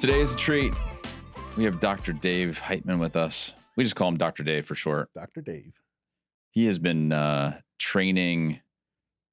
Today 0.00 0.22
is 0.22 0.32
a 0.32 0.36
treat. 0.36 0.72
We 1.58 1.64
have 1.64 1.78
Dr. 1.78 2.14
Dave 2.14 2.58
Heitmann 2.58 3.00
with 3.00 3.16
us. 3.16 3.52
We 3.76 3.84
just 3.84 3.96
call 3.96 4.08
him 4.08 4.16
Dr. 4.16 4.42
Dave 4.42 4.64
for 4.64 4.74
short. 4.74 5.10
Dr. 5.14 5.42
Dave. 5.42 5.74
He 6.52 6.64
has 6.64 6.78
been 6.78 7.12
uh, 7.12 7.60
training 7.78 8.60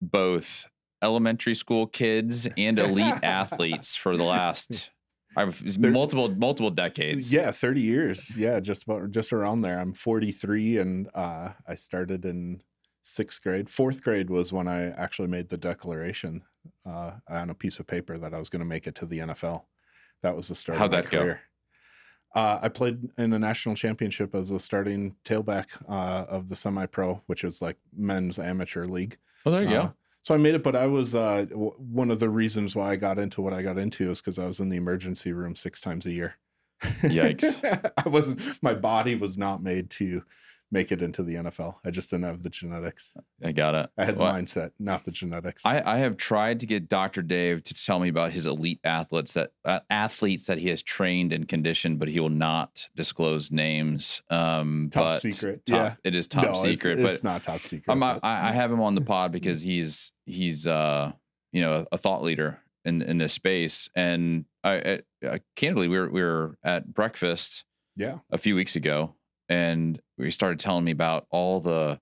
both 0.02 0.68
elementary 1.02 1.56
school 1.56 1.88
kids 1.88 2.50
and 2.58 2.80
elite 2.80 3.16
athletes 3.24 3.96
for 3.96 4.18
the 4.18 4.26
last 4.26 4.90
I've 5.38 5.80
multiple 5.80 6.36
multiple 6.36 6.72
decades. 6.72 7.32
Yeah, 7.32 7.52
30 7.52 7.80
years. 7.80 8.38
Yeah, 8.38 8.60
just 8.60 8.84
about 8.84 9.10
just 9.12 9.32
around 9.32 9.62
there. 9.62 9.80
I'm 9.80 9.94
43 9.94 10.80
and 10.80 11.10
uh, 11.16 11.52
I 11.66 11.76
started 11.76 12.26
in 12.26 12.62
sixth 13.04 13.42
grade. 13.42 13.70
Fourth 13.70 14.04
grade 14.04 14.30
was 14.30 14.52
when 14.52 14.68
I 14.68 14.90
actually 14.90 15.30
made 15.30 15.48
the 15.48 15.58
declaration 15.58 16.44
uh, 16.86 17.12
on 17.30 17.50
a 17.50 17.56
piece 17.56 17.80
of 17.80 17.88
paper 17.88 18.18
that 18.18 18.34
I 18.34 18.38
was 18.38 18.50
going 18.50 18.60
to 18.60 18.66
make 18.66 18.86
it 18.86 18.96
to 18.96 19.06
the 19.06 19.20
NFL. 19.20 19.62
That 20.24 20.36
was 20.36 20.48
the 20.48 20.56
start 20.56 20.78
How'd 20.80 20.88
of 20.88 20.92
my 20.92 21.02
that 21.02 21.10
career. 21.10 21.42
Uh, 22.36 22.60
I 22.62 22.70
played 22.70 23.10
in 23.18 23.34
a 23.34 23.40
national 23.40 23.76
championship 23.76 24.36
as 24.36 24.52
a 24.52 24.60
starting 24.60 25.16
tailback 25.26 25.66
uh, 25.90 26.26
of 26.30 26.50
the 26.50 26.56
semi-pro, 26.56 27.22
which 27.26 27.44
is 27.44 27.62
like 27.62 27.78
men's 27.96 28.38
amateur 28.38 28.86
league. 28.86 29.18
Well, 29.46 29.54
there 29.56 29.64
you 29.64 29.70
Uh, 29.76 29.84
go. 29.88 29.94
So 30.24 30.36
I 30.36 30.38
made 30.38 30.56
it, 30.56 30.62
but 30.62 30.76
I 30.76 30.88
was 30.88 31.16
uh, 31.16 31.46
w- 31.50 31.74
one 31.78 32.12
of 32.12 32.20
the 32.20 32.30
reasons 32.30 32.76
why 32.76 32.92
I 32.92 32.96
got 32.98 33.18
into 33.18 33.42
what 33.42 33.54
I 33.54 33.62
got 33.62 33.78
into 33.78 34.12
is 34.12 34.20
because 34.22 34.38
I 34.38 34.46
was 34.46 34.60
in 34.60 34.68
the 34.70 34.76
emergency 34.76 35.32
room 35.32 35.56
six 35.56 35.80
times 35.80 36.06
a 36.06 36.12
year. 36.12 36.36
Yikes. 37.02 37.92
I 38.06 38.10
wasn't. 38.10 38.62
My 38.62 38.74
body 38.74 39.16
was 39.16 39.38
not 39.38 39.64
made 39.64 39.90
to 39.92 40.24
make 40.72 40.92
it 40.92 41.02
into 41.02 41.24
the 41.24 41.36
NFL. 41.36 41.76
I 41.86 41.92
just 41.92 42.10
didn't 42.10 42.26
have 42.26 42.44
the 42.44 42.50
genetics. 42.50 43.14
I 43.44 43.52
got 43.54 43.74
it. 43.76 43.90
I 43.98 44.06
had 44.06 44.18
Well, 44.18 44.34
the 44.34 44.40
mindset, 44.42 44.72
not 44.80 45.06
the 45.06 45.12
genetics. 45.12 45.66
I, 45.66 45.82
I 45.86 45.98
have 46.00 46.18
tried 46.18 46.60
to 46.60 46.66
get 46.66 46.90
Dr. 46.90 47.22
Dave 47.22 47.64
to 47.66 47.74
tell 47.74 48.00
me 48.00 48.10
about 48.10 48.34
his 48.34 48.46
elite 48.46 48.80
athletes 48.84 49.34
that 49.34 49.52
uh, 49.64 49.80
athletes 49.90 50.46
that 50.48 50.58
he 50.58 50.68
has 50.70 50.82
trained 50.82 51.32
and 51.32 51.48
conditioned, 51.48 52.00
but 52.00 52.10
he 52.10 52.20
will 52.20 52.30
not 52.30 52.90
disclose 52.96 53.52
names. 53.52 54.22
Um, 54.30 54.90
Top 54.92 55.04
but 55.04 55.22
secret. 55.22 55.66
top- 55.66 55.76
Yeah. 55.76 55.94
it 56.04 56.16
is 56.16 56.28
top 56.28 56.44
No, 56.44 56.50
it's- 56.52 56.66
secret. 56.66 57.00
It's, 57.00 57.22
but 57.22 57.24
not 57.24 57.44
top 57.44 57.62
secret. 57.62 57.92
I'm, 57.92 58.04
I, 58.04 58.20
I 58.24 58.52
have 58.52 58.72
him 58.72 58.82
on 58.82 58.96
the 58.96 59.02
pod 59.02 59.32
because 59.38 59.62
he's 59.62 60.12
he's 60.26 60.68
uh 60.68 61.14
you 61.54 61.62
know 61.62 61.86
a 61.92 61.98
thought 61.98 62.24
leader 62.24 62.60
in 62.84 63.02
in 63.02 63.18
this 63.20 63.34
space. 63.34 63.90
And 63.96 64.46
I, 64.64 64.74
I, 65.24 65.28
I 65.30 65.40
candidly, 65.56 65.88
we 65.88 65.98
were 65.98 66.10
we 66.10 66.22
were 66.22 66.58
at 66.64 66.94
breakfast 66.94 67.64
yeah. 67.96 68.18
a 68.32 68.38
few 68.38 68.54
weeks 68.56 68.76
ago, 68.76 69.16
and 69.50 70.02
we 70.18 70.32
started 70.32 70.60
telling 70.60 70.84
me 70.84 70.92
about 70.92 71.28
all 71.30 71.60
the 71.60 72.00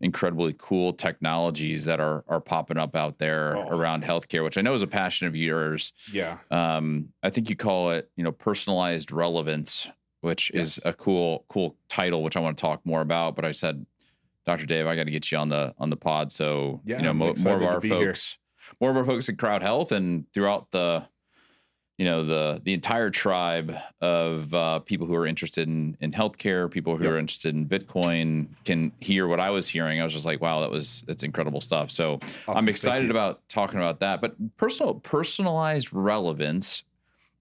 incredibly 0.00 0.54
cool 0.56 0.92
technologies 0.92 1.84
that 1.86 1.98
are 2.00 2.24
are 2.28 2.40
popping 2.40 2.76
up 2.78 2.94
out 2.94 3.18
there 3.18 3.56
Oh. 3.56 3.68
around 3.68 4.04
healthcare, 4.04 4.44
which 4.44 4.56
I 4.56 4.60
know 4.60 4.74
is 4.74 4.82
a 4.82 4.86
passion 4.86 5.26
of 5.26 5.34
yours. 5.34 5.92
Yeah. 6.12 6.38
Um, 6.50 7.12
I 7.22 7.30
think 7.30 7.50
you 7.50 7.56
call 7.56 7.90
it, 7.90 8.10
you 8.16 8.22
know, 8.22 8.30
personalized 8.32 9.10
relevance, 9.10 9.88
which 10.20 10.50
is 10.52 10.78
a 10.84 10.92
cool, 10.92 11.44
cool 11.48 11.76
title, 11.88 12.22
which 12.22 12.36
I 12.36 12.40
want 12.40 12.56
to 12.56 12.60
talk 12.60 12.84
more 12.86 13.00
about. 13.00 13.34
But 13.34 13.44
I 13.44 13.50
said, 13.52 13.84
Dr. 14.46 14.66
Dave, 14.66 14.86
I 14.86 14.94
got 14.94 15.04
to 15.04 15.10
get 15.10 15.30
you 15.32 15.38
on 15.38 15.48
the 15.48 15.74
on 15.78 15.90
the 15.90 15.96
pod. 15.96 16.30
So 16.30 16.80
Yeah, 16.84 16.98
you 16.98 17.02
know, 17.02 17.12
mo- 17.12 17.34
more 17.42 17.56
of 17.56 17.62
our 17.64 17.80
be 17.80 17.88
here. 17.88 18.06
folks, 18.14 18.38
more 18.80 18.90
of 18.90 18.96
our 18.96 19.04
folks 19.04 19.28
in 19.28 19.36
CrowdHealth 19.36 19.90
and 19.92 20.26
throughout 20.32 20.70
the, 20.70 21.08
you 21.98 22.04
know, 22.04 22.22
the 22.22 22.60
the 22.64 22.72
entire 22.72 23.10
tribe 23.10 23.74
of 24.00 24.54
uh, 24.54 24.78
people 24.80 25.06
who 25.06 25.14
are 25.16 25.26
interested 25.26 25.66
in 25.68 25.96
in 26.00 26.12
healthcare, 26.12 26.70
people 26.70 26.96
who 26.96 27.02
Yep. 27.04 27.12
are 27.12 27.18
interested 27.18 27.54
in 27.54 27.66
Bitcoin 27.66 28.46
can 28.64 28.92
hear 29.00 29.26
what 29.26 29.40
I 29.40 29.50
was 29.50 29.66
hearing. 29.68 30.00
I 30.00 30.04
was 30.04 30.12
just 30.12 30.24
like, 30.24 30.40
wow, 30.40 30.60
that 30.60 30.70
was 30.70 31.02
that's 31.08 31.24
incredible 31.24 31.60
stuff. 31.60 31.90
So 31.90 32.20
Awesome. 32.46 32.56
I'm 32.56 32.68
excited 32.68 33.10
about 33.10 33.46
talking 33.48 33.78
about 33.80 33.98
that. 34.00 34.20
But 34.20 34.36
personal 34.56 34.94
personalized 34.94 35.92
relevance 35.92 36.84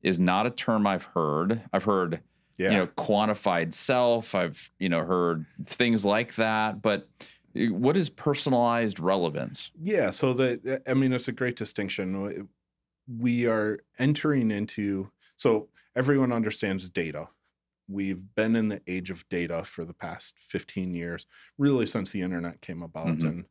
is 0.01 0.19
not 0.19 0.45
a 0.47 0.49
term 0.49 0.87
I've 0.87 1.03
heard. 1.03 1.61
I've 1.71 1.83
heard 1.83 2.21
Yeah. 2.57 2.71
you 2.71 2.77
know 2.77 2.87
quantified 2.87 3.75
self. 3.75 4.33
I've 4.33 4.71
you 4.79 4.89
know 4.89 5.05
heard 5.05 5.45
things 5.67 6.03
like 6.03 6.33
that. 6.35 6.81
But 6.81 7.07
uh, 7.55 7.65
what 7.73 7.95
is 7.95 8.09
personalized 8.09 8.99
relevance? 8.99 9.69
Yeah, 9.79 10.09
so 10.09 10.33
the 10.33 10.81
I 10.87 10.95
mean 10.95 11.13
it's 11.13 11.27
a 11.27 11.31
great 11.31 11.55
distinction. 11.57 12.47
We 13.07 13.45
are 13.47 13.79
entering 13.99 14.51
into 14.51 15.11
so 15.37 15.69
everyone 15.95 16.31
understands 16.31 16.89
data. 16.89 17.29
We've 17.87 18.23
been 18.35 18.55
in 18.55 18.69
the 18.69 18.81
age 18.87 19.11
of 19.11 19.27
data 19.29 19.63
for 19.63 19.85
the 19.85 19.93
past 19.93 20.35
15 20.39 20.93
years, 20.93 21.25
really 21.57 21.85
since 21.85 22.11
the 22.11 22.21
internet 22.21 22.59
came 22.61 22.81
about 22.83 23.19
Mhm. 23.19 23.23
and 23.29 23.45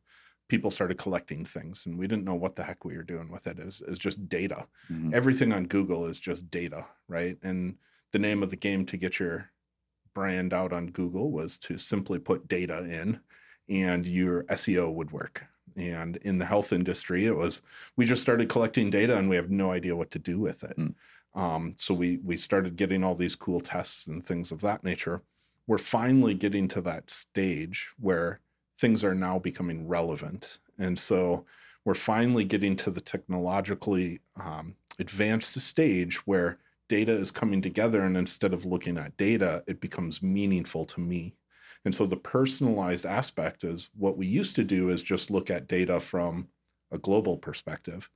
people 0.47 0.69
started 0.71 0.97
collecting 0.97 1.43
things 1.43 1.85
and 1.85 1.97
we 1.97 2.07
didn't 2.07 2.23
know 2.23 2.35
what 2.35 2.55
the 2.55 2.63
heck 2.63 2.85
we 2.85 2.95
were 2.95 3.03
doing 3.03 3.29
with 3.31 3.47
it. 3.47 3.59
It 3.59 3.65
was, 3.65 3.81
it 3.81 3.89
was 3.89 3.99
just 3.99 4.29
data. 4.29 4.67
Mhm. 4.89 5.13
Everything 5.13 5.51
on 5.51 5.65
Google 5.67 6.05
is 6.05 6.19
just 6.19 6.49
data, 6.51 6.85
right? 7.07 7.37
And 7.41 7.77
the 8.11 8.19
name 8.19 8.43
of 8.43 8.49
the 8.49 8.55
game 8.55 8.85
to 8.85 8.97
get 8.97 9.19
your 9.19 9.49
brand 10.13 10.53
out 10.53 10.71
on 10.71 10.87
Google 10.91 11.31
was 11.31 11.57
to 11.59 11.77
simply 11.77 12.19
put 12.19 12.47
data 12.47 12.83
in 12.83 13.21
and 13.69 14.05
your 14.05 14.43
SEO 14.49 14.89
would 14.91 15.11
work. 15.11 15.45
And 15.75 16.17
in 16.17 16.37
the 16.37 16.45
health 16.45 16.73
industry, 16.73 17.25
it 17.25 17.35
was 17.35 17.61
we 17.95 18.05
just 18.05 18.21
started 18.21 18.49
collecting 18.49 18.89
data 18.89 19.17
and 19.17 19.29
we 19.29 19.35
have 19.35 19.51
no 19.51 19.71
idea 19.71 19.95
what 19.95 20.11
to 20.11 20.19
do 20.19 20.39
with 20.39 20.63
it. 20.63 20.77
Mm. 20.77 20.93
Um, 21.35 21.73
so 21.77 21.93
we 21.93 22.17
we 22.23 22.35
started 22.35 22.75
getting 22.75 23.03
all 23.03 23.15
these 23.15 23.35
cool 23.35 23.59
tests 23.59 24.07
and 24.07 24.25
things 24.25 24.51
of 24.51 24.61
that 24.61 24.83
nature. 24.83 25.21
We're 25.67 25.77
finally 25.77 26.33
getting 26.33 26.67
to 26.69 26.81
that 26.81 27.11
stage 27.11 27.89
where 27.99 28.39
things 28.77 29.03
are 29.03 29.15
now 29.15 29.37
becoming 29.37 29.87
relevant, 29.87 30.59
and 30.79 30.97
so 30.97 31.45
we're 31.85 31.93
finally 31.93 32.43
getting 32.43 32.75
to 32.77 32.89
the 32.91 33.01
technologically 33.01 34.19
um, 34.41 34.75
advanced 34.99 35.59
stage 35.59 36.25
where 36.25 36.57
data 36.87 37.11
is 37.11 37.31
coming 37.31 37.61
together, 37.61 38.01
and 38.01 38.17
instead 38.17 38.53
of 38.53 38.65
looking 38.65 38.97
at 38.97 39.17
data, 39.17 39.63
it 39.67 39.79
becomes 39.79 40.23
meaningful 40.23 40.85
to 40.85 40.99
me. 40.99 41.35
And 41.87 41.95
so 41.95 42.05
the 42.05 42.17
personalized 42.17 43.05
aspect 43.05 43.63
is 43.63 43.89
what 43.95 44.17
we 44.17 44.27
used 44.27 44.57
to 44.57 44.65
do 44.65 44.89
is 44.89 45.01
just 45.01 45.31
look 45.31 45.49
at 45.49 45.69
data 45.69 46.01
from 46.01 46.49
a 46.91 46.97
global 46.97 47.37
perspective. 47.37 48.09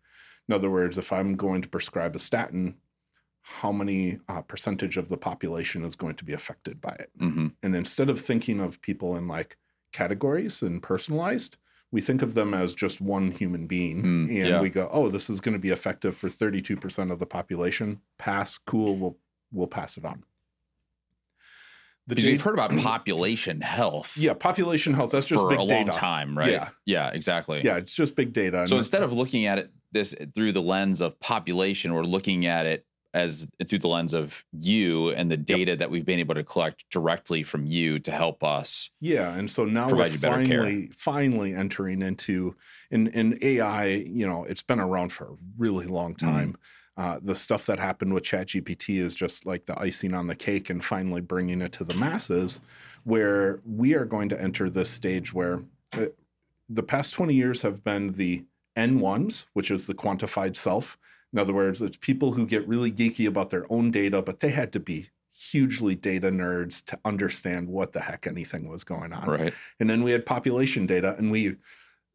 In 0.50 0.54
other 0.54 0.70
words, 0.70 0.98
if 0.98 1.14
I'm 1.14 1.38
going 1.38 1.62
to 1.62 1.70
prescribe 1.70 2.14
a 2.14 2.20
statin, 2.20 2.76
how 3.44 3.72
many 3.72 4.20
uh, 4.28 4.42
percentage 4.42 4.98
of 4.98 5.08
the 5.08 5.16
population 5.16 5.86
is 5.86 5.96
going 5.96 6.16
to 6.16 6.26
be 6.26 6.34
affected 6.34 6.82
by 6.82 6.92
it? 7.00 7.12
Mhm. 7.18 7.54
And 7.64 7.74
instead 7.74 8.10
of 8.10 8.20
thinking 8.20 8.60
of 8.60 8.82
people 8.82 9.16
in 9.16 9.30
like 9.30 9.56
categories 9.94 10.62
and 10.62 10.84
personalized, 10.84 11.56
we 11.92 12.02
think 12.02 12.22
of 12.22 12.34
them 12.34 12.54
as 12.54 12.74
just 12.74 13.00
one 13.00 13.32
human 13.32 13.68
being. 13.68 14.04
Mm, 14.04 14.28
and 14.28 14.50
yeah. 14.50 14.60
we 14.62 14.70
go, 14.70 14.90
oh, 14.92 15.08
this 15.08 15.30
is 15.30 15.40
going 15.40 15.54
to 15.54 15.60
be 15.60 15.70
effective 15.70 16.18
for 16.18 16.28
32% 16.28 17.10
of 17.10 17.20
the 17.20 17.26
population. 17.26 18.02
Pass, 18.18 18.58
cool, 18.58 18.98
we'll, 18.98 19.18
we'll 19.54 19.68
pass 19.68 19.96
it 19.96 20.04
on. 20.04 20.26
The 22.08 22.16
Because 22.16 22.24
data- 22.26 22.34
you've 22.34 22.42
heard 22.42 22.54
about 22.56 22.72
population 22.84 23.62
health, 23.62 24.18
yeah, 24.18 24.34
population 24.34 24.94
health, 24.94 25.12
that's 25.12 25.28
just 25.28 25.42
for 25.42 25.50
big 25.50 25.60
a 25.60 25.66
data. 25.68 25.76
long 25.76 25.90
time, 25.90 26.38
right? 26.38 26.52
Yeah. 26.52 26.70
yeah, 26.86 27.10
exactly. 27.10 27.62
Yeah, 27.64 27.78
it's 27.78 27.94
just 27.94 28.16
big 28.16 28.34
data. 28.34 28.66
So 28.68 28.78
instead 28.78 29.04
of 29.04 29.14
looking 29.14 29.46
at 29.46 29.58
it 29.60 29.72
this 29.92 30.16
through 30.34 30.54
the 30.54 30.62
lens 30.62 31.02
of 31.02 31.20
population, 31.20 31.94
we're 31.94 32.04
looking 32.04 32.46
at 32.46 32.66
it 32.66 32.86
as 33.14 33.46
through 33.68 33.78
the 33.80 33.90
lens 33.90 34.14
of 34.14 34.46
you 34.54 35.10
and 35.10 35.30
the 35.30 35.36
data 35.36 35.76
that 35.76 35.92
we've 35.92 36.06
been 36.06 36.20
able 36.20 36.34
to 36.34 36.46
collect 36.46 36.86
directly 36.90 37.44
from 37.44 37.66
you 37.66 38.00
to 38.00 38.10
help 38.10 38.42
us. 38.42 38.90
Yeah, 39.02 39.34
and 39.36 39.52
so 39.52 39.66
now 39.66 39.90
we're 39.90 40.08
care. 40.08 40.18
finally 40.18 40.90
finally 40.96 41.54
entering 41.54 42.02
into 42.02 42.56
in 42.90 43.08
in 43.08 43.38
AI. 43.42 43.88
You 43.88 44.26
know, 44.28 44.46
it's 44.46 44.62
been 44.64 44.80
around 44.80 45.12
for 45.12 45.26
a 45.26 45.36
really 45.58 45.88
long 45.88 46.16
Mm-hmm. 46.16 46.52
Uh, 46.98 47.20
the 47.24 47.36
stuff 47.36 47.66
that 47.66 47.80
happened 47.80 48.14
with 48.14 48.24
ChatGPT 48.24 49.00
is 49.00 49.16
just 49.16 49.46
like 49.46 49.66
the 49.66 49.80
icing 49.80 50.14
on 50.14 50.28
the 50.28 50.36
cake, 50.36 50.70
and 50.70 50.84
finally 50.84 51.22
bringing 51.22 51.62
it 51.62 51.72
to 51.74 51.84
the 51.84 51.96
masses, 51.96 52.60
where 53.06 53.62
we 53.66 53.94
are 53.94 54.06
going 54.06 54.30
to 54.30 54.42
enter 54.42 54.70
this 54.70 54.90
stage 54.90 55.34
where 55.34 55.62
uh, 55.94 56.08
the 56.70 56.84
past 56.84 57.14
twenty 57.14 57.34
years 57.34 57.62
have 57.62 57.84
been 57.84 58.14
the 58.14 58.44
N 58.76 59.00
ones, 59.00 59.48
which 59.54 59.72
is 59.72 59.88
the 59.88 59.94
quantified 59.94 60.56
self. 60.56 60.98
In 61.34 61.40
other 61.40 61.54
words, 61.54 61.82
it's 61.82 61.98
people 61.98 62.34
who 62.34 62.46
get 62.46 62.68
really 62.68 62.92
geeky 62.92 63.28
about 63.28 63.50
their 63.50 63.66
own 63.72 63.90
data, 63.90 64.22
but 64.22 64.42
they 64.42 64.50
had 64.50 64.74
to 64.74 64.80
be 64.80 65.10
hugely 65.34 65.96
data 65.96 66.30
nerds 66.30 66.84
to 66.86 67.00
understand 67.06 67.70
what 67.70 67.94
the 67.94 68.02
heck 68.02 68.28
anything 68.28 68.70
was 68.70 68.84
going 68.84 69.14
on. 69.14 69.30
Right. 69.30 69.54
And 69.80 69.90
then 69.90 70.04
we 70.04 70.12
had 70.12 70.26
population 70.26 70.86
data, 70.86 71.16
and 71.18 71.32
we, 71.32 71.56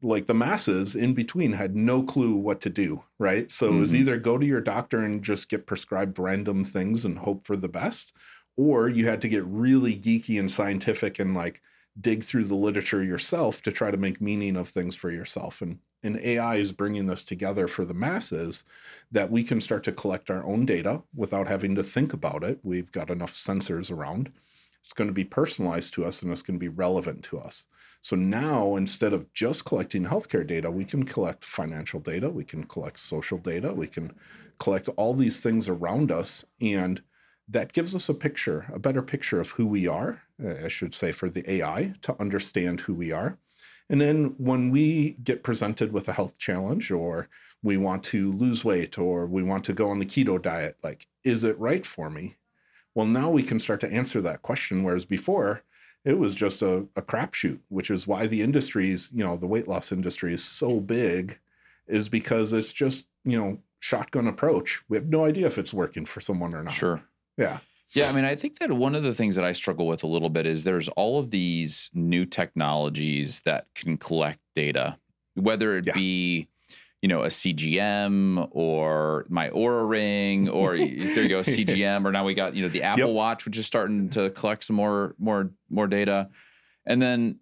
like 0.02 0.26
the 0.26 0.34
masses 0.34 0.94
in 0.94 1.14
between, 1.14 1.52
had 1.52 1.74
no 1.74 2.02
clue 2.02 2.34
what 2.34 2.60
to 2.62 2.70
do, 2.70 3.02
right? 3.18 3.50
So 3.50 3.70
it 3.74 3.78
was 3.78 3.94
Mhm. 3.94 3.94
either 3.94 4.18
go 4.18 4.38
to 4.38 4.46
your 4.46 4.60
doctor 4.60 4.98
and 5.00 5.22
just 5.22 5.48
get 5.48 5.66
prescribed 5.66 6.18
random 6.18 6.64
things 6.64 7.04
and 7.04 7.18
hope 7.18 7.46
for 7.46 7.56
the 7.56 7.68
best, 7.68 8.12
or 8.56 8.88
you 8.88 9.06
had 9.06 9.20
to 9.22 9.28
get 9.28 9.44
really 9.44 9.96
geeky 9.96 10.38
and 10.38 10.50
scientific 10.50 11.18
and 11.18 11.34
like 11.34 11.62
dig 11.98 12.22
through 12.22 12.44
the 12.44 12.54
literature 12.54 13.02
yourself 13.02 13.62
to 13.62 13.72
try 13.72 13.90
to 13.90 13.96
make 13.96 14.20
meaning 14.20 14.56
of 14.56 14.68
things 14.68 14.94
for 14.94 15.10
yourself. 15.10 15.62
And 15.62 15.80
and 16.02 16.18
AI 16.18 16.56
is 16.56 16.70
bringing 16.72 17.06
this 17.06 17.24
together 17.24 17.66
for 17.66 17.84
the 17.84 17.94
masses 17.94 18.62
that 19.10 19.30
we 19.30 19.42
can 19.42 19.60
start 19.60 19.82
to 19.84 19.92
collect 19.92 20.30
our 20.30 20.44
own 20.44 20.64
data 20.64 21.02
without 21.14 21.48
having 21.48 21.74
to 21.74 21.82
think 21.82 22.12
about 22.12 22.44
it. 22.44 22.60
We've 22.62 22.92
got 22.92 23.10
enough 23.10 23.32
sensors 23.32 23.90
around 23.90 24.30
It's 24.86 24.92
going 24.92 25.08
to 25.08 25.12
be 25.12 25.24
personalized 25.24 25.94
to 25.94 26.04
us 26.04 26.22
and 26.22 26.30
it's 26.30 26.42
going 26.42 26.60
to 26.60 26.60
be 26.60 26.68
relevant 26.68 27.24
to 27.24 27.40
us. 27.40 27.64
So 28.02 28.14
now, 28.14 28.76
instead 28.76 29.12
of 29.12 29.32
just 29.32 29.64
collecting 29.64 30.04
healthcare 30.04 30.46
data, 30.46 30.70
we 30.70 30.84
can 30.84 31.02
collect 31.02 31.44
financial 31.44 31.98
data, 31.98 32.30
we 32.30 32.44
can 32.44 32.62
collect 32.62 33.00
social 33.00 33.36
data, 33.36 33.74
we 33.74 33.88
can 33.88 34.12
collect 34.60 34.88
all 34.90 35.12
these 35.12 35.40
things 35.40 35.66
around 35.66 36.12
us. 36.12 36.44
And 36.60 37.02
that 37.48 37.72
gives 37.72 37.96
us 37.96 38.08
a 38.08 38.14
picture, 38.14 38.66
a 38.72 38.78
better 38.78 39.02
picture 39.02 39.40
of 39.40 39.50
who 39.50 39.66
we 39.66 39.88
are, 39.88 40.22
uh, 40.40 40.66
I 40.66 40.68
should 40.68 40.94
say, 40.94 41.10
for 41.10 41.28
the 41.28 41.50
AI 41.50 41.94
to 42.02 42.14
understand 42.20 42.82
who 42.82 42.94
we 42.94 43.10
are. 43.10 43.38
And 43.90 44.00
then 44.00 44.36
when 44.38 44.70
we 44.70 45.16
get 45.24 45.42
presented 45.42 45.92
with 45.92 46.08
a 46.08 46.12
health 46.12 46.38
challenge 46.38 46.92
or 46.92 47.28
we 47.60 47.76
want 47.76 48.04
to 48.04 48.30
lose 48.34 48.64
weight 48.64 48.98
or 48.98 49.26
we 49.26 49.42
want 49.42 49.64
to 49.64 49.72
go 49.72 49.90
on 49.90 49.98
the 49.98 50.06
keto 50.06 50.40
diet, 50.40 50.76
like, 50.84 51.08
is 51.24 51.42
it 51.42 51.58
right 51.58 51.84
for 51.84 52.08
me? 52.08 52.36
Well, 52.96 53.04
now 53.06 53.28
we 53.30 53.42
can 53.42 53.60
start 53.60 53.80
to 53.82 53.92
answer 53.92 54.22
that 54.22 54.40
question. 54.40 54.82
Whereas 54.82 55.04
before, 55.04 55.62
it 56.02 56.18
was 56.18 56.34
just 56.34 56.62
a, 56.62 56.86
a 56.96 57.02
crapshoot, 57.02 57.58
which 57.68 57.90
is 57.90 58.06
why 58.06 58.26
the 58.26 58.40
industries, 58.40 59.10
you 59.12 59.22
know, 59.22 59.36
the 59.36 59.46
weight 59.46 59.68
loss 59.68 59.92
industry 59.92 60.32
is 60.32 60.42
so 60.42 60.80
big, 60.80 61.38
is 61.86 62.08
because 62.08 62.54
it's 62.54 62.72
just, 62.72 63.06
you 63.22 63.38
know, 63.38 63.58
shotgun 63.80 64.26
approach. 64.26 64.82
We 64.88 64.96
have 64.96 65.08
no 65.08 65.26
idea 65.26 65.46
if 65.46 65.58
it's 65.58 65.74
working 65.74 66.06
for 66.06 66.22
someone 66.22 66.54
or 66.54 66.62
not. 66.62 66.72
Sure. 66.72 67.02
Yeah. 67.36 67.58
Yeah, 67.90 68.08
I 68.08 68.12
mean, 68.12 68.24
I 68.24 68.34
think 68.34 68.60
that 68.60 68.72
one 68.72 68.94
of 68.94 69.02
the 69.02 69.14
things 69.14 69.36
that 69.36 69.44
I 69.44 69.52
struggle 69.52 69.86
with 69.86 70.02
a 70.02 70.06
little 70.08 70.30
bit 70.30 70.46
is 70.46 70.64
there's 70.64 70.88
all 70.88 71.18
of 71.20 71.30
these 71.30 71.90
new 71.92 72.24
technologies 72.24 73.40
that 73.44 73.66
can 73.74 73.98
collect 73.98 74.40
data, 74.54 74.98
whether 75.34 75.76
it 75.76 75.86
Yeah. 75.86 75.92
be, 75.92 76.48
you 77.02 77.08
know, 77.08 77.22
a 77.22 77.28
CGM 77.28 78.48
or 78.50 79.26
my 79.28 79.50
Oura 79.50 79.88
Ring, 79.88 80.48
or 80.48 80.76
there 80.76 80.86
you 80.86 81.28
go, 81.28 81.40
CGM, 81.42 82.04
or 82.04 82.12
now 82.12 82.24
we 82.24 82.34
got 82.34 82.54
you 82.54 82.62
know 82.62 82.68
the 82.68 82.82
Apple 82.82 83.08
Yep. 83.08 83.14
Watch, 83.14 83.44
which 83.44 83.58
is 83.58 83.66
starting 83.66 84.08
to 84.10 84.30
collect 84.30 84.64
some 84.64 84.76
more 84.76 85.14
more 85.18 85.50
more 85.70 85.86
data, 85.86 86.30
and 86.86 87.00
then 87.00 87.40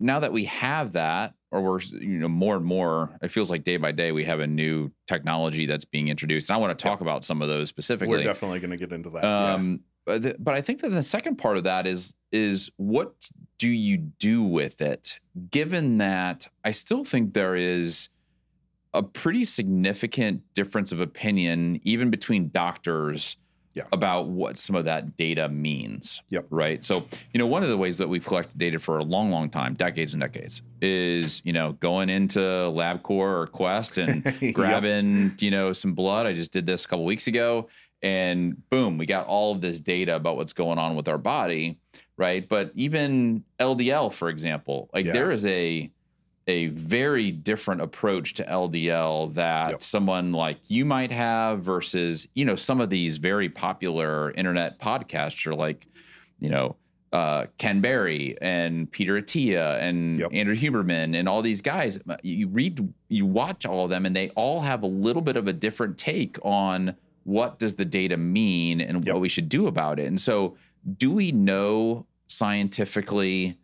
now 0.00 0.20
that 0.20 0.32
we 0.32 0.46
have 0.46 0.92
that, 0.92 1.34
or 1.50 1.62
we're 1.62 1.80
you 1.80 2.18
know 2.18 2.28
more 2.28 2.56
and 2.56 2.64
more, 2.64 3.16
it 3.22 3.28
feels 3.28 3.50
like 3.50 3.64
day 3.64 3.76
by 3.76 3.92
day 3.92 4.12
we 4.12 4.24
have 4.24 4.40
a 4.40 4.46
new 4.46 4.90
technology 5.06 5.66
that's 5.66 5.84
being 5.84 6.08
introduced, 6.08 6.48
and 6.48 6.56
I 6.56 6.58
want 6.60 6.76
to 6.78 6.82
talk 6.82 7.00
about 7.00 7.24
some 7.24 7.42
of 7.42 7.48
those 7.48 7.68
specifically. 7.68 8.18
We're 8.18 8.24
definitely 8.24 8.60
going 8.60 8.70
to 8.70 8.76
get 8.76 8.92
into 8.92 9.10
that. 9.10 9.24
yeah. 9.24 9.54
Um, 9.54 9.80
but, 10.04 10.22
the, 10.22 10.36
but 10.38 10.54
I 10.54 10.60
think 10.62 10.80
that 10.80 10.88
the 10.88 11.02
second 11.02 11.36
part 11.36 11.56
of 11.56 11.64
that 11.64 11.86
is 11.86 12.14
is 12.32 12.70
what 12.76 13.14
do 13.58 13.68
you 13.68 13.98
do 13.98 14.42
with 14.42 14.80
it? 14.80 15.18
Given 15.50 15.98
that 15.98 16.48
I 16.64 16.72
still 16.72 17.04
think 17.04 17.34
there 17.34 17.54
is 17.54 18.08
a 18.94 19.02
pretty 19.02 19.44
significant 19.44 20.42
difference 20.54 20.92
of 20.92 21.00
opinion, 21.00 21.80
even 21.84 22.10
between 22.10 22.50
doctors, 22.50 23.36
Yeah. 23.74 23.84
about 23.90 24.28
what 24.28 24.58
some 24.58 24.76
of 24.76 24.84
that 24.84 25.16
data 25.16 25.48
means. 25.48 26.20
Yep. 26.28 26.46
Right. 26.50 26.84
So 26.84 27.06
you 27.32 27.38
know, 27.38 27.46
one 27.46 27.62
of 27.62 27.70
the 27.70 27.78
ways 27.78 27.96
that 27.98 28.08
we've 28.08 28.24
collected 28.24 28.58
data 28.58 28.78
for 28.78 28.98
a 28.98 29.02
long, 29.02 29.30
long 29.30 29.48
time, 29.48 29.72
decades 29.74 30.12
and 30.12 30.20
decades, 30.20 30.60
is 30.82 31.40
you 31.44 31.54
know 31.54 31.72
going 31.72 32.10
into 32.10 32.38
LabCorp 32.38 33.08
or 33.10 33.46
Quest 33.46 33.96
and 33.96 34.22
Yep. 34.42 34.54
grabbing 34.54 35.36
you 35.40 35.50
know 35.50 35.72
some 35.72 35.94
blood. 35.94 36.26
I 36.26 36.34
just 36.34 36.52
did 36.52 36.66
this 36.66 36.84
a 36.84 36.88
couple 36.88 37.06
weeks 37.06 37.26
ago, 37.26 37.68
and 38.02 38.68
boom, 38.68 38.98
we 38.98 39.06
got 39.06 39.26
all 39.26 39.52
of 39.52 39.62
this 39.62 39.80
data 39.80 40.16
about 40.16 40.36
what's 40.36 40.52
going 40.52 40.78
on 40.78 40.94
with 40.94 41.08
our 41.08 41.16
body, 41.18 41.78
right? 42.18 42.46
But 42.46 42.72
even 42.74 43.42
LDL, 43.58 44.12
for 44.12 44.28
example, 44.28 44.90
like 44.92 45.06
Yeah. 45.06 45.12
there 45.12 45.32
is 45.32 45.46
a 45.46 45.90
a 46.52 46.66
very 46.68 47.30
different 47.32 47.80
approach 47.80 48.34
to 48.34 48.44
LDL 48.44 49.34
that 49.34 49.70
Yep. 49.70 49.82
someone 49.82 50.32
like 50.32 50.58
you 50.70 50.84
might 50.84 51.10
have 51.12 51.60
versus 51.62 52.26
you 52.34 52.44
know 52.44 52.56
some 52.56 52.80
of 52.80 52.88
these 52.90 53.16
very 53.16 53.48
popular 53.48 54.30
internet 54.32 54.78
podcasts 54.80 55.46
are 55.46 55.54
like 55.54 55.86
you 56.40 56.50
know 56.50 56.76
uh, 57.12 57.46
Ken 57.58 57.80
Berry 57.82 58.36
and 58.40 58.90
Peter 58.90 59.20
Attia 59.20 59.78
and 59.82 60.18
Yep. 60.20 60.30
Andrew 60.32 60.56
Huberman 60.56 61.14
and 61.18 61.28
all 61.28 61.42
these 61.42 61.60
guys. 61.60 61.98
You 62.22 62.48
read, 62.48 62.74
you 63.08 63.26
watch 63.26 63.66
all 63.66 63.84
of 63.84 63.90
them, 63.90 64.06
and 64.06 64.16
they 64.16 64.30
all 64.30 64.60
have 64.62 64.82
a 64.82 64.86
little 64.86 65.20
bit 65.20 65.36
of 65.36 65.46
a 65.46 65.52
different 65.52 65.98
take 65.98 66.38
on 66.42 66.94
what 67.24 67.58
does 67.58 67.74
the 67.74 67.84
data 67.84 68.16
mean 68.16 68.80
and 68.80 69.04
Yep. 69.06 69.14
what 69.14 69.20
we 69.20 69.28
should 69.28 69.48
do 69.50 69.66
about 69.66 70.00
it. 70.00 70.06
And 70.06 70.18
so, 70.18 70.56
do 70.96 71.10
we 71.10 71.32
know 71.32 72.06
scientifically? 72.28 73.58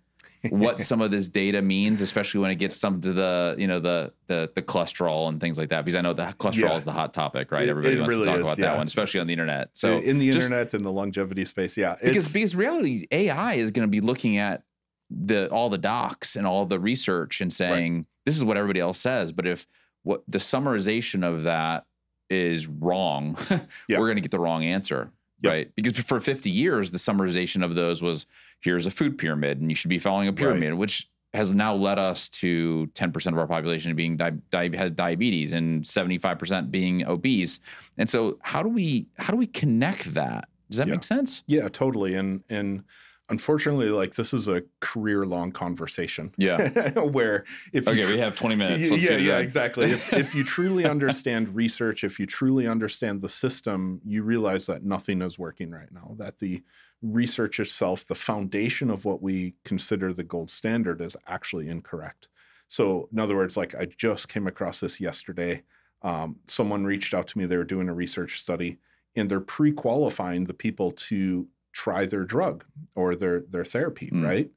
What 0.50 0.81
some 0.90 1.00
of 1.00 1.11
this 1.11 1.29
data 1.29 1.61
means, 1.62 2.00
especially 2.00 2.40
when 2.40 2.50
it 2.50 2.56
gets 2.56 2.76
some 2.76 3.00
to 3.00 3.12
the 3.12 3.55
you 3.58 3.67
know 3.67 3.81
the 3.81 4.12
the 4.26 4.50
the 4.55 4.62
cholesterol 4.62 5.29
and 5.29 5.40
things 5.40 5.58
like 5.58 5.70
that. 5.70 5.85
Because 5.85 5.96
I 5.96 6.00
know 6.00 6.12
the 6.12 6.35
cholesterol 6.38 6.55
Yeah. 6.70 6.76
is 6.76 6.85
the 6.85 6.93
hot 6.93 7.12
topic, 7.14 7.50
right? 7.52 7.64
It- 7.67 7.70
Everybody 7.70 7.96
it 7.96 7.99
wants 8.00 8.11
really 8.11 8.25
to 8.25 8.31
talk 8.31 8.37
is, 8.40 8.46
about 8.46 8.58
yeah. 8.58 8.64
that 8.73 8.79
one, 8.79 8.87
especially 8.87 9.20
on 9.20 9.26
the 9.26 9.32
internet. 9.32 9.70
So 9.75 9.99
in 9.99 10.19
the 10.19 10.26
just- 10.31 10.44
internet 10.44 10.75
and 10.75 10.85
the 10.85 10.93
longevity 10.93 11.44
space, 11.44 11.76
yeah, 11.76 11.96
because 12.02 12.32
because 12.32 12.55
reality 12.55 13.06
AI 13.11 13.55
is 13.55 13.70
going 13.70 13.87
to 13.87 13.90
be 13.90 14.00
looking 14.00 14.37
at 14.37 14.62
the 15.11 15.49
all 15.49 15.70
the 15.70 15.79
docs 15.79 16.37
and 16.37 16.46
all 16.46 16.67
the 16.67 16.79
research 16.79 17.40
and 17.40 17.52
saying 17.52 18.06
this 18.26 18.37
is 18.37 18.44
what 18.44 18.56
everybody 18.56 18.81
else 18.81 18.99
says. 18.99 19.32
But 19.32 19.46
if 19.46 19.67
what 20.02 20.23
the 20.29 20.38
summarization 20.38 21.25
of 21.26 21.44
that 21.44 21.85
is 22.31 22.67
wrong, 22.67 23.37
we're 23.88 23.96
going 23.96 24.17
to 24.17 24.20
get 24.20 24.31
the 24.31 24.38
wrong 24.38 24.64
answer. 24.64 25.11
Yep. 25.43 25.52
Right. 25.52 25.70
Because 25.76 25.96
for 25.99 26.20
50 26.20 26.50
years, 26.50 26.90
the 26.90 26.99
summarization 26.99 27.64
of 27.64 27.75
those 27.75 28.02
was 28.02 28.26
here's 28.61 28.87
a 28.87 28.90
food 28.90 29.19
pyramid 29.19 29.61
and 29.61 29.70
you 29.70 29.75
should 29.76 29.88
be 29.90 29.99
following 29.99 30.26
a 30.29 30.32
pyramid, 30.32 30.75
which 30.75 31.08
has 31.35 31.55
now 31.55 31.75
led 31.75 31.99
us 31.99 32.29
to 32.31 32.88
10% 32.94 33.26
of 33.32 33.38
our 33.38 33.46
population 33.46 33.94
being 33.94 34.17
di- 34.17 34.31
di- 34.50 34.76
has 34.76 34.90
diabetes 34.90 35.52
and 35.52 35.85
75% 35.85 36.70
being 36.70 37.06
obese. 37.06 37.61
And 37.99 38.08
so 38.08 38.38
how 38.43 38.62
do 38.62 38.69
we 38.69 39.06
how 39.19 39.31
do 39.32 39.37
we 39.37 39.46
connect 39.46 40.14
that? 40.14 40.49
Does 40.70 40.79
that 40.79 40.87
Yeah. 40.88 40.94
make 40.94 41.02
sense? 41.02 41.43
yeah, 41.46 41.69
totally. 41.69 42.14
And 42.14 42.43
and 42.49 42.82
unfortunately, 43.29 43.91
like 43.91 44.15
this 44.15 44.33
is 44.33 44.49
a 44.49 44.63
career 44.81 45.27
long 45.27 45.53
conversation. 45.53 46.33
Yeah. 46.37 46.91
where 47.01 47.45
if 47.73 47.87
you 47.87 47.93
Okay, 47.93 48.03
tr- 48.03 48.13
we 48.13 48.19
have 48.21 48.37
20 48.37 48.55
minutes. 48.55 48.85
Yeah, 48.85 48.91
Let's 48.91 49.03
yeah, 49.03 49.17
yeah, 49.17 49.39
exactly. 49.39 49.93
If, 49.93 50.13
if 50.13 50.35
you 50.35 50.45
truly 50.45 50.87
understand 50.87 51.55
research, 51.55 52.05
if 52.05 52.19
you 52.19 52.27
truly 52.27 52.67
understand 52.67 53.21
the 53.21 53.29
system, 53.29 54.01
you 54.05 54.23
realize 54.23 54.67
that 54.67 54.85
nothing 54.85 55.23
is 55.23 55.39
working 55.39 55.71
right 55.71 55.93
now. 55.93 56.15
That 56.19 56.39
the 56.39 56.63
research 57.03 57.61
itself, 57.61 58.07
the 58.07 58.15
foundation 58.15 58.91
of 58.91 59.05
what 59.05 59.23
we 59.23 59.55
consider 59.65 60.13
the 60.13 60.25
gold 60.25 60.51
standard, 60.51 61.01
is 61.01 61.17
actually 61.27 61.69
incorrect. 61.69 62.29
So, 62.69 63.09
in 63.13 63.19
other 63.19 63.37
words, 63.37 63.57
like 63.57 63.75
I 63.75 63.87
just 63.87 64.29
came 64.29 64.47
across 64.47 64.81
this 64.81 65.01
yesterday. 65.01 65.63
Um, 66.03 66.37
someone 66.47 66.85
reached 66.85 67.15
out 67.15 67.27
to 67.29 67.39
me. 67.39 67.47
They 67.47 67.57
were 67.57 67.65
doing 67.65 67.89
a 67.89 67.95
research 67.95 68.41
study, 68.41 68.79
and 69.17 69.29
they're 69.29 69.41
pre-qualifying 69.41 70.45
the 70.45 70.55
people 70.55 70.93
to 70.93 71.49
try 71.85 72.00
their 72.06 72.25
drug 72.35 72.64
or 73.00 73.08
their 73.14 73.37
their 73.54 73.64
therapy, 73.75 74.08
Mm. 74.12 74.25
right? 74.32 74.50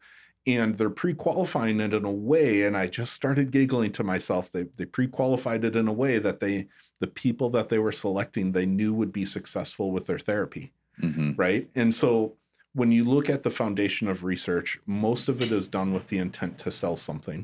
and 0.47 0.75
they're 0.79 0.89
pre-qualifying 1.03 1.79
it 1.85 1.93
in 1.93 2.03
a 2.03 2.11
way 2.31 2.63
and 2.65 2.75
i 2.75 2.87
just 2.87 3.13
started 3.13 3.51
giggling 3.57 3.91
to 3.91 4.03
myself 4.03 4.43
they, 4.51 4.63
they 4.77 4.85
pre-qualified 4.97 5.63
it 5.63 5.75
in 5.81 5.87
a 5.87 5.93
way 6.03 6.17
that 6.17 6.39
they 6.39 6.55
the 6.99 7.05
people 7.23 7.47
that 7.51 7.69
they 7.69 7.77
were 7.77 7.91
selecting 7.91 8.45
they 8.51 8.65
knew 8.65 8.91
would 8.91 9.13
be 9.13 9.23
successful 9.37 9.87
with 9.95 10.05
their 10.07 10.17
therapy 10.29 10.65
Mhm. 10.99 11.37
right 11.37 11.69
and 11.75 11.93
so 11.93 12.09
when 12.73 12.91
you 12.91 13.03
look 13.03 13.29
at 13.29 13.43
the 13.43 13.51
foundation 13.61 14.07
of 14.07 14.23
research 14.23 14.79
most 14.87 15.29
of 15.29 15.43
it 15.43 15.51
is 15.51 15.67
done 15.67 15.93
with 15.93 16.07
the 16.07 16.17
intent 16.17 16.57
to 16.63 16.71
sell 16.71 16.95
something 17.09 17.41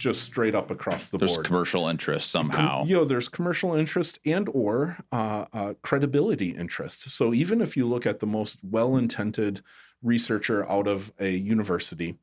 just 0.00 0.22
straight 0.22 0.54
up 0.54 0.70
across 0.70 1.10
the 1.10 1.18
There's 1.18 1.30
board 1.30 1.44
There's 1.44 1.46
commercial 1.46 1.86
interest 1.86 2.32
Com- 2.32 2.50
somehow. 2.50 2.84
you 2.86 2.96
know, 2.96 3.04
there's 3.04 3.28
commercial 3.28 3.74
interest 3.74 4.18
and 4.24 4.48
or 4.52 4.96
uh, 5.12 5.44
uh, 5.52 5.74
credibility 5.82 6.50
interest. 6.50 7.10
So 7.10 7.34
even 7.34 7.60
if 7.60 7.76
you 7.76 7.86
look 7.86 8.06
at 8.06 8.18
the 8.18 8.26
most 8.26 8.58
well-intended 8.64 9.62
researcher 10.02 10.68
out 10.68 10.88
of 10.88 11.12
a 11.20 11.30
university, 11.36 12.16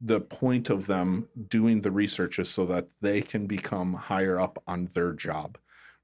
the 0.00 0.20
point 0.20 0.68
of 0.70 0.86
them 0.88 1.28
doing 1.48 1.82
the 1.82 1.90
research 1.92 2.38
is 2.38 2.48
so 2.50 2.66
that 2.66 2.88
they 3.00 3.22
can 3.22 3.46
become 3.46 3.94
higher 3.94 4.40
up 4.40 4.60
on 4.66 4.88
their 4.94 5.12
job, 5.12 5.56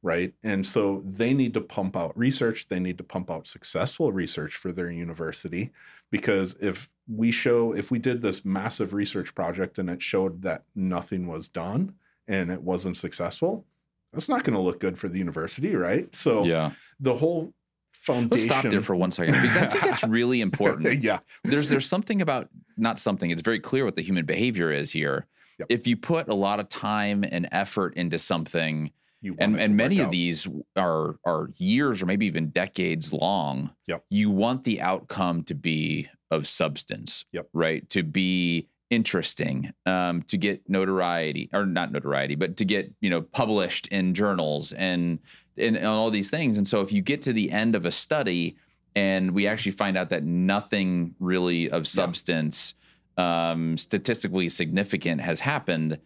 right? 0.06 0.32
And 0.44 0.64
so 0.64 1.02
they 1.04 1.34
need 1.34 1.52
to 1.54 1.60
pump 1.60 1.96
out 1.96 2.16
research. 2.16 2.68
They 2.68 2.78
need 2.78 2.96
to 2.98 3.04
pump 3.04 3.28
out 3.28 3.48
successful 3.48 4.12
research 4.12 4.54
for 4.54 4.70
their 4.70 4.88
university 4.88 5.72
because 6.12 6.54
if 6.60 6.88
we 7.08 7.32
show 7.32 7.72
if 7.72 7.90
we 7.90 7.98
did 7.98 8.22
this 8.22 8.44
massive 8.44 8.94
research 8.94 9.34
project 9.34 9.78
and 9.78 9.90
it 9.90 10.00
showed 10.00 10.42
that 10.42 10.62
nothing 10.76 11.26
was 11.26 11.48
done 11.48 11.94
and 12.28 12.52
it 12.52 12.62
wasn't 12.62 12.96
successful, 12.96 13.64
that's 14.12 14.28
not 14.28 14.44
going 14.44 14.54
to 14.54 14.62
look 14.62 14.78
good 14.78 14.96
for 14.96 15.08
the 15.08 15.18
university, 15.18 15.74
right? 15.74 16.14
So 16.14 16.44
yeah. 16.44 16.70
the 17.00 17.14
whole 17.14 17.52
foundation. 17.92 18.48
Let's 18.48 18.60
stop 18.60 18.70
there 18.70 18.82
for 18.82 18.94
one 18.94 19.10
second 19.10 19.34
because 19.34 19.56
I 19.56 19.66
think 19.66 19.82
that's 19.82 20.04
really 20.08 20.40
important. 20.40 21.02
yeah, 21.02 21.18
There's 21.42 21.68
there's 21.68 21.88
something 21.88 22.22
about 22.22 22.48
not 22.76 23.00
something. 23.00 23.32
It's 23.32 23.42
very 23.42 23.58
clear 23.58 23.84
what 23.84 23.96
the 23.96 24.02
human 24.02 24.24
behavior 24.24 24.70
is 24.70 24.92
here. 24.92 25.26
Yep. 25.58 25.66
If 25.70 25.86
you 25.88 25.96
put 25.96 26.28
a 26.28 26.34
lot 26.34 26.60
of 26.60 26.68
time 26.68 27.24
and 27.28 27.48
effort 27.50 27.94
into 27.96 28.20
something, 28.20 28.92
and 29.38 29.58
and 29.58 29.76
many 29.76 29.98
work 29.98 30.06
of 30.06 30.10
these 30.10 30.46
are 30.76 31.16
are 31.24 31.50
years 31.56 32.02
or 32.02 32.06
maybe 32.06 32.26
even 32.26 32.50
decades 32.50 33.12
long. 33.12 33.70
Yep. 33.86 34.04
You 34.10 34.30
want 34.30 34.64
the 34.64 34.80
outcome 34.80 35.42
to 35.44 35.54
be 35.54 36.08
of 36.30 36.46
substance. 36.46 37.24
Yep. 37.32 37.48
Right. 37.52 37.88
To 37.90 38.02
be 38.02 38.68
interesting. 38.90 39.72
Um, 39.84 40.22
to 40.22 40.36
get 40.36 40.68
notoriety 40.68 41.50
or 41.52 41.66
not 41.66 41.92
notoriety, 41.92 42.34
but 42.34 42.56
to 42.58 42.64
get 42.64 42.92
you 43.00 43.10
know 43.10 43.22
published 43.22 43.88
in 43.88 44.14
journals 44.14 44.72
and 44.72 45.18
and, 45.56 45.76
and 45.76 45.86
all 45.86 46.10
these 46.10 46.30
things. 46.30 46.58
And 46.58 46.66
so 46.68 46.80
if 46.80 46.92
you 46.92 47.02
get 47.02 47.22
to 47.22 47.32
the 47.32 47.50
end 47.50 47.74
of 47.74 47.86
a 47.86 47.92
study 47.92 48.56
and 48.94 49.32
we 49.32 49.46
actually 49.46 49.72
find 49.72 49.96
out 49.96 50.08
that 50.10 50.24
nothing 50.24 51.14
really 51.20 51.70
of 51.70 51.86
substance, 51.86 52.74
um, 53.18 53.76
statistically 53.76 54.48
significant, 54.48 55.20
has 55.20 55.40
happened. 55.40 55.98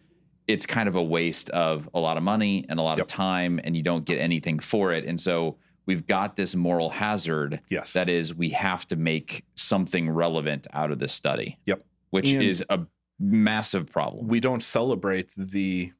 It's 0.51 0.65
kind 0.65 0.89
of 0.89 0.95
a 0.95 1.03
waste 1.03 1.49
of 1.51 1.87
a 1.93 1.99
lot 1.99 2.17
of 2.17 2.23
money 2.23 2.65
and 2.69 2.79
a 2.79 2.83
lot 2.83 2.97
Yep. 2.97 3.05
of 3.05 3.07
time, 3.07 3.59
and 3.63 3.75
you 3.75 3.83
don't 3.83 4.05
get 4.05 4.17
anything 4.19 4.59
for 4.59 4.91
it. 4.91 5.05
And 5.05 5.19
so 5.19 5.57
we've 5.85 6.05
got 6.05 6.35
this 6.35 6.55
moral 6.55 6.89
hazard 6.89 7.61
Yes. 7.69 7.93
that 7.93 8.09
is, 8.09 8.33
we 8.35 8.49
have 8.49 8.85
to 8.87 8.95
make 8.95 9.45
something 9.55 10.09
relevant 10.09 10.67
out 10.73 10.91
of 10.91 10.99
this 10.99 11.13
study. 11.13 11.57
Yep. 11.65 11.85
Which 12.09 12.27
And- 12.29 12.43
is 12.43 12.63
a 12.69 12.81
massive 13.19 13.85
problem. 13.91 14.27
we 14.27 14.39
don't 14.39 14.63
celebrate 14.63 15.29
the 15.37 15.93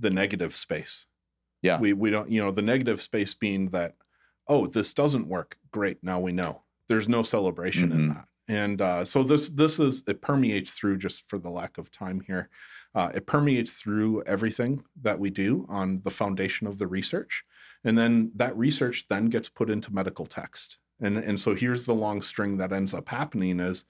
the 0.00 0.10
negative 0.10 0.54
space. 0.56 1.06
Yeah. 1.62 1.78
We 1.80 1.92
we 1.92 2.10
don't, 2.10 2.28
you 2.30 2.42
know, 2.42 2.50
the 2.50 2.62
negative 2.62 3.00
space 3.00 3.32
being 3.32 3.70
that, 3.70 3.94
oh, 4.48 4.66
this 4.66 4.92
doesn't 4.92 5.28
work. 5.28 5.56
Great. 5.70 6.02
Now 6.02 6.18
we 6.20 6.32
know. 6.32 6.62
There's 6.88 7.08
no 7.08 7.22
celebration 7.22 7.92
in 7.92 7.98
Mhm. 8.10 8.14
that. 8.14 8.28
And 8.46 8.80
uh, 8.82 9.04
so 9.04 9.22
this 9.22 9.48
this 9.48 9.78
is 9.78 10.02
it 10.06 10.20
permeates 10.20 10.72
through 10.72 10.98
just 10.98 11.28
for 11.28 11.38
the 11.38 11.50
lack 11.50 11.78
of 11.78 11.90
time 11.90 12.20
here. 12.20 12.50
Uh, 12.94 13.10
it 13.14 13.26
permeates 13.26 13.72
through 13.74 14.22
everything 14.24 14.84
that 15.02 15.18
we 15.18 15.30
do 15.30 15.66
on 15.68 16.02
the 16.02 16.10
foundation 16.10 16.66
of 16.66 16.78
the 16.78 16.86
research, 16.86 17.42
and 17.84 17.96
then 17.96 18.30
that 18.34 18.56
research 18.56 19.06
then 19.08 19.26
gets 19.30 19.48
put 19.48 19.70
into 19.70 19.92
medical 19.94 20.26
text. 20.26 20.78
And 21.00 21.16
and 21.16 21.40
so 21.40 21.54
here's 21.54 21.86
the 21.86 21.94
long 21.94 22.20
string 22.22 22.58
that 22.58 22.72
ends 22.72 22.92
up 22.94 23.08
happening 23.08 23.60
is, 23.60 23.84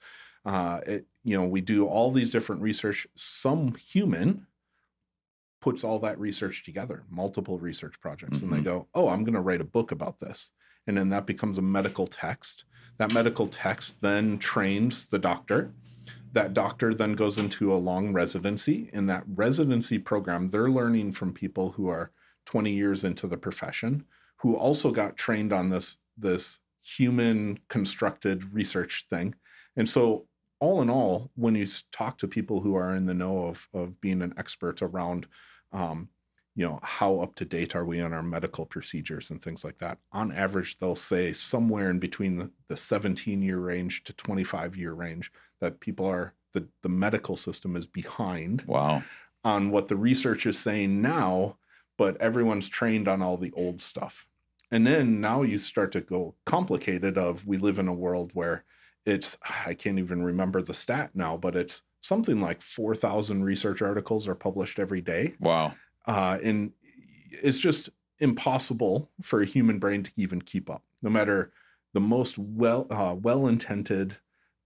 uh, 0.45 0.79
it 0.87 1.07
you 1.23 1.37
know 1.37 1.45
we 1.47 1.59
do 1.61 1.85
all 1.85 2.11
these 2.11 2.31
different 2.31 2.61
research. 2.61 3.05
Some 3.15 3.75
human 3.75 4.47
puts 5.61 5.83
all 5.83 5.99
that 5.99 6.19
research 6.19 6.63
together, 6.63 7.03
multiple 7.09 7.57
research 7.57 7.99
projects, 7.99 8.41
and 8.41 8.51
they 8.51 8.59
Mhm. 8.59 8.63
go, 8.63 8.87
"Oh, 8.93 9.09
I'm 9.09 9.23
going 9.23 9.33
to 9.33 9.41
write 9.41 9.61
a 9.61 9.65
book 9.65 9.91
about 9.91 10.19
this," 10.19 10.51
and 10.85 10.95
then 10.97 11.09
that 11.09 11.25
becomes 11.25 11.57
a 11.57 11.61
medical 11.63 12.07
text. 12.07 12.65
That 12.97 13.11
medical 13.11 13.47
text 13.47 14.01
then 14.01 14.37
trains 14.37 15.07
the 15.07 15.19
doctor. 15.19 15.71
That 16.33 16.53
doctor 16.53 16.93
then 16.93 17.13
goes 17.13 17.37
into 17.37 17.73
a 17.73 17.75
long 17.75 18.13
residency. 18.13 18.89
In 18.93 19.05
that 19.07 19.23
residency 19.27 19.99
program, 19.99 20.49
they're 20.49 20.69
learning 20.69 21.13
from 21.13 21.33
people 21.33 21.71
who 21.71 21.87
are 21.87 22.11
20 22.45 22.71
years 22.71 23.03
into 23.03 23.27
the 23.27 23.37
profession, 23.37 24.05
who 24.37 24.55
also 24.55 24.91
got 24.91 25.17
trained 25.17 25.51
on 25.51 25.69
this 25.69 25.97
this 26.17 26.59
human 26.81 27.59
constructed 27.67 28.53
research 28.53 29.05
thing. 29.09 29.35
And 29.75 29.89
so 29.89 30.27
all 30.59 30.81
in 30.81 30.89
all, 30.89 31.31
when 31.35 31.55
you 31.55 31.65
talk 31.91 32.17
to 32.19 32.27
people 32.27 32.61
who 32.61 32.75
are 32.75 32.95
in 32.95 33.05
the 33.05 33.13
know 33.13 33.47
of 33.47 33.67
of 33.73 33.99
being 33.99 34.21
an 34.21 34.33
expert 34.37 34.81
around, 34.81 35.27
um, 35.73 36.09
you 36.55 36.65
know, 36.65 36.79
how 36.81 37.19
up 37.19 37.35
to 37.35 37.45
date 37.45 37.75
are 37.75 37.85
we 37.85 37.99
on 37.99 38.13
our 38.13 38.23
medical 38.23 38.65
procedures 38.65 39.29
and 39.29 39.41
things 39.41 39.63
like 39.63 39.77
that? 39.79 39.97
On 40.13 40.31
average, 40.31 40.77
they'll 40.77 40.95
say 40.95 41.33
somewhere 41.33 41.89
in 41.89 41.99
between 41.99 42.37
the, 42.37 42.51
the 42.69 42.77
17 42.77 43.41
year 43.41 43.59
range 43.59 44.03
to 44.05 44.13
25 44.13 44.75
year 44.75 44.93
range 44.93 45.31
that 45.59 45.79
people 45.79 46.05
are 46.05 46.33
the 46.53 46.67
the 46.81 46.89
medical 46.89 47.35
system 47.35 47.75
is 47.75 47.85
behind 47.85 48.63
wow. 48.65 49.03
on 49.43 49.69
what 49.69 49.89
the 49.89 49.97
research 49.97 50.45
is 50.45 50.57
saying 50.57 51.01
now, 51.01 51.57
but 51.97 52.15
everyone's 52.21 52.69
trained 52.69 53.07
on 53.07 53.21
all 53.21 53.35
the 53.35 53.51
old 53.51 53.81
stuff. 53.81 54.25
And 54.71 54.87
then 54.87 55.21
now 55.21 55.41
you 55.41 55.57
start 55.57 55.91
to 55.91 56.01
go 56.01 56.35
complicated 56.45 57.17
of 57.17 57.45
we 57.45 57.57
live 57.57 57.77
in 57.77 57.87
a 57.87 57.93
world 57.93 58.31
where 58.33 58.63
it's 59.05 59.37
I 59.65 59.73
can't 59.73 59.99
even 59.99 60.23
remember 60.23 60.61
the 60.61 60.73
stat 60.73 61.11
now, 61.13 61.35
but 61.37 61.55
it's 61.55 61.81
something 62.01 62.39
like 62.39 62.61
4,000 62.61 63.43
research 63.43 63.81
articles 63.81 64.27
are 64.27 64.35
published 64.35 64.79
every 64.79 65.01
day. 65.01 65.33
Wow. 65.39 65.73
Uh, 66.07 66.37
and 66.43 66.71
it's 67.31 67.57
just 67.59 67.89
impossible 68.19 69.09
for 69.21 69.41
a 69.41 69.45
human 69.45 69.79
brain 69.79 70.03
to 70.03 70.11
even 70.15 70.41
keep 70.41 70.69
up. 70.69 70.83
No 71.01 71.09
matter 71.09 71.51
the 71.93 71.99
most 71.99 72.37
well 72.37 72.87
uh, 72.89 73.15
well-intended 73.15 74.17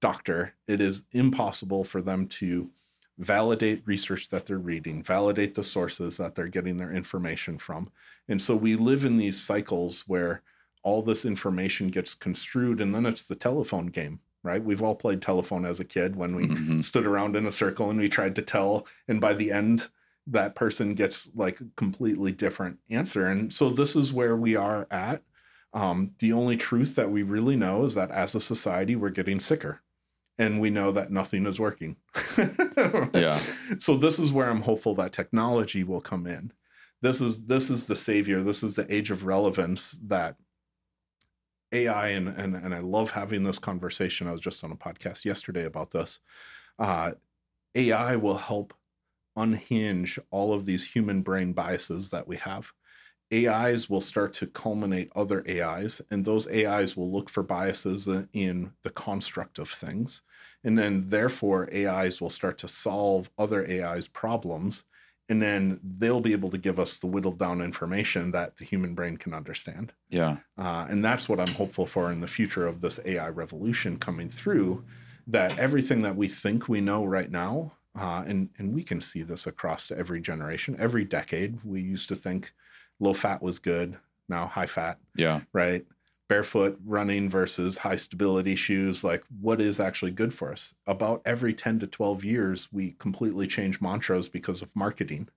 doctor, 0.02 0.54
it 0.68 0.82
is 0.82 1.04
impossible 1.12 1.84
for 1.84 2.02
them 2.02 2.28
to 2.28 2.70
validate 3.18 3.82
research 3.86 4.30
that 4.30 4.46
they're 4.46 4.58
reading, 4.58 5.04
validate 5.04 5.54
the 5.54 5.64
sources 5.64 6.18
that 6.18 6.36
they're 6.36 6.48
getting 6.48 6.78
their 6.78 6.92
information 6.92 7.58
from. 7.58 7.90
And 8.30 8.42
so 8.42 8.56
we 8.56 8.76
live 8.76 9.04
in 9.04 9.18
these 9.18 9.42
cycles 9.42 10.06
where 10.08 10.42
all 10.84 11.02
this 11.02 11.26
information 11.26 11.90
gets 11.90 12.14
construed 12.14 12.80
and 12.80 12.96
then 12.96 13.06
it's 13.06 13.28
the 13.28 13.36
telephone 13.36 13.88
game, 13.88 14.22
right? 14.44 14.64
We've 14.64 14.82
all 14.82 14.96
played 14.96 15.22
telephone 15.22 15.66
as 15.66 15.82
a 15.82 15.86
kid 15.86 16.16
when 16.16 16.34
we 16.34 16.48
Mhm. 16.48 16.82
stood 16.84 17.06
around 17.06 17.36
in 17.36 17.46
a 17.46 17.52
circle 17.52 17.90
and 17.90 18.00
we 18.00 18.08
tried 18.08 18.36
to 18.38 18.42
tell 18.42 18.88
and 19.10 19.20
by 19.20 19.34
the 19.34 19.52
end 19.52 19.90
that 20.32 20.56
person 20.56 20.94
gets 20.94 21.30
like 21.36 21.60
a 21.60 21.66
completely 21.76 22.32
different 22.32 22.80
answer 22.90 23.26
and 23.26 23.52
so 23.52 23.70
this 23.70 23.96
is 23.96 24.14
where 24.14 24.36
we 24.36 24.56
are 24.56 24.88
at. 24.92 25.22
Um, 25.74 26.12
the 26.20 26.34
only 26.34 26.58
truth 26.58 26.96
that 26.96 27.12
we 27.12 27.22
really 27.22 27.56
know 27.56 27.86
is 27.86 27.94
that 27.96 28.10
as 28.12 28.34
a 28.36 28.40
society 28.40 28.96
we're 28.96 29.10
getting 29.10 29.40
sicker 29.40 29.82
and 30.40 30.60
we 30.60 30.70
know 30.70 30.92
that 30.94 31.12
nothing 31.12 31.46
is 31.46 31.60
working. 31.60 31.98
Yeah. 33.14 33.40
so 33.78 33.98
this 33.98 34.18
is 34.20 34.32
where 34.32 34.50
i'm 34.50 34.62
hopeful 34.62 34.96
that 34.96 35.12
technology 35.12 35.84
will 35.84 36.02
come 36.02 36.26
in. 36.26 36.54
This 37.02 37.20
is 37.22 37.46
this 37.46 37.70
is 37.70 37.88
the 37.88 37.96
savior 37.96 38.42
this 38.42 38.64
is 38.64 38.76
the 38.76 38.92
age 38.94 39.12
of 39.12 39.26
relevance 39.26 40.00
that 40.08 40.36
ai 41.72 42.08
and 42.10 42.28
and, 42.30 42.56
and 42.56 42.74
i 42.74 42.80
love 42.80 43.12
having 43.12 43.44
this 43.44 43.60
conversation. 43.60 44.28
I 44.28 44.32
was 44.32 44.42
just 44.42 44.64
on 44.64 44.72
a 44.72 44.76
podcast 44.76 45.26
yesterday 45.26 45.66
about 45.66 45.92
this. 45.92 46.20
Uh, 46.78 47.12
ai 47.76 48.16
will 48.16 48.38
help 48.38 48.74
unhinge 49.36 50.20
all 50.32 50.54
of 50.54 50.66
these 50.66 50.84
human 50.84 51.22
brain 51.22 51.54
biases 51.54 52.10
that 52.10 52.28
we 52.28 52.38
have. 52.38 52.72
Ais 53.32 53.90
will 53.90 54.02
start 54.02 54.34
to 54.34 54.48
culminate 54.48 55.12
other 55.16 55.44
ais 55.48 56.02
and 56.10 56.26
those 56.26 56.48
ais 56.48 56.98
will 56.98 57.12
look 57.12 57.30
for 57.30 57.44
biases 57.44 58.08
in 58.34 58.72
the 58.82 58.90
construct 58.90 59.60
of 59.60 59.70
things. 59.70 60.22
And 60.64 60.78
then 60.78 61.10
therefore 61.10 61.70
ais 61.72 62.20
will 62.20 62.32
start 62.32 62.58
to 62.60 62.68
solve 62.68 63.30
other 63.38 63.66
ais 63.66 64.08
problems 64.08 64.84
and 65.30 65.40
then 65.40 65.80
they'll 65.84 66.22
be 66.22 66.32
able 66.32 66.50
to 66.50 66.58
give 66.58 66.80
us 66.80 66.98
the 66.98 67.06
whittled 67.06 67.38
down 67.38 67.62
information 67.62 68.32
that 68.32 68.58
the 68.58 68.66
human 68.66 68.96
brain 68.96 69.16
can 69.16 69.36
understand. 69.36 69.94
Yeah. 70.10 70.38
uh, 70.58 70.88
and 70.90 71.06
that's 71.06 71.30
what 71.30 71.40
i'm 71.40 71.54
hopeful 71.54 71.86
for 71.86 72.12
in 72.12 72.22
the 72.22 72.28
future 72.28 72.66
of 72.66 72.82
this 72.82 73.00
ai 73.06 73.30
revolution 73.30 73.98
coming 74.00 74.30
through 74.30 74.84
that 75.28 75.58
everything 75.60 76.02
that 76.02 76.16
we 76.16 76.28
think 76.28 76.68
we 76.68 76.82
know 76.82 77.06
right 77.06 77.30
now 77.30 77.74
uh, 78.00 78.24
and 78.28 78.50
and 78.58 78.74
we 78.74 78.84
can 78.84 79.02
see 79.02 79.24
this 79.24 79.46
across 79.48 79.88
to 79.88 79.98
every 79.98 80.22
generation 80.22 80.76
every 80.80 81.04
decade 81.06 81.52
we 81.64 81.82
used 81.82 82.08
to 82.10 82.16
think 82.16 82.54
low 83.00 83.14
fat 83.14 83.42
was 83.42 83.60
good 83.60 83.98
now 84.28 84.46
high 84.48 84.68
fat 84.68 84.98
Yeah. 85.16 85.42
right? 85.54 85.86
Barefoot 86.28 86.80
running 86.86 87.28
versus 87.28 87.78
high 87.80 87.96
stability 87.96 88.56
shoes. 88.56 89.04
Like, 89.04 89.24
what 89.42 89.60
is 89.60 89.80
actually 89.80 90.12
good 90.12 90.32
for 90.32 90.52
us? 90.52 90.76
About 90.86 91.24
every 91.26 91.56
10 91.56 91.80
to 91.80 91.88
12 91.88 92.24
years, 92.24 92.68
we 92.72 92.92
completely 93.00 93.48
change 93.48 93.82
mantras 93.82 94.30
because 94.30 94.62
of 94.62 94.76
marketing, 94.76 95.28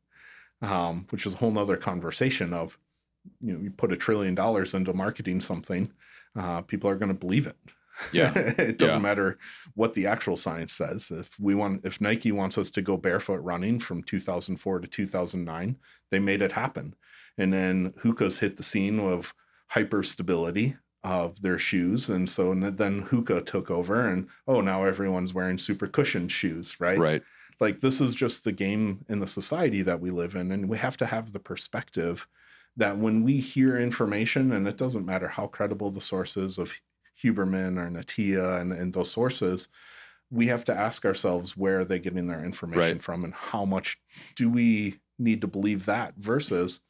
um, 0.61 1.07
which 1.09 1.25
is 1.25 1.33
a 1.33 1.37
whole 1.39 1.51
nother 1.51 1.79
conversation 1.79 2.53
of, 2.53 2.79
you 3.41 3.55
know, 3.55 3.61
you 3.61 3.71
put 3.71 3.91
a 3.91 3.97
trillion 3.97 4.35
dollars 4.35 4.75
into 4.75 4.93
marketing 4.93 5.41
something, 5.41 5.91
uh, 6.37 6.61
people 6.61 6.91
are 6.91 6.97
going 6.97 7.09
to 7.15 7.19
believe 7.19 7.47
it. 7.47 7.57
Yeah. 8.13 8.33
it 8.37 8.79
doesn't 8.79 8.97
Yeah. 8.97 9.03
matter 9.03 9.39
what 9.75 9.95
the 9.95 10.07
actual 10.07 10.37
science 10.37 10.73
says. 10.73 11.11
If 11.11 11.39
we 11.39 11.55
want, 11.55 11.85
if 11.85 12.01
Nike 12.01 12.33
wants 12.33 12.59
us 12.59 12.71
to 12.71 12.83
go 12.83 12.97
barefoot 12.97 13.41
running 13.43 13.79
from 13.79 14.03
2004 14.03 14.81
to 14.81 14.89
2009, 14.89 15.77
they 16.11 16.19
made 16.19 16.43
it 16.43 16.53
happen. 16.53 16.95
And 17.39 17.53
then 17.53 17.93
Hoka's 18.03 18.39
hit 18.39 18.57
the 18.57 18.63
scene 18.63 18.99
of 19.01 19.35
hyper 19.69 20.03
stability 20.03 20.77
of 21.05 21.41
their 21.43 21.59
shoes. 21.59 22.09
And 22.09 22.29
so 22.29 22.53
n- 22.53 22.77
then 22.77 23.03
Hoka 23.05 23.45
took 23.45 23.71
over 23.71 24.07
and, 24.09 24.29
oh, 24.47 24.61
now 24.61 24.85
everyone's 24.85 25.35
wearing 25.35 25.59
super 25.59 25.87
cushioned 25.87 26.31
shoes, 26.31 26.79
right? 26.81 26.99
Right. 26.99 27.23
Like 27.61 27.81
this 27.81 28.01
is 28.01 28.15
just 28.15 28.45
the 28.45 28.53
game 28.53 29.05
in 29.09 29.21
the 29.21 29.27
society 29.27 29.83
that 29.83 30.01
we 30.01 30.11
live 30.11 30.37
in. 30.37 30.51
And 30.53 30.69
we 30.69 30.79
have 30.79 30.97
to 30.99 31.07
have 31.07 31.33
the 31.33 31.39
perspective 31.41 32.27
that 32.77 32.97
when 32.99 33.23
we 33.23 33.39
hear 33.39 33.79
information, 33.79 34.53
and 34.53 34.67
it 34.67 34.77
doesn't 34.79 35.05
matter 35.07 35.29
how 35.29 35.47
credible 35.47 35.91
the 35.91 36.01
sources 36.01 36.57
of 36.59 36.73
Huberman 37.21 37.77
or 37.79 37.91
Attia 37.91 38.61
and, 38.61 38.73
and 38.73 38.93
those 38.93 39.11
sources, 39.11 39.69
we 40.31 40.47
have 40.47 40.65
to 40.67 40.75
ask 40.75 41.05
ourselves 41.05 41.57
where 41.57 41.81
are 41.81 41.85
they 41.85 41.99
getting 41.99 42.27
their 42.27 42.45
information 42.45 42.81
Right. 42.81 43.03
from 43.03 43.25
and 43.25 43.35
how 43.35 43.65
much 43.65 43.99
do 44.37 44.49
we 44.49 44.99
need 45.19 45.41
to 45.43 45.47
believe 45.47 45.85
that 45.87 46.15
versus 46.17 46.81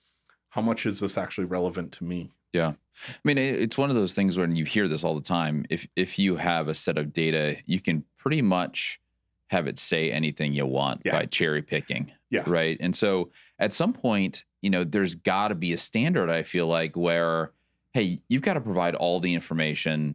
how 0.50 0.60
much 0.62 0.86
is 0.86 1.00
this 1.00 1.18
actually 1.18 1.46
relevant 1.46 1.92
to 1.92 2.04
me? 2.04 2.30
Yeah. 2.52 2.74
I 3.08 3.14
mean, 3.24 3.38
it's 3.38 3.78
one 3.78 3.88
of 3.88 3.96
those 3.96 4.12
things 4.12 4.36
when 4.36 4.54
you 4.54 4.64
hear 4.66 4.86
this 4.86 5.02
all 5.02 5.14
the 5.14 5.22
time. 5.22 5.64
If 5.70 5.86
if 5.96 6.18
you 6.18 6.36
have 6.36 6.68
a 6.68 6.74
set 6.74 6.98
of 6.98 7.12
data, 7.12 7.56
you 7.64 7.80
can 7.80 8.04
pretty 8.18 8.42
much 8.42 9.00
have 9.48 9.66
it 9.66 9.78
say 9.78 10.12
anything 10.12 10.52
you 10.52 10.66
want 10.66 11.00
Yeah. 11.04 11.12
by 11.18 11.26
cherry 11.26 11.62
picking. 11.62 12.12
Yeah. 12.30 12.44
Right. 12.46 12.76
And 12.80 12.94
so 12.94 13.30
at 13.58 13.72
some 13.72 13.92
point, 13.94 14.44
you 14.60 14.70
know, 14.70 14.84
there's 14.84 15.14
got 15.14 15.48
to 15.48 15.54
be 15.54 15.72
a 15.72 15.78
standard. 15.78 16.28
I 16.30 16.42
feel 16.42 16.66
like 16.66 16.94
where, 16.96 17.52
hey, 17.94 18.20
you've 18.28 18.42
got 18.42 18.54
to 18.54 18.60
provide 18.60 18.94
all 18.94 19.20
the 19.20 19.34
information, 19.34 20.14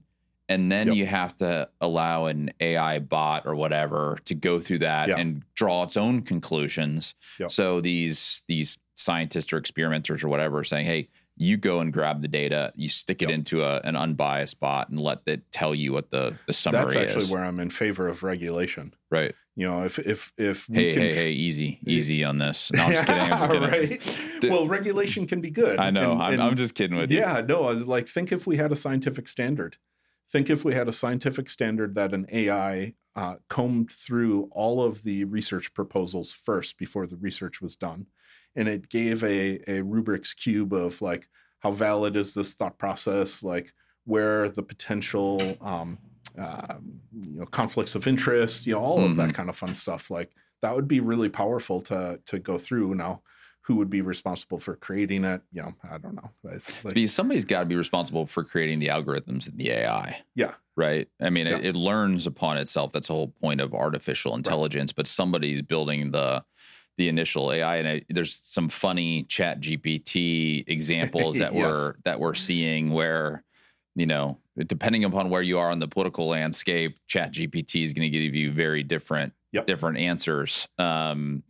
and 0.49 0.71
then 0.71 0.87
Yep. 0.87 0.95
you 0.95 1.05
have 1.05 1.35
to 1.37 1.69
allow 1.81 2.25
an 2.25 2.51
AI 2.59 2.99
bot 2.99 3.45
or 3.45 3.55
whatever 3.55 4.17
to 4.25 4.33
go 4.33 4.59
through 4.59 4.79
that 4.79 5.09
Yeah. 5.09 5.17
and 5.17 5.43
draw 5.55 5.83
its 5.83 5.97
own 5.97 6.21
conclusions. 6.21 7.13
Yep. 7.39 7.51
So 7.51 7.81
these 7.81 8.41
these 8.47 8.77
scientists 8.95 9.53
or 9.53 9.57
experimenters 9.57 10.23
or 10.23 10.27
whatever 10.29 10.57
are 10.59 10.63
saying, 10.63 10.85
hey, 10.87 11.09
you 11.39 11.55
go 11.55 11.81
and 11.81 11.93
grab 11.93 12.23
the 12.23 12.27
data, 12.27 12.71
you 12.75 12.89
stick 12.89 13.21
it 13.21 13.29
Yep. 13.29 13.35
into 13.35 13.63
a, 13.63 13.79
an 13.81 13.95
unbiased 13.95 14.59
bot 14.59 14.89
and 14.89 14.99
let 14.99 15.19
it 15.27 15.43
tell 15.51 15.75
you 15.75 15.93
what 15.93 16.09
the, 16.09 16.35
the 16.47 16.53
summary 16.53 16.79
is. 16.87 16.93
That's 16.95 17.05
actually 17.09 17.23
is. 17.25 17.29
where 17.29 17.43
I'm 17.43 17.59
in 17.59 17.69
favor 17.69 18.07
of 18.07 18.23
regulation. 18.23 18.95
right. 19.11 19.35
You 19.59 19.67
know, 19.67 19.83
if 19.83 19.97
if 19.99 20.31
if 20.37 20.69
we 20.69 20.75
Hey, 20.77 20.93
can 20.93 21.01
hey, 21.01 21.13
hey, 21.15 21.31
easy, 21.31 21.79
easy 21.87 22.23
on 22.23 22.37
this. 22.37 22.69
No, 22.71 22.83
I'm 22.83 22.91
just 22.93 23.05
kidding. 23.07 23.21
I'm 23.23 23.29
just 23.39 23.51
kidding. 23.51 23.89
right? 23.89 24.15
The- 24.41 24.49
well, 24.51 24.67
regulation 24.67 25.25
can 25.25 25.41
be 25.41 25.49
good. 25.49 25.79
I 25.79 25.89
know. 25.89 26.11
And- 26.11 26.21
I'm, 26.21 26.33
and- 26.33 26.41
I'm 26.43 26.55
just 26.55 26.75
kidding 26.75 26.95
with 26.95 27.09
you. 27.11 27.17
yeah, 27.19 27.41
no, 27.45 27.65
I 27.65 27.71
like 27.73 28.07
think 28.07 28.31
if 28.31 28.45
we 28.45 28.57
had 28.57 28.71
a 28.71 28.75
scientific 28.75 29.27
standard. 29.27 29.77
Think 30.29 30.49
if 30.51 30.63
we 30.63 30.73
had 30.75 30.87
a 30.87 30.91
scientific 30.91 31.49
standard 31.49 31.95
that 31.95 32.13
an 32.13 32.27
AI 32.31 32.93
uh, 33.15 33.35
combed 33.49 33.89
through 33.91 34.47
all 34.51 34.83
of 34.83 35.01
the 35.03 35.23
research 35.23 35.73
proposals 35.73 36.31
first 36.33 36.77
before 36.77 37.07
the 37.07 37.15
research 37.17 37.59
was 37.61 37.75
done, 37.75 38.05
and 38.55 38.67
it 38.67 38.89
gave 38.89 39.23
a 39.23 39.55
a 39.67 39.81
Rubik's 39.81 40.35
cube 40.35 40.71
of 40.73 41.01
like 41.01 41.27
how 41.61 41.71
valid 41.71 42.15
is 42.15 42.35
this 42.35 42.53
thought 42.53 42.77
process, 42.77 43.41
like 43.41 43.73
where 44.05 44.49
the 44.49 44.61
potential 44.63 45.57
um, 45.61 45.97
um, 46.37 47.01
you 47.13 47.39
know 47.39 47.45
conflicts 47.45 47.95
of 47.95 48.07
interest, 48.07 48.65
you 48.65 48.73
know 48.73 48.79
all 48.81 49.03
of 49.03 49.15
that 49.15 49.29
Mhm. 49.29 49.33
kind 49.33 49.49
of 49.49 49.57
fun 49.57 49.73
stuff. 49.75 50.09
Like 50.11 50.31
that 50.61 50.75
would 50.75 50.87
be 50.87 50.99
really 50.99 51.29
powerful 51.29 51.81
to 51.83 52.19
to 52.25 52.39
go 52.39 52.57
through. 52.57 52.93
Now, 52.95 53.21
who 53.61 53.75
would 53.75 53.89
be 53.89 54.01
responsible 54.01 54.59
for 54.59 54.75
creating 54.75 55.25
it? 55.25 55.41
You 55.51 55.63
know, 55.63 55.73
I 55.89 55.97
don't 55.97 56.15
know. 56.15 56.31
Like- 56.43 57.07
somebody's 57.07 57.43
got 57.45 57.59
to 57.61 57.65
be 57.65 57.75
responsible 57.75 58.25
for 58.25 58.43
creating 58.43 58.79
the 58.79 58.87
algorithms 58.87 59.47
in 59.49 59.57
the 59.57 59.71
AI. 59.71 60.21
Yeah. 60.35 60.53
Right. 60.77 61.09
I 61.19 61.29
mean, 61.29 61.47
it, 61.47 61.63
Yeah. 61.63 61.69
it 61.69 61.75
learns 61.75 62.27
upon 62.27 62.57
itself. 62.57 62.91
That's 62.93 63.07
the 63.07 63.13
whole 63.13 63.27
point 63.41 63.59
of 63.61 63.73
artificial 63.73 64.35
intelligence. 64.35 64.93
But 64.93 65.07
somebody's 65.07 65.61
building 65.61 66.11
the 66.11 66.43
the 66.97 67.09
initial 67.09 67.51
AI, 67.51 67.75
and 67.77 67.87
I, 67.87 68.01
there's 68.09 68.39
some 68.41 68.69
funny 68.69 69.23
ChatGPT 69.25 70.63
examples 70.67 71.37
that 71.37 71.53
Yes. 71.53 71.61
we're 71.63 71.95
that 72.05 72.19
we're 72.19 72.33
seeing 72.33 72.91
where, 72.91 73.43
you 73.95 74.05
know, 74.05 74.39
depending 74.65 75.03
upon 75.03 75.29
where 75.29 75.41
you 75.41 75.59
are 75.59 75.71
in 75.71 75.79
the 75.79 75.87
political 75.87 76.27
landscape, 76.27 76.97
ChatGPT 77.07 77.83
is 77.83 77.93
going 77.93 78.11
to 78.11 78.17
give 78.19 78.33
you 78.35 78.51
very 78.51 78.83
different 78.83 79.33
Yep. 79.53 79.65
different 79.65 79.97
answers. 79.97 80.67
Um, 80.77 81.43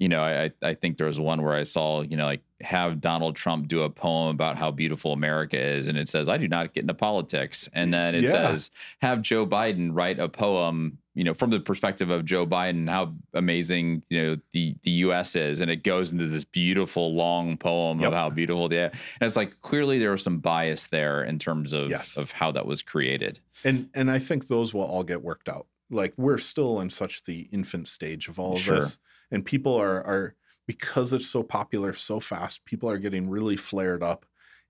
you 0.00 0.08
know, 0.08 0.22
I 0.22 0.50
I 0.62 0.74
think 0.74 0.96
there 0.96 1.06
was 1.06 1.18
one 1.20 1.42
where 1.42 1.54
I 1.54 1.62
saw, 1.64 2.02
you 2.02 2.16
know, 2.16 2.24
like 2.24 2.42
have 2.60 3.00
Donald 3.00 3.36
Trump 3.36 3.68
do 3.68 3.82
a 3.82 3.90
poem 3.90 4.28
about 4.28 4.56
how 4.58 4.70
beautiful 4.70 5.12
America 5.12 5.60
is, 5.60 5.86
and 5.88 5.96
it 5.98 6.08
says, 6.08 6.28
"I 6.28 6.36
do 6.36 6.48
not 6.48 6.72
get 6.74 6.82
into 6.82 6.94
politics," 6.94 7.68
and 7.72 7.92
then 7.94 8.14
it 8.14 8.24
Yeah. 8.24 8.30
says, 8.32 8.70
have 9.00 9.22
Joe 9.22 9.46
Biden 9.46 9.90
write 9.92 10.18
a 10.18 10.28
poem, 10.28 10.98
you 11.18 11.24
know, 11.24 11.34
from 11.34 11.50
the 11.50 11.58
perspective 11.58 12.10
of 12.10 12.24
Joe 12.24 12.46
Biden, 12.46 12.88
how 12.88 13.12
amazing 13.34 14.04
you 14.08 14.22
know 14.22 14.36
the 14.52 14.76
the 14.84 14.90
U.S. 15.06 15.34
is, 15.34 15.60
and 15.60 15.68
it 15.70 15.82
goes 15.82 16.12
into 16.12 16.28
this 16.28 16.44
beautiful 16.44 17.12
long 17.14 17.56
poem 17.56 17.98
Yep. 18.00 18.08
of 18.08 18.14
how 18.14 18.30
beautiful 18.30 18.68
the. 18.68 18.84
And 18.84 18.92
it's 19.26 19.34
like 19.36 19.60
clearly 19.60 19.98
there 19.98 20.12
was 20.12 20.22
some 20.22 20.38
bias 20.38 20.86
there 20.86 21.24
in 21.24 21.38
terms 21.40 21.72
of 21.72 21.90
Yes. 21.90 22.16
of 22.16 22.30
how 22.30 22.52
that 22.52 22.66
was 22.66 22.82
created. 22.82 23.40
and 23.64 23.90
and 23.94 24.10
I 24.10 24.20
think 24.20 24.46
those 24.46 24.72
will 24.72 24.84
all 24.84 25.02
get 25.02 25.22
worked 25.22 25.48
out. 25.48 25.66
Like 25.90 26.14
we're 26.16 26.38
still 26.38 26.80
in 26.80 26.88
such 26.90 27.24
the 27.24 27.48
infant 27.50 27.88
stage 27.88 28.28
of 28.28 28.38
all 28.38 28.52
of 28.52 28.60
Sure. 28.60 28.76
this, 28.76 28.98
and 29.30 29.44
people 29.44 29.74
are 29.74 29.96
are 30.06 30.34
because 30.66 31.12
it's 31.12 31.26
so 31.28 31.42
popular 31.42 31.92
so 31.94 32.20
fast. 32.20 32.64
People 32.64 32.88
are 32.90 32.98
getting 32.98 33.28
really 33.28 33.56
flared 33.56 34.02
up, 34.04 34.24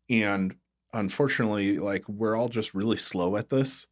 and 0.09 0.55
unfortunately, 0.95 1.79
like 1.79 2.09
we're 2.09 2.37
all 2.37 2.49
just 2.49 2.73
really 2.75 2.97
slow 2.97 3.37
at 3.37 3.49
this. 3.51 3.87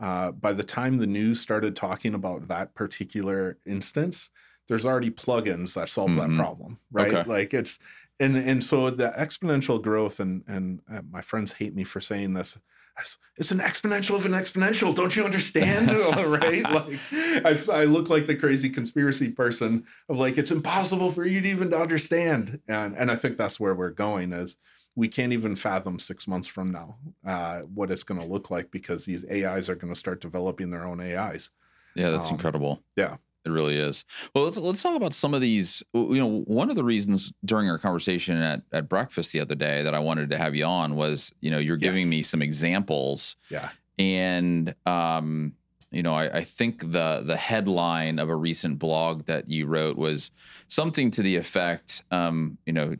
Uh, 0.00 0.32
by 0.32 0.52
the 0.52 0.64
time 0.64 0.96
the 0.98 1.06
news 1.06 1.40
started 1.40 1.76
talking 1.76 2.14
about 2.14 2.48
that 2.48 2.74
particular 2.74 3.58
instance, 3.66 4.30
there's 4.66 4.86
already 4.86 5.10
plugins 5.10 5.74
that 5.74 5.88
solve 5.88 6.12
Mhm. 6.12 6.16
that 6.30 6.36
problem, 6.38 6.78
right? 6.90 7.12
Okay. 7.14 7.28
Like 7.28 7.52
it's 7.54 7.78
and 8.18 8.36
and 8.36 8.62
so 8.64 8.90
the 8.90 9.12
exponential 9.18 9.80
growth 9.82 10.18
and 10.20 10.42
and 10.46 10.80
uh, 10.92 11.02
my 11.10 11.20
friends 11.20 11.52
hate 11.52 11.74
me 11.74 11.84
for 11.84 12.00
saying 12.00 12.34
this 12.34 12.56
it's- 12.98 13.16
it's 13.38 13.50
an 13.50 13.60
exponential 13.60 14.14
of 14.16 14.26
an 14.26 14.32
exponential 14.32 14.94
don't 14.94 15.16
you 15.16 15.24
understand 15.24 15.88
right 16.30 16.62
like 16.70 16.98
I, 17.12 17.58
I 17.72 17.84
look 17.84 18.10
like 18.10 18.26
the 18.26 18.36
crazy 18.36 18.68
conspiracy 18.68 19.32
person 19.32 19.84
of 20.10 20.18
like 20.18 20.36
it's 20.36 20.50
impossible 20.50 21.10
for 21.10 21.24
you 21.24 21.40
to 21.40 21.48
even 21.48 21.70
to 21.70 21.80
understand 21.80 22.60
and 22.68 22.94
and 22.94 23.10
i 23.10 23.16
think 23.16 23.38
that's 23.38 23.58
where 23.58 23.74
we're 23.74 23.90
going 23.90 24.32
is 24.34 24.56
we 24.96 25.08
can't 25.08 25.32
even 25.32 25.56
fathom 25.56 25.98
six 25.98 26.26
months 26.28 26.48
from 26.48 26.70
now 26.70 26.96
uh, 27.24 27.60
what 27.60 27.90
it's 27.90 28.02
going 28.02 28.20
to 28.20 28.26
look 28.26 28.50
like 28.50 28.70
because 28.70 29.04
these 29.04 29.24
ais 29.30 29.68
are 29.68 29.74
going 29.76 29.92
to 29.92 29.98
start 29.98 30.20
developing 30.20 30.70
their 30.70 30.84
own 30.86 31.00
ais 31.00 31.50
Yeah, 31.94 32.10
that's 32.10 32.28
Um, 32.28 32.34
incredible. 32.36 32.82
yeah. 32.96 33.16
It 33.46 33.50
really 33.50 33.76
is. 33.78 34.04
Well, 34.34 34.44
let's 34.44 34.58
let's 34.58 34.82
talk 34.82 34.94
about 34.96 35.14
some 35.14 35.32
of 35.32 35.40
these. 35.40 35.82
You 35.94 36.18
know, 36.18 36.40
one 36.42 36.68
of 36.68 36.76
the 36.76 36.84
reasons 36.84 37.32
during 37.42 37.70
our 37.70 37.78
conversation 37.78 38.36
at, 38.36 38.60
at 38.70 38.86
breakfast 38.86 39.32
the 39.32 39.40
other 39.40 39.54
day 39.54 39.82
that 39.82 39.94
I 39.94 39.98
wanted 39.98 40.28
to 40.28 40.36
have 40.36 40.54
you 40.54 40.66
on 40.66 40.94
was, 40.94 41.32
you 41.40 41.50
know, 41.50 41.58
you're 41.58 41.78
giving 41.78 42.02
Yes. 42.02 42.10
me 42.10 42.22
some 42.22 42.42
examples, 42.42 43.36
yeah 43.48 43.70
and 43.98 44.74
um, 44.84 45.54
you 45.90 46.02
know, 46.02 46.14
I, 46.14 46.38
I 46.38 46.44
think 46.44 46.92
the 46.92 47.22
the 47.24 47.36
headline 47.38 48.18
of 48.18 48.28
a 48.28 48.36
recent 48.36 48.78
blog 48.78 49.24
that 49.24 49.48
you 49.48 49.64
wrote 49.66 49.96
was 49.96 50.30
something 50.68 51.10
to 51.12 51.22
the 51.22 51.36
effect, 51.36 52.02
um, 52.10 52.58
you 52.66 52.74
know. 52.74 52.96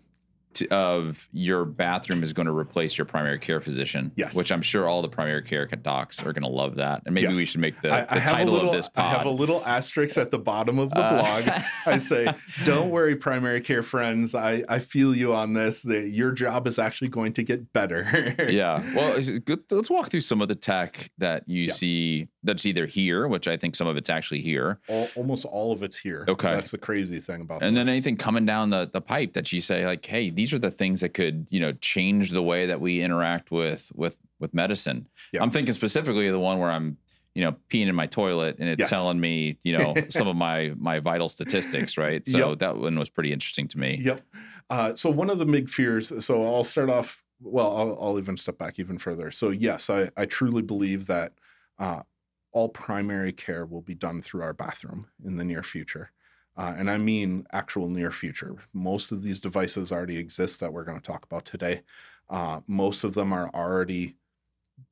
To, 0.55 0.69
of 0.75 1.29
your 1.33 1.65
bathroom 1.65 2.25
is 2.25 2.33
going 2.33 2.47
to 2.47 2.53
replace 2.53 2.99
your 2.99 3.05
primary 3.05 3.39
care 3.39 3.61
physician, 3.61 4.11
Yes. 4.17 4.35
which 4.35 4.51
I'm 4.51 4.63
sure 4.63 4.89
all 4.89 5.01
the 5.01 5.09
primary 5.09 5.43
care 5.43 5.65
docs 5.67 6.21
are 6.25 6.33
going 6.33 6.43
to 6.43 6.49
love 6.49 6.75
that, 6.75 7.03
and 7.07 7.15
maybe 7.15 7.29
Yes. 7.29 7.37
we 7.37 7.45
should 7.47 7.61
make 7.61 7.81
the, 7.83 7.93
I, 7.93 8.01
the 8.03 8.13
I 8.15 8.17
a 8.17 8.21
title 8.31 8.55
little 8.55 8.71
of 8.71 8.77
this 8.77 8.89
pod. 8.89 9.05
i 9.05 9.09
have 9.19 9.27
a 9.27 9.31
little 9.31 9.65
asterisk 9.65 10.19
at 10.19 10.33
the 10.33 10.41
bottom 10.41 10.81
of 10.81 10.91
the 10.91 10.99
Uh, 10.99 11.11
blog 11.45 11.63
I 11.87 11.99
say, 12.11 12.35
don't 12.65 12.91
worry, 12.91 13.15
primary 13.15 13.61
care 13.61 13.85
friends. 13.85 14.35
I, 14.35 14.65
I 14.69 14.81
feel 14.81 15.15
you 15.15 15.35
on 15.35 15.53
this. 15.53 15.83
That 15.83 16.09
your 16.09 16.33
job 16.33 16.67
is 16.67 16.81
actually 16.81 17.09
going 17.11 17.33
to 17.35 17.45
get 17.45 17.73
better. 17.73 18.35
yeah. 18.51 18.83
Well, 18.95 19.23
let's 19.71 19.89
walk 19.89 20.11
through 20.11 20.23
some 20.23 20.43
of 20.43 20.49
the 20.49 20.57
tech 20.57 21.11
that 21.19 21.45
you 21.47 21.67
Yeah. 21.67 21.73
see 21.75 22.29
that's 22.43 22.65
either 22.65 22.87
here, 22.87 23.29
which 23.29 23.47
I 23.47 23.57
think 23.57 23.77
some 23.77 23.87
of 23.87 23.97
it's 23.97 24.09
actually 24.11 24.41
here, 24.41 24.79
All, 24.89 25.09
almost 25.15 25.45
all 25.45 25.73
of 25.73 25.83
it's 25.83 25.99
here. 25.99 26.25
Okay. 26.29 26.53
That's 26.55 26.71
the 26.71 26.79
crazy 26.79 27.21
thing 27.21 27.43
about 27.43 27.63
and 27.63 27.77
then 27.77 27.89
anything 27.89 28.17
coming 28.17 28.47
down 28.47 28.71
the, 28.71 28.89
the 28.91 29.01
pipe 29.01 29.35
that 29.35 29.53
you 29.53 29.61
say 29.61 29.85
like, 29.87 30.05
hey, 30.07 30.31
these 30.31 30.53
are 30.53 30.59
the 30.59 30.71
things 30.71 31.01
that 31.01 31.11
could 31.15 31.47
you 31.51 31.61
know 31.61 31.73
change 31.75 32.31
the 32.31 32.43
way 32.43 32.67
that 32.67 32.81
we 32.81 33.03
interact 33.03 33.51
with 33.51 33.93
with 33.95 34.17
with 34.39 34.55
medicine. 34.55 35.07
Yeah. 35.33 35.43
I'm 35.43 35.51
thinking 35.51 35.75
specifically 35.75 36.27
of 36.29 36.33
the 36.33 36.41
one 36.41 36.59
where 36.59 36.71
I'm 36.71 36.97
you 37.35 37.45
know 37.45 37.57
peeing 37.69 37.87
in 37.89 37.95
my 37.95 38.07
toilet 38.07 38.57
and 38.59 38.69
it's 38.69 38.81
Yes. 38.81 38.89
telling 38.91 39.21
me 39.21 39.59
you 39.63 39.77
know 39.77 39.95
some 40.09 40.27
of 40.27 40.37
my 40.37 40.73
my 40.79 40.99
vital 41.01 41.29
statistics, 41.29 41.97
right? 41.99 42.27
So 42.27 42.51
Yep. 42.51 42.59
that 42.61 42.77
one 42.79 42.99
was 42.99 43.11
pretty 43.11 43.33
interesting 43.33 43.69
to 43.69 43.79
me. 43.79 43.99
Yep. 44.03 44.23
Uh, 44.71 44.95
so 44.95 45.11
one 45.11 45.29
of 45.31 45.39
the 45.39 45.47
big 45.47 45.69
fears. 45.69 46.13
So 46.25 46.45
I'll 46.47 46.65
start 46.65 46.89
off. 46.89 47.23
Well, 47.43 47.75
I'll, 47.77 47.99
I'll 48.01 48.19
even 48.19 48.37
step 48.37 48.59
back 48.59 48.79
even 48.79 48.99
further. 48.99 49.31
So 49.31 49.49
yes, 49.51 49.89
I, 49.91 50.11
I 50.17 50.27
truly 50.27 50.61
believe 50.63 51.07
that 51.07 51.33
uh, 51.79 52.03
all 52.53 52.69
primary 52.69 53.33
care 53.33 53.65
will 53.65 53.83
be 53.83 53.95
done 53.95 54.23
through 54.23 54.43
our 54.43 54.53
bathroom 54.53 55.07
in 55.25 55.37
the 55.37 55.45
near 55.45 55.63
future. 55.63 56.11
Uh, 56.57 56.75
and 56.77 56.91
I 56.91 56.99
mean 56.99 57.47
actual 57.53 57.89
near 57.89 58.11
future. 58.11 58.57
Most 58.73 59.13
of 59.13 59.23
these 59.23 59.39
devices 59.39 59.93
already 59.93 60.19
exist 60.19 60.61
that 60.61 60.73
we're 60.73 60.85
going 60.85 61.01
to 61.01 61.07
talk 61.07 61.25
about 61.25 61.45
today. 61.45 61.83
Uh, 62.29 62.61
most 62.67 63.05
of 63.05 63.15
them 63.15 63.33
are 63.33 63.51
already 63.55 64.17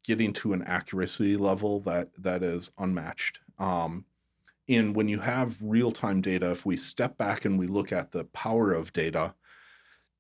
getting 0.05 0.33
to 0.35 0.53
an 0.53 0.63
accuracy 0.63 1.37
level 1.37 1.81
that 1.81 2.11
that 2.19 2.43
is 2.43 2.71
unmatched. 2.79 3.41
Um, 3.59 4.05
and 4.69 4.95
when 4.95 5.09
you 5.09 5.21
have 5.21 5.57
real 5.61 5.91
time 5.91 6.21
data, 6.21 6.51
if 6.51 6.67
we 6.67 6.77
step 6.77 7.17
back 7.17 7.45
and 7.45 7.59
we 7.59 7.67
look 7.67 7.93
at 7.93 8.13
the 8.13 8.25
power 8.25 8.73
of 8.73 8.93
data, 8.93 9.35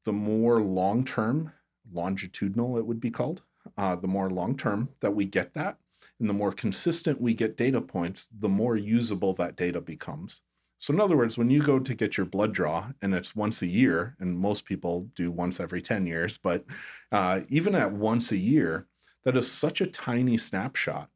the 0.04 0.12
more 0.12 0.60
long 0.60 1.04
term, 1.04 1.52
longitudinal 1.92 2.78
it 2.78 2.86
would 2.86 3.00
be 3.00 3.10
called, 3.10 3.42
uh, 3.76 3.94
the 3.96 4.08
more 4.08 4.30
long 4.30 4.56
term 4.56 4.88
that 5.00 5.14
we 5.14 5.26
get 5.26 5.54
that, 5.54 5.76
and 6.20 6.28
the 6.28 6.34
more 6.34 6.52
consistent 6.52 7.20
we 7.20 7.34
get 7.34 7.56
data 7.56 7.80
points, 7.80 8.28
the 8.38 8.48
more 8.48 8.76
usable 8.76 9.34
that 9.34 9.56
data 9.56 9.80
becomes. 9.80 10.42
So, 10.80 10.94
in 10.94 11.00
other 11.00 11.16
words, 11.16 11.36
when 11.36 11.50
you 11.50 11.60
go 11.60 11.78
to 11.80 11.94
get 11.94 12.16
your 12.16 12.26
blood 12.26 12.52
draw 12.52 12.92
and 13.02 13.14
it's 13.14 13.34
once 13.34 13.62
a 13.62 13.66
year, 13.66 14.16
and 14.20 14.38
most 14.38 14.64
people 14.64 15.08
do 15.14 15.30
once 15.30 15.58
every 15.58 15.82
10 15.82 16.06
years, 16.06 16.38
but 16.38 16.64
uh, 17.10 17.40
even 17.48 17.74
at 17.74 17.92
once 17.92 18.30
a 18.30 18.36
year, 18.36 18.86
that 19.24 19.36
is 19.36 19.50
such 19.50 19.80
a 19.80 19.86
tiny 19.86 20.38
snapshot 20.38 21.10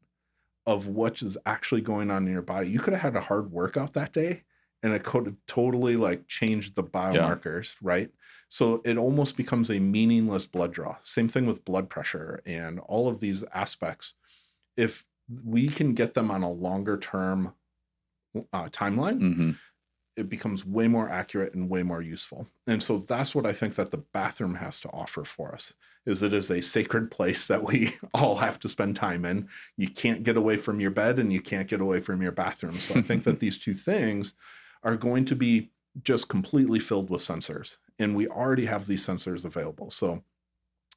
of 0.66 0.86
what 0.86 1.22
is 1.22 1.36
actually 1.46 1.80
going 1.80 2.10
on 2.10 2.26
in 2.26 2.32
your 2.32 2.42
body. 2.42 2.68
You 2.68 2.80
could 2.80 2.92
have 2.92 3.02
had 3.02 3.16
a 3.16 3.20
hard 3.20 3.50
workout 3.52 3.94
that 3.94 4.12
day 4.12 4.42
and 4.82 4.92
it 4.92 5.04
could 5.04 5.26
have 5.26 5.36
totally 5.46 5.96
like 5.96 6.26
changed 6.26 6.74
the 6.74 6.82
biomarkers, 6.82 7.74
right? 7.80 8.10
So 8.48 8.82
it 8.84 8.96
almost 8.96 9.36
becomes 9.36 9.70
a 9.70 9.78
meaningless 9.78 10.46
blood 10.46 10.72
draw. 10.72 10.96
Same 11.04 11.28
thing 11.28 11.46
with 11.46 11.64
blood 11.64 11.88
pressure 11.88 12.42
and 12.44 12.80
all 12.80 13.08
of 13.08 13.20
these 13.20 13.44
aspects. 13.54 14.14
If 14.76 15.04
we 15.44 15.68
can 15.68 15.94
get 15.94 16.14
them 16.14 16.30
on 16.30 16.42
a 16.42 16.50
longer 16.50 16.98
term 16.98 17.54
uh, 18.52 18.68
timeline, 18.68 19.18
hmm 19.18 19.50
it 20.16 20.28
becomes 20.28 20.66
way 20.66 20.88
more 20.88 21.08
accurate 21.08 21.54
and 21.54 21.70
way 21.70 21.82
more 21.82 22.02
useful. 22.02 22.46
And 22.66 22.82
so 22.82 22.98
that's 22.98 23.35
what 23.35 23.46
I 23.46 23.52
think 23.52 23.76
that 23.76 23.90
the 23.90 23.98
bathroom 24.12 24.56
has 24.56 24.78
to 24.80 24.90
offer 24.90 25.24
for 25.24 25.54
us 25.54 25.72
is 26.04 26.22
it 26.22 26.35
is 26.35 26.50
a 26.50 26.61
sacred 26.61 27.11
place 27.11 27.46
that 27.46 27.62
we 27.62 27.96
all 28.14 28.37
have 28.37 28.58
to 28.61 28.68
spend 28.68 28.96
time 28.96 29.24
in. 29.24 29.48
You 29.76 29.88
can't 29.88 30.22
get 30.22 30.37
away 30.37 30.56
from 30.56 30.80
your 30.80 30.90
bed 30.90 31.18
and 31.18 31.32
you 31.32 31.40
can't 31.40 31.68
get 31.68 31.80
away 31.80 32.00
from 32.00 32.20
your 32.20 32.32
bathroom. 32.32 32.78
So 32.78 32.94
I 32.94 33.02
think 33.02 33.24
that 33.24 33.38
these 33.38 33.58
two 33.58 33.74
things 33.74 34.35
are 34.82 34.96
going 34.96 35.24
to 35.26 35.37
be 35.37 35.70
just 36.02 36.28
completely 36.28 36.80
filled 36.80 37.08
with 37.08 37.22
sensors. 37.22 37.78
And 37.98 38.14
we 38.14 38.26
already 38.26 38.66
have 38.66 38.87
these 38.87 39.06
sensors 39.06 39.44
available. 39.44 39.90
So 39.90 40.22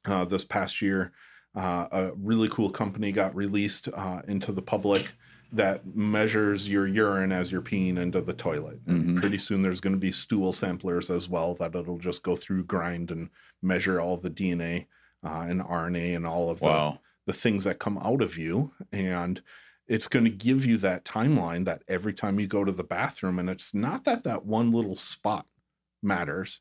uh, 0.04 0.24
this 0.24 0.44
past 0.44 0.82
year. 0.82 1.12
Uh, 1.56 1.88
a 1.90 2.12
really 2.16 2.48
cool 2.50 2.70
company 2.70 3.10
got 3.10 3.34
released 3.34 3.88
uh, 3.94 4.20
into 4.28 4.52
the 4.52 4.60
public 4.62 5.14
that 5.50 5.86
measures 5.96 6.68
your 6.68 6.86
urine 6.86 7.32
as 7.32 7.50
you're 7.50 7.62
peeing 7.62 7.96
into 7.98 8.20
the 8.20 8.34
toilet. 8.34 8.78
And 8.86 9.04
Mhm. 9.16 9.20
pretty 9.22 9.38
soon 9.38 9.62
there's 9.62 9.80
going 9.80 9.94
to 9.94 9.98
be 10.00 10.12
stool 10.12 10.52
samplers 10.52 11.08
as 11.08 11.28
well 11.30 11.54
that 11.54 11.74
it'll 11.74 11.98
just 11.98 12.22
go 12.22 12.36
through, 12.36 12.64
grind, 12.64 13.10
and 13.10 13.30
measure 13.62 13.98
all 14.00 14.18
the 14.18 14.28
DNA 14.28 14.86
uh, 15.24 15.46
and 15.48 15.62
RNA 15.62 16.14
and 16.14 16.26
all 16.26 16.50
of 16.50 16.60
the, 16.60 16.66
the 17.26 17.32
things 17.32 17.64
that 17.64 17.78
come 17.78 17.96
out 17.98 18.20
of 18.20 18.36
you. 18.36 18.74
And 18.92 19.40
it's 19.88 20.08
going 20.08 20.24
to 20.26 20.30
give 20.30 20.66
you 20.66 20.76
that 20.78 21.04
timeline 21.06 21.64
that 21.64 21.84
every 21.88 22.12
time 22.12 22.38
you 22.38 22.46
go 22.48 22.64
to 22.64 22.72
the 22.72 22.84
bathroom, 22.84 23.38
and 23.38 23.48
it's 23.48 23.72
not 23.72 24.04
that 24.04 24.24
that 24.24 24.44
one 24.44 24.72
little 24.72 24.96
spot 24.96 25.46
matters. 26.02 26.60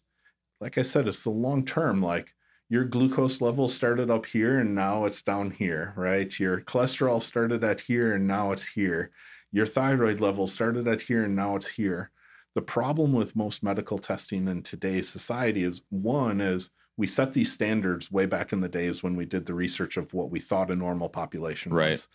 Like 0.62 0.78
I 0.78 0.84
said, 0.84 1.08
it's 1.08 1.24
the 1.24 1.32
long 1.32 1.66
term. 1.66 2.02
Like 2.02 2.34
your 2.70 2.84
glucose 2.84 3.42
level 3.42 3.68
started 3.68 4.10
up 4.10 4.26
here 4.26 4.60
and 4.60 4.74
now 4.74 5.06
it's 5.06 5.22
down 5.22 5.52
here, 5.52 5.94
right? 5.96 6.38
Your 6.40 6.62
cholesterol 6.62 7.22
started 7.22 7.64
at 7.64 7.80
here 7.80 8.14
and 8.14 8.28
now 8.28 8.52
it's 8.52 8.68
here. 8.68 9.12
Your 9.52 9.68
thyroid 9.68 10.20
level 10.20 10.48
started 10.48 10.88
at 10.88 11.02
here 11.02 11.24
and 11.26 11.36
now 11.36 11.56
it's 11.56 11.68
here. 11.68 12.12
The 12.56 12.62
problem 12.62 13.14
with 13.14 13.36
most 13.36 13.62
medical 13.64 13.98
testing 13.98 14.48
in 14.48 14.64
today's 14.64 15.10
society 15.10 15.64
is 15.64 15.82
one 15.90 16.42
is 16.42 16.72
we 16.98 17.06
set 17.08 17.34
these 17.34 17.52
standards 17.52 18.10
way 18.12 18.26
back 18.26 18.54
in 18.54 18.62
the 18.62 18.70
days 18.70 19.04
when 19.04 19.16
we 19.16 19.26
did 19.26 19.46
the 19.46 19.54
research 19.54 19.98
of 19.98 20.14
what 20.14 20.32
we 20.32 20.40
thought 20.40 20.72
a 20.72 20.76
normal 20.76 21.10
population 21.10 21.74
Right. 21.74 21.92
was. 21.92 22.08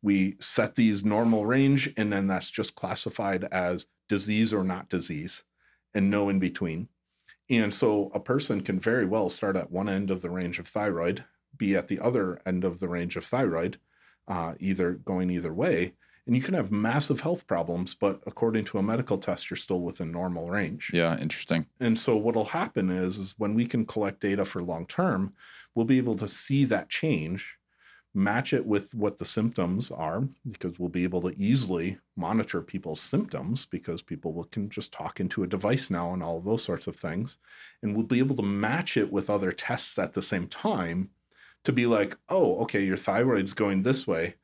We 0.00 0.36
set 0.38 0.76
these 0.76 1.04
normal 1.04 1.44
range 1.44 1.92
and 1.96 2.12
then 2.12 2.28
that's 2.28 2.50
just 2.50 2.76
classified 2.76 3.44
as 3.50 3.86
disease 4.08 4.52
or 4.54 4.62
not 4.64 4.88
disease 4.88 5.42
and 5.92 6.08
no 6.10 6.28
in 6.28 6.38
between. 6.38 6.88
And 7.50 7.72
so 7.72 8.10
a 8.14 8.20
person 8.20 8.60
can 8.60 8.78
very 8.78 9.06
well 9.06 9.28
start 9.28 9.56
at 9.56 9.70
one 9.70 9.88
end 9.88 10.10
of 10.10 10.22
the 10.22 10.30
range 10.30 10.58
of 10.58 10.66
thyroid, 10.66 11.24
be 11.56 11.74
at 11.76 11.88
the 11.88 11.98
other 12.00 12.40
end 12.44 12.64
of 12.64 12.80
the 12.80 12.88
range 12.88 13.16
of 13.16 13.24
thyroid, 13.24 13.78
uh, 14.26 14.54
either 14.60 14.92
going 14.92 15.30
either 15.30 15.52
way. 15.52 15.94
And 16.26 16.36
you 16.36 16.42
can 16.42 16.52
have 16.52 16.70
massive 16.70 17.20
health 17.20 17.46
problems, 17.46 17.94
but 17.94 18.20
according 18.26 18.66
to 18.66 18.78
a 18.78 18.82
medical 18.82 19.16
test, 19.16 19.48
you're 19.48 19.56
still 19.56 19.80
within 19.80 20.12
normal 20.12 20.50
range. 20.50 20.90
Yeah, 20.92 21.18
interesting. 21.18 21.64
And 21.80 21.98
so 21.98 22.16
what'll 22.16 22.44
happen 22.44 22.90
is, 22.90 23.16
is 23.16 23.34
when 23.38 23.54
we 23.54 23.64
can 23.64 23.86
collect 23.86 24.20
data 24.20 24.44
for 24.44 24.62
long 24.62 24.86
term, 24.86 25.32
we'll 25.74 25.86
be 25.86 25.96
able 25.96 26.16
to 26.16 26.28
see 26.28 26.66
that 26.66 26.90
change, 26.90 27.54
match 28.14 28.52
it 28.52 28.64
with 28.64 28.94
what 28.94 29.18
the 29.18 29.24
symptoms 29.24 29.90
are, 29.90 30.22
because 30.50 30.78
we'll 30.78 30.88
be 30.88 31.04
able 31.04 31.20
to 31.22 31.38
easily 31.38 31.98
monitor 32.16 32.62
people's 32.62 33.00
symptoms 33.00 33.66
because 33.66 34.02
people 34.02 34.32
will, 34.32 34.44
can 34.44 34.68
just 34.68 34.92
talk 34.92 35.20
into 35.20 35.42
a 35.42 35.46
device 35.46 35.90
now 35.90 36.12
and 36.12 36.22
all 36.22 36.40
those 36.40 36.62
sorts 36.62 36.86
of 36.86 36.96
things. 36.96 37.38
And 37.82 37.94
we'll 37.94 38.06
be 38.06 38.18
able 38.18 38.36
to 38.36 38.42
match 38.42 38.96
it 38.96 39.12
with 39.12 39.30
other 39.30 39.52
tests 39.52 39.98
at 39.98 40.14
the 40.14 40.22
same 40.22 40.48
time 40.48 41.10
to 41.64 41.72
be 41.72 41.86
like, 41.86 42.16
oh, 42.28 42.58
okay, 42.60 42.82
your 42.82 42.96
thyroid's 42.96 43.52
going 43.52 43.82
this 43.82 44.06
way. 44.06 44.34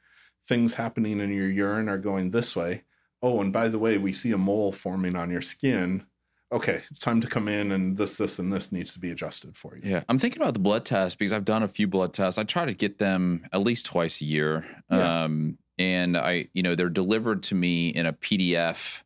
Things 0.44 0.74
happening 0.74 1.20
in 1.20 1.32
your 1.32 1.48
urine 1.48 1.88
are 1.88 1.98
going 1.98 2.30
this 2.30 2.54
way. 2.54 2.82
Oh, 3.22 3.40
and 3.40 3.52
by 3.52 3.68
the 3.68 3.78
way, 3.78 3.96
we 3.96 4.12
see 4.12 4.32
a 4.32 4.38
mole 4.38 4.72
forming 4.72 5.16
on 5.16 5.30
your 5.30 5.42
skin 5.42 6.04
okay, 6.52 6.82
it's 6.90 7.00
time 7.00 7.20
to 7.20 7.26
come 7.26 7.48
in 7.48 7.72
and 7.72 7.96
this, 7.96 8.16
this, 8.16 8.38
and 8.38 8.52
this 8.52 8.70
needs 8.72 8.92
to 8.92 8.98
be 9.00 9.10
adjusted 9.10 9.56
for 9.56 9.76
you. 9.76 9.82
Yeah, 9.90 10.04
I'm 10.08 10.18
thinking 10.18 10.40
about 10.42 10.54
the 10.54 10.60
blood 10.60 10.84
test 10.84 11.18
because 11.18 11.32
I've 11.32 11.44
done 11.44 11.62
a 11.62 11.68
few 11.68 11.86
blood 11.86 12.12
tests. 12.12 12.38
I 12.38 12.42
try 12.44 12.64
to 12.64 12.74
get 12.74 12.98
them 12.98 13.46
at 13.52 13.62
least 13.62 13.86
twice 13.86 14.20
a 14.20 14.24
year. 14.24 14.64
Yeah. 14.90 15.24
Um, 15.24 15.58
and 15.78 16.16
I, 16.16 16.48
you 16.52 16.62
know, 16.62 16.74
they're 16.76 16.88
delivered 16.88 17.42
to 17.44 17.54
me 17.56 17.88
in 17.88 18.06
a 18.06 18.12
PDF 18.12 19.02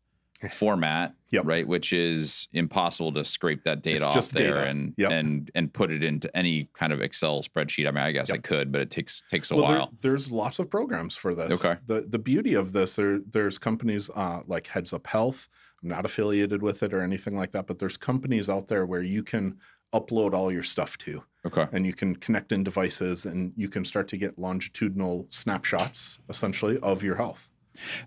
format, 0.52 1.14
Yep. 1.30 1.46
right? 1.46 1.66
Which 1.66 1.92
is 1.92 2.46
impossible 2.52 3.12
to 3.14 3.24
scrape 3.24 3.64
that 3.64 3.82
data 3.82 4.06
It's 4.06 4.16
off 4.16 4.28
there 4.30 4.54
data. 4.54 4.68
and 4.70 4.94
Yep. 4.96 5.10
and 5.10 5.50
and 5.54 5.72
put 5.72 5.90
it 5.90 6.04
into 6.04 6.34
any 6.36 6.68
kind 6.74 6.92
of 6.92 7.00
Excel 7.00 7.42
spreadsheet. 7.42 7.88
I 7.88 7.90
mean, 7.90 8.04
I 8.04 8.12
guess 8.12 8.30
I 8.30 8.36
could, 8.38 8.70
but 8.70 8.80
it 8.82 8.90
takes 8.90 9.22
takes 9.30 9.50
a 9.50 9.56
Well, 9.56 9.66
there- 9.66 9.78
while. 9.78 9.92
there's 10.00 10.30
lots 10.30 10.58
of 10.58 10.70
programs 10.70 11.16
for 11.16 11.34
this. 11.34 11.52
Okay. 11.54 11.76
The 11.86 12.02
the 12.02 12.18
beauty 12.20 12.54
of 12.54 12.72
this, 12.72 12.94
there 12.96 13.18
there's 13.18 13.58
companies 13.58 14.10
uh, 14.14 14.40
like 14.46 14.68
Heads 14.68 14.92
Up 14.92 15.06
Health. 15.08 15.48
I'm 15.82 15.88
not 15.88 16.04
affiliated 16.04 16.62
with 16.62 16.82
it 16.82 16.92
or 16.92 17.02
anything 17.02 17.36
like 17.36 17.52
that, 17.52 17.66
but 17.66 17.78
there's 17.78 17.96
companies 17.96 18.48
out 18.48 18.68
there 18.68 18.84
where 18.86 19.02
you 19.02 19.22
can 19.22 19.58
upload 19.94 20.34
all 20.34 20.52
your 20.52 20.62
stuff 20.62 20.98
to, 20.98 21.22
Okay. 21.46 21.66
and 21.72 21.86
you 21.86 21.94
can 21.94 22.16
connect 22.16 22.52
in 22.52 22.62
devices, 22.64 23.24
and 23.24 23.52
you 23.56 23.68
can 23.68 23.84
start 23.84 24.08
to 24.08 24.16
get 24.16 24.38
longitudinal 24.38 25.26
snapshots, 25.30 26.18
essentially, 26.28 26.78
of 26.80 27.02
your 27.02 27.14
health. 27.16 27.48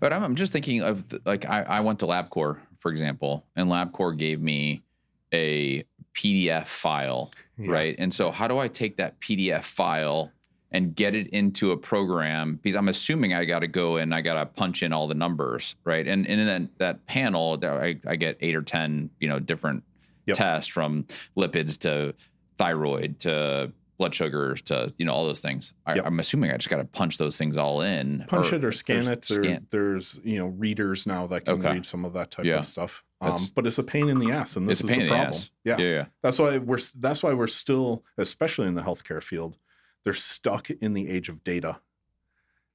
But 0.00 0.12
I'm, 0.12 0.22
I'm 0.22 0.36
just 0.36 0.52
thinking 0.52 0.82
of 0.82 1.08
the, 1.08 1.20
like 1.24 1.44
I, 1.46 1.62
I 1.62 1.80
went 1.80 1.98
to 2.00 2.06
LabCorp, 2.06 2.58
for 2.78 2.90
example, 2.92 3.46
and 3.56 3.68
LabCorp 3.68 4.18
gave 4.18 4.40
me 4.40 4.82
a 5.32 5.82
PDF 6.14 6.66
file, 6.66 7.32
Yeah. 7.56 7.72
right? 7.72 7.94
And 7.98 8.12
so 8.12 8.30
how 8.30 8.46
do 8.46 8.58
I 8.58 8.68
take 8.68 8.98
that 8.98 9.18
PDF 9.18 9.64
file 9.64 10.30
and 10.72 10.96
get 10.96 11.14
it 11.14 11.28
into 11.28 11.70
a 11.70 11.76
program? 11.76 12.58
Because 12.62 12.76
I'm 12.76 12.88
assuming 12.88 13.34
I 13.34 13.44
got 13.44 13.60
to 13.60 13.68
go 13.68 13.96
and 13.96 14.14
I 14.14 14.20
got 14.22 14.34
to 14.34 14.46
punch 14.46 14.82
in 14.82 14.92
all 14.92 15.06
the 15.06 15.14
numbers, 15.14 15.76
right? 15.84 16.06
And, 16.06 16.26
and 16.26 16.40
in 16.40 16.46
that, 16.46 16.78
that 16.78 17.06
panel, 17.06 17.58
I, 17.62 17.98
I 18.06 18.16
get 18.16 18.38
eight 18.40 18.56
or 18.56 18.62
ten, 18.62 19.10
you 19.20 19.28
know, 19.28 19.38
different 19.38 19.84
Yep. 20.26 20.36
tests 20.36 20.68
from 20.70 21.06
lipids 21.36 21.76
to 21.80 22.14
thyroid 22.56 23.18
to 23.20 23.72
blood 23.98 24.14
sugars 24.14 24.62
to 24.62 24.92
you 24.96 25.04
know 25.04 25.12
all 25.12 25.26
those 25.26 25.40
things. 25.40 25.74
I, 25.84 25.96
Yep. 25.96 26.06
I'm 26.06 26.20
assuming 26.20 26.52
I 26.52 26.56
just 26.58 26.68
got 26.68 26.76
to 26.76 26.84
punch 26.84 27.18
those 27.18 27.36
things 27.36 27.56
all 27.56 27.80
in. 27.82 28.24
punch 28.28 28.52
it 28.52 28.64
or 28.64 28.70
scan 28.70 29.08
it. 29.08 29.26
There, 29.28 29.42
scan- 29.42 29.66
There's 29.70 30.20
you 30.22 30.38
know 30.38 30.46
readers 30.46 31.06
now 31.06 31.26
that 31.26 31.44
can 31.44 31.54
Okay. 31.54 31.72
read 31.72 31.86
some 31.86 32.04
of 32.04 32.12
that 32.12 32.30
type 32.30 32.44
Yeah. 32.44 32.58
of 32.58 32.66
stuff. 32.68 33.02
Um, 33.20 33.36
but 33.56 33.66
it's 33.66 33.78
a 33.78 33.82
pain 33.84 34.08
in 34.08 34.18
the 34.20 34.30
ass, 34.32 34.54
and 34.56 34.68
this 34.68 34.80
It's 34.80 34.88
a 34.88 34.92
is 34.92 34.96
pain 34.98 34.98
the 35.08 35.14
in 35.14 35.18
the 35.20 35.24
problem. 35.24 35.42
Yeah. 35.64 35.76
yeah, 35.78 35.84
yeah. 35.86 36.04
that's 36.22 36.38
why 36.38 36.58
we're 36.58 36.78
that's 37.00 37.22
why 37.24 37.32
we're 37.34 37.46
still, 37.48 38.04
especially 38.18 38.68
in 38.68 38.74
the 38.74 38.82
healthcare 38.82 39.22
field, 39.22 39.56
they're 40.04 40.14
stuck 40.14 40.70
in 40.70 40.94
the 40.94 41.08
age 41.08 41.28
of 41.28 41.44
data. 41.44 41.80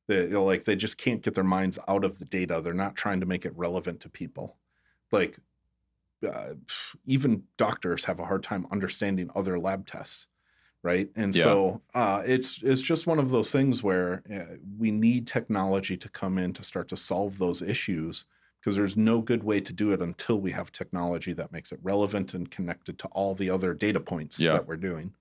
They 0.07 0.27
like 0.27 0.63
they 0.63 0.75
just 0.75 0.97
can't 0.97 1.21
get 1.21 1.33
their 1.35 1.43
minds 1.43 1.77
out 1.87 2.03
of 2.05 2.19
the 2.19 2.25
data. 2.25 2.61
They're 2.61 2.73
not 2.73 2.95
trying 2.95 3.19
to 3.19 3.25
make 3.25 3.45
it 3.45 3.55
relevant 3.57 3.99
to 4.01 4.09
people. 4.09 4.57
Like 5.11 5.39
uh, 6.27 6.55
even 7.05 7.43
doctors 7.57 8.05
have 8.05 8.19
a 8.19 8.25
hard 8.25 8.43
time 8.43 8.67
understanding 8.71 9.29
other 9.35 9.59
lab 9.59 9.85
tests 9.87 10.27
right 10.83 11.11
and 11.15 11.35
Yeah. 11.35 11.43
so 11.43 11.81
uh, 11.95 12.23
it's 12.25 12.61
it's 12.63 12.81
just 12.81 13.07
one 13.07 13.19
of 13.19 13.31
those 13.31 13.51
things 13.51 13.83
where 13.83 14.23
uh, 14.33 14.57
we 14.77 14.91
need 14.91 15.27
technology 15.27 15.97
to 15.97 16.09
come 16.09 16.37
in 16.37 16.53
to 16.53 16.63
start 16.63 16.87
to 16.89 16.97
solve 16.97 17.37
those 17.39 17.61
issues 17.61 18.25
because 18.67 18.75
there's 18.75 18.97
no 18.97 19.21
good 19.21 19.45
way 19.45 19.61
to 19.61 19.71
do 19.71 19.93
it 19.93 20.01
until 20.01 20.41
we 20.41 20.51
have 20.51 20.73
technology 20.73 21.31
that 21.31 21.53
makes 21.53 21.71
it 21.71 21.79
relevant 21.81 22.33
and 22.33 22.51
connected 22.51 22.99
to 22.99 23.07
all 23.13 23.33
the 23.33 23.49
other 23.49 23.73
data 23.73 23.97
points 24.01 24.37
Yeah. 24.41 24.51
that 24.53 24.67
we're 24.67 24.75
doing 24.75 25.13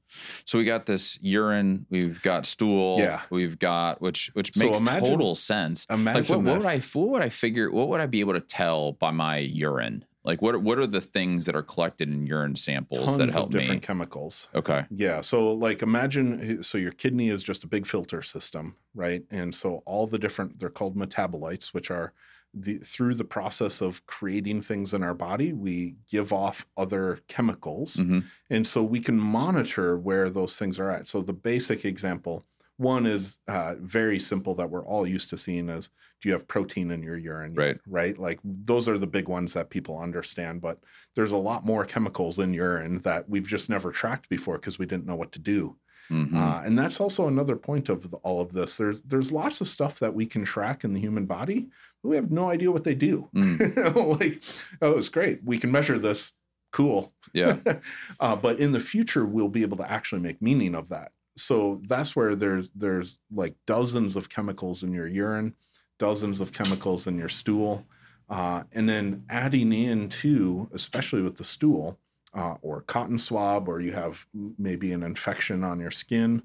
So 0.44 0.58
we 0.58 0.64
got 0.64 0.86
this 0.86 1.16
urine, 1.22 1.86
we've 1.88 2.20
got 2.22 2.44
stool, 2.44 2.98
Yeah. 2.98 3.22
we've 3.30 3.56
got 3.56 4.00
which 4.00 4.30
which 4.34 4.52
So 4.52 4.66
makes 4.66 4.80
imagine- 4.80 5.08
total 5.10 5.36
sense. 5.36 5.86
imagine 5.88 6.22
like 6.22 6.28
what, 6.28 6.40
what 6.42 6.56
would. 6.58 6.66
I 6.66 6.78
what 6.80 7.08
would 7.10 7.22
I 7.22 7.28
figure 7.28 7.70
what 7.70 7.88
would 7.88 8.00
I 8.00 8.06
be 8.06 8.18
able 8.18 8.32
to 8.32 8.40
tell 8.40 8.92
by 8.94 9.12
my 9.12 9.38
urine? 9.38 10.04
Like 10.24 10.42
what 10.42 10.56
are- 10.56 10.58
what 10.58 10.78
are 10.80 10.86
the 10.88 11.00
things 11.00 11.46
that 11.46 11.54
are 11.54 11.62
collected 11.62 12.08
in 12.08 12.26
urine 12.26 12.56
samples 12.56 13.04
tons 13.06 13.18
that 13.18 13.28
of 13.28 13.34
help 13.34 13.50
different 13.52 13.82
me? 13.82 13.86
chemicals 13.86 14.48
Okay. 14.56 14.86
Yeah. 14.90 15.20
So, 15.20 15.52
like, 15.52 15.82
imagine 15.82 16.58
eh, 16.58 16.62
so 16.62 16.78
your 16.78 16.90
kidney 16.92 17.28
is 17.28 17.44
just 17.44 17.62
a 17.62 17.68
big 17.68 17.86
filter 17.86 18.22
system, 18.22 18.74
right? 18.92 19.22
And 19.30 19.54
so, 19.54 19.82
all 19.86 20.08
the 20.08 20.18
different, 20.18 20.58
they're 20.58 20.68
called 20.68 20.96
metabolites, 20.96 21.68
which 21.68 21.92
are 21.92 22.12
the 22.58 22.78
through 22.78 23.14
the 23.14 23.24
process 23.24 23.80
of 23.80 24.06
creating 24.06 24.62
things 24.62 24.94
in 24.94 25.02
our 25.02 25.14
body, 25.14 25.52
we 25.52 25.96
give 26.10 26.32
off 26.32 26.66
other 26.76 27.20
chemicals. 27.28 27.94
hmm 27.96 28.20
And 28.50 28.66
so, 28.66 28.82
we 28.82 29.00
can 29.00 29.18
monitor 29.18 29.98
where 29.98 30.30
those 30.30 30.56
things 30.56 30.78
are 30.78 30.90
at. 30.90 31.08
So, 31.08 31.22
the 31.22 31.32
basic 31.34 31.84
example 31.84 32.46
one 32.78 33.06
is 33.06 33.38
uh, 33.48 33.74
very 33.78 34.18
simple 34.18 34.54
that 34.56 34.68
we're 34.70 34.84
all 34.84 35.06
used 35.06 35.30
to 35.30 35.38
seeing 35.38 35.70
is 35.70 35.88
do 36.20 36.28
you 36.28 36.32
have 36.34 36.46
protein 36.46 36.90
in 36.90 37.02
your 37.02 37.16
urine? 37.16 37.54
Right. 37.54 37.78
Right. 37.86 38.18
Like, 38.18 38.38
those 38.44 38.86
are 38.88 38.98
the 38.98 39.06
big 39.06 39.28
ones 39.28 39.54
that 39.54 39.70
people 39.70 39.98
understand. 39.98 40.60
But 40.60 40.78
there's 41.14 41.32
a 41.32 41.38
lot 41.38 41.64
more 41.64 41.84
chemicals 41.86 42.38
in 42.38 42.52
urine 42.52 42.98
that 43.00 43.28
we've 43.30 43.46
just 43.46 43.70
never 43.70 43.92
tracked 43.92 44.28
before 44.28 44.58
because 44.58 44.78
we 44.78 44.86
didn't 44.86 45.06
know 45.06 45.16
what 45.16 45.32
to 45.32 45.38
do. 45.38 45.78
hmm 46.08 46.36
Uh, 46.36 46.62
and 46.66 46.78
that's 46.78 47.00
also 47.00 47.28
another 47.28 47.56
point 47.56 47.88
of 47.88 48.10
the, 48.10 48.16
all 48.18 48.40
of 48.40 48.52
this. 48.52 48.76
There's 48.76 49.02
there's 49.02 49.32
lots 49.32 49.60
of 49.62 49.68
stuff 49.68 49.98
that 50.00 50.14
we 50.14 50.26
can 50.26 50.44
track 50.44 50.84
in 50.84 50.92
the 50.94 51.00
human 51.00 51.26
body, 51.26 51.68
we 52.06 52.16
have 52.16 52.30
no 52.30 52.50
idea 52.50 52.70
what 52.72 52.84
they 52.84 52.94
do. 52.94 53.28
Mm. 53.34 54.20
like, 54.20 54.42
oh, 54.82 54.98
it's 54.98 55.08
great. 55.08 55.40
We 55.44 55.58
can 55.58 55.70
measure 55.70 55.98
this. 55.98 56.32
Cool. 56.72 57.12
yeah. 57.32 57.58
uh, 58.20 58.36
but 58.36 58.58
in 58.58 58.72
the 58.72 58.80
future, 58.80 59.24
we'll 59.24 59.48
be 59.48 59.62
able 59.62 59.76
to 59.78 59.90
actually 59.90 60.20
make 60.20 60.42
meaning 60.42 60.74
of 60.74 60.88
that. 60.90 61.12
So 61.36 61.80
that's 61.86 62.16
where 62.16 62.34
there's 62.34 62.70
there's 62.70 63.18
like 63.30 63.54
dozens 63.66 64.16
of 64.16 64.28
chemicals 64.28 64.82
in 64.82 64.92
your 64.92 65.06
urine, 65.06 65.54
dozens 65.98 66.40
of 66.40 66.52
chemicals 66.52 67.06
in 67.06 67.18
your 67.18 67.28
stool, 67.28 67.84
uh, 68.30 68.62
and 68.72 68.88
then 68.88 69.24
adding 69.28 69.72
in 69.72 70.08
too, 70.08 70.68
especially 70.72 71.22
with 71.22 71.36
the 71.36 71.44
stool 71.44 71.98
uh, 72.34 72.56
or 72.62 72.82
cotton 72.82 73.18
swab, 73.18 73.68
or 73.68 73.80
you 73.80 73.92
have 73.92 74.26
maybe 74.58 74.92
an 74.92 75.02
infection 75.02 75.62
on 75.62 75.78
your 75.78 75.90
skin. 75.90 76.42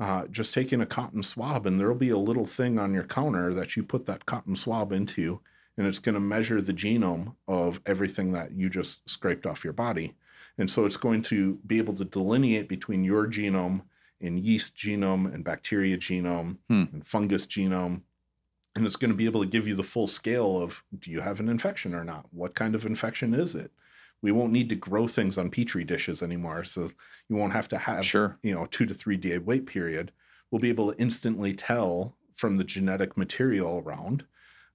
Uh, 0.00 0.26
just 0.28 0.54
taking 0.54 0.80
a 0.80 0.86
cotton 0.86 1.22
swab, 1.22 1.66
and 1.66 1.78
there'll 1.78 1.94
be 1.94 2.08
a 2.08 2.16
little 2.16 2.46
thing 2.46 2.78
on 2.78 2.94
your 2.94 3.04
counter 3.04 3.52
that 3.52 3.76
you 3.76 3.82
put 3.82 4.06
that 4.06 4.24
cotton 4.24 4.56
swab 4.56 4.92
into, 4.92 5.40
and 5.76 5.86
it's 5.86 5.98
going 5.98 6.14
to 6.14 6.20
measure 6.20 6.62
the 6.62 6.72
genome 6.72 7.34
of 7.46 7.82
everything 7.84 8.32
that 8.32 8.52
you 8.52 8.70
just 8.70 9.06
scraped 9.06 9.44
off 9.44 9.62
your 9.62 9.74
body. 9.74 10.14
And 10.56 10.70
so 10.70 10.86
it's 10.86 10.96
going 10.96 11.20
to 11.24 11.58
be 11.66 11.76
able 11.76 11.94
to 11.94 12.04
delineate 12.06 12.66
between 12.66 13.04
your 13.04 13.26
genome 13.26 13.82
and 14.22 14.40
yeast 14.40 14.74
genome 14.74 15.32
and 15.34 15.44
bacteria 15.44 15.98
genome 15.98 16.56
Hmm. 16.68 16.84
and 16.92 17.06
fungus 17.06 17.46
genome. 17.46 18.00
And 18.74 18.86
it's 18.86 18.96
going 18.96 19.10
to 19.10 19.16
be 19.16 19.26
able 19.26 19.42
to 19.42 19.48
give 19.48 19.66
you 19.68 19.74
the 19.74 19.82
full 19.82 20.06
scale 20.06 20.62
of 20.62 20.82
do 20.98 21.10
you 21.10 21.20
have 21.20 21.40
an 21.40 21.48
infection 21.48 21.94
or 21.94 22.04
not? 22.04 22.26
What 22.30 22.54
kind 22.54 22.74
of 22.74 22.86
infection 22.86 23.34
is 23.34 23.54
it? 23.54 23.70
We 24.22 24.32
won't 24.32 24.52
need 24.52 24.68
to 24.68 24.76
grow 24.76 25.06
things 25.06 25.38
on 25.38 25.50
petri 25.50 25.84
dishes 25.84 26.22
anymore. 26.22 26.64
So 26.64 26.88
you 27.28 27.36
won't 27.36 27.52
have 27.52 27.68
to 27.68 27.78
have 27.78 28.04
Sure. 28.04 28.38
you 28.42 28.54
know, 28.54 28.64
a 28.64 28.68
two 28.68 28.86
to 28.86 28.94
three 28.94 29.16
day 29.16 29.38
wait 29.38 29.66
period. 29.66 30.12
We'll 30.50 30.60
be 30.60 30.68
able 30.68 30.92
to 30.92 31.00
instantly 31.00 31.54
tell 31.54 32.16
from 32.34 32.56
the 32.56 32.64
genetic 32.64 33.16
material 33.16 33.82
around. 33.84 34.24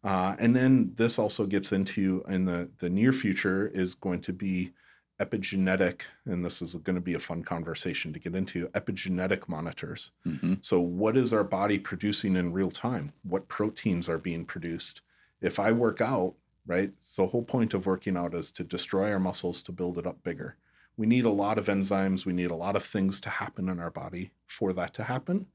Uh, 0.04 0.36
and 0.40 0.56
then 0.56 0.94
this 0.96 1.18
also 1.18 1.46
gets 1.46 1.72
into 1.72 2.24
in 2.30 2.46
the 2.46 2.70
the 2.78 2.90
near 2.90 3.12
future 3.12 3.68
is 3.68 3.96
going 3.96 4.22
to 4.22 4.34
be 4.34 4.72
epigenetic, 5.20 6.02
and 6.26 6.44
this 6.44 6.62
is 6.62 6.76
going 6.76 6.96
to 6.96 7.02
be 7.02 7.14
a 7.14 7.20
fun 7.20 7.42
conversation 7.44 8.12
to 8.14 8.20
get 8.20 8.36
into 8.36 8.68
epigenetic 8.70 9.48
monitors. 9.48 10.12
hmm 10.24 10.56
So, 10.62 10.80
what 10.80 11.18
is 11.18 11.34
our 11.34 11.44
body 11.44 11.80
producing 11.80 12.36
in 12.36 12.54
real 12.54 12.72
time? 12.72 13.14
What 13.24 13.48
proteins 13.48 14.10
are 14.10 14.18
being 14.18 14.46
produced? 14.46 15.02
If 15.42 15.60
I 15.60 15.72
work 15.72 16.02
out, 16.02 16.36
right? 16.66 16.92
So 17.00 17.24
the 17.24 17.30
whole 17.30 17.44
point 17.44 17.74
of 17.74 17.86
working 17.86 18.18
out 18.18 18.34
is 18.34 18.52
to 18.52 18.64
destroy 18.64 19.12
our 19.12 19.20
muscles 19.20 19.62
to 19.64 19.72
build 19.72 19.98
it 19.98 20.08
up 20.08 20.24
bigger. 20.24 20.56
We 20.98 21.06
need 21.08 21.26
a 21.26 21.30
lot 21.30 21.58
of 21.58 21.68
enzymes. 21.68 22.26
We 22.26 22.34
need 22.34 22.52
a 22.52 22.56
lot 22.56 22.76
of 22.76 22.84
things 22.84 23.20
to 23.22 23.30
happen 23.30 23.68
in 23.70 23.80
our 23.80 23.90
body 23.92 24.32
for 24.48 24.72
that 24.74 24.94
to 24.96 25.04
happen. 25.04 25.48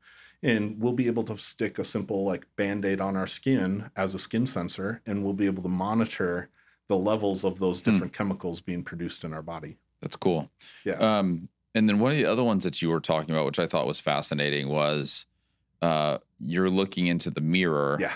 And 0.43 0.81
we'll 0.81 0.93
be 0.95 1.07
able 1.07 1.25
to 1.25 1.37
stick 1.39 1.79
a 1.79 1.85
simple 1.85 2.25
like 2.25 2.47
band 2.57 2.85
aid 2.85 3.01
on 3.01 3.17
our 3.17 3.27
skin 3.27 3.91
as 3.97 4.15
a 4.15 4.19
skin 4.19 4.47
sensor, 4.47 5.03
and 5.07 5.23
we'll 5.23 5.35
be 5.35 5.47
able 5.47 5.63
to 5.63 5.69
monitor 5.69 6.49
the 6.89 6.97
levels 6.97 7.45
of 7.45 7.59
those 7.59 7.81
Hmm. 7.81 7.91
different 7.91 8.13
chemicals 8.13 8.61
being 8.61 8.83
produced 8.83 9.25
in 9.25 9.33
our 9.33 9.43
body. 9.43 9.77
That's 10.01 10.17
cool. 10.17 10.51
Yeah. 10.85 10.95
Um, 10.95 11.49
and 11.75 11.89
then 11.89 11.99
one 12.01 12.11
of 12.13 12.17
the 12.19 12.25
other 12.25 12.43
ones 12.43 12.65
that 12.65 12.81
you 12.83 12.89
were 12.89 13.01
talking 13.01 13.31
about, 13.31 13.47
which 13.47 13.59
I 13.59 13.67
thought 13.67 13.87
was 13.87 14.01
fascinating, 14.01 14.69
was 14.69 15.27
uh, 15.83 16.19
you're 16.39 16.69
looking 16.71 17.07
into 17.07 17.31
the 17.31 17.41
mirror. 17.41 17.97
Yeah. 18.01 18.15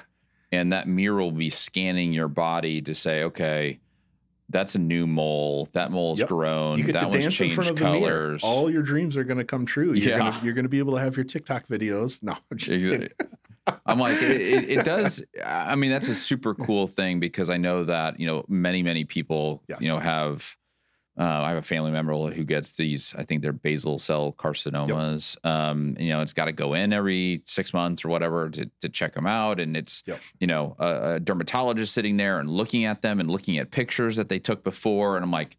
And 0.55 0.73
that 0.73 0.87
mirror 0.89 1.21
will 1.21 1.31
be 1.33 1.51
scanning 1.51 2.13
your 2.13 2.29
body 2.29 2.81
to 2.83 2.95
say, 2.95 3.25
okay, 3.25 3.81
that's 4.51 4.75
a 4.75 4.79
new 4.79 5.07
mole. 5.07 5.69
That 5.73 5.91
mole's 5.91 6.19
Yep. 6.21 6.29
grown. 6.29 6.79
you 6.79 6.85
get 6.85 6.93
that 6.95 7.01
to 7.01 7.07
one's 7.09 7.25
dance 7.25 7.27
in 7.41 7.49
changed 7.49 7.55
front 7.55 7.71
of 7.71 7.77
the 7.77 7.85
mirror. 7.85 8.01
colors. 8.29 8.43
All 8.45 8.71
your 8.71 8.83
dreams 8.83 9.17
are 9.17 9.25
going 9.25 9.39
to 9.39 9.45
come 9.45 9.65
true. 9.67 9.93
You're 9.95 10.11
Yeah. 10.11 10.19
gonna, 10.19 10.41
you're 10.45 10.55
going 10.55 10.65
to 10.65 10.69
be 10.69 10.79
able 10.79 10.93
to 10.95 11.01
have 11.01 11.17
your 11.17 11.25
TikTok 11.25 11.67
videos. 11.67 12.23
No, 12.23 12.33
I'm 12.51 12.59
just 12.59 12.71
Exactly. 12.71 13.09
kidding. 13.09 13.39
I'm 13.87 13.99
like, 13.99 14.21
it, 14.21 14.41
it, 14.41 14.69
it 14.79 14.85
does. 14.85 15.23
I 15.45 15.75
mean, 15.75 15.91
that's 15.91 16.09
a 16.09 16.15
super 16.15 16.55
cool 16.55 16.87
thing 16.87 17.19
because 17.21 17.49
I 17.49 17.57
know 17.57 17.85
that 17.85 18.21
you 18.21 18.27
know 18.27 18.45
many 18.49 18.83
many 18.83 19.05
people 19.07 19.63
Yes. 19.69 19.79
you 19.81 19.89
know 19.89 19.99
have. 19.99 20.45
Uh, 21.17 21.23
I 21.23 21.51
have 21.51 21.59
a 21.59 21.63
family 21.63 21.93
member 21.93 22.13
who 22.33 22.43
gets 22.45 22.73
these. 22.73 23.15
I 23.17 23.23
think 23.23 23.41
they're 23.43 23.53
basal 23.53 24.01
cell 24.01 24.35
carcinomas. 24.37 25.37
Um, 25.47 25.97
you 25.99 26.09
know, 26.09 26.23
it's 26.23 26.33
got 26.33 26.47
to 26.47 26.53
go 26.53 26.75
in 26.75 26.93
every 26.93 27.43
six 27.47 27.73
months 27.73 28.05
or 28.05 28.09
whatever 28.09 28.51
to, 28.51 28.69
to 28.81 28.89
check 28.89 29.15
them 29.15 29.27
out, 29.27 29.61
and 29.61 29.77
it's 29.77 30.03
Yep. 30.07 30.21
you 30.41 30.47
know 30.49 30.75
a, 30.79 31.15
a 31.15 31.21
dermatologist 31.21 31.95
sitting 31.95 32.17
there 32.17 32.41
and 32.41 32.51
looking 32.51 32.85
at 32.85 33.03
them 33.03 33.21
and 33.21 33.31
looking 33.31 33.59
at 33.59 33.71
pictures 33.71 34.17
that 34.17 34.29
they 34.29 34.39
took 34.41 34.65
before, 34.65 35.15
and 35.17 35.25
I'm 35.25 35.31
like, 35.31 35.57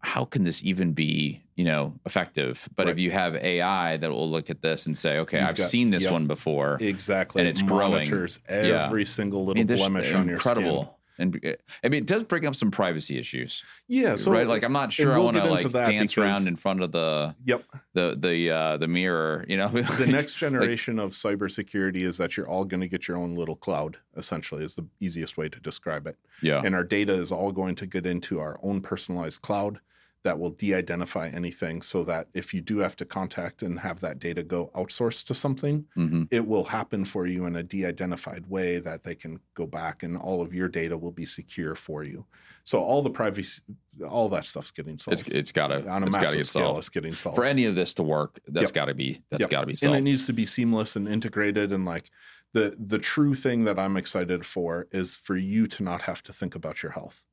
how 0.00 0.24
can 0.24 0.44
this 0.44 0.62
even 0.62 0.92
be 0.92 1.42
you 1.56 1.64
know 1.64 1.92
effective? 2.06 2.66
But 2.74 2.88
if 2.88 2.98
you 2.98 3.10
have 3.10 3.36
AI 3.36 3.98
that 3.98 4.10
will 4.10 4.30
look 4.30 4.48
at 4.48 4.62
this 4.62 4.86
and 4.86 4.96
say, 4.96 5.18
okay, 5.18 5.40
You've 5.40 5.48
I've 5.50 5.56
got- 5.56 5.70
seen 5.70 5.90
this 5.90 6.04
yep. 6.04 6.12
one 6.12 6.26
before. 6.26 6.78
Exactly. 6.80 7.40
And 7.40 7.48
it's 7.48 7.60
growing. 7.60 7.92
monitors 8.08 8.40
every 8.48 9.04
single 9.04 9.44
little 9.44 9.62
this- 9.64 9.78
blemish 9.78 10.12
on 10.14 10.26
your 10.26 10.40
skin. 10.40 10.52
incredible. 10.56 10.95
And 11.18 11.40
uh, 11.44 11.52
I 11.82 11.88
mean, 11.88 12.02
it 12.02 12.06
does 12.06 12.24
bring 12.24 12.46
up 12.46 12.54
some 12.54 12.70
privacy 12.70 13.18
issues, 13.18 13.64
Yeah. 13.88 14.16
So 14.16 14.30
right? 14.32 14.46
Like, 14.46 14.62
I'm 14.62 14.72
not 14.72 14.92
sure 14.92 15.12
I 15.12 15.16
we'll 15.16 15.26
want 15.26 15.36
to 15.38 15.44
like 15.44 15.70
dance 15.72 16.16
around 16.18 16.46
in 16.48 16.56
front 16.56 16.82
of 16.82 16.92
the 16.92 17.34
Yep. 17.44 17.64
the 17.94 18.16
the 18.18 18.50
uh, 18.50 18.76
the 18.76 18.88
mirror, 18.88 19.44
you 19.48 19.56
know. 19.56 19.68
The 19.96 20.06
next 20.06 20.34
generation 20.34 20.98
of 20.98 21.12
cybersecurity 21.12 22.02
is 22.02 22.18
that 22.18 22.36
you're 22.36 22.48
all 22.48 22.64
going 22.64 22.80
to 22.80 22.88
get 22.88 23.08
your 23.08 23.16
own 23.16 23.34
little 23.34 23.56
cloud. 23.56 23.96
Essentially, 24.16 24.64
is 24.64 24.76
the 24.76 24.86
easiest 25.00 25.36
way 25.36 25.48
to 25.48 25.60
describe 25.60 26.06
it. 26.06 26.16
yeah, 26.42 26.62
And 26.64 26.74
our 26.74 26.84
data 26.84 27.12
is 27.12 27.30
all 27.32 27.52
going 27.52 27.74
to 27.76 27.86
get 27.86 28.06
into 28.06 28.38
our 28.40 28.58
own 28.62 28.80
personalized 28.80 29.42
cloud 29.42 29.80
that 30.24 30.38
will 30.38 30.50
de-identify 30.50 31.28
anything, 31.28 31.82
so 31.82 32.02
that 32.04 32.28
if 32.34 32.52
you 32.52 32.60
do 32.60 32.78
have 32.78 32.96
to 32.96 33.04
contact 33.04 33.62
and 33.62 33.80
have 33.80 34.00
that 34.00 34.18
data 34.18 34.42
go 34.42 34.70
outsourced 34.74 35.24
to 35.26 35.34
something, 35.34 35.86
hmm 35.94 36.24
it 36.30 36.46
will 36.46 36.64
happen 36.64 37.04
for 37.04 37.26
you 37.26 37.46
in 37.46 37.54
a 37.56 37.62
de-identified 37.62 38.46
way 38.48 38.78
that 38.80 39.04
they 39.04 39.14
can 39.14 39.38
go 39.54 39.66
back 39.66 40.02
and 40.02 40.16
all 40.16 40.42
of 40.42 40.52
your 40.52 40.68
data 40.68 40.96
will 40.98 41.12
be 41.12 41.24
secure 41.26 41.76
for 41.76 42.02
you. 42.02 42.26
So 42.64 42.82
all 42.82 43.00
the 43.02 43.10
privacy, 43.10 43.62
all 44.08 44.28
that 44.30 44.44
stuff's 44.44 44.72
getting 44.72 44.98
solved. 44.98 45.26
it's 45.28 45.34
it's 45.34 45.52
gotta 45.52 45.88
on 45.88 46.02
a 46.02 46.06
massive 46.10 46.38
get 46.38 46.46
scale, 46.46 46.62
solved 46.66 46.78
it's 46.80 46.88
getting 46.88 47.14
solved. 47.14 47.36
for 47.36 47.44
any 47.44 47.64
of 47.64 47.76
this 47.76 47.94
to 47.94 48.02
work. 48.02 48.40
That's 48.48 48.70
Yep. 48.70 48.74
got 48.74 48.84
to 48.86 48.94
be 48.94 49.22
that's 49.30 49.42
Yep. 49.42 49.50
got 49.50 49.60
to 49.60 49.66
be 49.66 49.76
and 49.82 49.94
it 49.94 50.02
needs 50.02 50.26
to 50.26 50.32
be 50.32 50.46
seamless 50.46 50.96
and 50.96 51.06
integrated 51.06 51.72
and 51.72 51.84
like 51.84 52.10
the 52.52 52.74
the 52.78 52.98
true 52.98 53.34
thing 53.34 53.64
that 53.64 53.78
I'm 53.78 53.96
excited 53.96 54.44
for 54.46 54.88
is 54.90 55.14
for 55.14 55.36
you 55.36 55.66
to 55.68 55.82
not 55.84 56.02
have 56.02 56.22
to 56.24 56.32
think 56.32 56.54
about 56.54 56.82
your 56.82 56.92
health. 56.92 57.24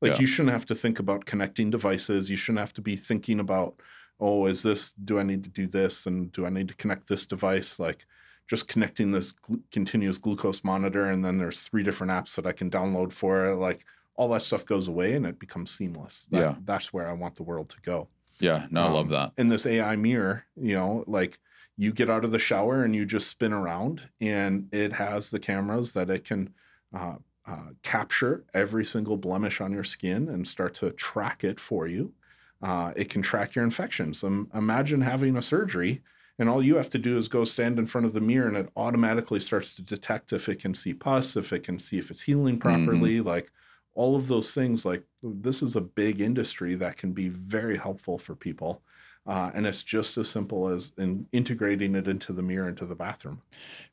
Like 0.00 0.12
Yeah. 0.12 0.20
you 0.20 0.26
shouldn't 0.26 0.52
have 0.52 0.66
to 0.66 0.74
think 0.74 0.98
about 0.98 1.24
connecting 1.24 1.70
devices. 1.70 2.28
You 2.30 2.36
shouldn't 2.36 2.60
have 2.60 2.74
to 2.74 2.82
be 2.82 2.96
thinking 2.96 3.40
about, 3.40 3.80
oh, 4.20 4.46
is 4.46 4.62
this 4.62 4.92
do 4.92 5.18
I 5.18 5.22
need 5.22 5.44
to 5.44 5.50
do 5.50 5.66
this 5.66 6.06
and 6.06 6.30
do 6.32 6.46
I 6.46 6.50
need 6.50 6.68
to 6.68 6.74
connect 6.74 7.08
this 7.08 7.26
device? 7.26 7.78
Like 7.78 8.06
just 8.46 8.68
connecting 8.68 9.10
this 9.12 9.32
glu- 9.32 9.62
continuous 9.72 10.18
glucose 10.18 10.62
monitor 10.62 11.06
and 11.06 11.24
then 11.24 11.38
there's 11.38 11.62
three 11.62 11.82
different 11.82 12.12
apps 12.12 12.34
that 12.36 12.46
I 12.46 12.52
can 12.52 12.70
download 12.70 13.12
for 13.12 13.46
it. 13.46 13.56
Like 13.56 13.84
all 14.16 14.28
that 14.30 14.42
stuff 14.42 14.64
goes 14.64 14.86
away 14.88 15.14
and 15.14 15.26
it 15.26 15.38
becomes 15.38 15.70
seamless. 15.70 16.26
That- 16.30 16.38
Yeah. 16.40 16.54
That's 16.64 16.92
where 16.92 17.08
I 17.08 17.12
want 17.12 17.36
the 17.36 17.42
world 17.42 17.68
to 17.70 17.80
go 17.82 18.08
yeah, 18.38 18.66
no, 18.70 18.86
I 18.86 18.90
love 18.90 19.06
um, 19.06 19.12
that. 19.12 19.32
in 19.38 19.48
this 19.48 19.64
AI 19.64 19.96
mirror, 19.96 20.44
you 20.60 20.74
know, 20.74 21.04
like 21.06 21.38
you 21.78 21.90
get 21.90 22.10
out 22.10 22.22
of 22.22 22.32
the 22.32 22.38
shower 22.38 22.84
and 22.84 22.94
you 22.94 23.06
just 23.06 23.28
spin 23.28 23.50
around, 23.54 24.10
and 24.20 24.68
it 24.72 24.92
has 24.92 25.30
the 25.30 25.38
cameras 25.38 25.94
that 25.94 26.10
it 26.10 26.24
can 26.24 26.50
uh, 26.94 27.14
uh, 27.46 27.70
capture 27.82 28.44
every 28.52 28.84
single 28.84 29.16
blemish 29.16 29.60
on 29.60 29.72
your 29.72 29.84
skin 29.84 30.28
and 30.28 30.48
start 30.48 30.74
to 30.74 30.90
track 30.90 31.44
it 31.44 31.60
for 31.60 31.86
you. 31.86 32.12
Uh, 32.60 32.92
it 32.96 33.08
can 33.08 33.22
track 33.22 33.54
your 33.54 33.64
infections. 33.64 34.24
Um, 34.24 34.50
imagine 34.54 35.02
having 35.02 35.36
a 35.36 35.42
surgery, 35.42 36.02
and 36.38 36.48
all 36.48 36.62
you 36.62 36.76
have 36.76 36.90
to 36.90 36.98
do 36.98 37.16
is 37.16 37.28
go 37.28 37.44
stand 37.44 37.78
in 37.78 37.86
front 37.86 38.06
of 38.06 38.14
the 38.14 38.20
mirror, 38.20 38.48
and 38.48 38.56
it 38.56 38.70
automatically 38.76 39.40
starts 39.40 39.72
to 39.74 39.82
detect 39.82 40.32
if 40.32 40.48
it 40.48 40.58
can 40.58 40.74
see 40.74 40.92
pus, 40.92 41.36
if 41.36 41.52
it 41.52 41.62
can 41.62 41.78
see 41.78 41.98
if 41.98 42.10
it's 42.10 42.22
healing 42.22 42.58
properly, 42.58 43.20
like 43.20 43.52
all 43.94 44.16
of 44.16 44.28
those 44.28 44.52
things. 44.52 44.84
Like 44.84 45.04
this 45.22 45.62
is 45.62 45.76
a 45.76 45.80
big 45.80 46.20
industry 46.20 46.74
that 46.76 46.96
can 46.96 47.12
be 47.12 47.28
very 47.28 47.76
helpful 47.76 48.18
for 48.18 48.34
people. 48.34 48.82
Uh, 49.26 49.50
and 49.54 49.66
it's 49.66 49.82
just 49.82 50.16
as 50.18 50.28
simple 50.30 50.68
as 50.68 50.92
in 50.98 51.26
integrating 51.32 51.94
it 51.96 52.06
into 52.06 52.32
the 52.32 52.42
mirror 52.42 52.68
into 52.68 52.86
the 52.86 52.94
bathroom. 52.94 53.42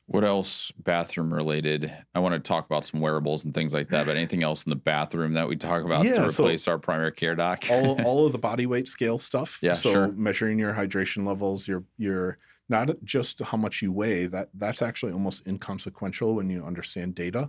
What 0.06 0.22
else 0.22 0.70
bathroom 0.78 1.32
related? 1.32 1.90
I 2.14 2.18
want 2.20 2.34
to 2.34 2.38
talk 2.38 2.66
about 2.66 2.84
some 2.84 3.00
wearables 3.00 3.44
and 3.44 3.52
things 3.54 3.72
like 3.74 3.88
that. 3.88 4.06
But 4.06 4.16
anything 4.16 4.42
else 4.42 4.64
in 4.64 4.70
the 4.70 4.76
bathroom 4.76 5.32
that 5.32 5.48
we 5.48 5.56
talk 5.56 5.82
about 5.82 6.04
Yeah, 6.04 6.24
to 6.24 6.30
so- 6.32 6.44
replace 6.44 6.68
our 6.68 6.78
primary 6.78 7.10
care 7.12 7.34
doc? 7.34 7.64
all 7.70 8.00
all 8.04 8.26
of 8.26 8.32
the 8.32 8.38
body 8.38 8.66
weight 8.66 8.86
scale 8.86 9.18
stuff. 9.18 9.58
Yeah, 9.62 9.72
so 9.72 9.92
sure. 9.92 10.08
measuring 10.12 10.58
your 10.58 10.72
hydration 10.74 11.26
levels, 11.26 11.66
your 11.66 11.84
your 11.98 12.38
not 12.68 12.90
just 13.02 13.40
how 13.42 13.56
much 13.58 13.82
you 13.82 13.90
weigh. 13.92 14.26
That 14.26 14.50
that's 14.54 14.82
actually 14.82 15.12
almost 15.12 15.46
inconsequential 15.46 16.34
when 16.34 16.48
you 16.50 16.64
understand 16.64 17.14
data. 17.14 17.48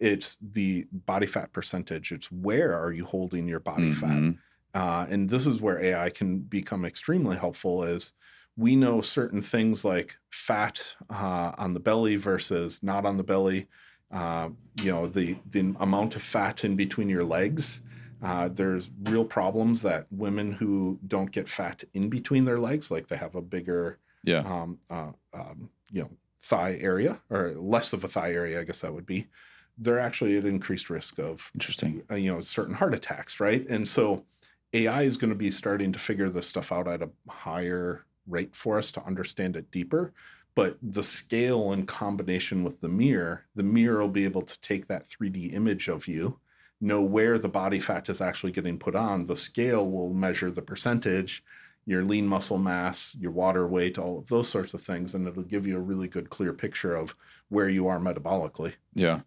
It's 0.00 0.38
the 0.40 0.86
body 0.92 1.26
fat 1.26 1.52
percentage. 1.52 2.12
It's 2.12 2.30
where 2.30 2.78
are 2.80 2.92
you 2.92 3.04
holding 3.04 3.48
your 3.48 3.60
body 3.60 3.92
fat. 3.92 4.34
Uh, 4.74 5.06
and 5.08 5.30
this 5.30 5.46
is 5.46 5.60
where 5.60 5.80
AI 5.82 6.10
can 6.10 6.40
become 6.40 6.84
extremely 6.84 7.36
helpful. 7.36 7.82
Is 7.84 8.12
we 8.56 8.76
know 8.76 9.00
certain 9.00 9.42
things 9.42 9.84
like 9.84 10.16
fat 10.30 10.96
uh, 11.10 11.52
on 11.58 11.72
the 11.72 11.80
belly 11.80 12.16
versus 12.16 12.82
not 12.82 13.06
on 13.06 13.16
the 13.16 13.24
belly. 13.24 13.68
Uh, 14.10 14.50
you 14.76 14.90
know 14.90 15.06
the 15.06 15.36
the 15.50 15.60
amount 15.80 16.16
of 16.16 16.22
fat 16.22 16.64
in 16.64 16.76
between 16.76 17.08
your 17.08 17.24
legs. 17.24 17.80
Uh, 18.20 18.48
there's 18.48 18.90
real 19.02 19.24
problems 19.24 19.82
that 19.82 20.06
women 20.10 20.52
who 20.52 20.98
don't 21.06 21.30
get 21.30 21.48
fat 21.48 21.84
in 21.94 22.08
between 22.10 22.44
their 22.46 22.58
legs, 22.58 22.90
like 22.90 23.06
they 23.06 23.16
have 23.16 23.36
a 23.36 23.42
bigger, 23.42 24.00
Yeah. 24.24 24.44
um, 24.44 24.80
uh, 24.90 25.12
um, 25.32 25.70
you 25.92 26.02
know, 26.02 26.10
thigh 26.40 26.74
area 26.80 27.20
or 27.30 27.52
less 27.54 27.92
of 27.92 28.02
a 28.02 28.08
thigh 28.08 28.32
area, 28.32 28.60
I 28.60 28.64
guess 28.64 28.80
that 28.80 28.92
would 28.92 29.06
be. 29.06 29.28
They're 29.76 30.00
actually 30.00 30.36
at 30.36 30.44
increased 30.44 30.90
risk 30.90 31.20
of 31.20 31.52
Interesting. 31.54 32.02
uh, 32.10 32.16
you 32.16 32.32
know 32.32 32.40
certain 32.40 32.74
heart 32.74 32.94
attacks 32.94 33.38
right 33.40 33.64
and 33.68 33.86
so 33.86 34.24
ai 34.72 35.02
is 35.02 35.16
going 35.16 35.30
to 35.30 35.36
be 35.36 35.50
starting 35.50 35.92
to 35.92 35.98
figure 35.98 36.28
this 36.28 36.46
stuff 36.46 36.72
out 36.72 36.88
at 36.88 37.02
a 37.02 37.10
higher 37.28 38.04
rate 38.26 38.54
for 38.54 38.78
us 38.78 38.90
to 38.90 39.04
understand 39.04 39.56
it 39.56 39.70
deeper 39.70 40.12
but 40.54 40.76
the 40.82 41.02
scale 41.02 41.72
in 41.72 41.86
combination 41.86 42.64
with 42.64 42.80
the 42.80 42.88
mirror 42.88 43.44
the 43.54 43.62
mirror 43.62 44.00
will 44.00 44.08
be 44.08 44.24
able 44.24 44.42
to 44.42 44.60
take 44.60 44.86
that 44.86 45.06
3d 45.08 45.54
image 45.54 45.88
of 45.88 46.06
you 46.06 46.38
know 46.80 47.00
where 47.00 47.38
the 47.38 47.48
body 47.48 47.80
fat 47.80 48.08
is 48.08 48.20
actually 48.20 48.52
getting 48.52 48.78
put 48.78 48.94
on 48.94 49.24
the 49.24 49.36
scale 49.36 49.88
will 49.88 50.12
measure 50.12 50.50
the 50.50 50.62
percentage 50.62 51.42
your 51.88 52.04
lean 52.04 52.26
muscle 52.26 52.58
mass 52.58 53.16
your 53.18 53.30
water 53.32 53.66
weight 53.66 53.96
all 53.98 54.18
of 54.18 54.26
those 54.28 54.48
sorts 54.48 54.74
of 54.74 54.80
things 54.82 55.14
and 55.14 55.26
it'll 55.26 55.42
give 55.54 55.66
you 55.66 55.76
a 55.76 55.80
really 55.90 56.06
good 56.08 56.28
clear 56.28 56.52
picture 56.52 56.94
of 56.94 57.14
where 57.48 57.68
you 57.70 57.88
are 57.88 57.98
metabolically 57.98 58.74
Yeah, 58.94 59.20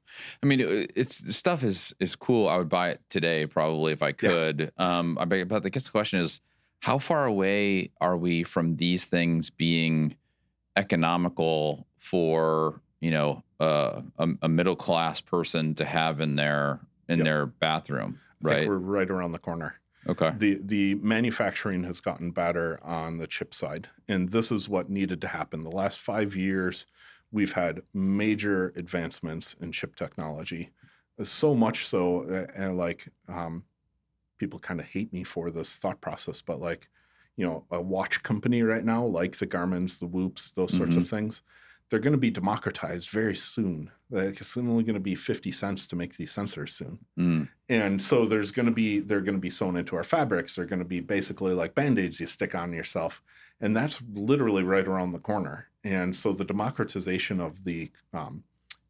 I 0.44 0.46
mean, 0.46 0.60
it- 0.60 0.92
it's 0.96 1.16
stuff 1.36 1.64
is 1.64 1.94
is 2.00 2.16
cool. 2.16 2.48
I 2.48 2.58
would 2.58 2.70
buy 2.70 2.90
it 2.90 3.00
today 3.10 3.48
probably 3.48 3.94
if 3.94 4.04
I 4.04 4.12
could. 4.12 4.72
Um, 4.78 5.18
I 5.20 5.26
but 5.26 5.66
I 5.66 5.70
guess 5.70 5.86
the 5.86 5.92
question 6.00 6.20
is, 6.20 6.40
how 6.82 7.00
far 7.00 7.26
away 7.26 7.90
are 8.00 8.18
we 8.18 8.44
from 8.44 8.76
these 8.76 9.06
things 9.06 9.50
being 9.50 10.16
economical 10.76 11.88
for 12.00 12.82
you 13.00 13.12
know 13.12 13.44
uh, 13.60 14.02
a, 14.18 14.28
a 14.44 14.50
middle 14.50 14.76
class 14.76 15.22
person 15.22 15.74
to 15.76 15.86
have 15.86 16.20
in 16.22 16.36
their 16.36 16.80
in 17.10 17.20
Yep. 17.20 17.26
their 17.26 17.46
bathroom, 17.46 18.20
I 18.46 18.48
think 18.48 18.60
right? 18.60 18.68
we're 18.68 18.78
right 18.78 19.10
around 19.10 19.32
the 19.32 19.40
corner. 19.40 19.76
Okay. 20.08 20.34
the 20.38 20.60
the 20.64 20.96
manufacturing 20.96 21.84
has 21.84 22.02
gotten 22.02 22.32
better 22.32 22.80
on 22.84 23.18
the 23.18 23.28
chip 23.28 23.54
side 23.54 23.90
and 24.08 24.30
this 24.30 24.52
is 24.52 24.70
what 24.70 24.90
needed 24.90 25.22
to 25.22 25.28
happen 25.28 25.64
the 25.64 25.72
last 25.72 26.00
5 26.00 26.36
years 26.36 26.86
we've 27.32 27.54
had 27.54 27.82
major 27.94 28.74
advancements 28.76 29.54
in 29.62 29.72
chip 29.72 29.96
technology 29.96 30.72
so 31.24 31.54
much 31.54 31.88
so 31.88 32.24
uh, 32.30 32.48
and 32.56 32.78
like 32.78 33.10
um, 33.28 33.66
people 34.38 34.60
kind 34.60 34.80
of 34.80 34.88
hate 34.88 35.14
me 35.14 35.24
for 35.24 35.52
this 35.52 35.78
thought 35.78 36.02
process 36.02 36.42
but 36.42 36.60
like 36.60 36.90
you 37.38 37.46
know 37.46 37.66
a 37.72 37.82
watch 37.82 38.24
company 38.24 38.64
right 38.64 38.86
now 38.86 39.06
like 39.06 39.38
the 39.38 39.48
garmins 39.48 40.00
the 40.00 40.08
whoops 40.08 40.52
those 40.52 40.74
sorts 40.74 40.96
of 40.96 41.06
things 41.06 41.42
they're 41.92 42.00
going 42.00 42.14
to 42.14 42.18
be 42.18 42.32
democratized 42.32 43.10
very 43.10 43.36
soon. 43.36 43.92
Like 44.10 44.40
it's 44.40 44.56
only 44.56 44.84
going 44.84 44.96
to 44.96 45.00
be 45.02 45.14
50 45.14 45.52
cents 45.52 45.86
to 45.88 45.98
make 45.98 46.16
these 46.16 46.34
sensors 46.34 46.70
soon. 46.70 46.98
Mm. 47.20 47.50
and 47.68 48.02
so 48.02 48.26
there's 48.26 48.52
going 48.52 48.66
to 48.66 48.72
be 48.72 49.02
they're 49.02 49.22
going 49.22 49.36
to 49.36 49.42
be 49.42 49.50
sewn 49.50 49.76
into 49.76 49.98
our 49.98 50.04
fabrics. 50.04 50.56
They're 50.56 50.66
going 50.66 50.80
to 50.80 50.86
be 50.86 51.02
basically 51.02 51.54
like 51.54 51.76
band-aids 51.76 52.20
you 52.20 52.28
stick 52.28 52.56
on 52.56 52.72
yourself. 52.72 53.22
And 53.60 53.76
that's 53.76 54.02
literally 54.14 54.64
right 54.64 54.88
around 54.88 55.12
the 55.12 55.20
corner. 55.20 55.68
And 55.84 56.16
so 56.16 56.32
the 56.32 56.46
democratization 56.46 57.42
of 57.42 57.66
the 57.66 57.92
um, 58.14 58.44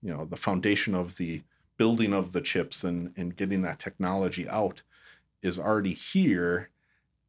you 0.04 0.14
know 0.14 0.26
the 0.26 0.38
foundation 0.38 0.94
of 0.94 1.18
the 1.18 1.42
building 1.78 2.14
of 2.14 2.34
the 2.34 2.42
chips 2.42 2.84
and 2.84 3.14
and 3.18 3.36
getting 3.36 3.64
that 3.64 3.80
technology 3.80 4.48
out 4.48 4.84
is 5.42 5.58
already 5.58 5.94
here 5.94 6.70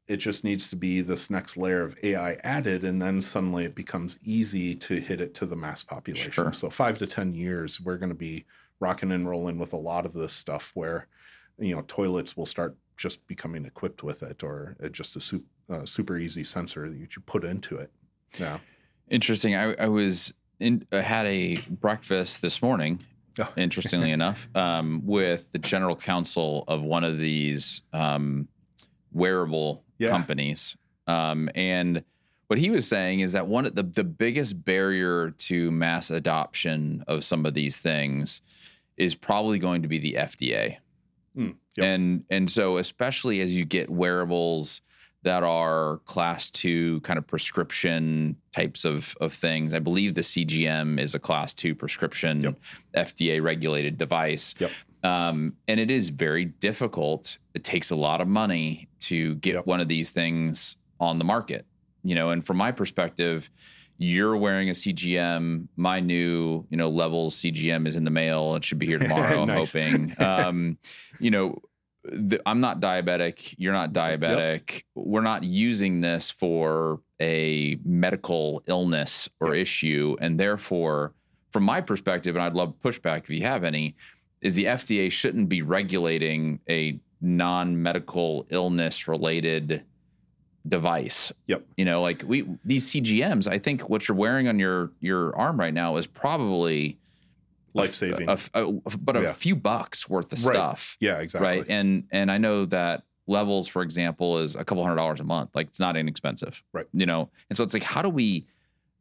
it 0.09 0.17
just 0.17 0.45
needs 0.45 0.69
to 0.71 0.77
be 0.77 1.01
this 1.01 1.31
next 1.31 1.57
layer 1.57 1.83
of 1.83 1.97
ai 2.03 2.35
added 2.45 2.85
and 2.85 3.01
then 3.01 3.23
suddenly 3.23 3.65
it 3.65 3.75
becomes 3.75 4.19
easy 4.25 4.75
to 4.75 5.01
hit 5.01 5.21
it 5.21 5.33
to 5.35 5.47
the 5.47 5.57
mass 5.57 5.83
population 5.83 6.33
Sure. 6.33 6.53
so 6.53 6.71
five 6.71 6.99
to 6.99 7.07
ten 7.07 7.33
years 7.35 7.81
we're 7.81 7.97
going 7.99 8.09
to 8.11 8.15
be 8.15 8.45
rocking 8.81 9.13
and 9.13 9.29
rolling 9.29 9.59
with 9.59 9.73
a 9.73 9.77
lot 9.77 10.05
of 10.05 10.13
this 10.13 10.33
stuff 10.33 10.73
where 10.75 11.07
you 11.59 11.75
know 11.75 11.83
toilets 11.87 12.37
will 12.37 12.47
start 12.47 12.77
just 12.97 13.27
becoming 13.27 13.65
equipped 13.65 14.03
with 14.03 14.23
it 14.23 14.43
or 14.43 14.77
uh, 14.85 14.89
just 14.89 15.17
a 15.17 15.21
super, 15.21 15.45
uh, 15.71 15.85
super 15.87 16.19
easy 16.19 16.45
sensor 16.45 16.89
that 16.91 16.97
you 16.99 17.07
put 17.27 17.45
into 17.45 17.77
it 17.77 17.91
yeah 18.39 18.59
Interesting. 19.11 19.55
I, 19.55 19.75
I 19.75 19.89
was 19.89 20.33
in 20.59 20.87
I 20.91 20.99
had 21.01 21.27
a 21.27 21.57
breakfast 21.69 22.41
this 22.41 22.63
morning. 22.63 23.01
Oh. 23.39 23.53
Interestingly 23.57 24.11
enough, 24.11 24.49
um, 24.55 25.03
with 25.05 25.51
the 25.53 25.59
general 25.59 25.97
counsel 25.97 26.65
of 26.67 26.81
one 26.83 27.05
of 27.05 27.19
these 27.19 27.83
um, 27.93 28.49
wearable 29.13 29.85
Yeah. 30.03 30.11
companies, 30.11 30.77
um, 31.07 31.49
and 31.55 32.05
what 32.49 32.59
he 32.59 32.71
was 32.71 32.87
saying 32.87 33.21
is 33.21 33.33
that 33.33 33.47
one 33.47 33.65
of 33.67 33.75
the 33.75 33.83
the 33.83 34.05
biggest 34.05 34.65
barrier 34.65 35.31
to 35.31 35.71
mass 35.71 36.11
adoption 36.11 37.03
of 37.09 37.25
some 37.25 37.47
of 37.47 37.55
these 37.55 37.79
things 37.79 38.43
is 38.97 39.15
probably 39.15 39.59
going 39.59 39.83
to 39.83 39.89
be 39.89 39.99
the 39.99 40.15
FDA. 40.15 40.77
Mm, 41.37 41.55
yep. 41.77 41.87
And 41.87 42.25
and 42.31 42.51
so 42.51 42.77
especially 42.77 43.41
as 43.41 43.57
you 43.57 43.65
get 43.65 43.89
wearables 43.89 44.83
that 45.25 45.45
are 45.45 45.99
class 46.05 46.51
two 46.51 47.01
kind 47.03 47.17
of 47.17 47.27
prescription 47.27 48.37
types 48.55 48.85
of 48.85 49.15
of 49.21 49.33
things. 49.33 49.73
I 49.73 49.79
believe 49.79 50.15
the 50.15 50.21
CGM 50.23 51.01
is 51.01 51.15
a 51.15 51.19
class 51.19 51.55
two 51.55 51.75
prescription 51.75 52.43
Yep. 52.43 52.59
FDA 52.97 53.43
regulated 53.43 53.97
device. 53.97 54.55
Yep. 54.59 54.71
Um, 55.03 55.55
and 55.69 55.81
it 55.81 55.91
is 55.91 56.11
very 56.11 56.45
difficult. 56.45 57.39
It 57.55 57.65
takes 57.65 57.91
a 57.91 57.97
lot 57.97 58.21
of 58.21 58.29
money 58.29 58.89
to 59.01 59.35
get 59.37 59.55
Yep. 59.55 59.67
one 59.67 59.81
of 59.81 59.89
these 59.89 60.11
things 60.11 60.77
on 61.01 61.19
the 61.19 61.25
market. 61.25 61.67
You 62.05 62.15
know, 62.15 62.31
and 62.31 62.45
from 62.45 62.57
my 62.57 62.73
perspective, 62.73 63.49
you're 63.99 64.37
wearing 64.37 64.69
a 64.69 64.73
CGM. 64.73 65.69
My 65.77 66.01
new, 66.01 66.67
you 66.71 66.77
know, 66.77 66.89
levels 66.91 67.37
CGM 67.37 67.87
is 67.87 67.95
in 67.97 68.05
the 68.05 68.11
mail. 68.11 68.55
It 68.57 68.65
should 68.65 68.79
be 68.79 68.87
here 68.87 68.99
tomorrow. 69.07 69.43
I'm 69.43 69.49
hoping. 69.49 70.15
Um, 70.19 70.79
you 71.21 71.31
know, 71.31 71.59
the, 72.05 72.41
I'm 72.47 72.61
not 72.61 72.81
diabetic. 72.81 73.55
You're 73.59 73.73
not 73.73 73.93
diabetic. 73.93 74.83
We're 74.97 75.21
not 75.23 75.45
using 75.45 76.01
this 76.01 76.31
for 76.31 77.01
a 77.21 77.79
medical 77.85 78.63
illness 78.67 79.29
or 79.41 79.55
issue, 79.55 80.17
and 80.21 80.41
therefore, 80.41 81.13
from 81.53 81.63
my 81.63 81.81
perspective, 81.81 82.35
and 82.35 82.43
I'd 82.43 82.55
love 82.55 82.75
pushback 82.83 83.25
if 83.25 83.31
you 83.31 83.43
have 83.43 83.63
any, 83.63 83.95
is 84.43 84.55
the 84.55 84.65
FDA 84.65 85.11
shouldn't 85.11 85.49
be 85.49 85.63
regulating 85.63 86.61
a 86.69 87.01
non-medical 87.21 88.47
illness 88.51 89.09
related 89.09 89.85
device. 90.69 91.33
Yep. 91.47 91.65
You 91.77 91.85
know, 91.85 92.03
like 92.03 92.23
we 92.27 92.47
these 92.65 92.91
CGMs, 92.91 93.47
I 93.47 93.59
think 93.59 93.89
what 93.89 94.07
you're 94.07 94.17
wearing 94.17 94.49
on 94.49 94.59
your 94.59 94.93
your 95.01 95.35
arm 95.37 95.59
right 95.59 95.73
now 95.75 95.97
is 95.97 96.07
probably 96.07 96.99
life 97.75 97.95
saving 97.95 98.27
but 98.27 99.17
a 99.17 99.23
Yeah. 99.23 99.33
few 99.33 99.57
bucks 99.57 100.09
worth 100.09 100.33
of 100.33 100.45
Right. 100.45 100.55
stuff, 100.55 100.97
yeah 101.01 101.19
exactly 101.21 101.49
right? 101.49 101.67
And 101.69 102.05
and 102.13 102.31
I 102.31 102.39
know 102.39 102.65
that 102.67 103.05
levels, 103.27 103.67
for 103.67 103.83
example, 103.83 104.39
is 104.41 104.55
a 104.57 104.65
couple 104.65 104.83
hundred 104.85 104.97
dollars 104.97 105.21
a 105.21 105.25
month. 105.25 105.51
Like 105.55 105.69
it's 105.69 105.81
not 105.81 105.97
inexpensive, 105.97 106.63
Right. 106.73 106.87
You 106.93 107.07
know, 107.07 107.31
and 107.49 107.57
so 107.57 107.65
it's 107.65 107.73
like, 107.75 107.83
how 107.85 108.03
do 108.03 108.09
we 108.11 108.47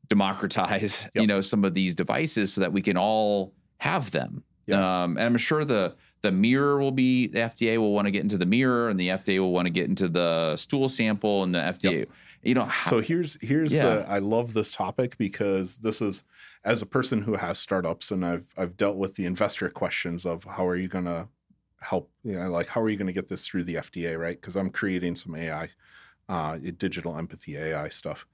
democratize, 0.08 1.08
you 1.16 1.26
know, 1.28 1.42
some 1.42 1.64
of 1.66 1.74
these 1.74 1.96
devices 1.96 2.54
so 2.54 2.62
that 2.62 2.72
we 2.72 2.82
can 2.82 2.98
all 2.98 3.54
have 3.80 4.12
them? 4.12 4.44
Yeah. 4.68 5.04
Um, 5.04 5.18
and 5.18 5.26
I'm 5.26 5.38
sure 5.38 5.66
the 5.66 5.96
the 6.22 6.32
mirror 6.32 6.80
will 6.80 6.92
be 6.92 7.28
the 7.28 7.40
FDA 7.40 7.78
will 7.78 7.94
want 7.94 8.06
to 8.06 8.12
get 8.12 8.22
into 8.22 8.38
the 8.38 8.46
mirror, 8.46 8.90
and 8.90 9.00
the 9.00 9.08
FDA 9.10 9.40
will 9.40 9.52
want 9.52 9.66
to 9.66 9.72
get 9.72 9.90
into 9.90 10.08
the 10.08 10.56
stool 10.58 10.88
sample, 10.88 11.44
and 11.44 11.54
the 11.56 11.60
FDA, 11.60 12.06
you 12.44 12.54
know, 12.54 12.66
how, 12.66 12.92
so 12.92 13.00
here's 13.00 13.38
here's 13.42 13.74
Yeah. 13.74 13.96
the 13.96 14.10
i 14.10 14.20
love 14.20 14.54
this 14.54 14.72
topic 14.72 15.18
because 15.18 15.78
this 15.80 16.02
is 16.02 16.24
as 16.64 16.82
a 16.82 16.86
person 16.86 17.22
who 17.22 17.36
has 17.36 17.60
startups 17.60 18.12
and 18.12 18.26
i've 18.26 18.46
i've 18.58 18.76
dealt 18.78 18.98
with 18.98 19.16
the 19.16 19.26
investor 19.26 19.70
questions 19.70 20.26
of 20.26 20.44
how 20.44 20.66
are 20.68 20.76
you 20.76 20.88
going 20.88 21.06
to 21.06 21.28
help 21.80 22.10
you 22.24 22.34
know 22.34 22.50
like 22.50 22.68
how 22.68 22.82
are 22.82 22.90
you 22.90 22.98
going 22.98 23.08
to 23.08 23.14
get 23.14 23.28
this 23.28 23.48
through 23.48 23.64
the 23.64 23.76
fda 23.76 24.20
right 24.20 24.40
because 24.42 24.56
i'm 24.56 24.70
creating 24.72 25.16
some 25.16 25.36
ai 25.36 25.70
uh, 26.30 26.58
digital 26.78 27.18
empathy 27.18 27.58
ai 27.58 27.90
stuff 27.90 28.26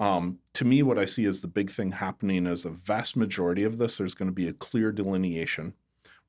um, 0.00 0.38
to 0.52 0.64
me 0.64 0.82
what 0.82 0.98
i 0.98 1.04
see 1.04 1.24
as 1.24 1.42
the 1.42 1.48
big 1.48 1.70
thing 1.70 1.92
happening 1.92 2.46
is 2.46 2.64
a 2.64 2.70
vast 2.70 3.16
majority 3.16 3.64
of 3.64 3.78
this 3.78 3.96
there's 3.96 4.14
going 4.14 4.28
to 4.28 4.34
be 4.34 4.48
a 4.48 4.52
clear 4.52 4.92
delineation. 4.92 5.74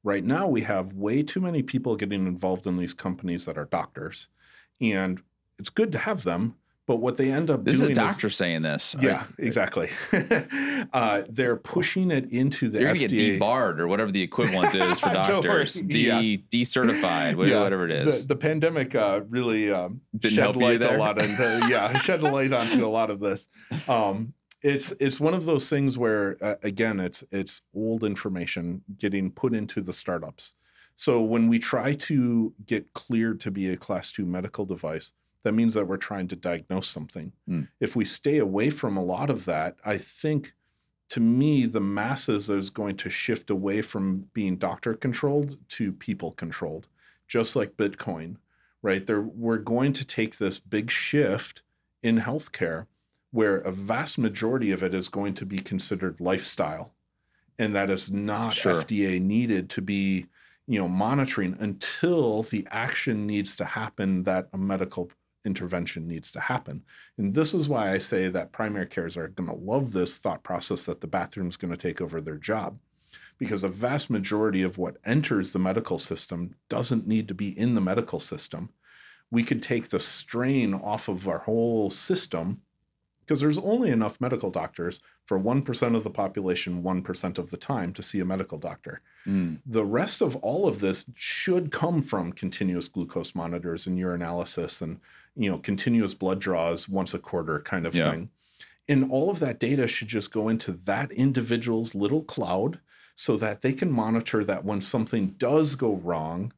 Right 0.03 0.23
now 0.23 0.47
we 0.47 0.61
have 0.61 0.93
way 0.93 1.23
too 1.23 1.41
many 1.41 1.61
people 1.61 1.97
getting 1.97 2.25
involved 2.25 2.65
in 2.65 2.77
these 2.77 2.93
companies 2.93 3.45
that 3.45 3.57
are 3.57 3.65
doctors 3.65 4.27
and 4.79 5.21
it's 5.57 5.69
good 5.69 5.91
to 5.91 5.97
have 5.97 6.23
them 6.23 6.55
but 6.89 6.95
what 7.01 7.17
they 7.17 7.31
end 7.31 7.51
up 7.51 7.63
this 7.63 7.75
is 7.75 7.81
doing 7.81 7.91
a 7.91 7.93
doctor 7.95 8.31
saying 8.31 8.63
this. 8.63 8.95
yeah, 8.99 9.25
exactly. 9.37 9.89
uh, 10.91 11.21
they're 11.29 11.55
pushing 11.55 12.09
it 12.09 12.31
into 12.31 12.67
the 12.67 12.79
You're 12.79 12.87
gonna 12.95 12.99
FDA. 13.01 13.09
get 13.09 13.31
debarred 13.33 13.79
or 13.79 13.87
whatever 13.87 14.11
the 14.11 14.23
equivalent 14.23 14.73
is 14.73 14.99
for 14.99 15.09
doctors. 15.13 15.73
De 15.75 15.99
Yeah. 15.99 16.19
decertified, 16.51 17.35
wha- 17.35 17.45
Yeah, 17.45 17.61
whatever 17.61 17.85
it 17.85 17.91
is. 17.91 18.21
The, 18.21 18.29
the 18.29 18.35
pandemic 18.35 18.95
uh, 18.95 19.21
really 19.29 19.71
um, 19.71 20.01
Didn't 20.17 20.33
shed 20.33 20.41
help 20.41 20.55
light 20.55 20.81
a 20.81 20.97
lot 20.97 21.19
into 21.19 21.65
yeah, 21.69 21.95
shed 21.99 22.23
a 22.23 22.31
light 22.31 22.53
onto 22.53 22.83
a 22.83 22.89
lot 22.89 23.11
of 23.11 23.19
this. 23.19 23.47
Um, 23.87 24.33
it's 24.63 24.91
it's 24.99 25.19
one 25.19 25.35
of 25.35 25.45
those 25.45 25.69
things 25.69 25.95
where 25.95 26.37
uh, 26.41 26.55
again, 26.63 26.99
it's 26.99 27.23
it's 27.31 27.61
old 27.75 28.03
information 28.03 28.81
getting 28.97 29.29
put 29.29 29.53
into 29.53 29.79
the 29.81 29.93
startups. 29.93 30.55
So 30.95 31.21
when 31.21 31.47
we 31.49 31.59
try 31.59 31.93
to 31.93 32.53
get 32.65 32.93
cleared 32.93 33.39
to 33.41 33.51
be 33.51 33.69
a 33.69 33.77
class 33.77 34.11
two 34.11 34.25
medical 34.25 34.65
device, 34.65 35.13
that 35.43 35.53
means 35.53 35.73
that 35.73 35.87
we're 35.87 35.97
trying 35.97 36.27
to 36.29 36.35
diagnose 36.35 36.87
something. 36.87 37.31
Hmm. 37.47 37.63
If 37.79 37.95
we 37.95 38.05
stay 38.05 38.37
away 38.37 38.69
from 38.69 38.97
a 38.97 39.03
lot 39.03 39.29
of 39.29 39.45
that, 39.45 39.77
I 39.85 39.97
think 39.97 40.53
to 41.09 41.19
me, 41.19 41.65
the 41.65 41.81
masses 41.81 42.49
is 42.49 42.69
going 42.69 42.95
to 42.97 43.09
shift 43.09 43.49
away 43.49 43.81
from 43.81 44.29
being 44.33 44.57
doctor 44.57 44.93
controlled 44.93 45.57
to 45.69 45.91
people 45.91 46.31
controlled, 46.33 46.87
just 47.27 47.55
like 47.55 47.77
Bitcoin, 47.77 48.35
right? 48.81 49.05
There, 49.05 49.21
we're 49.21 49.57
going 49.57 49.93
to 49.93 50.05
take 50.05 50.37
this 50.37 50.59
big 50.59 50.91
shift 50.91 51.63
in 52.03 52.19
healthcare 52.19 52.85
where 53.31 53.57
a 53.57 53.71
vast 53.71 54.17
majority 54.17 54.71
of 54.71 54.83
it 54.83 54.93
is 54.93 55.07
going 55.07 55.33
to 55.35 55.45
be 55.45 55.59
considered 55.59 56.19
lifestyle. 56.19 56.93
And 57.57 57.75
that 57.75 57.89
is 57.89 58.09
not 58.11 58.53
Sure. 58.53 58.75
FDA 58.75 59.19
needed 59.21 59.69
to 59.71 59.81
be, 59.81 60.27
you 60.67 60.79
know, 60.79 60.87
monitoring 60.87 61.57
until 61.59 62.43
the 62.43 62.67
action 62.71 63.25
needs 63.25 63.55
to 63.57 63.65
happen 63.65 64.23
that 64.23 64.47
a 64.53 64.57
medical 64.57 65.09
intervention 65.45 66.07
needs 66.07 66.31
to 66.31 66.39
happen. 66.39 66.83
And 67.17 67.33
this 67.33 67.53
is 67.53 67.69
why 67.69 67.91
I 67.91 67.97
say 67.97 68.29
that 68.29 68.51
primary 68.51 68.87
cares 68.87 69.17
are 69.17 69.29
going 69.29 69.49
to 69.49 69.55
love 69.55 69.91
this 69.91 70.17
thought 70.17 70.43
process 70.43 70.83
that 70.83 71.01
the 71.01 71.07
bathroom 71.07 71.47
is 71.47 71.57
going 71.57 71.71
to 71.71 71.77
take 71.77 72.01
over 72.01 72.21
their 72.21 72.37
job. 72.37 72.77
Because 73.37 73.63
a 73.63 73.69
vast 73.69 74.09
majority 74.09 74.61
of 74.61 74.77
what 74.77 74.97
enters 75.05 75.51
the 75.51 75.59
medical 75.59 75.97
system 75.97 76.55
doesn't 76.67 77.07
need 77.07 77.27
to 77.29 77.33
be 77.33 77.57
in 77.57 77.73
the 77.73 77.81
medical 77.81 78.19
system. 78.19 78.69
We 79.31 79.43
could 79.43 79.63
take 79.63 79.89
the 79.89 79.99
strain 79.99 80.73
off 80.73 81.07
of 81.07 81.27
our 81.27 81.39
whole 81.39 81.89
system 81.89 82.61
because 83.29 83.39
there's 83.41 83.59
only 83.59 83.91
enough 83.91 84.19
medical 84.19 84.49
doctors 84.49 84.99
for 85.25 85.39
1% 85.39 85.95
of 85.95 86.03
the 86.03 86.09
population 86.09 86.81
1% 86.81 87.37
of 87.37 87.51
the 87.51 87.57
time 87.57 87.93
to 87.93 88.01
see 88.01 88.19
a 88.19 88.25
medical 88.25 88.57
doctor 88.57 89.01
Mm. 89.29 89.59
the 89.65 89.85
rest 89.85 90.21
of 90.21 90.35
all 90.37 90.67
of 90.67 90.79
this 90.79 91.05
should 91.15 91.71
come 91.71 92.01
from 92.01 92.31
continuous 92.33 92.87
glucose 92.87 93.35
monitors 93.35 93.85
and 93.87 93.97
urinalysis 93.99 94.81
and 94.81 94.99
you 95.35 95.49
know 95.51 95.59
continuous 95.59 96.13
blood 96.15 96.39
draws 96.39 96.89
once 96.89 97.13
a 97.13 97.19
quarter 97.19 97.59
kind 97.59 97.85
of 97.85 97.93
Yeah. 97.93 98.09
thing 98.11 98.29
And 98.87 99.11
all 99.11 99.29
of 99.29 99.39
that 99.39 99.59
data 99.59 99.85
should 99.87 100.07
just 100.07 100.31
go 100.31 100.49
into 100.49 100.71
that 100.71 101.11
individual's 101.11 101.93
little 101.93 102.23
cloud 102.23 102.79
so 103.15 103.37
that 103.37 103.61
they 103.61 103.73
can 103.73 103.91
monitor 103.91 104.43
that 104.45 104.65
when 104.65 104.81
something 104.81 105.35
does 105.37 105.75
go 105.75 105.95
wrong, 105.97 106.51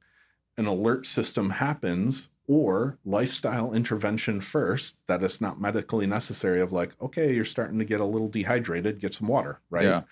an 0.58 0.66
alert 0.68 1.06
system 1.06 1.50
happens 1.50 2.30
or 2.48 2.98
lifestyle 3.04 3.74
intervention 3.74 4.40
first 4.42 4.96
that 5.08 5.24
it's 5.24 5.42
not 5.42 5.60
medically 5.60 6.06
necessary 6.08 6.62
of 6.62 6.72
like 6.72 6.92
okay 7.02 7.34
you're 7.34 7.46
starting 7.46 7.80
to 7.80 7.86
get 7.86 8.00
a 8.00 8.06
little 8.06 8.28
dehydrated 8.30 9.00
get 9.00 9.14
some 9.14 9.28
water 9.28 9.60
right 9.70 9.86
Yeah. 9.86 10.04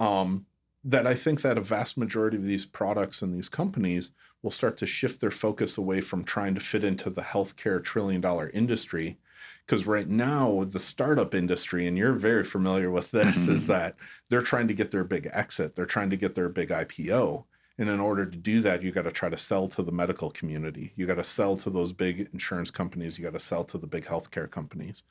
um, 0.00 0.46
that 0.84 1.06
i 1.06 1.14
think 1.14 1.40
that 1.42 1.58
a 1.58 1.60
vast 1.60 1.96
majority 1.96 2.36
of 2.36 2.44
these 2.44 2.64
products 2.64 3.22
and 3.22 3.34
these 3.34 3.48
companies 3.48 4.10
will 4.42 4.50
start 4.50 4.76
to 4.76 4.86
shift 4.86 5.20
their 5.20 5.30
focus 5.30 5.78
away 5.78 6.00
from 6.00 6.24
trying 6.24 6.54
to 6.54 6.60
fit 6.60 6.84
into 6.84 7.10
the 7.10 7.22
healthcare 7.22 7.82
trillion 7.82 8.20
dollar 8.20 8.50
industry 8.50 9.18
because 9.66 9.86
right 9.86 10.08
now 10.08 10.50
with 10.50 10.72
the 10.72 10.80
startup 10.80 11.34
industry 11.34 11.86
and 11.86 11.96
you're 11.96 12.12
very 12.12 12.44
familiar 12.44 12.90
with 12.90 13.10
this 13.10 13.48
is 13.48 13.66
that 13.66 13.94
they're 14.28 14.42
trying 14.42 14.68
to 14.68 14.74
get 14.74 14.90
their 14.90 15.04
big 15.04 15.28
exit 15.32 15.74
they're 15.74 15.86
trying 15.86 16.10
to 16.10 16.16
get 16.16 16.34
their 16.34 16.48
big 16.48 16.70
ipo 16.70 17.44
and 17.78 17.88
in 17.88 18.00
order 18.00 18.26
to 18.26 18.36
do 18.36 18.60
that, 18.60 18.82
you 18.82 18.92
got 18.92 19.02
to 19.02 19.10
try 19.10 19.28
to 19.28 19.36
sell 19.36 19.66
to 19.68 19.82
the 19.82 19.92
medical 19.92 20.30
community. 20.30 20.92
You 20.94 21.06
got 21.06 21.14
to 21.14 21.24
sell 21.24 21.56
to 21.56 21.70
those 21.70 21.92
big 21.92 22.28
insurance 22.32 22.70
companies. 22.70 23.18
You 23.18 23.24
got 23.24 23.32
to 23.32 23.40
sell 23.40 23.64
to 23.64 23.78
the 23.78 23.86
big 23.86 24.04
healthcare 24.04 24.50
companies. 24.50 25.02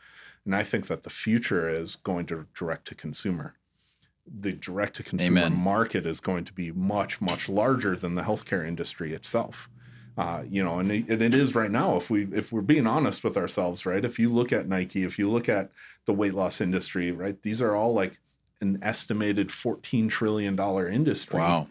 And 0.46 0.56
I 0.56 0.64
think 0.64 0.88
that 0.88 1.04
the 1.04 1.10
future 1.10 1.68
is 1.68 1.96
going 1.96 2.28
to 2.28 2.48
direct 2.54 2.88
to 2.88 2.96
consumer. 2.96 3.56
The 4.40 4.54
direct 4.54 4.96
to 4.96 5.04
consumer 5.04 5.50
market 5.50 6.06
is 6.06 6.20
going 6.20 6.46
to 6.46 6.54
be 6.54 6.72
much, 6.72 7.20
much 7.22 7.50
larger 7.50 7.96
than 7.96 8.16
the 8.16 8.22
healthcare 8.24 8.66
industry 8.66 9.14
itself. 9.14 9.70
Uh, 10.18 10.44
you 10.50 10.64
know, 10.64 10.80
and 10.80 10.92
it, 10.92 11.10
and 11.10 11.22
it 11.22 11.34
is 11.34 11.56
right 11.56 11.72
now. 11.72 11.96
If 11.98 12.10
we 12.10 12.28
if 12.34 12.52
we're 12.52 12.62
being 12.62 12.86
honest 12.88 13.24
with 13.24 13.38
ourselves, 13.38 13.86
right? 13.86 14.04
If 14.04 14.20
you 14.20 14.32
look 14.32 14.52
at 14.52 14.68
Nike, 14.68 15.04
if 15.04 15.18
you 15.18 15.30
look 15.30 15.48
at 15.50 15.72
the 16.06 16.14
weight 16.14 16.34
loss 16.34 16.60
industry, 16.62 17.12
right? 17.12 17.42
These 17.42 17.62
are 17.62 17.76
all 17.76 17.94
like 17.94 18.20
an 18.62 18.80
estimated 18.82 19.52
fourteen 19.52 20.08
trillion 20.10 20.56
dollar 20.56 20.88
industry 20.88 21.40
Wow. 21.40 21.68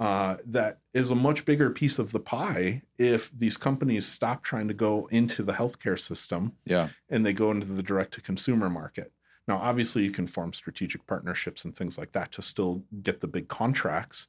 uh, 0.00 0.36
that 0.46 0.78
is 0.94 1.10
a 1.10 1.14
much 1.14 1.44
bigger 1.44 1.70
piece 1.70 1.98
of 1.98 2.12
the 2.12 2.18
pie 2.20 2.82
if 2.98 3.30
these 3.36 3.56
companies 3.56 4.06
stop 4.06 4.42
trying 4.42 4.68
to 4.68 4.74
go 4.74 5.06
into 5.10 5.42
the 5.42 5.52
healthcare 5.52 5.98
system 6.00 6.52
Yeah. 6.64 6.88
and 7.10 7.24
they 7.24 7.32
go 7.32 7.50
into 7.50 7.66
the 7.66 7.82
direct 7.82 8.14
to 8.14 8.20
consumer 8.20 8.68
market. 8.70 9.12
Now, 9.48 9.58
obviously, 9.58 10.04
you 10.04 10.10
can 10.10 10.26
form 10.26 10.52
strategic 10.52 11.06
partnerships 11.06 11.64
and 11.64 11.74
things 11.74 11.98
like 11.98 12.12
that 12.12 12.30
to 12.32 12.42
still 12.42 12.84
get 13.02 13.20
the 13.20 13.26
big 13.26 13.48
contracts. 13.48 14.28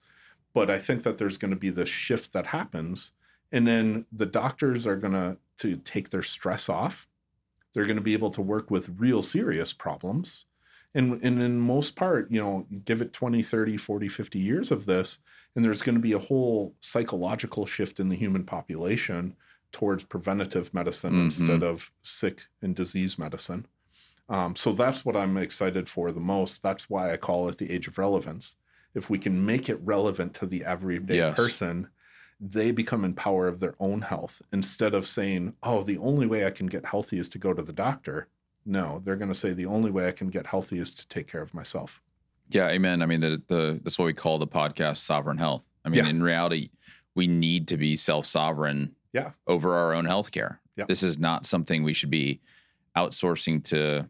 But 0.54 0.70
I 0.70 0.80
think 0.80 1.04
that 1.04 1.18
there's 1.18 1.38
going 1.38 1.52
to 1.52 1.58
be 1.58 1.70
this 1.70 1.90
shift 1.90 2.34
that 2.34 2.48
happens. 2.48 3.12
And 3.52 3.68
then 3.68 4.06
the 4.12 4.26
doctors 4.26 4.86
are 4.88 4.96
going 4.98 5.14
to 5.14 5.38
to 5.60 5.78
take 5.78 6.10
their 6.10 6.24
stress 6.24 6.68
off. 6.68 7.08
They're 7.74 7.86
going 7.86 7.98
to 7.98 8.02
be 8.02 8.14
able 8.14 8.32
to 8.32 8.42
work 8.42 8.72
with 8.72 8.96
real 8.98 9.22
serious 9.22 9.72
problems. 9.72 10.46
And, 10.96 11.24
and 11.24 11.42
in 11.42 11.60
most 11.60 11.96
part, 11.96 12.30
you 12.32 12.42
know, 12.42 12.68
give 12.86 13.02
it 13.02 13.14
20, 13.14 13.42
30, 13.44 13.78
40, 13.78 14.08
50 14.08 14.40
years 14.40 14.72
of 14.72 14.86
this, 14.86 15.20
and 15.56 15.64
there's 15.64 15.82
going 15.82 15.96
to 15.96 16.02
be 16.02 16.12
a 16.14 16.20
whole 16.20 16.76
psychological 16.82 17.66
shift 17.66 18.00
in 18.00 18.10
the 18.10 18.16
human 18.16 18.44
population 18.44 19.36
towards 19.72 20.04
preventative 20.04 20.74
medicine 20.74 21.14
Mhm. 21.14 21.26
instead 21.26 21.64
of 21.64 21.92
sick 22.04 22.44
and 22.62 22.76
disease 22.76 23.18
medicine. 23.18 23.66
Um, 24.30 24.56
so 24.56 24.72
that's 24.72 25.04
what 25.06 25.16
I'm 25.16 25.38
excited 25.38 25.88
for 25.90 26.12
the 26.12 26.20
most. 26.20 26.64
That's 26.64 26.90
why 26.90 27.12
I 27.12 27.18
call 27.18 27.50
it 27.50 27.58
the 27.58 27.72
age 27.72 27.88
of 27.88 27.98
relevance. 27.98 28.56
If 28.96 29.10
we 29.10 29.18
can 29.20 29.46
make 29.46 29.70
it 29.70 29.80
relevant 29.84 30.34
to 30.36 30.46
the 30.46 30.64
everyday 30.64 31.18
Yes. 31.18 31.36
person, 31.36 31.90
they 32.40 32.72
become 32.72 33.04
in 33.06 33.14
power 33.14 33.48
of 33.48 33.60
their 33.60 33.76
own 33.80 34.02
health 34.02 34.42
instead 34.52 34.94
of 34.94 35.08
saying, 35.08 35.54
oh, 35.64 35.84
the 35.84 35.98
only 35.98 36.26
way 36.28 36.46
I 36.46 36.52
can 36.52 36.68
get 36.68 36.86
healthy 36.86 37.18
is 37.20 37.30
to 37.30 37.38
go 37.38 37.54
to 37.54 37.62
the 37.62 37.74
doctor. 37.74 38.28
No, 38.66 39.02
they're 39.04 39.16
going 39.18 39.32
to 39.32 39.38
say 39.38 39.52
the 39.54 39.66
only 39.66 39.92
way 39.92 40.08
I 40.08 40.12
can 40.12 40.28
get 40.30 40.48
healthy 40.48 40.80
is 40.80 40.94
to 40.96 41.08
take 41.08 41.28
care 41.28 41.42
of 41.42 41.54
myself. 41.54 42.02
Yeah, 42.50 42.70
amen. 42.70 43.02
I 43.02 43.06
mean, 43.06 43.20
the, 43.22 43.42
the 43.48 43.80
that's 43.84 43.98
what 43.98 44.06
we 44.06 44.14
call 44.14 44.38
the 44.38 44.48
podcast 44.48 44.98
sovereign 44.98 45.38
health. 45.38 45.64
I 45.86 45.90
mean, 45.90 46.04
Yeah. 46.06 46.10
in 46.10 46.22
reality, 46.24 46.70
we 47.16 47.28
need 47.28 47.68
to 47.70 47.78
be 47.78 47.96
self 47.96 48.26
sovereign 48.26 48.96
Yeah. 49.12 49.32
over 49.48 49.74
our 49.76 49.94
own 49.94 50.06
healthcare. 50.06 50.58
Yeah. 50.76 50.86
This 50.88 51.04
is 51.04 51.18
not 51.18 51.46
something 51.46 51.84
we 51.84 51.94
should 51.94 52.10
be 52.10 52.42
outsourcing 52.96 53.64
to 53.66 54.10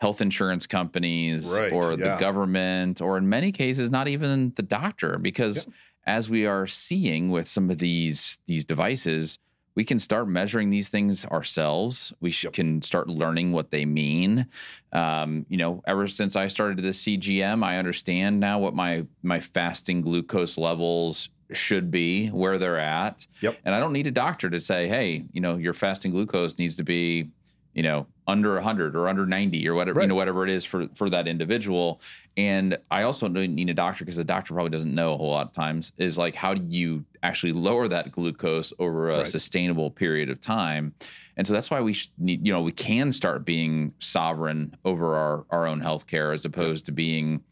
health 0.00 0.20
insurance 0.20 0.66
companies 0.66 1.46
Right, 1.46 1.72
or 1.72 1.94
the 1.96 2.16
government, 2.18 3.00
or 3.00 3.18
in 3.18 3.28
many 3.28 3.52
cases, 3.52 3.90
not 3.90 4.08
even 4.08 4.52
the 4.56 4.62
doctor, 4.62 5.18
because 5.18 5.66
Yeah. 5.66 5.72
as 6.06 6.30
we 6.30 6.46
are 6.46 6.66
seeing 6.66 7.30
with 7.30 7.46
some 7.46 7.70
of 7.70 7.78
these 7.78 8.38
these 8.46 8.64
devices, 8.64 9.38
we 9.76 9.84
can 9.84 9.98
start 9.98 10.26
measuring 10.28 10.70
these 10.70 10.88
things 10.88 11.24
ourselves. 11.26 12.12
We 12.20 12.30
sh- 12.30 12.44
Yep. 12.44 12.52
can 12.54 12.82
start 12.82 13.08
learning 13.08 13.52
what 13.52 13.70
they 13.70 13.84
mean. 13.84 14.46
Um, 14.92 15.44
you 15.48 15.56
know, 15.58 15.82
ever 15.86 16.08
since 16.08 16.34
I 16.34 16.46
started 16.48 16.78
the 16.82 16.92
CGM, 16.92 17.62
I 17.62 17.78
understand 17.78 18.40
now 18.40 18.58
what 18.58 18.74
my 18.74 19.06
my 19.22 19.40
fasting 19.40 20.00
glucose 20.00 20.56
levels 20.56 21.28
should 21.52 21.90
be, 21.90 22.28
where 22.28 22.58
they're 22.58 22.78
at. 22.78 23.26
Yep. 23.42 23.58
And 23.64 23.74
I 23.74 23.80
don't 23.80 23.92
need 23.92 24.06
a 24.06 24.10
doctor 24.12 24.48
to 24.50 24.60
say, 24.60 24.88
hey, 24.88 25.24
you 25.32 25.40
know, 25.40 25.56
your 25.56 25.74
fasting 25.74 26.12
glucose 26.12 26.56
needs 26.58 26.76
to 26.76 26.84
be, 26.84 27.30
you 27.74 27.82
know, 27.82 28.06
under 28.26 28.54
100 28.54 28.94
or 28.96 29.08
under 29.08 29.26
90 29.26 29.68
or 29.68 29.74
whatever, 29.74 30.00
you 30.00 30.06
know, 30.06 30.14
whatever 30.14 30.44
it 30.44 30.50
is 30.50 30.64
for 30.64 30.88
for 30.94 31.10
that 31.10 31.26
individual. 31.28 32.00
And 32.36 32.78
I 32.90 33.02
also 33.02 33.28
don't 33.28 33.54
need 33.54 33.70
a 33.70 33.74
doctor 33.74 34.04
because 34.04 34.16
the 34.16 34.24
doctor 34.24 34.54
probably 34.54 34.70
doesn't 34.70 34.94
know 34.94 35.14
a 35.14 35.16
whole 35.16 35.30
lot 35.30 35.46
of 35.46 35.52
times 35.52 35.92
is 35.98 36.16
like, 36.16 36.34
how 36.34 36.54
do 36.54 36.64
you 36.68 37.04
actually 37.22 37.52
lower 37.52 37.86
that 37.88 38.12
glucose 38.12 38.72
over 38.78 39.10
a 39.10 39.18
Right. 39.18 39.26
sustainable 39.26 39.90
period 39.90 40.30
of 40.30 40.40
time? 40.40 40.94
And 41.36 41.46
so 41.46 41.52
that's 41.52 41.70
why 41.70 41.80
we 41.80 41.92
sh- 41.92 42.10
need, 42.18 42.46
you 42.46 42.52
know, 42.52 42.62
we 42.62 42.72
can 42.72 43.12
start 43.12 43.44
being 43.44 43.92
sovereign 43.98 44.76
over 44.84 45.16
our, 45.16 45.44
our 45.50 45.66
own 45.66 45.80
healthcare 45.80 46.32
as 46.34 46.44
opposed 46.44 46.86
to 46.86 46.92
being, 46.92 47.42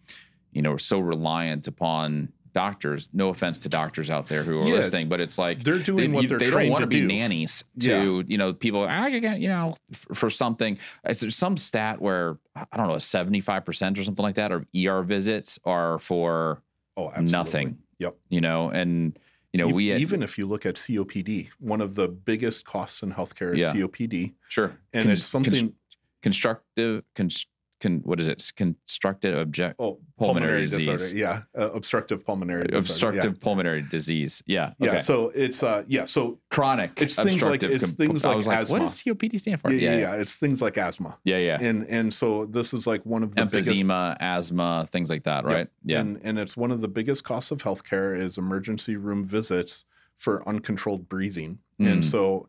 you 0.53 0.63
know, 0.63 0.77
so 0.77 0.99
reliant 1.01 1.67
upon 1.67 2.33
doctors. 2.53 3.09
No 3.13 3.29
offense 3.31 3.59
to 3.61 3.69
doctors 3.69 4.11
out 4.11 4.27
there 4.29 4.43
who 4.43 4.61
are 4.63 4.67
Yeah. 4.67 4.75
listening, 4.75 5.09
but 5.09 5.21
it's 5.21 5.39
like 5.39 5.63
They're 5.63 5.79
doing 5.79 6.11
they, 6.13 6.17
what 6.17 6.29
they're 6.29 6.39
they 6.39 6.51
don't 6.51 6.69
want 6.71 6.81
to 6.83 6.87
to 6.87 7.07
be 7.07 7.07
nannies 7.07 7.65
to 7.81 8.25
you 8.27 8.39
know 8.39 8.53
people. 8.53 8.87
Ah, 8.89 9.07
you 9.07 9.49
know 9.49 9.77
for 10.15 10.31
something. 10.31 10.79
Is 11.09 11.21
there 11.21 11.31
some 11.31 11.57
stat 11.57 12.01
where 12.01 12.39
I 12.57 12.77
don't 12.77 12.89
know 12.89 12.99
seventy 12.99 13.41
five 13.41 13.65
percent 13.65 13.99
or 13.99 14.05
something 14.05 14.23
like 14.23 14.37
that, 14.37 14.53
or 14.53 14.67
ER 14.77 15.03
visits 15.03 15.59
are 15.65 15.99
for 15.99 16.63
Oh, 16.97 17.09
absolutely. 17.09 17.33
nothing. 17.33 17.79
Yep. 18.01 18.17
You 18.29 18.41
know, 18.41 18.71
and 18.71 19.19
you 19.53 19.59
know 19.59 19.69
Ev- 19.69 19.75
we 19.75 19.93
even 19.95 20.23
if 20.23 20.37
you 20.39 20.47
look 20.47 20.67
at 20.67 20.75
COPD, 20.77 21.49
one 21.59 21.81
of 21.81 21.95
the 21.95 22.09
biggest 22.09 22.65
costs 22.65 23.03
in 23.03 23.13
healthcare 23.13 23.55
is 23.55 23.61
Yeah. 23.61 23.73
COPD, 23.73 24.35
sure 24.49 24.77
and 24.93 25.05
Con- 25.05 25.13
it's 25.13 25.25
something. 25.25 25.75
constructive. 26.23 27.05
Cons, 27.15 27.47
con, 27.81 28.01
what 28.05 28.21
is 28.21 28.29
it? 28.29 28.53
Constructive 28.57 29.39
object. 29.39 29.77
oh, 29.79 29.99
pulmonary 30.19 30.63
disorder. 30.67 30.93
disease. 30.99 31.13
Yeah, 31.13 31.43
uh, 31.59 31.71
obstructive 31.73 32.25
pulmonary. 32.25 32.65
disorder. 32.65 32.79
Obstructive 32.79 33.41
pulmonary 33.41 33.83
disease. 33.83 34.43
Yeah. 34.47 34.73
Yeah. 34.79 34.87
Okay. 34.89 34.97
yeah. 34.97 35.03
So 35.03 35.31
it's 35.35 35.63
uh 35.63 35.85
yeah. 35.87 36.05
So 36.07 36.39
Chronic. 36.51 37.01
It's 37.01 37.15
things 37.15 37.43
like- 37.43 37.63
it's 37.63 37.85
com- 37.85 37.95
things 37.95 38.25
like 38.25 38.47
like, 38.47 38.69
what 38.71 38.81
does 38.81 39.01
COPD 39.03 39.39
stand 39.41 39.61
for? 39.61 39.71
yeah, 39.73 39.93
yeah, 39.93 39.99
yeah, 39.99 40.15
It's 40.15 40.33
things 40.35 40.61
like 40.63 40.77
asthma, 40.79 41.17
Yeah. 41.25 41.39
Yeah. 41.39 41.59
and 41.61 41.87
and 41.89 42.13
so 42.13 42.47
this 42.47 42.73
is 42.75 42.87
like 42.87 43.05
one 43.07 43.23
of 43.23 43.35
the 43.35 43.47
biggest 43.47 43.69
Emphysema, 43.71 44.17
asthma, 44.21 44.89
things 44.91 45.11
like 45.11 45.25
that, 45.25 45.45
right? 45.45 45.69
Yeah. 45.85 46.01
And 46.01 46.21
and 46.23 46.39
it's 46.39 46.57
one 46.57 46.71
of 46.71 46.81
the 46.81 46.89
biggest 46.89 47.25
costs 47.25 47.51
of 47.51 47.63
healthcare 47.63 48.19
is 48.19 48.39
emergency 48.39 48.97
room 48.97 49.25
visits 49.25 49.85
for 50.17 50.47
uncontrolled 50.49 51.09
breathing. 51.09 51.59
And 51.79 52.03
Mm. 52.03 52.05
so 52.05 52.49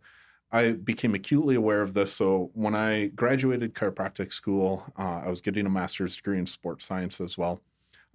I 0.52 0.72
became 0.72 1.14
acutely 1.14 1.56
aware 1.56 1.82
of 1.82 1.94
this. 1.94 2.14
So 2.14 2.50
when 2.54 2.76
I 2.76 3.08
graduated 3.08 3.76
chiropractic 3.76 4.32
school, 4.32 4.86
uh, 4.98 5.22
I 5.26 5.30
was 5.30 5.42
getting 5.42 5.66
a 5.66 5.70
master's 5.70 6.16
degree 6.16 6.40
in 6.40 6.46
sports 6.46 6.86
science 6.86 7.22
as 7.22 7.38
well. 7.38 7.62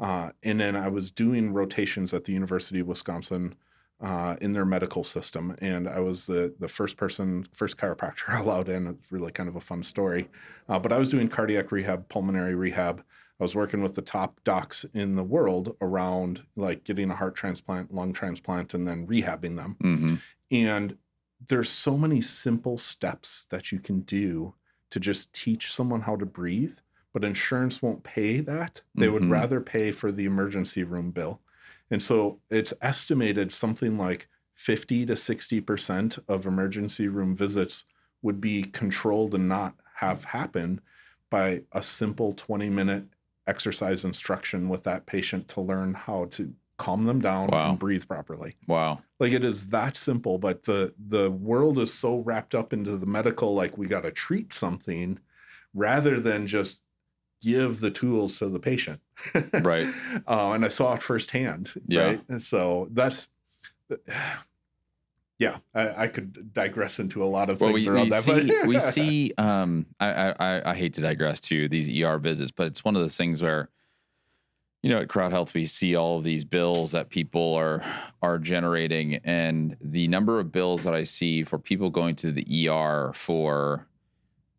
Uh, 0.01 0.31
and 0.43 0.61
then 0.61 0.75
I 0.75 0.89
was 0.89 1.11
doing 1.11 1.53
rotations 1.53 2.13
at 2.13 2.25
the 2.25 2.33
University 2.33 2.81
of 2.81 2.89
Wisconsin 2.89 3.55
uh, 4.01 4.37
in 4.41 4.53
their 4.53 4.65
medical 4.65 5.05
system. 5.05 5.57
And 5.61 5.89
I 5.89 6.01
was 6.01 6.27
the, 6.27 6.53
the 6.59 6.67
first 6.69 6.97
person, 6.97 7.47
first 7.53 7.77
chiropractor 7.77 8.39
allowed 8.41 8.69
in. 8.69 8.89
It's 8.89 9.13
really 9.13 9.31
kind 9.31 9.49
of 9.49 9.55
a 9.57 9.61
fun 9.61 9.83
story. 9.83 10.29
Uh, 10.69 10.79
but 10.79 10.93
I 10.93 10.99
was 10.99 11.11
doing 11.11 11.29
cardiac 11.29 11.71
rehab, 11.71 12.09
pulmonary 12.09 12.57
rehab. 12.57 13.05
I 13.41 13.43
was 13.43 13.55
working 13.55 13.83
with 13.83 13.95
the 13.95 14.03
top 14.03 14.41
docs 14.45 14.85
in 14.95 15.17
the 15.17 15.25
world 15.25 15.77
around 15.81 16.43
like 16.57 16.85
getting 16.85 17.11
a 17.11 17.17
heart 17.17 17.35
transplant, 17.35 17.93
lung 17.93 18.13
transplant, 18.13 18.75
and 18.75 18.87
then 18.87 19.07
rehabbing 19.07 19.57
them. 19.57 19.77
hmm 19.81 20.15
And 20.51 20.97
there's 21.49 21.69
so 21.71 21.97
many 21.97 22.21
simple 22.21 22.79
steps 22.79 23.47
that 23.51 23.73
you 23.73 23.79
can 23.81 24.01
do 24.03 24.55
to 24.91 25.01
just 25.01 25.33
teach 25.33 25.73
someone 25.73 26.03
how 26.03 26.17
to 26.17 26.27
breathe, 26.27 26.79
but 27.13 27.25
insurance 27.25 27.83
won't 27.83 28.05
pay 28.05 28.41
that. 28.41 28.83
They 28.99 29.09
would 29.09 29.23
Mhm. 29.23 29.31
rather 29.31 29.61
pay 29.61 29.91
for 29.93 30.13
the 30.13 30.25
emergency 30.25 30.85
room 30.85 31.11
bill. 31.11 31.41
And 31.91 32.03
so 32.03 32.41
it's 32.51 32.73
estimated 32.81 33.53
something 33.53 33.99
like 33.99 34.29
50 34.55 35.05
to 35.07 35.17
60% 35.17 36.19
of 36.29 36.47
emergency 36.47 37.09
room 37.09 37.37
visits 37.37 37.85
would 38.23 38.41
be 38.41 38.63
controlled 38.63 39.35
and 39.35 39.49
not 39.49 39.75
have 39.97 40.25
happen 40.25 40.81
by 41.31 41.63
a 41.73 41.83
simple 41.83 42.33
20 42.35 42.71
minute 42.71 43.09
exercise 43.47 44.05
instruction 44.05 44.69
with 44.69 44.85
that 44.85 45.07
patient 45.07 45.49
to 45.49 45.61
learn 45.61 45.95
how 45.95 46.25
to 46.27 46.55
calm 46.77 47.05
them 47.05 47.21
down 47.21 47.49
Wow. 47.49 47.71
and 47.71 47.79
breathe 47.79 48.07
properly 48.09 48.57
Wow. 48.67 48.99
like 49.21 49.33
it 49.33 49.45
is 49.45 49.69
that 49.69 49.97
simple 49.97 50.39
but 50.39 50.65
the 50.65 50.93
the 51.09 51.31
world 51.31 51.79
is 51.79 51.93
so 51.95 52.19
wrapped 52.19 52.55
up 52.55 52.73
into 52.73 52.97
the 52.97 53.07
medical 53.07 53.55
like 53.55 53.79
we 53.79 53.87
got 53.87 54.03
to 54.03 54.11
treat 54.11 54.53
something 54.53 55.19
rather 55.73 56.19
than 56.21 56.47
just 56.47 56.81
give 57.43 57.81
the 57.81 57.91
tools 57.91 58.39
to 58.39 58.49
the 58.49 58.59
patient. 58.59 59.01
Right. 59.63 59.87
uh, 60.27 60.53
and 60.53 60.65
I 60.65 60.69
saw 60.69 60.95
it 60.95 61.03
firsthand. 61.03 61.73
Yeah. 61.87 62.01
Right. 62.07 62.21
And 62.29 62.41
so 62.41 62.89
that's, 62.93 63.29
yeah, 65.39 65.59
I, 65.75 66.05
I 66.05 66.09
could 66.09 66.53
digress 66.55 66.99
into 66.99 67.23
a 67.23 67.27
lot 67.27 67.51
of 67.51 67.61
Well, 67.61 67.71
things 67.75 67.83
we, 67.87 67.89
around 67.89 68.05
we 68.05 68.11
that. 68.11 68.23
see 68.23 68.33
but 68.61 68.67
we 68.67 68.79
see. 68.81 69.33
Um, 69.37 69.87
I, 70.01 70.07
I 70.13 70.35
I- 70.39 70.71
I 70.71 70.75
hate 70.75 70.95
to 70.95 71.01
digress 71.03 71.41
to 71.41 71.69
these 71.69 71.89
ER 72.03 72.19
visits, 72.19 72.51
but 72.51 72.69
it's 72.69 72.85
one 72.85 72.95
of 72.97 73.03
those 73.03 73.17
things 73.17 73.43
where, 73.43 73.69
you 74.85 74.91
know, 74.91 74.99
at 75.01 75.09
CrowdHealth 75.09 75.55
we 75.55 75.65
see 75.65 75.97
all 75.97 76.19
of 76.19 76.25
these 76.25 76.45
bills 76.45 76.93
that 76.93 77.09
people 77.09 77.55
are 77.55 77.83
are 78.21 78.39
generating, 78.39 79.15
and 79.25 79.77
the 79.81 80.07
number 80.09 80.39
of 80.39 80.53
bills 80.53 80.85
that 80.85 80.95
I 80.95 81.05
see 81.05 81.43
for 81.43 81.59
people 81.59 81.89
going 81.89 82.17
to 82.17 82.31
the 82.31 82.69
ER 82.69 83.13
for 83.15 83.87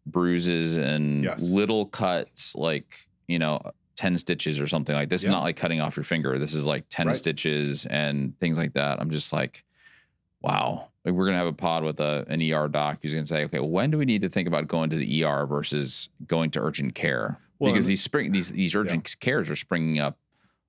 bruises 0.08 0.78
and 0.78 1.24
Yes. 1.24 1.40
little 1.42 1.86
cuts, 1.86 2.56
like 2.56 2.88
you 3.28 3.40
know. 3.40 3.62
10 3.98 4.18
stitches 4.18 4.60
or 4.60 4.68
something 4.68 4.94
like 4.94 5.08
this 5.08 5.22
is 5.24 5.30
not 5.30 5.42
like 5.42 5.56
cutting 5.56 5.80
off 5.80 5.96
your 5.96 6.04
finger 6.04 6.38
this 6.38 6.54
is 6.54 6.66
like 6.66 6.84
10 6.90 7.08
Right. 7.08 7.16
stitches 7.16 7.86
and 7.86 8.38
things 8.42 8.58
like 8.58 8.74
that 8.74 9.00
i'm 9.00 9.10
just 9.10 9.32
like 9.32 9.64
wow 10.42 10.90
like 11.06 11.14
we're 11.14 11.26
gonna 11.28 11.38
have 11.38 11.48
a 11.48 11.54
pod 11.54 11.84
with 11.86 12.02
a 12.02 12.26
an 12.28 12.42
ER 12.42 12.68
doc 12.68 12.98
who's 13.02 13.14
gonna 13.14 13.26
say, 13.26 13.46
okay, 13.46 13.60
when 13.60 13.92
do 13.92 13.98
we 13.98 14.06
need 14.06 14.22
to 14.22 14.28
think 14.30 14.48
about 14.48 14.68
going 14.68 14.90
to 14.90 14.96
the 14.98 15.24
ER 15.24 15.46
versus 15.46 16.10
going 16.28 16.50
to 16.52 16.60
urgent 16.60 16.96
care? 16.96 17.40
Well, 17.60 17.72
because 17.74 17.86
these 17.88 18.02
spring 18.04 18.32
these 18.32 18.50
these 18.50 18.76
urgent 18.76 19.16
cares 19.20 19.50
are 19.50 19.56
springing 19.56 20.00
up 20.00 20.18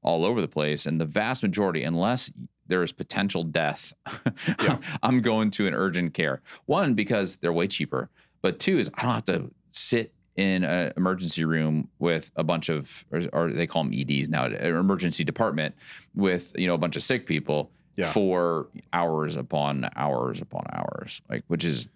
all 0.03 0.25
over 0.25 0.41
the 0.41 0.49
place, 0.49 0.87
and 0.87 1.01
the 1.01 1.05
vast 1.05 1.43
majority, 1.43 1.83
unless 1.83 2.31
there 2.69 2.83
is 2.83 2.93
potential 2.93 3.43
death, 3.45 3.93
Yeah. 4.63 4.79
I'm 5.03 5.21
going 5.21 5.51
to 5.53 5.67
an 5.67 5.75
urgent 5.75 6.15
care. 6.15 6.43
One 6.67 6.95
because 6.95 7.37
they're 7.37 7.53
way 7.53 7.67
cheaper, 7.69 8.09
but 8.43 8.59
two 8.59 8.79
is 8.79 8.91
I 8.95 9.03
don't 9.03 9.13
have 9.13 9.25
to 9.27 9.51
sit 9.73 10.13
in 10.37 10.65
an 10.65 10.93
emergency 10.97 11.45
room 11.45 11.89
with 11.99 12.31
a 12.37 12.45
bunch 12.45 12.69
of 12.69 13.05
or, 13.11 13.23
or 13.33 13.51
they 13.51 13.67
call 13.67 13.85
them 13.85 13.93
EDs 13.95 14.29
now, 14.29 14.45
an 14.47 14.55
emergency 14.77 15.25
department 15.25 15.75
with 16.15 16.53
you 16.57 16.67
know 16.67 16.75
a 16.75 16.79
bunch 16.79 16.95
of 16.97 17.03
sick 17.03 17.27
people 17.27 17.71
Yeah. 17.97 18.13
for 18.13 18.69
hours 18.93 19.37
upon 19.37 19.89
hours 19.97 20.41
upon 20.41 20.65
hours, 20.73 21.23
like 21.31 21.45
which 21.49 21.65
is 21.65 21.89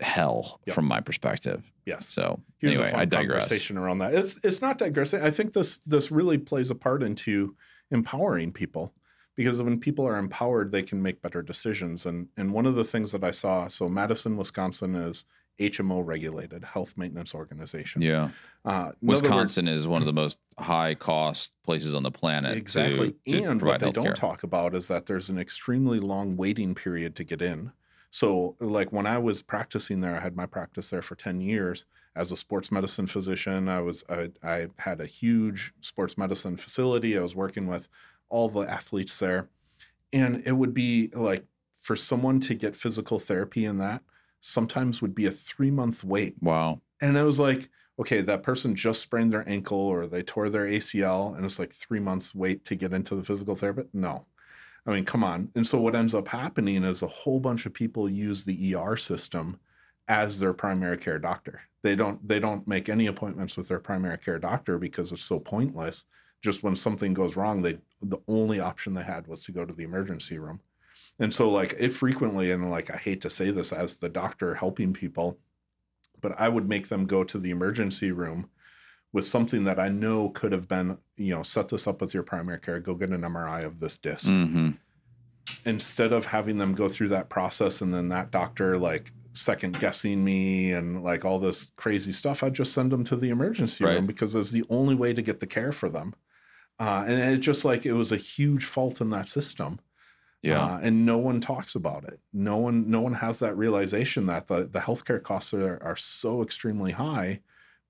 hell 0.00 0.60
Yep. 0.66 0.74
from 0.74 0.84
my 0.86 1.00
perspective. 1.00 1.62
yes. 1.86 2.06
So 2.08 2.40
Here's 2.58 2.76
anyway, 2.76 2.92
I 2.94 3.04
digress. 3.04 3.42
conversation 3.44 3.76
around 3.78 3.98
that. 3.98 4.14
It's 4.14 4.38
it's 4.42 4.60
not 4.60 4.78
digressing. 4.78 5.22
I 5.22 5.30
think 5.30 5.52
this 5.52 5.80
this 5.86 6.10
really 6.10 6.38
plays 6.38 6.70
a 6.70 6.74
part 6.74 7.02
into 7.02 7.56
empowering 7.90 8.52
people 8.52 8.92
because 9.34 9.62
when 9.62 9.78
people 9.80 10.06
are 10.06 10.16
empowered, 10.18 10.72
they 10.72 10.82
can 10.82 11.00
make 11.02 11.22
better 11.22 11.42
decisions. 11.42 12.06
And 12.06 12.28
and 12.36 12.52
one 12.52 12.66
of 12.66 12.74
the 12.74 12.84
things 12.84 13.12
that 13.12 13.24
I 13.24 13.30
saw, 13.30 13.68
so 13.68 13.88
Madison, 13.88 14.36
Wisconsin 14.36 14.94
is 14.94 15.24
HMO 15.60 16.04
regulated, 16.06 16.62
Health 16.64 16.94
Maintenance 16.96 17.34
Organization. 17.34 18.00
Yeah, 18.02 18.28
Uh, 18.64 18.70
in 18.70 18.74
other 18.74 18.86
words- 19.02 19.22
Wisconsin 19.22 19.66
is 19.66 19.88
one 19.88 20.00
of 20.02 20.06
the 20.06 20.12
most 20.12 20.38
high 20.56 20.94
cost 20.94 21.52
places 21.64 21.94
on 21.94 22.04
the 22.04 22.12
planet. 22.12 22.52
to- 22.52 22.58
Exactly. 22.58 23.14
to 23.28 23.42
and 23.42 23.60
what 23.62 23.80
they 23.80 23.90
don't 23.90 24.14
talk 24.16 24.44
about 24.44 24.74
is 24.76 24.86
that 24.86 25.06
there's 25.06 25.28
an 25.28 25.36
extremely 25.38 25.98
long 25.98 26.36
waiting 26.36 26.76
period 26.76 27.16
to 27.16 27.24
get 27.24 27.42
in. 27.42 27.72
So, 28.10 28.56
like 28.60 28.92
when 28.92 29.06
I 29.06 29.18
was 29.18 29.42
practicing 29.42 30.00
there, 30.00 30.16
I 30.16 30.20
had 30.20 30.36
my 30.36 30.46
practice 30.46 30.90
there 30.90 31.02
for 31.02 31.14
10 31.14 31.40
years 31.40 31.84
as 32.16 32.32
a 32.32 32.36
sports 32.36 32.72
medicine 32.72 33.06
physician. 33.06 33.68
I 33.68 33.80
was 33.80 34.02
I, 34.08 34.30
I 34.42 34.68
had 34.78 35.00
a 35.00 35.06
huge 35.06 35.72
sports 35.80 36.16
medicine 36.16 36.56
facility. 36.56 37.16
I 37.16 37.22
was 37.22 37.36
working 37.36 37.66
with 37.66 37.88
all 38.28 38.48
the 38.48 38.60
athletes 38.60 39.18
there. 39.18 39.48
And 40.12 40.42
it 40.46 40.52
would 40.52 40.72
be 40.72 41.10
like 41.14 41.44
for 41.80 41.96
someone 41.96 42.40
to 42.40 42.54
get 42.54 42.74
physical 42.74 43.18
therapy 43.18 43.64
in 43.64 43.78
that 43.78 44.02
sometimes 44.40 45.02
would 45.02 45.14
be 45.14 45.26
a 45.26 45.30
3-month 45.30 46.04
wait. 46.04 46.36
Wow. 46.40 46.80
And 47.00 47.16
it 47.16 47.22
was 47.22 47.38
like, 47.38 47.68
okay, 47.98 48.20
that 48.22 48.42
person 48.42 48.74
just 48.74 49.00
sprained 49.00 49.32
their 49.32 49.48
ankle 49.48 49.78
or 49.78 50.06
they 50.06 50.22
tore 50.22 50.48
their 50.48 50.66
ACL 50.66 51.36
and 51.36 51.44
it's 51.44 51.58
like 51.58 51.72
three 51.72 52.00
months 52.00 52.34
wait 52.34 52.64
to 52.66 52.74
get 52.74 52.92
into 52.92 53.14
the 53.14 53.24
physical 53.24 53.56
therapy. 53.56 53.84
No. 53.92 54.26
I 54.86 54.92
mean, 54.92 55.04
come 55.04 55.22
on. 55.22 55.50
And 55.54 55.66
so 55.66 55.80
what 55.80 55.94
ends 55.94 56.14
up 56.14 56.28
happening 56.28 56.82
is 56.82 57.02
a 57.02 57.08
whole 57.08 57.40
bunch 57.40 57.66
of 57.66 57.74
people 57.74 58.08
use 58.08 58.44
the 58.44 58.74
ER 58.74 58.96
system 58.96 59.58
as 60.08 60.38
their 60.38 60.54
primary 60.54 60.96
care 60.96 61.18
doctor. 61.18 61.60
They 61.82 61.94
don't 61.94 62.26
they 62.26 62.40
don't 62.40 62.66
make 62.66 62.88
any 62.88 63.06
appointments 63.06 63.56
with 63.56 63.68
their 63.68 63.78
primary 63.78 64.18
care 64.18 64.38
doctor 64.38 64.78
because 64.78 65.12
it's 65.12 65.24
so 65.24 65.38
pointless. 65.38 66.06
Just 66.42 66.62
when 66.62 66.74
something 66.74 67.14
goes 67.14 67.36
wrong, 67.36 67.62
they 67.62 67.78
the 68.02 68.18
only 68.28 68.60
option 68.60 68.94
they 68.94 69.02
had 69.02 69.26
was 69.26 69.44
to 69.44 69.52
go 69.52 69.64
to 69.64 69.74
the 69.74 69.84
emergency 69.84 70.38
room. 70.38 70.60
And 71.18 71.32
so 71.32 71.50
like 71.50 71.74
it 71.78 71.92
frequently 71.92 72.50
and 72.50 72.70
like 72.70 72.90
I 72.90 72.96
hate 72.96 73.20
to 73.22 73.30
say 73.30 73.50
this 73.50 73.72
as 73.72 73.96
the 73.96 74.08
doctor 74.08 74.54
helping 74.54 74.92
people, 74.92 75.38
but 76.20 76.34
I 76.38 76.48
would 76.48 76.68
make 76.68 76.88
them 76.88 77.06
go 77.06 77.24
to 77.24 77.38
the 77.38 77.50
emergency 77.50 78.12
room 78.12 78.48
with 79.12 79.24
something 79.24 79.64
that 79.64 79.78
I 79.78 79.88
know 79.88 80.28
could 80.30 80.52
have 80.52 80.68
been, 80.68 80.98
you 81.16 81.34
know, 81.34 81.42
set 81.42 81.68
this 81.68 81.86
up 81.86 82.00
with 82.00 82.12
your 82.12 82.22
primary 82.22 82.60
care, 82.60 82.78
go 82.80 82.94
get 82.94 83.10
an 83.10 83.22
MRI 83.22 83.64
of 83.64 83.80
this 83.80 83.96
disc. 83.98 84.26
hmm 84.26 84.70
Instead 85.64 86.12
of 86.12 86.26
having 86.26 86.58
them 86.58 86.74
go 86.74 86.88
through 86.88 87.08
that 87.08 87.30
process 87.30 87.80
and 87.80 87.92
then 87.92 88.10
that 88.10 88.30
doctor 88.30 88.76
like 88.76 89.12
second 89.32 89.78
guessing 89.80 90.22
me 90.22 90.72
and 90.72 91.02
like 91.02 91.24
all 91.24 91.38
this 91.38 91.72
crazy 91.76 92.12
stuff, 92.12 92.42
I'd 92.42 92.52
just 92.54 92.74
send 92.74 92.92
them 92.92 93.02
to 93.04 93.16
the 93.16 93.30
emergency 93.30 93.82
Right. 93.84 93.94
room 93.94 94.06
because 94.06 94.34
it 94.34 94.38
was 94.38 94.52
the 94.52 94.64
only 94.68 94.94
way 94.94 95.14
to 95.14 95.22
get 95.22 95.40
the 95.40 95.46
care 95.46 95.72
for 95.72 95.88
them. 95.88 96.14
Uh, 96.78 97.04
and 97.06 97.20
it 97.20 97.38
just 97.38 97.64
like 97.64 97.86
it 97.86 97.94
was 97.94 98.12
a 98.12 98.16
huge 98.18 98.64
fault 98.66 99.00
in 99.00 99.08
that 99.10 99.28
system. 99.28 99.80
Yeah. 100.42 100.62
Uh, 100.64 100.78
and 100.82 101.04
no 101.06 101.16
one 101.18 101.40
talks 101.40 101.74
about 101.74 102.04
it. 102.04 102.20
No 102.32 102.58
one, 102.58 102.88
no 102.90 103.00
one 103.00 103.14
has 103.14 103.38
that 103.40 103.56
realization 103.56 104.26
that 104.26 104.46
the, 104.48 104.66
the 104.66 104.80
healthcare 104.80 105.22
costs 105.22 105.52
are, 105.54 105.82
are 105.82 105.96
so 105.96 106.42
extremely 106.42 106.92
high 106.92 107.40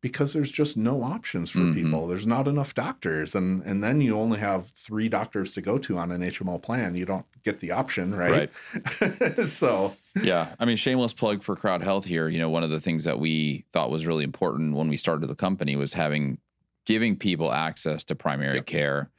because 0.01 0.33
there's 0.33 0.51
just 0.51 0.77
no 0.77 1.03
options 1.03 1.51
for 1.51 1.59
Mhm. 1.59 1.75
people. 1.75 2.07
There's 2.07 2.27
not 2.27 2.47
enough 2.47 2.73
doctors, 2.75 3.35
and 3.35 3.63
and 3.65 3.83
then 3.83 4.01
you 4.01 4.17
only 4.19 4.39
have 4.39 4.69
three 4.69 5.09
doctors 5.09 5.53
to 5.55 5.61
go 5.61 5.77
to 5.79 5.99
on 5.99 6.13
an 6.13 6.23
HMO 6.23 6.59
plan. 6.63 6.95
You 6.95 7.05
don't 7.05 7.27
get 7.45 7.59
the 7.61 7.73
option, 7.73 8.15
right? 8.15 8.51
so 9.47 9.95
yeah. 10.23 10.55
I 10.59 10.65
mean, 10.65 10.77
shameless 10.77 11.13
plug 11.13 11.43
for 11.43 11.57
CrowdHealth 11.57 12.05
here. 12.05 12.29
You 12.29 12.39
know, 12.39 12.51
one 12.51 12.63
of 12.63 12.71
the 12.71 12.81
things 12.81 13.05
that 13.05 13.19
we 13.19 13.65
thought 13.73 13.91
was 13.91 14.07
really 14.07 14.25
important 14.25 14.75
when 14.75 14.89
we 14.89 14.97
started 14.97 15.27
the 15.27 15.35
company 15.35 15.77
was 15.77 15.93
having 15.95 16.39
giving 16.87 17.17
people 17.17 17.53
access 17.53 18.03
to 18.05 18.15
primary 18.15 18.57
Yep. 18.57 18.67
care. 18.67 19.11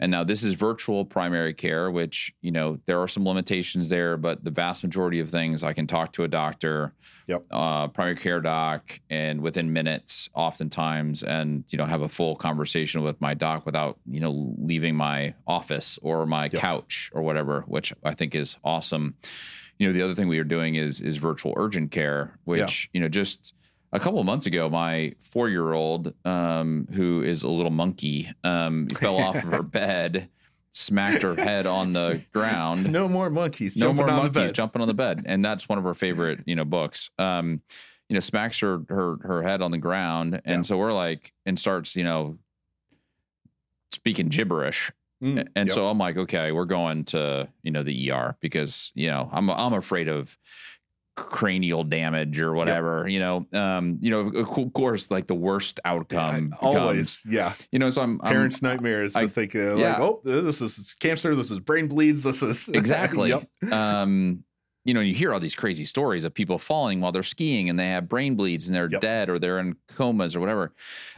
And 0.00 0.10
now 0.12 0.22
this 0.22 0.44
is 0.44 0.54
virtual 0.54 1.04
primary 1.04 1.52
care, 1.52 1.90
which, 1.90 2.32
you 2.40 2.52
know, 2.52 2.78
there 2.86 3.00
are 3.00 3.08
some 3.08 3.26
limitations 3.26 3.88
there, 3.88 4.16
but 4.16 4.44
the 4.44 4.50
vast 4.50 4.84
majority 4.84 5.18
of 5.18 5.28
things 5.30 5.64
I 5.64 5.72
can 5.72 5.86
talk 5.88 6.12
to 6.12 6.22
a 6.24 6.28
doctor, 6.28 6.94
Yep. 7.26 7.44
uh, 7.50 7.88
primary 7.88 8.14
care 8.16 8.40
doc, 8.40 9.00
and 9.10 9.40
within 9.40 9.72
minutes, 9.72 10.28
oftentimes, 10.34 11.22
and, 11.24 11.64
you 11.70 11.78
know, 11.78 11.84
have 11.84 12.02
a 12.02 12.08
full 12.08 12.36
conversation 12.36 13.02
with 13.02 13.20
my 13.20 13.34
doc 13.34 13.66
without, 13.66 13.98
you 14.08 14.20
know, 14.20 14.54
leaving 14.58 14.94
my 14.94 15.34
office 15.46 15.98
or 16.00 16.26
my 16.26 16.44
Yep. 16.44 16.52
couch 16.54 17.10
or 17.12 17.22
whatever, 17.22 17.62
which 17.66 17.92
I 18.04 18.14
think 18.14 18.34
is 18.36 18.56
awesome. 18.62 19.16
You 19.78 19.88
know, 19.88 19.92
the 19.92 20.02
other 20.02 20.14
thing 20.14 20.28
we 20.28 20.38
are 20.38 20.44
doing 20.44 20.76
is 20.76 21.00
is 21.00 21.16
virtual 21.16 21.54
urgent 21.56 21.90
care, 21.90 22.38
which, 22.44 22.88
you 22.92 23.00
know, 23.00 23.08
just 23.08 23.52
a 23.92 23.98
couple 24.00 24.20
of 24.20 24.26
months 24.26 24.46
ago, 24.46 24.68
my 24.68 25.14
four 25.20 25.48
year 25.48 25.72
old, 25.72 26.12
um, 26.24 26.86
who 26.92 27.22
is 27.22 27.42
a 27.42 27.48
little 27.48 27.70
monkey, 27.72 28.30
um, 28.44 28.86
fell 29.00 29.16
off 29.16 29.36
of 29.36 29.44
her 29.44 29.62
bed, 29.62 30.28
smacked 30.72 31.22
her 31.22 31.34
head 31.34 31.66
on 31.66 31.92
the 31.92 32.20
ground. 32.32 32.90
no 32.92 33.08
more 33.08 33.30
monkeys. 33.30 33.76
No 33.76 33.86
jumping 33.86 33.96
more 34.06 34.10
on 34.10 34.16
the 34.16 34.22
monkeys 34.24 34.34
bed. 34.50 34.54
jumping 34.54 34.82
on 34.82 34.88
the 34.88 34.94
bed, 34.94 35.22
and 35.26 35.44
that's 35.44 35.68
one 35.68 35.78
of 35.78 35.84
her 35.84 35.94
favorite, 35.94 36.40
you 36.46 36.54
know, 36.56 36.64
books. 36.64 37.10
Um, 37.18 37.62
you 38.08 38.14
know, 38.14 38.20
smacks 38.20 38.58
her 38.60 38.80
her 38.88 39.16
her 39.22 39.42
head 39.42 39.60
on 39.62 39.70
the 39.70 39.78
ground, 39.78 40.40
and 40.44 40.58
Yeah. 40.58 40.62
so 40.68 40.76
we're 40.78 40.92
like, 40.94 41.32
and 41.46 41.58
starts, 41.58 41.94
you 41.96 42.04
know, 42.04 42.38
speaking 43.92 44.28
gibberish. 44.28 44.92
Mm, 45.22 45.48
And 45.56 45.68
yep. 45.68 45.74
so 45.74 45.88
I'm 45.88 45.98
like, 45.98 46.16
okay, 46.16 46.52
we're 46.52 46.64
going 46.64 47.04
to, 47.06 47.48
you 47.64 47.72
know, 47.72 47.82
the 47.82 48.10
ER 48.12 48.36
because, 48.40 48.92
you 48.94 49.08
know, 49.08 49.28
I'm 49.32 49.50
I'm 49.50 49.72
afraid 49.74 50.08
of 50.08 50.38
cranial 51.30 51.84
damage 51.84 52.40
or 52.40 52.52
whatever, 52.52 53.06
you 53.08 53.18
know. 53.20 53.46
Um, 53.52 53.98
you 54.00 54.10
know, 54.10 54.28
of 54.40 54.72
course, 54.72 55.10
like 55.10 55.26
the 55.26 55.34
worst 55.34 55.80
outcome 55.84 56.50
becomes, 56.50 56.76
always, 56.76 57.22
yeah. 57.28 57.54
you 57.72 57.78
know, 57.78 57.90
so 57.90 58.02
I'm, 58.02 58.20
I'm 58.22 58.32
Parents' 58.32 58.62
nightmares 58.62 59.14
I- 59.16 59.22
to 59.22 59.28
think, 59.28 59.54
uh, 59.54 59.76
yeah. 59.76 59.92
like, 59.92 60.00
oh, 60.00 60.20
this 60.24 60.60
is 60.60 60.94
cancer. 61.00 61.34
This 61.34 61.50
is 61.50 61.60
brain 61.60 61.88
bleeds. 61.88 62.22
This 62.22 62.42
is 62.42 62.68
exactly. 62.72 63.30
yep. 63.30 63.48
Um, 63.72 64.44
you 64.84 64.94
know, 64.94 65.00
you 65.00 65.12
hear 65.14 65.34
all 65.34 65.40
these 65.40 65.54
crazy 65.54 65.84
stories 65.84 66.24
of 66.24 66.32
people 66.32 66.58
falling 66.58 67.00
while 67.00 67.12
they're 67.12 67.22
skiing 67.22 67.68
and 67.68 67.78
they 67.78 67.88
have 67.88 68.08
brain 68.08 68.36
bleeds 68.36 68.66
and 68.68 68.74
they're 68.74 68.88
Yep. 68.90 69.00
dead 69.00 69.28
or 69.28 69.38
they're 69.38 69.58
in 69.58 69.76
comas 69.88 70.34
or 70.34 70.40
whatever. 70.40 70.72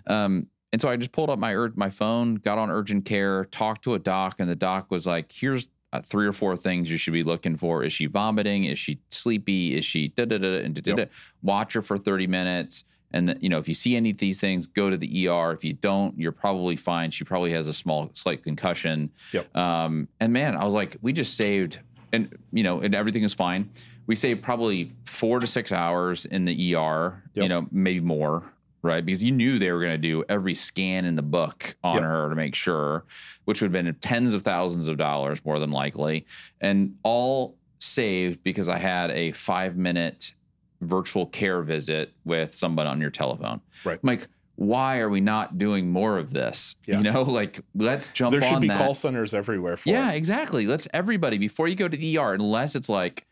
Um, 0.09 0.49
and 0.73 0.81
so 0.81 0.89
I 0.89 0.97
just 0.97 1.13
pulled 1.13 1.31
up 1.31 1.39
my 1.39 1.55
my 1.75 1.91
phone, 1.91 2.37
got 2.37 2.59
on 2.59 2.71
urgent 2.71 3.05
care, 3.05 3.45
talked 3.47 3.83
to 3.85 3.95
a 3.95 3.99
doc, 3.99 4.37
and 4.39 4.49
the 4.49 4.55
doc 4.57 4.91
was 4.91 5.05
like, 5.07 5.33
"Here's 5.33 5.69
uh, 5.93 6.01
three 6.03 6.27
or 6.27 6.33
four 6.33 6.57
things 6.57 6.91
you 6.91 6.97
should 6.97 7.13
be 7.13 7.23
looking 7.23 7.57
for. 7.57 7.83
Is 7.85 7.93
she 7.93 8.07
vomiting? 8.07 8.65
Is 8.65 8.79
she 8.79 9.01
sleepy? 9.11 9.77
Is 9.77 9.85
she 9.85 10.09
da 10.09 10.25
da 10.25 10.39
da 10.39 10.59
and 10.61 10.75
da 10.75 10.81
da? 10.83 10.97
Yep. 11.03 11.11
Watch 11.43 11.73
her 11.75 11.83
for 11.83 11.99
thirty 11.99 12.27
minutes." 12.27 12.85
And 13.13 13.29
then, 13.29 13.39
you 13.41 13.49
know, 13.49 13.59
if 13.59 13.67
you 13.67 13.75
see 13.75 13.97
any 13.97 14.11
of 14.11 14.19
these 14.19 14.39
things, 14.39 14.69
go 14.69 14.89
to 14.89 14.97
the 14.97 15.27
ER. 15.29 15.51
If 15.53 15.65
you 15.65 15.73
don't, 15.73 16.17
you're 16.17 16.31
probably 16.31 16.77
fine. 16.77 17.11
She 17.11 17.25
probably 17.25 17.51
has 17.51 17.67
a 17.67 17.73
small, 17.73 18.09
slight 18.15 18.45
concussion. 18.45 19.11
Yep. 19.33 19.57
Um, 19.57 20.07
and 20.21 20.33
man, 20.33 20.55
I 20.57 20.65
was 20.65 20.75
like, 20.75 20.97
we 21.03 21.13
just 21.13 21.37
saved, 21.37 21.81
and 22.13 22.33
you 22.53 22.63
know, 22.63 22.81
and 22.81 22.95
everything 22.95 23.25
is 23.25 23.35
fine. 23.35 23.69
We 24.07 24.15
saved 24.15 24.43
probably 24.45 24.93
four 25.07 25.41
to 25.41 25.47
six 25.49 25.73
hours 25.73 26.25
in 26.25 26.45
the 26.45 26.53
ER. 26.77 27.23
You 27.35 27.43
Yep. 27.43 27.49
know, 27.49 27.67
maybe 27.73 27.99
more. 28.01 28.45
Right? 28.83 29.05
Because 29.05 29.23
you 29.23 29.33
knew 29.33 29.59
they 29.59 29.71
were 29.73 29.81
going 29.81 29.93
to 29.93 29.99
do 29.99 30.25
every 30.29 30.55
scan 30.55 31.05
in 31.05 31.17
the 31.17 31.23
book 31.23 31.77
on 31.85 31.97
Yep. 31.97 32.05
her 32.05 32.29
to 32.31 32.35
make 32.35 32.55
sure, 32.55 33.05
which 33.45 33.61
would 33.61 33.75
have 33.75 33.85
been 33.85 33.95
tens 34.01 34.33
of 34.35 34.43
thousands 34.43 34.89
of 34.89 34.97
dollars 34.97 35.45
more 35.45 35.59
than 35.59 35.71
likely, 35.71 36.27
and 36.61 36.97
all 37.03 37.57
saved 37.79 38.43
because 38.43 38.69
I 38.69 38.79
had 38.79 39.11
a 39.11 39.33
five 39.33 39.77
minute 39.77 40.35
virtual 40.81 41.27
care 41.27 41.63
visit 41.63 42.13
with 42.25 42.55
someone 42.55 42.87
on 42.87 43.01
your 43.01 43.11
telephone. 43.11 43.61
Right. 43.85 43.99
I'm 44.03 44.07
like, 44.07 44.29
why 44.57 44.99
are 44.99 45.09
we 45.09 45.21
not 45.21 45.57
doing 45.59 45.89
more 45.91 46.19
of 46.19 46.33
this? 46.33 46.75
You 46.87 46.99
know, 47.03 47.23
like 47.41 47.61
let's 47.75 48.09
jump 48.11 48.35
on. 48.35 48.41
there 48.41 48.49
should 48.51 48.61
be 48.61 48.69
that. 48.69 48.79
call 48.79 48.95
centers 48.95 49.33
everywhere 49.35 49.77
for 49.79 49.89
Yeah, 49.89 50.13
it. 50.13 50.17
exactly. 50.17 50.67
Let's 50.67 50.87
everybody 50.93 51.39
before 51.39 51.69
you 51.69 51.75
go 51.75 51.89
to 51.89 51.97
the 51.97 52.19
ER, 52.19 52.35
unless 52.35 52.75
it's 52.75 52.89
like 52.89 53.27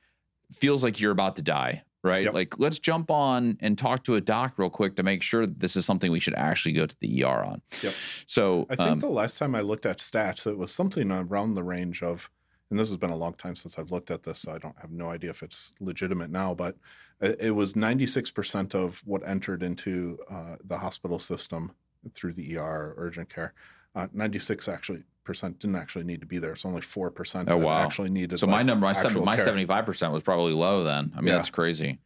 feels 0.53 0.83
like 0.83 0.99
you're 1.01 1.13
about 1.13 1.37
to 1.37 1.43
die, 1.43 1.83
right? 2.03 2.25
Yep. 2.25 2.35
Like 2.35 2.59
let's 2.59 2.79
jump 2.79 3.11
on 3.11 3.57
and 3.61 3.77
talk 3.77 4.05
to 4.05 4.15
a 4.15 4.21
doc 4.21 4.55
real 4.57 4.71
quick 4.71 4.97
to 4.97 5.03
make 5.03 5.23
sure 5.23 5.47
this 5.47 5.77
is 5.77 5.85
something 5.85 6.11
we 6.11 6.21
should 6.21 6.35
actually 6.35 6.73
go 6.73 6.87
to 6.87 6.97
the 7.01 7.25
ER 7.25 7.45
on. 7.45 7.63
Yep. 7.83 7.95
So 8.27 8.67
I 8.71 8.77
think 8.77 8.91
um, 8.91 9.01
the 9.01 9.09
last 9.09 9.39
time 9.39 9.55
I 9.55 9.61
looked 9.61 9.87
at 9.87 9.99
stats, 9.99 10.47
it 10.47 10.57
was 10.57 10.73
something 10.73 11.11
around 11.11 11.55
the 11.55 11.63
range 11.63 12.03
of, 12.03 12.31
and 12.71 12.79
this 12.79 12.89
has 12.89 12.99
been 12.99 13.11
a 13.11 13.17
long 13.17 13.35
time 13.35 13.57
since 13.57 13.79
I've 13.79 13.91
looked 13.91 14.11
at 14.11 14.23
this, 14.23 14.41
so 14.41 14.53
I 14.53 14.59
don't 14.59 14.79
have 14.81 14.91
no 14.91 15.11
idea 15.11 15.31
if 15.31 15.43
it's 15.43 15.73
legitimate 15.81 16.31
now, 16.31 16.55
but 16.55 16.77
it 17.21 17.55
was 17.55 17.73
96% 17.73 18.75
of 18.75 19.03
what 19.05 19.27
entered 19.27 19.63
into 19.63 20.19
uh, 20.31 20.57
the 20.65 20.79
hospital 20.79 21.19
system 21.19 21.73
through 22.15 22.33
the 22.33 22.57
ER 22.57 22.95
urgent 22.97 23.29
care. 23.29 23.55
Uh, 23.95 24.07
96 24.13 24.69
actually 24.69 25.03
percent 25.29 25.59
didn't 25.61 25.77
actually 25.77 26.05
need 26.05 26.21
to 26.21 26.27
be 26.27 26.39
there. 26.39 26.53
It's 26.53 26.65
only 26.65 26.81
4% 26.81 27.51
Oh, 27.51 27.57
wow. 27.59 27.79
actually 27.85 28.09
needed 28.11 28.39
so 28.39 28.47
my 28.47 28.59
like, 28.59 28.67
number, 28.67 28.87
my, 28.87 28.93
seven, 28.95 29.25
my 29.25 29.37
75% 29.37 30.11
was 30.11 30.23
probably 30.23 30.55
low 30.55 30.83
then. 30.85 31.13
I 31.15 31.21
mean, 31.21 31.29
Yeah. 31.29 31.35
that's 31.37 31.51
crazy. 31.51 31.99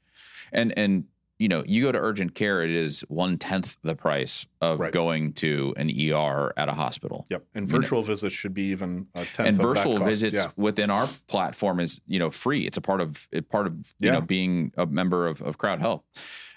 And, 0.53 0.77
and, 0.77 1.05
you 1.39 1.49
know, 1.49 1.63
you 1.67 1.83
go 1.85 1.93
to 1.93 1.99
urgent 1.99 2.35
care, 2.35 2.63
it 2.63 2.71
is 2.71 3.01
one 3.09 3.39
tenth 3.39 3.77
the 3.83 3.95
price 3.97 4.45
of 4.61 4.79
Right. 4.81 4.93
going 4.93 5.33
to 5.35 5.73
an 5.77 5.89
ER 5.91 6.53
at 6.57 6.69
a 6.69 6.73
hospital. 6.73 7.27
Yep. 7.31 7.45
And 7.55 7.67
You 7.67 7.73
know- 7.73 7.79
virtual 7.81 8.03
visits 8.03 8.35
should 8.35 8.55
be 8.55 8.65
even 8.71 9.07
a 9.15 9.25
tenth 9.25 9.39
and 9.39 9.49
of 9.51 9.57
that 9.59 9.63
virtual 9.63 9.99
visits 10.05 10.37
Yeah. 10.37 10.51
within 10.57 10.91
our 10.91 11.09
platform 11.29 11.79
is 11.81 12.01
you 12.07 12.19
know 12.19 12.31
free 12.31 12.67
it's 12.67 12.77
a 12.77 12.81
part 12.83 13.01
of 13.01 13.27
it 13.33 13.49
part 13.49 13.67
of 13.69 13.73
you 13.99 14.07
Yeah. 14.09 14.13
know 14.13 14.21
being 14.21 14.73
a 14.77 14.87
member 14.87 15.27
of, 15.27 15.41
of 15.43 15.59
CrowdHealth 15.59 16.03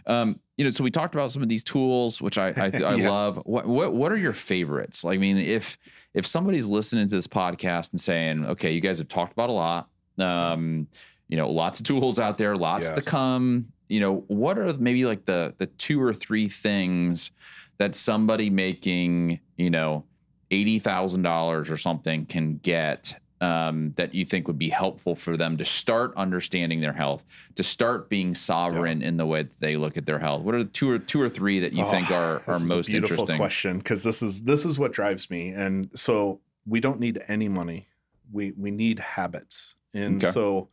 um 0.07 0.39
you 0.57 0.63
know 0.63 0.69
so 0.69 0.83
we 0.83 0.91
talked 0.91 1.15
about 1.15 1.31
some 1.31 1.41
of 1.41 1.49
these 1.49 1.63
tools 1.63 2.21
which 2.21 2.37
i 2.37 2.49
i, 2.49 2.65
I 2.65 2.95
Yeah. 2.95 3.09
love 3.09 3.41
what, 3.45 3.65
what 3.65 3.93
what 3.93 4.11
are 4.11 4.17
your 4.17 4.33
favorites 4.33 5.03
like 5.03 5.15
i 5.15 5.19
mean 5.19 5.37
if 5.37 5.77
if 6.15 6.25
somebody's 6.25 6.67
listening 6.67 7.07
to 7.07 7.13
this 7.13 7.27
podcast 7.27 7.91
and 7.91 8.01
saying 8.01 8.45
okay 8.45 8.71
you 8.71 8.81
guys 8.81 8.97
have 8.97 9.07
talked 9.07 9.33
about 9.33 9.49
a 9.49 9.53
lot 9.53 9.89
um 10.17 10.87
you 11.27 11.37
know 11.37 11.49
lots 11.49 11.79
of 11.79 11.85
tools 11.85 12.17
out 12.17 12.37
there 12.37 12.55
lots 12.55 12.89
to 12.89 13.01
come 13.01 13.67
you 13.89 13.99
know 13.99 14.23
what 14.27 14.57
are 14.57 14.73
maybe 14.77 15.05
like 15.05 15.25
the 15.25 15.53
the 15.57 15.67
two 15.67 16.01
or 16.01 16.13
three 16.13 16.47
things 16.47 17.31
that 17.77 17.93
somebody 17.93 18.49
making 18.49 19.39
you 19.57 19.69
know 19.69 20.05
eighty 20.51 20.79
thousand 20.79 21.21
dollars 21.21 21.69
or 21.69 21.77
something 21.77 22.25
can 22.25 22.57
get 22.57 23.15
um, 23.41 23.93
that 23.97 24.15
you 24.15 24.25
think 24.25 24.47
would 24.47 24.57
be 24.57 24.69
helpful 24.69 25.15
for 25.15 25.35
them 25.37 25.57
to 25.57 25.65
start 25.65 26.13
understanding 26.15 26.79
their 26.81 26.93
health, 26.93 27.23
to 27.55 27.63
start 27.63 28.09
being 28.09 28.33
sovereign 28.33 29.01
in 29.01 29.17
the 29.17 29.25
way 29.25 29.43
that 29.43 29.59
they 29.59 29.75
look 29.77 29.97
at 29.97 30.05
their 30.05 30.19
health? 30.19 30.41
What 30.43 30.55
are 30.55 30.63
the 30.63 30.69
two 30.69 30.89
or 30.89 30.99
two 30.99 31.21
or 31.21 31.29
three 31.29 31.59
that 31.59 31.73
you 31.73 31.83
Oh, 31.83 31.91
think 31.91 32.09
are 32.11 32.41
are 32.47 32.59
most 32.59 32.87
beautiful 32.87 33.13
interesting? 33.13 33.37
question 33.37 33.77
because 33.79 34.03
this 34.03 34.21
is 34.23 34.43
this 34.43 34.65
is 34.65 34.79
what 34.79 34.91
drives 34.93 35.29
me 35.29 35.49
and 35.49 35.89
so 35.93 36.39
we 36.65 36.79
don't 36.79 36.99
need 36.99 37.21
any 37.27 37.47
money 37.49 37.87
we 38.31 38.51
we 38.53 38.71
need 38.71 38.99
habits 38.99 39.75
and 39.93 40.23
Okay. 40.23 40.31
so 40.31 40.69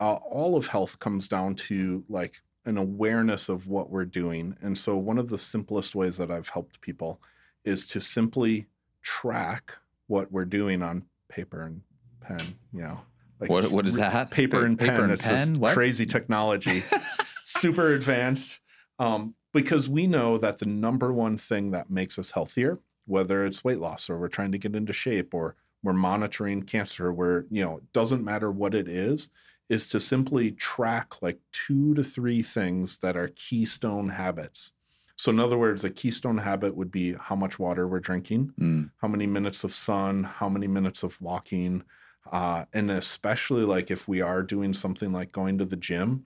uh, 0.00 0.14
all 0.14 0.56
of 0.56 0.66
health 0.66 0.98
comes 1.00 1.28
down 1.28 1.54
to 1.54 2.04
like 2.08 2.40
an 2.64 2.78
awareness 2.78 3.48
of 3.48 3.68
what 3.68 3.90
we're 3.90 4.04
doing 4.06 4.56
and 4.62 4.78
so 4.78 4.96
one 4.96 5.18
of 5.18 5.28
the 5.28 5.36
simplest 5.38 5.94
ways 5.94 6.16
that 6.16 6.30
i've 6.30 6.48
helped 6.48 6.80
people 6.80 7.20
is 7.64 7.86
to 7.86 8.00
simply 8.00 8.66
track 9.02 9.76
what 10.06 10.32
we're 10.32 10.44
doing 10.46 10.82
on 10.82 11.04
paper 11.28 11.62
and 11.66 11.82
pen 12.24 12.54
you 12.72 12.80
know 12.82 13.00
like 13.40 13.50
What 13.50 13.70
what 13.70 13.86
is 13.86 13.94
that? 13.96 14.30
paper 14.30 14.60
Pa- 14.60 14.66
and 14.66 14.78
pen. 14.78 14.88
Paper 14.88 15.02
and 15.04 15.12
it's 15.12 15.22
pen. 15.22 15.54
this 15.54 15.72
crazy 15.74 16.06
technology, 16.06 16.82
super 17.44 17.92
advanced. 17.94 18.60
Um, 18.98 19.34
because 19.52 19.88
we 19.88 20.06
know 20.06 20.38
that 20.38 20.58
the 20.58 20.66
number 20.66 21.12
one 21.12 21.36
thing 21.38 21.70
that 21.72 21.90
makes 21.90 22.18
us 22.18 22.30
healthier, 22.30 22.78
whether 23.06 23.44
it's 23.44 23.62
weight 23.64 23.78
loss 23.80 24.08
or 24.08 24.18
we're 24.18 24.28
trying 24.28 24.52
to 24.52 24.58
get 24.58 24.74
into 24.76 24.92
shape 24.92 25.34
or 25.34 25.56
we're 25.82 25.92
monitoring 25.92 26.62
cancer, 26.62 27.12
where 27.12 27.46
you 27.50 27.62
know 27.64 27.78
it 27.78 27.92
doesn't 27.92 28.24
matter 28.24 28.50
what 28.52 28.72
it 28.74 28.88
is, 28.88 29.28
is 29.68 29.88
to 29.88 29.98
simply 30.00 30.52
track 30.52 31.20
like 31.20 31.40
two 31.52 31.92
to 31.94 32.04
three 32.04 32.42
things 32.42 32.98
that 32.98 33.16
are 33.16 33.28
keystone 33.34 34.10
habits. 34.10 34.72
So, 35.16 35.30
in 35.30 35.38
other 35.40 35.58
words, 35.58 35.82
a 35.84 35.90
keystone 35.90 36.38
habit 36.38 36.76
would 36.76 36.90
be 36.90 37.14
how 37.14 37.36
much 37.36 37.58
water 37.58 37.86
we're 37.86 38.00
drinking, 38.00 38.52
Mm, 38.60 38.90
how 39.02 39.08
many 39.08 39.26
minutes 39.26 39.62
of 39.64 39.74
sun, 39.74 40.24
how 40.24 40.48
many 40.48 40.66
minutes 40.68 41.02
of 41.02 41.20
walking, 41.20 41.82
uh, 42.30 42.64
and 42.72 42.90
especially 42.90 43.62
like 43.62 43.90
if 43.90 44.08
we 44.08 44.20
are 44.20 44.42
doing 44.42 44.72
something 44.72 45.12
like 45.12 45.32
going 45.32 45.58
to 45.58 45.64
the 45.64 45.76
gym, 45.76 46.24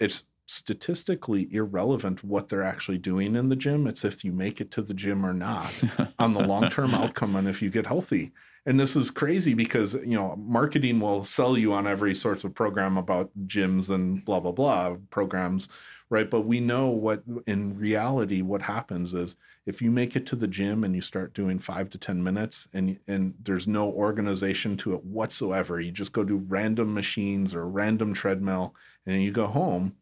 it's 0.00 0.24
statistically 0.46 1.48
irrelevant 1.52 2.22
what 2.22 2.48
they're 2.48 2.62
actually 2.62 2.98
doing 2.98 3.34
in 3.34 3.48
the 3.48 3.56
gym. 3.56 3.86
It's 3.86 4.04
if 4.04 4.24
you 4.24 4.32
make 4.32 4.60
it 4.60 4.70
to 4.72 4.82
the 4.82 4.94
gym 4.94 5.24
or 5.24 5.32
not 5.32 5.72
on 6.18 6.34
the 6.34 6.44
long 6.44 6.68
term 6.68 6.94
outcome 6.94 7.36
and 7.36 7.48
if 7.48 7.62
you 7.62 7.70
get 7.70 7.86
healthy. 7.86 8.32
And 8.66 8.80
this 8.80 8.96
is 8.96 9.10
crazy 9.10 9.54
because 9.54 9.94
you 9.94 10.16
know 10.16 10.36
marketing 10.36 11.00
will 11.00 11.24
sell 11.24 11.56
you 11.56 11.72
on 11.72 11.86
every 11.86 12.14
sorts 12.14 12.44
of 12.44 12.54
program 12.54 12.96
about 12.96 13.30
gyms 13.46 13.90
and 13.90 14.24
blah 14.24 14.40
blah 14.40 14.52
blah 14.52 14.96
programs, 15.10 15.68
right? 16.10 16.30
But 16.30 16.42
we 16.42 16.60
know 16.60 16.88
what 16.88 17.22
in 17.46 17.76
reality 17.78 18.42
what 18.42 18.62
happens 18.62 19.14
is 19.14 19.36
if 19.66 19.80
you 19.82 19.90
make 19.90 20.14
it 20.16 20.26
to 20.26 20.36
the 20.36 20.46
gym 20.46 20.84
and 20.84 20.94
you 20.94 21.00
start 21.00 21.34
doing 21.34 21.58
five 21.58 21.88
to 21.90 21.98
ten 21.98 22.22
minutes 22.22 22.68
and 22.72 22.98
and 23.08 23.34
there's 23.42 23.66
no 23.66 23.90
organization 23.90 24.76
to 24.78 24.94
it 24.94 25.04
whatsoever, 25.04 25.80
you 25.80 25.90
just 25.90 26.12
go 26.12 26.24
do 26.24 26.36
random 26.36 26.92
machines 26.94 27.54
or 27.54 27.66
random 27.68 28.12
treadmill 28.14 28.74
and 29.06 29.22
you 29.22 29.30
go 29.30 29.46
home, 29.46 29.96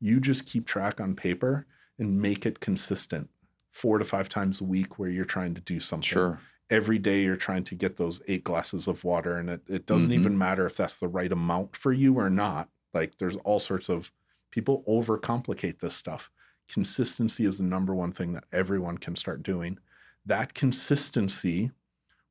you 0.00 0.20
just 0.20 0.46
keep 0.46 0.66
track 0.66 1.00
on 1.00 1.14
paper 1.14 1.66
and 1.98 2.20
make 2.20 2.46
it 2.46 2.60
consistent 2.60 3.28
four 3.70 3.98
to 3.98 4.04
five 4.04 4.28
times 4.28 4.60
a 4.60 4.64
week 4.64 4.98
where 4.98 5.08
you're 5.10 5.24
trying 5.24 5.54
to 5.54 5.60
do 5.62 5.78
something 5.80 6.02
sure. 6.06 6.40
every 6.70 6.98
day 6.98 7.22
you're 7.22 7.36
trying 7.36 7.64
to 7.64 7.74
get 7.74 7.96
those 7.96 8.20
eight 8.28 8.44
glasses 8.44 8.86
of 8.88 9.02
water 9.04 9.36
and 9.36 9.48
it, 9.48 9.60
it 9.68 9.86
doesn't 9.86 10.10
Mhm. 10.10 10.14
even 10.18 10.36
matter 10.38 10.66
if 10.66 10.76
that's 10.76 10.98
the 10.98 11.08
right 11.08 11.32
amount 11.32 11.74
for 11.76 11.92
you 11.92 12.18
or 12.18 12.28
not 12.28 12.68
like 12.92 13.16
there's 13.18 13.36
all 13.36 13.60
sorts 13.60 13.88
of 13.88 14.10
people 14.52 14.84
overcomplicate 14.88 15.80
this 15.80 15.96
stuff. 15.96 16.30
Consistency 16.70 17.44
is 17.44 17.58
the 17.58 17.64
number 17.64 17.92
one 17.92 18.12
thing 18.12 18.32
that 18.34 18.44
everyone 18.52 18.98
can 18.98 19.16
start 19.16 19.42
doing. 19.42 19.78
That 20.24 20.54
consistency 20.54 21.72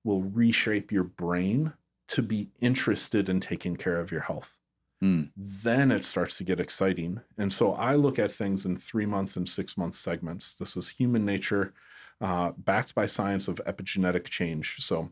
will 0.05 0.21
reshape 0.21 0.91
your 0.91 1.03
brain 1.03 1.73
to 2.07 2.21
be 2.21 2.49
interested 2.61 3.27
in 3.27 3.41
taking 3.41 3.75
care 3.75 3.99
of 3.99 4.11
your 4.11 4.21
health. 4.21 4.57
Mm. 5.03 5.31
then 5.35 5.91
it 5.91 6.05
starts 6.05 6.37
to 6.37 6.43
get 6.43 6.59
exciting. 6.59 7.21
And 7.35 7.51
so 7.51 7.73
i 7.73 7.95
look 7.95 8.19
at 8.19 8.31
things 8.31 8.67
in 8.67 8.77
three 8.77 9.07
month 9.07 9.35
and 9.35 9.49
six 9.49 9.75
month 9.75 9.95
segments. 9.95 10.53
This 10.53 10.77
is 10.77 10.89
human 10.89 11.25
nature 11.25 11.73
uh, 12.21 12.51
backed 12.55 12.93
by 12.93 13.07
science 13.07 13.47
of 13.47 13.59
epigenetic 13.65 14.25
change. 14.25 14.75
So, 14.79 15.11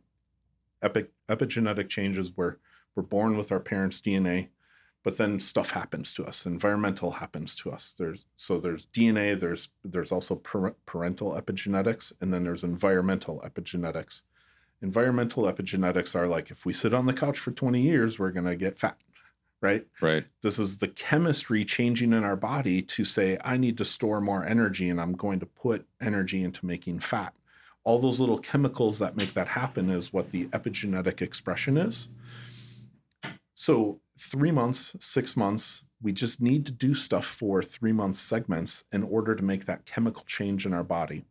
epi- 0.84 1.08
epigenetic 1.28 1.90
changes 1.90 2.32
where 2.36 2.60
we're 2.96 3.02
born 3.02 3.36
with 3.36 3.52
our 3.52 3.60
parents' 3.60 4.00
DNA, 4.00 4.50
but 5.04 5.18
then 5.18 5.40
stuff 5.40 5.72
happens 5.72 6.14
to 6.14 6.26
us. 6.26 6.46
Environmental 6.46 7.12
happens 7.12 7.56
to 7.56 7.72
us. 7.72 7.96
There's 7.98 8.26
so 8.36 8.60
there's 8.60 8.88
DNA. 8.88 9.40
There's 9.40 9.70
there's 9.84 10.12
also 10.12 10.36
parental 10.36 11.34
epigenetics, 11.34 12.12
and 12.22 12.34
then 12.34 12.44
there's 12.44 12.64
environmental 12.64 13.42
epigenetics. 13.46 14.22
Environmental 14.82 15.44
epigenetics 15.44 16.16
are 16.16 16.28
like 16.28 16.52
if 16.52 16.66
we 16.66 16.74
sit 16.74 16.94
on 16.94 17.06
the 17.06 17.14
couch 17.14 17.40
for 17.40 17.52
20 17.52 17.82
years, 17.82 18.20
we're 18.20 18.32
gonna 18.32 18.56
get 18.56 18.78
fat, 18.78 18.98
right? 19.62 19.86
Right. 20.02 20.26
This 20.42 20.60
is 20.60 20.78
the 20.78 20.88
chemistry 20.90 21.64
changing 21.64 22.14
in 22.14 22.24
our 22.24 22.36
body 22.36 22.82
to 22.82 23.06
say, 23.06 23.38
I 23.44 23.58
need 23.58 23.78
to 23.78 23.86
store 23.86 24.22
more 24.22 24.46
energy 24.46 24.90
and 24.90 25.00
I'm 25.00 25.14
going 25.14 25.40
to 25.40 25.46
put 25.46 25.86
energy 26.02 26.44
into 26.44 26.66
making 26.66 27.00
fat. 27.00 27.34
All 27.86 28.00
those 28.00 28.20
little 28.20 28.38
chemicals 28.40 29.00
that 29.00 29.18
make 29.18 29.34
that 29.34 29.48
happen 29.48 29.90
is 29.90 30.14
what 30.14 30.30
the 30.32 30.46
epigenetic 30.48 31.22
expression 31.22 31.78
is. 31.78 32.10
So, 33.54 34.00
three 34.20 34.52
months, 34.52 34.96
six 35.00 35.38
months, 35.38 35.84
we 36.02 36.12
just 36.12 36.42
need 36.42 36.66
to 36.66 36.72
do 36.72 36.94
stuff 36.94 37.26
for 37.26 37.62
three 37.62 37.92
month 37.92 38.16
segments 38.16 38.84
in 38.92 39.04
order 39.04 39.36
to 39.36 39.44
make 39.44 39.66
that 39.66 39.86
chemical 39.86 40.24
change 40.26 40.66
in 40.66 40.74
our 40.74 40.84
body. 40.84 41.26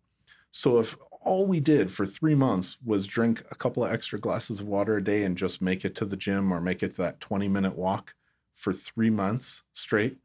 So, 0.51 0.78
if 0.78 0.97
all 1.20 1.47
we 1.47 1.61
did 1.61 1.93
for 1.93 2.07
three 2.07 2.34
months 2.34 2.78
was 2.84 3.07
drink 3.07 3.43
a 3.51 3.55
couple 3.55 3.84
of 3.84 3.93
extra 3.93 4.18
glasses 4.18 4.61
of 4.61 4.68
water 4.68 4.97
a 4.97 5.05
day 5.05 5.24
and 5.24 5.36
just 5.36 5.61
make 5.61 5.84
it 5.84 5.95
to 5.97 6.05
the 6.05 6.16
gym 6.16 6.53
or 6.53 6.61
make 6.61 6.82
it 6.82 6.93
to 6.93 7.03
that 7.03 7.20
20 7.20 7.49
minute 7.49 7.76
walk 7.76 8.14
for 8.55 8.72
three 8.72 9.11
months 9.11 9.62
straight, 9.72 10.18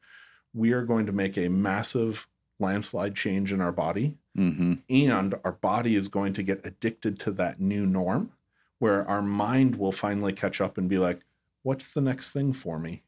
we 0.54 0.72
are 0.72 0.84
going 0.84 1.06
to 1.06 1.12
make 1.12 1.38
a 1.38 1.50
massive 1.50 2.28
landslide 2.60 3.16
change 3.16 3.52
in 3.52 3.60
our 3.60 3.72
body. 3.72 4.18
hmm 4.36 4.76
And 4.90 5.36
our 5.44 5.52
body 5.52 5.96
is 5.96 6.08
going 6.08 6.34
to 6.34 6.44
get 6.44 6.66
addicted 6.66 7.20
to 7.22 7.32
that 7.32 7.60
new 7.60 7.86
norm 7.86 8.32
where 8.80 9.08
our 9.08 9.22
mind 9.22 9.76
will 9.76 9.92
finally 9.92 10.34
catch 10.34 10.60
up 10.60 10.78
and 10.78 10.90
be 10.90 10.98
like, 10.98 11.22
what's 11.64 11.94
the 11.94 12.02
next 12.02 12.32
thing 12.32 12.54
for 12.54 12.78
me? 12.78 13.04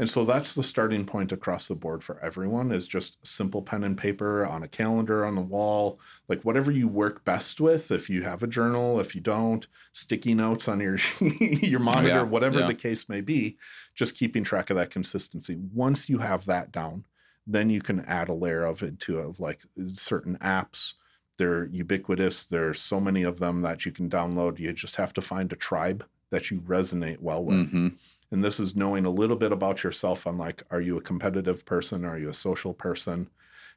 And 0.00 0.08
so 0.08 0.24
that's 0.24 0.54
the 0.54 0.62
starting 0.62 1.04
point 1.04 1.30
across 1.30 1.68
the 1.68 1.74
board 1.74 2.02
for 2.02 2.18
everyone 2.20 2.72
is 2.72 2.88
just 2.88 3.18
simple 3.22 3.60
pen 3.60 3.84
and 3.84 3.98
paper 3.98 4.46
on 4.46 4.62
a 4.62 4.68
calendar 4.68 5.26
on 5.26 5.34
the 5.34 5.42
wall, 5.42 6.00
like 6.26 6.40
whatever 6.42 6.70
you 6.70 6.88
work 6.88 7.22
best 7.26 7.60
with. 7.60 7.90
If 7.90 8.08
you 8.08 8.22
have 8.22 8.42
a 8.42 8.46
journal, 8.46 8.98
if 8.98 9.14
you 9.14 9.20
don't, 9.20 9.66
sticky 9.92 10.32
notes 10.32 10.68
on 10.68 10.80
your 10.80 10.96
your 11.20 11.80
monitor, 11.80 12.08
yeah, 12.08 12.22
whatever 12.22 12.60
yeah. 12.60 12.68
the 12.68 12.74
case 12.74 13.10
may 13.10 13.20
be, 13.20 13.58
just 13.94 14.14
keeping 14.14 14.42
track 14.42 14.70
of 14.70 14.76
that 14.78 14.88
consistency. 14.88 15.58
Once 15.74 16.08
you 16.08 16.20
have 16.20 16.46
that 16.46 16.72
down, 16.72 17.04
then 17.46 17.68
you 17.68 17.82
can 17.82 18.00
add 18.06 18.30
a 18.30 18.34
layer 18.34 18.64
of 18.64 18.82
it 18.82 19.00
to 19.00 19.18
of 19.18 19.38
like 19.38 19.60
certain 19.88 20.38
apps. 20.38 20.94
They're 21.36 21.66
ubiquitous. 21.66 22.44
There's 22.44 22.80
so 22.80 23.00
many 23.00 23.22
of 23.22 23.38
them 23.38 23.60
that 23.62 23.84
you 23.84 23.92
can 23.92 24.08
download. 24.08 24.58
You 24.58 24.72
just 24.72 24.96
have 24.96 25.12
to 25.12 25.20
find 25.20 25.52
a 25.52 25.56
tribe 25.56 26.06
that 26.30 26.50
you 26.50 26.60
resonate 26.60 27.20
well 27.20 27.44
with. 27.44 27.68
hmm 27.70 28.00
And 28.32 28.44
this 28.44 28.60
is 28.60 28.76
knowing 28.76 29.04
a 29.06 29.10
little 29.10 29.36
bit 29.36 29.52
about 29.52 29.82
yourself 29.82 30.26
on 30.26 30.38
like, 30.38 30.62
are 30.70 30.80
you 30.80 30.96
a 30.96 31.02
competitive 31.02 31.64
person? 31.64 32.04
Are 32.04 32.18
you 32.18 32.28
a 32.28 32.34
social 32.34 32.72
person? 32.74 33.30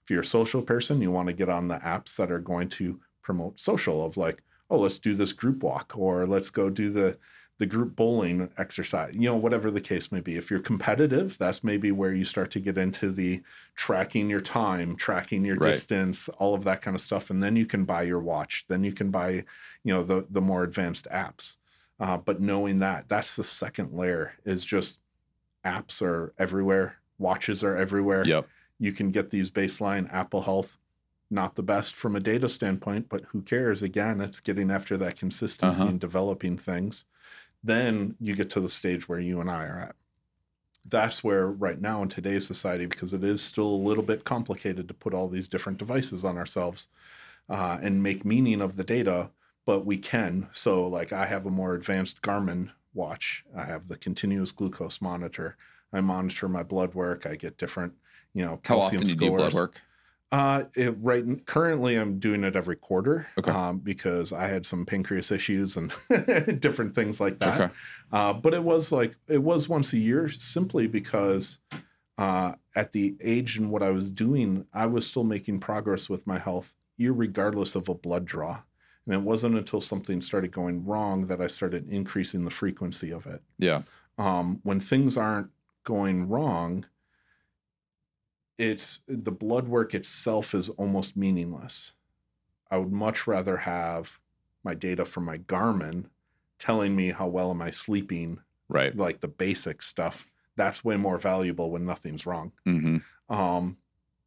If 0.04 0.12
you're 0.12 0.22
a 0.22 0.26
social 0.26 0.62
person, 0.62 1.02
you 1.02 1.12
want 1.12 1.28
to 1.28 1.34
get 1.34 1.50
on 1.50 1.68
the 1.68 1.80
apps 1.80 2.16
that 2.18 2.32
are 2.32 2.40
going 2.40 2.70
to 2.70 3.00
promote 3.22 3.60
social 3.60 4.06
of 4.06 4.18
like, 4.18 4.44
oh, 4.70 4.80
let's 4.80 5.00
do 5.00 5.16
this 5.16 5.34
group 5.34 5.64
walk 5.64 5.94
or 5.98 6.26
let's 6.26 6.50
go 6.50 6.70
do 6.70 6.90
the 6.92 7.18
the 7.60 7.66
group 7.68 7.96
bowling 7.96 8.52
exercise, 8.58 9.14
you 9.14 9.22
know, 9.22 9.36
whatever 9.36 9.70
the 9.70 9.80
case 9.80 10.12
may 10.12 10.20
be. 10.20 10.36
If 10.38 10.50
you're 10.50 10.60
competitive, 10.60 11.38
that's 11.38 11.64
maybe 11.64 11.92
where 11.92 12.12
you 12.12 12.26
start 12.26 12.50
to 12.52 12.60
get 12.60 12.80
into 12.80 13.12
the 13.12 13.44
tracking 13.76 14.28
your 14.28 14.42
time, 14.42 14.96
tracking 14.96 15.46
your 15.46 15.56
Right. 15.56 15.84
distance, 15.84 16.30
all 16.30 16.56
of 16.56 16.64
that 16.64 16.82
kind 16.82 16.96
of 16.96 17.02
stuff. 17.02 17.30
And 17.30 17.44
then 17.44 17.56
you 17.56 17.68
can 17.68 17.86
buy 17.86 18.04
your 18.04 18.20
watch. 18.22 18.66
Then 18.70 18.84
you 18.84 18.92
can 18.92 19.12
buy, 19.12 19.46
you 19.84 19.94
know, 19.94 20.04
the 20.04 20.26
the 20.30 20.42
more 20.42 20.64
advanced 20.64 21.08
apps. 21.12 21.58
Uh, 22.00 22.18
but 22.18 22.42
knowing 22.42 22.80
that, 22.80 23.08
that's 23.08 23.36
the 23.36 23.44
second 23.44 23.94
layer 23.94 24.34
is 24.46 24.66
just 24.66 25.00
apps 25.64 26.02
are 26.02 26.34
everywhere, 26.38 26.98
watches 27.18 27.64
are 27.64 27.78
everywhere. 27.78 28.26
Yep. 28.26 28.48
You 28.80 28.92
can 28.92 29.12
get 29.12 29.30
these 29.30 29.50
baseline 29.50 30.12
Apple 30.14 30.42
Health, 30.42 30.78
not 31.30 31.56
the 31.56 31.64
best 31.64 31.96
from 31.96 32.16
a 32.16 32.20
data 32.20 32.50
standpoint, 32.50 33.08
but 33.10 33.24
who 33.26 33.42
cares? 33.42 33.82
Again, 33.82 34.20
it's 34.20 34.40
getting 34.40 34.70
after 34.72 34.98
that 34.98 35.16
consistency 35.18 35.82
Uh-huh. 35.82 35.90
and 35.92 36.00
developing 36.00 36.58
things. 36.58 37.06
Then 37.64 38.16
you 38.20 38.36
get 38.36 38.50
to 38.52 38.60
the 38.60 38.70
stage 38.70 39.08
where 39.08 39.20
you 39.20 39.40
and 39.40 39.50
I 39.50 39.66
are 39.66 39.80
at. 39.80 39.96
That's 40.86 41.24
where, 41.24 41.48
right 41.48 41.80
now 41.80 42.02
in 42.04 42.10
today's 42.10 42.46
society, 42.46 42.88
because 42.88 43.14
it 43.14 43.24
is 43.24 43.42
still 43.42 43.68
a 43.68 43.86
little 43.88 44.04
bit 44.04 44.26
complicated 44.26 44.90
to 44.90 44.94
put 44.94 45.14
all 45.14 45.30
these 45.30 45.48
different 45.48 45.78
devices 45.78 46.26
on 46.26 46.38
ourselves 46.38 46.90
uh, 47.50 47.78
and 47.82 48.04
make 48.04 48.26
meaning 48.26 48.60
of 48.62 48.76
the 48.76 48.84
data, 48.84 49.30
but 49.66 49.86
we 49.86 49.98
can. 49.98 50.50
So, 50.52 50.88
like, 50.88 51.14
I 51.14 51.26
have 51.26 51.46
a 51.46 51.52
more 51.52 51.74
advanced 51.74 52.22
Garmin 52.22 52.72
watch, 52.94 53.44
I 53.56 53.66
have 53.66 53.88
the 53.88 53.98
continuous 53.98 54.52
glucose 54.52 55.02
monitor. 55.02 55.58
I 55.92 56.02
monitor 56.02 56.50
my 56.50 56.64
blood 56.64 56.96
work. 56.96 57.26
I 57.26 57.36
get 57.36 57.58
different, 57.58 57.94
you 58.34 58.44
know, 58.44 58.60
How 58.64 58.80
calcium 58.80 59.02
often 59.02 59.06
do 59.06 59.10
you 59.12 59.16
do 59.16 59.30
blood 59.30 59.52
scores. 59.52 59.54
work? 59.54 59.82
Uh, 60.32 60.64
it, 60.76 60.96
right. 61.00 61.46
Currently, 61.46 61.96
I'm 61.96 62.18
doing 62.18 62.44
it 62.44 62.56
every 62.56 62.76
quarter. 62.76 63.28
Okay. 63.38 63.52
Um, 63.52 63.78
because 63.78 64.34
I 64.34 64.48
had 64.48 64.66
some 64.66 64.84
pancreas 64.84 65.32
issues 65.32 65.78
and 65.78 65.94
different 66.60 66.96
things 66.96 67.20
like 67.20 67.38
that. 67.38 67.62
Okay. 67.62 67.74
Uh, 68.12 68.34
but 68.34 68.56
it 68.56 68.64
was 68.64 68.92
like 68.92 69.16
it 69.28 69.44
was 69.44 69.70
once 69.70 69.94
a 69.94 70.00
year, 70.00 70.28
simply 70.28 70.88
because 70.88 71.60
uh, 72.18 72.54
at 72.76 72.92
the 72.94 73.16
age 73.22 73.58
and 73.58 73.70
what 73.70 73.84
I 73.84 73.92
was 73.92 74.12
doing, 74.12 74.66
I 74.74 74.88
was 74.88 75.06
still 75.06 75.24
making 75.24 75.60
progress 75.60 76.10
with 76.10 76.26
my 76.26 76.40
health, 76.40 76.74
irregardless 77.00 77.76
of 77.76 77.88
a 77.88 77.94
blood 77.94 78.26
draw. 78.26 78.62
And 79.06 79.14
it 79.16 79.22
wasn't 79.22 79.56
until 79.58 79.82
something 79.82 80.22
started 80.22 80.52
going 80.52 80.86
wrong 80.86 81.28
that 81.28 81.42
I 81.42 81.48
started 81.48 81.90
increasing 81.90 82.46
the 82.46 82.52
frequency 82.52 83.12
of 83.12 83.26
it 83.28 83.42
Yeah. 83.58 83.84
um, 84.18 84.60
when 84.64 84.80
things 84.80 85.18
aren't 85.18 85.52
going 85.84 86.30
wrong, 86.30 86.86
it's 88.58 89.00
the 89.08 89.32
blood 89.32 89.68
work 89.68 89.94
itself 89.94 90.54
is 90.54 90.70
almost 90.70 91.18
meaningless. 91.18 91.94
I 92.72 92.78
would 92.78 92.92
much 92.92 93.28
rather 93.28 93.58
have 93.58 94.20
my 94.64 94.74
data 94.76 95.06
from 95.06 95.26
my 95.26 95.38
Garmin 95.40 96.10
telling 96.60 96.96
me 96.96 97.12
how 97.12 97.28
well 97.28 97.52
am 97.52 97.62
I 97.62 97.70
sleeping, 97.72 98.40
Right. 98.70 98.96
like 98.96 99.20
the 99.22 99.28
basic 99.28 99.82
stuff. 99.82 100.26
That's 100.56 100.84
way 100.84 100.98
more 100.98 101.18
valuable 101.18 101.72
when 101.72 101.86
nothing's 101.86 102.26
wrong. 102.26 102.54
hmm 102.66 102.98
Um, 103.30 103.78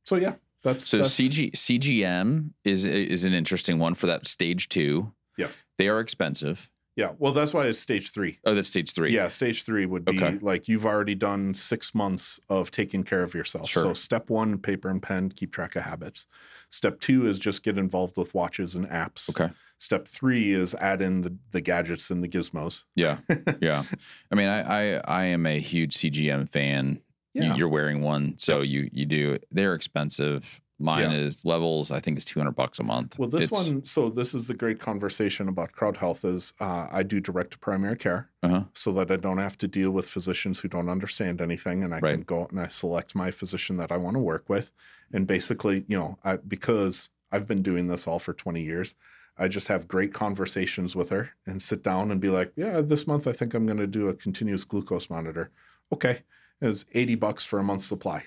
so 0.05 0.17
yeah, 0.17 0.37
that's 0.67 0.87
So 0.87 0.99
that's, 0.99 1.15
CG 1.15 1.53
CGM 1.53 2.51
is 2.65 2.85
is 2.85 3.25
an 3.25 3.33
interesting 3.33 3.79
one 3.79 3.95
for 3.95 4.07
that 4.07 4.27
stage 4.27 4.69
two. 4.69 5.13
yes, 5.39 5.65
They 5.79 5.89
are 5.89 6.01
expensive. 6.01 6.71
yeah. 6.97 7.13
Well, 7.19 7.33
that's 7.33 7.53
why 7.53 7.67
it's 7.67 7.79
stage 7.79 8.11
three. 8.11 8.39
Oh, 8.45 8.55
that's 8.55 8.69
stage 8.69 8.93
three. 8.93 9.13
Yeah, 9.15 9.29
stage 9.29 9.65
three 9.65 9.85
would 9.87 10.05
be 10.05 10.17
Okay. 10.23 10.39
like 10.41 10.67
you've 10.69 10.87
already 10.87 11.15
done 11.15 11.53
six 11.55 11.95
months 11.95 12.41
of 12.49 12.71
taking 12.71 13.03
care 13.05 13.23
of 13.23 13.35
yourself. 13.35 13.69
Sure. 13.69 13.83
So, 13.85 13.93
step 13.93 14.31
one, 14.31 14.59
paper 14.59 14.89
and 14.89 15.03
pen, 15.03 15.31
keep 15.31 15.53
track 15.53 15.77
of 15.77 15.83
habits. 15.83 16.27
Step 16.71 17.01
two 17.01 17.27
is 17.27 17.39
just 17.39 17.63
get 17.63 17.77
involved 17.79 18.17
with 18.17 18.35
watches 18.35 18.75
and 18.75 18.89
apps. 18.89 19.29
Okay. 19.31 19.53
Step 19.79 20.09
three 20.09 20.53
is 20.53 20.75
add 20.77 21.03
in 21.03 21.21
the, 21.21 21.37
the 21.51 21.61
gadgets 21.61 22.11
and 22.11 22.25
the 22.25 22.29
gizmos. 22.29 22.85
Yeah. 22.95 23.19
Yeah. 23.61 23.83
I 24.31 24.35
mean, 24.35 24.49
I, 24.49 24.61
I 24.97 25.01
I 25.07 25.25
am 25.27 25.45
a 25.47 25.61
huge 25.61 25.95
CGM 25.97 26.49
fan. 26.51 27.01
You- 27.37 27.43
Yeah. 27.51 27.57
you're 27.57 27.69
wearing 27.69 28.01
one, 28.01 28.35
so 28.39 28.63
you 28.63 28.89
you 28.93 29.05
do. 29.07 29.39
They're 29.51 29.75
expensive. 29.75 30.61
Mine 30.79 31.11
Yeah. 31.11 31.19
is 31.27 31.45
levels. 31.45 31.91
I 31.91 32.01
think 32.01 32.17
it's 32.19 32.25
two 32.27 32.39
hundred 32.41 32.55
bucks 32.57 32.79
a 32.79 32.83
month. 32.83 33.19
Well, 33.19 33.29
this 33.29 33.45
It's- 33.45 33.67
one, 33.67 33.85
so 33.87 34.09
this 34.11 34.35
is 34.35 34.47
the 34.49 34.55
great 34.55 34.79
conversation 34.79 35.49
about 35.49 35.73
CrowdHealth 35.73 36.25
is 36.25 36.53
uh, 36.61 36.87
I 36.91 37.03
do 37.03 37.19
direct 37.21 37.53
to 37.53 37.59
primary 37.59 37.97
care 37.97 38.29
Uh-huh. 38.43 38.65
so 38.75 38.93
that 38.95 39.11
I 39.11 39.17
don't 39.17 39.39
have 39.39 39.57
to 39.59 39.69
deal 39.69 39.91
with 39.91 40.07
physicians 40.09 40.61
who 40.61 40.69
don't 40.69 40.89
understand 40.91 41.41
anything. 41.41 41.83
And 41.85 41.95
I 41.95 42.01
can 42.01 42.23
go 42.23 42.43
out 42.43 42.51
and 42.53 42.61
I 42.61 42.69
select 42.69 43.15
my 43.15 43.31
physician 43.31 43.77
that 43.79 43.91
I 43.93 43.97
want 43.97 44.17
to 44.17 44.21
work 44.21 44.49
with. 44.49 44.71
And 45.13 45.27
basically, 45.27 45.85
you 45.89 45.97
know, 45.97 46.19
I, 46.25 46.37
because 46.37 47.11
I've 47.33 47.47
been 47.47 47.63
doing 47.63 47.87
this 47.89 48.07
all 48.07 48.19
for 48.19 48.33
20 48.35 48.63
years, 48.63 48.95
I 49.39 49.49
just 49.49 49.69
have 49.69 49.89
great 49.89 50.13
conversations 50.15 50.95
with 50.95 51.09
her 51.11 51.31
and 51.47 51.61
sit 51.63 51.83
down 51.83 52.11
and 52.11 52.21
be 52.21 52.29
like, 52.31 52.53
yeah, 52.57 52.81
this 52.83 53.07
month 53.07 53.27
I 53.27 53.33
think 53.33 53.55
I'm 53.55 53.65
going 53.67 53.79
to 53.79 53.87
do 53.87 54.09
a 54.09 54.15
continuous 54.15 54.65
glucose 54.65 55.09
monitor. 55.11 55.51
Okay. 55.93 56.23
It's 56.61 56.87
80 56.95 57.17
bucks 57.17 57.45
for 57.45 57.59
a 57.59 57.63
month's 57.65 57.87
supply. 57.87 58.23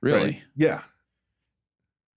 really 0.00 0.24
right? 0.24 0.42
Yeah. 0.56 0.82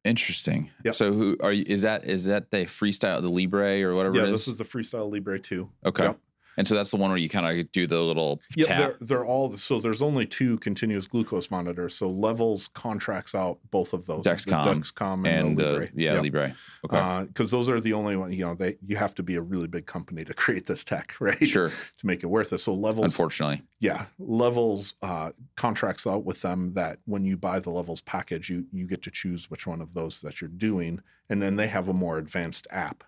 interesting. 0.04 0.70
Yep. 0.84 0.96
So 0.96 1.14
who 1.14 1.38
are 1.42 1.52
you? 1.52 1.64
Is 1.68 1.82
that 1.82 2.06
is 2.06 2.26
that 2.26 2.52
the 2.52 2.66
freestyle 2.66 3.22
the 3.22 3.30
Libre 3.30 3.82
or 3.82 3.94
whatever? 3.94 4.16
Yeah. 4.16 4.24
it 4.24 4.30
is? 4.30 4.46
This 4.46 4.48
is 4.48 4.58
the 4.60 4.64
Freestyle 4.64 5.12
Libre 5.12 5.40
2. 5.40 5.70
okay. 5.86 6.04
Yep. 6.06 6.20
And 6.58 6.68
so 6.68 6.74
that's 6.76 6.90
the 6.90 6.98
one 6.98 7.12
where 7.12 7.20
you 7.20 7.30
kind 7.30 7.46
of 7.60 7.72
do 7.72 7.86
the 7.86 8.02
little 8.02 8.42
Yeah, 8.56 8.78
they're 8.78 8.96
they're 9.00 9.26
all 9.26 9.52
so 9.54 9.80
there's 9.80 10.02
only 10.02 10.26
two 10.26 10.58
continuous 10.58 11.06
glucose 11.08 11.52
monitors. 11.52 11.96
So 11.96 12.10
Levels 12.10 12.68
contracts 12.74 13.36
out 13.36 13.60
both 13.70 13.94
of 13.94 14.08
those, 14.08 14.26
Dexcom 14.26 14.66
Dexcom 14.66 15.28
and, 15.28 15.50
and 15.50 15.58
the 15.58 15.68
uh, 15.68 15.72
Libre. 15.74 15.90
yeah, 15.96 16.14
Yep. 16.16 16.24
Libre. 16.24 16.56
Okay. 16.86 17.26
because 17.28 17.52
those 17.52 17.70
are 17.70 17.80
the 17.80 17.94
only 17.94 18.16
one. 18.16 18.32
You 18.32 18.46
know, 18.46 18.56
they 18.56 18.78
you 18.86 18.96
have 18.98 19.14
to 19.16 19.24
be 19.24 19.36
a 19.36 19.42
really 19.42 19.68
big 19.68 19.86
company 19.86 20.26
to 20.26 20.34
create 20.44 20.66
this 20.66 20.84
tech, 20.84 21.16
right? 21.20 21.48
sure. 21.48 21.70
To 21.70 22.06
make 22.08 22.24
it 22.24 22.28
worth 22.28 22.52
it. 22.54 22.58
So 22.60 22.74
Levels, 22.74 23.06
Unfortunately. 23.14 23.62
yeah, 23.80 24.06
Levels 24.18 24.96
uh, 25.02 25.32
contracts 25.56 26.08
out 26.08 26.24
with 26.26 26.42
them 26.42 26.74
that 26.74 27.00
when 27.06 27.24
you 27.24 27.38
buy 27.38 27.60
the 27.60 27.70
Levels 27.70 28.02
package, 28.02 28.50
you 28.50 28.66
you 28.72 28.88
get 28.88 29.02
to 29.04 29.12
choose 29.12 29.50
which 29.50 29.68
one 29.68 29.82
of 29.82 29.94
those 29.94 30.22
that 30.22 30.42
you're 30.42 30.50
doing, 30.50 31.02
and 31.30 31.42
then 31.42 31.56
they 31.56 31.68
have 31.68 31.88
a 31.88 31.94
more 31.94 32.18
advanced 32.18 32.68
app. 32.72 33.04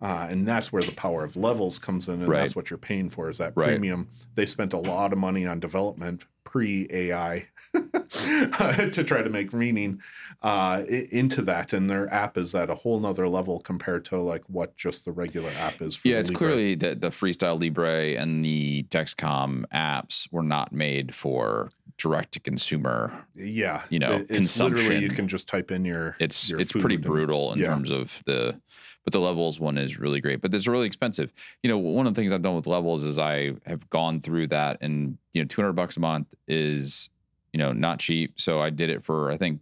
Uh, 0.00 0.26
and 0.30 0.46
that's 0.46 0.70
where 0.72 0.82
the 0.82 0.92
power 0.92 1.24
of 1.24 1.36
levels 1.36 1.78
comes 1.78 2.06
in, 2.08 2.14
and 2.20 2.28
Right. 2.28 2.40
that's 2.40 2.54
what 2.54 2.68
you're 2.68 2.76
paying 2.78 3.08
for 3.08 3.30
is 3.30 3.38
that 3.38 3.54
Right. 3.56 3.68
premium. 3.68 4.08
They 4.34 4.44
spent 4.44 4.72
a 4.74 4.78
lot 4.78 5.12
of 5.12 5.18
money 5.18 5.46
on 5.46 5.58
development 5.58 6.26
pre 6.44 6.86
AI 6.90 7.46
to 7.74 9.04
try 9.04 9.22
to 9.22 9.30
make 9.30 9.52
meaning 9.52 10.00
uh, 10.42 10.84
into 10.88 11.42
that, 11.42 11.72
and 11.72 11.88
their 11.88 12.12
app 12.12 12.36
is 12.36 12.54
at 12.54 12.68
a 12.70 12.74
whole 12.74 13.00
nother 13.00 13.26
level 13.28 13.58
compared 13.60 14.04
to 14.06 14.18
like 14.20 14.42
what 14.48 14.76
just 14.76 15.04
the 15.06 15.12
regular 15.12 15.50
app 15.58 15.80
is. 15.80 15.96
For 15.96 16.08
Yeah, 16.08 16.18
it's 16.18 16.30
Libre. 16.30 16.38
clearly 16.46 16.74
that 16.76 17.00
the 17.00 17.10
Freestyle 17.10 17.58
Libre 17.60 18.12
and 18.20 18.44
the 18.44 18.84
Dexcom 18.90 19.64
apps 19.72 20.30
were 20.30 20.42
not 20.42 20.72
made 20.72 21.14
for 21.14 21.70
direct 21.98 22.32
to 22.32 22.40
consumer. 22.40 23.24
yeah, 23.34 23.82
you 23.88 23.98
know, 23.98 24.16
it- 24.16 24.26
it's 24.30 24.58
literally 24.58 24.98
you 24.98 25.08
can 25.08 25.26
just 25.26 25.48
type 25.48 25.70
in 25.70 25.84
your 25.86 26.16
It's 26.20 26.48
your 26.50 26.60
it's 26.60 26.72
pretty 26.72 26.98
brutal 26.98 27.54
in 27.54 27.58
yeah. 27.60 27.68
terms 27.68 27.90
of 27.90 28.22
the 28.26 28.60
but 29.06 29.12
the 29.12 29.20
levels 29.20 29.60
one 29.60 29.78
is 29.78 30.00
really 30.00 30.20
great. 30.20 30.42
But 30.42 30.52
it's 30.52 30.66
really 30.66 30.86
expensive. 30.88 31.32
You 31.62 31.70
know, 31.70 31.78
one 31.78 32.08
of 32.08 32.14
the 32.14 32.20
things 32.20 32.32
I've 32.32 32.42
done 32.42 32.56
with 32.56 32.66
levels 32.66 33.04
is 33.04 33.20
I 33.20 33.52
have 33.64 33.88
gone 33.88 34.20
through 34.20 34.48
that 34.48 34.78
and 34.80 35.16
you 35.32 35.40
know, 35.42 35.46
200 35.46 35.74
bucks 35.74 35.96
a 35.96 36.00
month 36.00 36.34
is, 36.48 37.08
you 37.52 37.58
know, 37.58 37.72
not 37.72 38.00
cheap. 38.00 38.40
So 38.40 38.60
I 38.60 38.70
did 38.70 38.90
it 38.90 39.04
for 39.04 39.30
I 39.30 39.36
think 39.36 39.60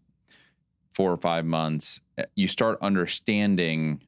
4 0.93 1.13
or 1.13 1.19
5 1.19 1.45
months. 1.45 2.01
Uh, 2.17 2.23
you 2.35 2.49
start 2.49 2.79
understanding 2.81 4.01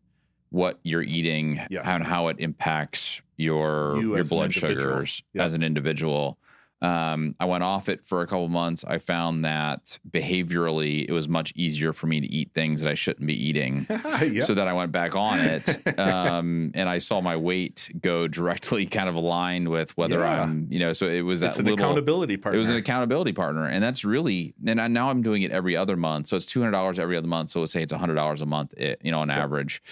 what 0.49 0.81
you're 0.85 1.03
eating 1.03 1.61
Yes. 1.69 1.83
and 1.85 2.03
how 2.03 2.29
it 2.29 2.37
impacts 2.39 3.21
your 3.37 3.99
You 3.99 4.15
your 4.17 4.25
blood 4.25 4.55
sugars 4.55 5.23
Yeah. 5.35 5.45
as 5.45 5.53
an 5.53 5.63
individual. 5.63 6.39
Um, 6.87 7.35
I 7.41 7.47
went 7.47 7.65
off 7.65 7.89
it 7.89 8.05
for 8.05 8.23
a 8.23 8.27
couple 8.27 8.49
months. 8.49 8.85
I 8.85 8.99
found 8.99 9.45
that 9.45 9.99
behaviorally, 10.09 11.05
it 11.09 11.13
was 11.13 11.29
much 11.29 11.53
easier 11.57 11.93
for 11.93 12.07
me 12.07 12.21
to 12.21 12.27
eat 12.29 12.53
things 12.55 12.81
that 12.81 12.91
I 12.91 12.95
shouldn't 12.95 13.27
be 13.27 13.35
eating. 13.35 13.87
yeah. 13.91 14.45
So 14.45 14.55
that 14.55 14.69
I 14.69 14.73
went 14.73 14.93
back 14.93 15.17
on 15.17 15.41
it, 15.41 15.69
um, 15.99 16.71
and 16.75 16.89
I 16.89 16.99
saw 16.99 17.21
my 17.21 17.37
weight 17.37 17.91
go 18.01 18.29
directly 18.29 18.87
kind 18.97 19.09
of 19.09 19.17
aligned 19.17 19.69
with 19.69 19.97
whether 19.97 20.21
Yeah. 20.21 20.43
I'm, 20.43 20.69
you 20.71 20.79
know. 20.79 20.93
So 20.93 21.07
it 21.09 21.23
was 21.23 21.41
that 21.41 21.49
it's 21.49 21.57
an 21.59 21.65
little 21.65 21.79
accountability 21.79 22.37
partner. 22.37 22.57
it 22.57 22.61
was 22.61 22.71
an 22.71 22.77
accountability 22.77 23.33
partner, 23.33 23.67
and 23.67 23.83
that's 23.83 24.05
really. 24.05 24.55
And 24.65 24.81
I, 24.81 24.87
now 24.87 25.11
I'm 25.11 25.23
doing 25.23 25.43
it 25.43 25.51
every 25.51 25.77
other 25.77 25.97
month, 25.97 26.29
so 26.29 26.37
it's 26.37 26.47
two 26.47 26.61
hundred 26.61 26.73
dollars 26.73 26.99
every 27.01 27.17
other 27.17 27.27
month. 27.27 27.51
So 27.51 27.61
let's 27.61 27.73
say 27.73 27.83
it's 27.83 27.93
hundred 27.93 28.15
dollars 28.15 28.43
a 28.43 28.47
month, 28.47 28.75
eh, 28.77 28.95
you 29.03 29.11
know, 29.11 29.21
on 29.21 29.31
average, 29.31 29.83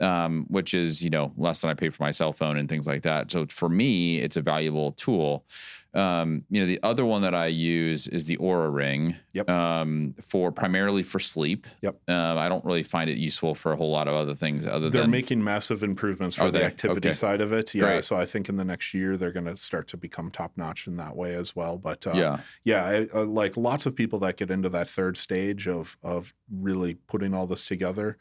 um, 0.00 0.46
which 0.48 0.74
is 0.74 1.02
you 1.02 1.10
know 1.10 1.32
less 1.36 1.60
than 1.62 1.70
I 1.70 1.74
pay 1.74 1.88
for 1.88 2.02
my 2.02 2.10
cell 2.12 2.32
phone 2.32 2.58
and 2.58 2.68
things 2.68 2.86
like 2.86 3.02
that. 3.02 3.32
So 3.32 3.46
for 3.46 3.68
me, 3.68 4.18
it's 4.18 4.36
a 4.36 4.42
valuable 4.42 4.92
tool. 4.92 5.44
Um, 5.94 6.44
you 6.50 6.60
know, 6.60 6.66
the 6.66 6.80
other 6.82 7.04
one 7.04 7.22
that 7.22 7.34
I 7.34 7.46
use 7.46 8.06
is 8.08 8.26
the 8.26 8.36
Oura 8.38 8.72
Ring. 8.72 9.16
Yep. 9.32 9.48
Um, 9.48 10.14
for 10.20 10.52
primarily 10.52 11.02
for 11.02 11.18
sleep. 11.18 11.66
Yep. 11.82 11.96
Um, 12.08 12.38
I 12.38 12.48
don't 12.48 12.64
really 12.64 12.82
find 12.82 13.08
it 13.10 13.16
useful 13.16 13.54
for 13.54 13.72
a 13.72 13.76
whole 13.76 13.90
lot 13.90 14.08
of 14.08 14.14
other 14.14 14.34
things 14.34 14.66
other 14.66 14.80
than 14.80 14.90
They're 14.90 15.02
than 15.02 15.10
making 15.10 15.42
massive 15.42 15.82
improvements 15.82 16.36
for 16.36 16.50
the 16.50 16.58
they? 16.58 16.64
activity 16.64 17.08
Okay. 17.08 17.14
side 17.14 17.40
of 17.40 17.52
it. 17.52 17.74
Yeah. 17.74 17.84
Great. 17.84 18.04
So 18.04 18.16
I 18.16 18.26
think 18.26 18.48
in 18.48 18.56
the 18.56 18.64
next 18.64 18.94
year 18.94 19.16
they're 19.16 19.32
going 19.32 19.46
to 19.46 19.56
start 19.56 19.88
to 19.88 19.96
become 19.96 20.30
top 20.30 20.52
notch 20.56 20.86
in 20.86 20.96
that 20.96 21.16
way 21.16 21.34
as 21.34 21.56
well. 21.56 21.78
But 21.78 22.06
uh, 22.06 22.12
yeah. 22.14 22.38
yeah, 22.64 22.84
I, 22.84 23.08
uh, 23.14 23.24
like 23.24 23.56
lots 23.56 23.86
of 23.86 23.94
people 23.94 24.18
that 24.20 24.36
get 24.36 24.50
into 24.50 24.68
that 24.70 24.88
third 24.88 25.16
stage 25.16 25.66
of 25.66 25.96
of 26.02 26.34
really 26.50 26.94
putting 26.94 27.34
all 27.34 27.46
this 27.46 27.64
together. 27.64 28.18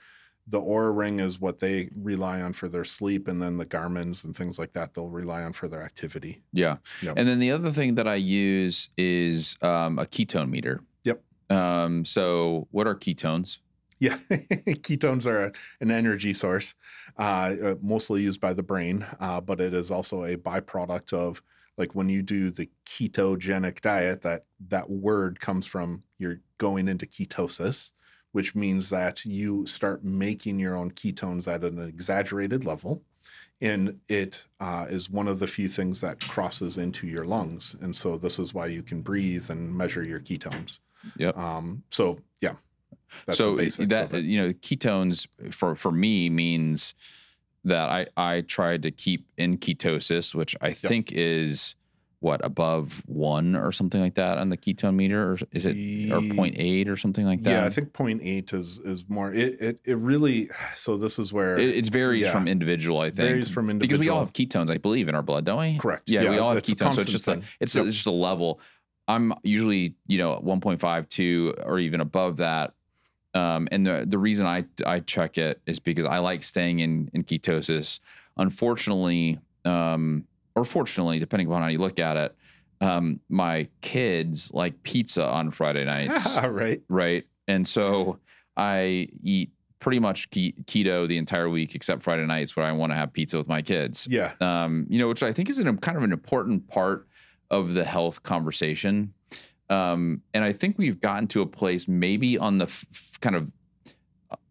The 0.47 0.61
Oura 0.61 0.95
Ring 0.95 1.19
is 1.19 1.39
what 1.39 1.59
they 1.59 1.89
rely 1.95 2.41
on 2.41 2.53
for 2.53 2.67
their 2.67 2.83
sleep, 2.83 3.27
and 3.27 3.41
then 3.41 3.57
the 3.57 3.65
Garmin's 3.65 4.23
and 4.23 4.35
things 4.35 4.59
like 4.59 4.73
that 4.73 4.93
they'll 4.93 5.09
rely 5.09 5.43
on 5.43 5.53
for 5.53 5.67
their 5.67 5.83
activity. 5.83 6.41
Yeah. 6.51 6.77
Yep. 7.01 7.13
And 7.17 7.27
then 7.27 7.39
the 7.39 7.51
other 7.51 7.71
thing 7.71 7.95
that 7.95 8.07
I 8.07 8.15
use 8.15 8.89
is 8.97 9.55
um, 9.61 9.99
a 9.99 10.05
ketone 10.05 10.49
meter. 10.49 10.81
Yep. 11.05 11.21
Um, 11.49 12.03
so 12.03 12.67
what 12.71 12.87
are 12.87 12.95
ketones? 12.95 13.59
Yeah, 14.03 14.17
ketones 14.29 15.25
are 15.25 15.45
a, 15.45 15.51
an 15.79 15.89
energy 15.89 16.33
source, 16.33 16.75
uh, 17.17 17.55
uh, 17.63 17.75
mostly 17.81 18.21
used 18.21 18.41
by 18.41 18.51
the 18.51 18.61
brain, 18.61 19.05
uh, 19.21 19.39
but 19.39 19.61
it 19.61 19.73
is 19.73 19.91
also 19.91 20.25
a 20.25 20.35
byproduct 20.35 21.13
of 21.13 21.41
like 21.77 21.95
when 21.95 22.09
you 22.09 22.21
do 22.21 22.51
the 22.51 22.69
ketogenic 22.85 23.79
diet. 23.79 24.21
That 24.23 24.43
that 24.67 24.89
word 24.89 25.39
comes 25.39 25.65
from 25.65 26.03
you're 26.17 26.41
going 26.57 26.89
into 26.89 27.05
ketosis, 27.05 27.93
which 28.33 28.53
means 28.53 28.89
that 28.89 29.25
you 29.25 29.65
start 29.65 30.03
making 30.03 30.59
your 30.59 30.75
own 30.75 30.91
ketones 30.91 31.47
at 31.47 31.63
an 31.63 31.79
exaggerated 31.79 32.65
level, 32.65 33.01
and 33.61 33.99
it 34.09 34.43
uh, 34.59 34.85
is 34.89 35.09
one 35.09 35.27
of 35.27 35.39
the 35.39 35.47
few 35.47 35.69
things 35.69 36.01
that 36.01 36.19
crosses 36.19 36.77
into 36.77 37.07
your 37.07 37.25
lungs, 37.25 37.75
and 37.81 37.95
so 37.95 38.17
this 38.17 38.37
is 38.37 38.53
why 38.53 38.65
you 38.65 38.83
can 38.83 39.01
breathe 39.01 39.49
and 39.49 39.73
measure 39.73 40.03
your 40.03 40.19
ketones. 40.19 40.79
Yep. 41.17 41.37
Um, 41.37 41.83
so 41.89 42.19
yeah. 42.41 42.55
That's 43.25 43.37
so 43.37 43.51
the 43.51 43.63
basics 43.63 43.89
that 43.89 44.05
of 44.05 44.13
it. 44.15 44.25
you 44.25 44.41
know 44.41 44.53
ketones 44.53 45.27
for 45.51 45.75
for 45.75 45.91
me 45.91 46.29
means 46.29 46.95
that 47.63 47.89
I 47.89 48.07
I 48.17 48.41
tried 48.41 48.83
to 48.83 48.91
keep 48.91 49.25
in 49.37 49.57
ketosis, 49.57 50.33
which 50.33 50.55
I 50.61 50.73
think 50.73 51.11
is 51.11 51.75
what 52.23 52.43
above 52.45 53.03
one 53.05 53.53
or 53.53 53.73
something 53.73 53.99
like 53.99 54.15
that 54.15 54.37
on 54.37 54.47
the 54.47 54.55
ketone 54.55 54.95
meter, 54.95 55.33
or 55.33 55.37
is 55.51 55.65
it 55.65 55.71
or 55.75 55.79
Ye- 55.79 56.09
0.8 56.09 56.87
or 56.87 56.95
something 56.95 57.25
like 57.25 57.41
that? 57.43 57.49
Yeah, 57.49 57.65
I 57.65 57.69
think 57.69 57.91
0.8 57.91 58.53
is 58.53 58.79
is 58.79 59.03
more. 59.09 59.33
It 59.33 59.59
it, 59.61 59.79
it 59.83 59.97
really. 59.97 60.49
So 60.75 60.95
this 60.97 61.19
is 61.19 61.33
where 61.33 61.57
it, 61.57 61.69
it 61.69 61.85
varies 61.87 62.23
Yeah. 62.23 62.31
from 62.31 62.47
individual. 62.47 62.99
I 63.01 63.07
think 63.07 63.17
varies 63.29 63.49
from 63.49 63.69
individual 63.69 63.97
because 63.99 64.05
we 64.05 64.09
all 64.09 64.21
have 64.21 64.31
ketones, 64.31 64.71
I 64.71 64.77
believe, 64.77 65.09
in 65.09 65.15
our 65.15 65.21
blood, 65.21 65.43
don't 65.43 65.59
we? 65.59 65.77
Correct. 65.77 66.09
Yeah, 66.09 66.29
we 66.29 66.37
all 66.37 66.53
have 66.53 66.63
ketones. 66.63 66.93
So 66.95 67.01
it's 67.01 67.11
just 67.11 67.27
a, 67.27 67.33
thing. 67.35 67.43
it's, 67.59 67.75
Yep. 67.75 67.85
it's 67.87 67.95
just 67.97 68.07
a 68.07 68.11
level. 68.11 68.61
I'm 69.09 69.33
usually 69.43 69.95
you 70.07 70.17
know 70.17 70.39
1.5, 70.41 71.09
2, 71.09 71.55
or 71.65 71.77
even 71.77 71.99
above 71.99 72.37
that. 72.37 72.73
Um, 73.33 73.67
and 73.69 73.85
the 73.85 74.05
the 74.07 74.17
reason 74.17 74.45
I 74.45 74.63
I 74.85 75.01
check 75.01 75.37
it 75.37 75.59
is 75.65 75.79
because 75.79 76.05
I 76.05 76.19
like 76.19 76.41
staying 76.43 76.79
in 76.79 77.09
in 77.13 77.25
ketosis. 77.25 77.99
Unfortunately, 78.37 79.39
um, 79.65 80.25
or 80.55 80.65
fortunately, 80.65 81.19
depending 81.19 81.47
upon 81.47 81.61
how 81.61 81.67
you 81.67 81.79
look 81.79 81.99
at 81.99 82.17
it, 82.17 82.35
um, 82.81 83.19
my 83.29 83.67
kids 83.81 84.51
like 84.53 84.83
pizza 84.83 85.25
on 85.25 85.51
Friday 85.51 85.85
nights 85.85 86.25
right. 86.43 86.81
right? 86.89 87.23
And 87.47 87.67
so 87.67 88.19
I 88.57 89.07
eat 89.23 89.51
pretty 89.79 89.99
much 89.99 90.29
keto 90.29 91.07
the 91.07 91.17
entire 91.17 91.49
week 91.49 91.75
except 91.75 92.03
Friday 92.03 92.25
nights 92.25 92.55
where 92.55 92.65
I 92.65 92.71
want 92.71 92.91
to 92.91 92.95
have 92.95 93.11
pizza 93.11 93.37
with 93.37 93.47
my 93.47 93.61
kids. 93.61 94.07
Yeah. 94.09 94.33
Um, 94.39 94.85
you 94.89 94.99
know, 94.99 95.07
which 95.07 95.23
I 95.23 95.33
think 95.33 95.49
is 95.49 95.59
an, 95.59 95.77
kind 95.77 95.97
of 95.97 96.03
an 96.03 96.13
important 96.13 96.67
part 96.67 97.07
of 97.51 97.73
the 97.73 97.83
health 97.83 98.23
conversation. 98.23 99.13
Um, 99.69 100.21
and 100.33 100.43
I 100.43 100.53
think 100.53 100.77
we've 100.77 100.99
gotten 100.99 101.27
to 101.29 101.41
a 101.41 101.45
place 101.45 101.87
maybe 101.87 102.37
on 102.37 102.57
the 102.57 102.65
f- 102.65 103.17
kind 103.21 103.35
of 103.35 103.51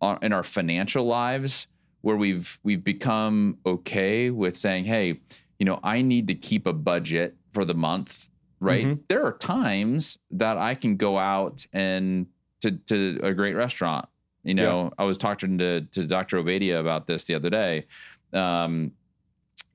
uh, 0.00 0.18
in 0.22 0.32
our 0.32 0.42
financial 0.42 1.04
lives 1.04 1.66
where 2.02 2.16
we've 2.16 2.58
we've 2.62 2.82
become 2.82 3.58
okay 3.64 4.30
with 4.30 4.56
saying, 4.56 4.84
"Hey, 4.84 5.20
you 5.62 5.64
know, 5.64 5.78
I 5.84 6.02
need 6.02 6.26
to 6.26 6.34
keep 6.34 6.66
a 6.66 6.72
budget 6.72 7.36
for 7.52 7.64
the 7.64 7.74
month." 7.74 8.28
Right? 8.58 8.84
Mhm. 8.84 8.98
There 9.06 9.24
are 9.24 9.36
times 9.38 10.18
that 10.32 10.56
I 10.56 10.74
can 10.74 10.96
go 10.96 11.18
out 11.18 11.64
and 11.72 12.26
to 12.62 12.72
to 12.72 13.20
a 13.22 13.32
great 13.32 13.54
restaurant. 13.54 14.06
You 14.42 14.54
know, 14.54 14.90
I 14.98 15.04
was 15.04 15.18
talking 15.18 15.58
to 15.58 15.82
to 15.82 16.04
Dr. 16.04 16.42
Ovadia 16.42 16.80
about 16.80 17.06
this 17.06 17.26
the 17.26 17.34
other 17.36 17.48
day. 17.50 17.86
Um, 18.32 18.90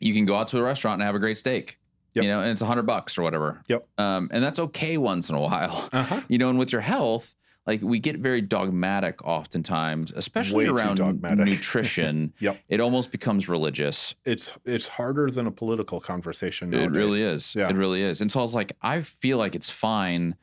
you 0.01 0.13
can 0.13 0.25
go 0.25 0.35
out 0.35 0.49
to 0.49 0.57
a 0.59 0.63
restaurant 0.63 0.95
and 0.99 1.05
have 1.05 1.15
a 1.15 1.19
great 1.19 1.37
steak. 1.37 1.79
Yep. 2.15 2.23
You 2.23 2.29
know, 2.31 2.39
and 2.41 2.51
it's 2.51 2.61
a 2.61 2.65
hundred 2.65 2.85
bucks 2.85 3.17
or 3.17 3.21
whatever. 3.21 3.61
Yep. 3.69 3.87
Um, 3.97 4.29
and 4.33 4.43
that's 4.43 4.59
okay 4.59 4.97
once 4.97 5.29
in 5.29 5.35
a 5.35 5.39
while. 5.39 5.87
Uh 5.93 6.03
huh. 6.03 6.21
You 6.29 6.37
know, 6.37 6.49
and 6.49 6.59
with 6.59 6.71
your 6.73 6.81
health, 6.81 7.33
like 7.67 7.81
we 7.81 7.99
get 7.99 8.17
very 8.19 8.41
dogmatic 8.41 9.23
oftentimes, 9.25 10.13
especially 10.15 10.69
Way 10.69 10.71
around 10.71 10.99
nutrition. 11.37 12.33
Yep. 12.39 12.59
It 12.69 12.79
almost 12.79 13.11
becomes 13.11 13.47
religious. 13.49 14.15
It's 14.25 14.53
it's 14.65 14.87
harder 14.87 15.29
than 15.29 15.45
a 15.47 15.51
political 15.51 15.99
conversation. 15.99 16.73
It 16.73 16.89
really 16.91 17.21
is. 17.21 17.53
Yeah. 17.53 17.69
It 17.69 17.75
really 17.75 18.01
is. 18.01 18.21
And 18.21 18.31
so 18.31 18.39
I 18.39 18.43
was 18.43 18.53
like, 18.53 18.71
I 18.81 19.01
feel 19.01 19.37
like 19.37 19.53
it's 19.53 19.69
fine. 19.69 20.35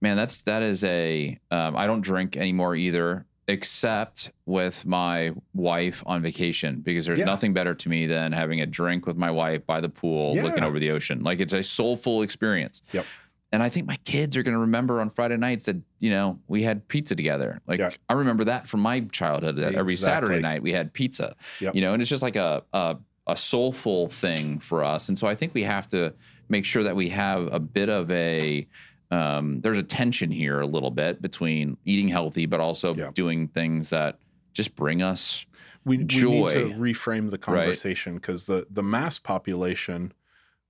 Man, 0.00 0.16
that's 0.16 0.42
that 0.42 0.62
is 0.62 0.84
a 0.84 1.38
um, 1.50 1.76
I 1.76 1.86
don't 1.86 2.00
drink 2.02 2.36
anymore 2.36 2.74
either, 2.76 3.24
except 3.48 4.30
with 4.44 4.84
my 4.84 5.32
wife 5.54 6.02
on 6.06 6.20
vacation 6.22 6.80
because 6.80 7.06
there's 7.06 7.20
Yeah. 7.20 7.24
nothing 7.24 7.54
better 7.54 7.74
to 7.74 7.88
me 7.88 8.06
than 8.06 8.32
having 8.32 8.60
a 8.60 8.66
drink 8.66 9.06
with 9.06 9.16
my 9.16 9.30
wife 9.30 9.64
by 9.64 9.80
the 9.80 9.88
pool 9.88 10.34
looking 10.36 10.64
over 10.64 10.78
the 10.78 10.90
ocean. 10.90 11.22
Like 11.22 11.40
it's 11.40 11.52
a 11.54 11.62
soulful 11.62 12.22
experience. 12.22 12.82
Yep. 12.92 13.06
And 13.54 13.62
I 13.62 13.68
think 13.68 13.86
my 13.86 13.96
kids 14.04 14.36
are 14.36 14.42
going 14.42 14.54
to 14.54 14.60
remember 14.60 15.00
on 15.00 15.10
Friday 15.10 15.36
nights 15.36 15.66
that 15.66 15.76
you 16.00 16.10
know 16.10 16.38
we 16.48 16.62
had 16.64 16.86
pizza 16.88 17.14
together. 17.14 17.60
Like 17.66 17.78
Yeah. 17.78 17.90
I 18.08 18.14
remember 18.14 18.44
that 18.44 18.66
from 18.66 18.80
my 18.80 19.00
childhood. 19.00 19.56
That 19.56 19.74
every 19.74 19.96
Saturday 19.96 20.40
night 20.40 20.62
we 20.62 20.72
had 20.72 20.92
pizza. 20.92 21.36
Yep. 21.60 21.74
You 21.74 21.80
know, 21.82 21.92
and 21.92 22.02
it's 22.02 22.08
just 22.10 22.22
like 22.22 22.36
a, 22.36 22.62
a 22.72 22.96
a 23.26 23.36
soulful 23.36 24.08
thing 24.08 24.58
for 24.58 24.84
us. 24.84 25.08
And 25.08 25.18
so 25.18 25.26
I 25.26 25.34
think 25.34 25.54
we 25.54 25.62
have 25.62 25.88
to 25.90 26.12
make 26.48 26.64
sure 26.66 26.82
that 26.82 26.94
we 26.96 27.08
have 27.10 27.50
a 27.52 27.58
bit 27.60 27.88
of 27.88 28.10
a 28.10 28.66
um, 29.10 29.60
there's 29.60 29.78
a 29.78 29.82
tension 29.82 30.30
here 30.30 30.60
a 30.60 30.66
little 30.66 30.90
bit 30.90 31.22
between 31.22 31.76
eating 31.84 32.08
healthy, 32.08 32.46
but 32.46 32.58
also 32.60 32.94
Yeah. 32.94 33.10
doing 33.14 33.48
things 33.48 33.90
that 33.90 34.18
just 34.52 34.74
bring 34.74 35.02
us. 35.02 35.46
we, 35.84 35.98
we 35.98 36.04
need 36.04 36.08
to 36.50 36.74
reframe 36.76 37.30
the 37.30 37.38
conversation 37.38 38.14
because 38.16 38.46
the 38.46 38.66
the 38.70 38.82
mass 38.82 39.18
population 39.18 40.12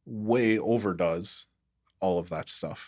way 0.07 0.59
overdoes 0.59 1.47
all 2.05 2.19
of 2.19 2.29
that 2.29 2.49
stuff 2.49 2.81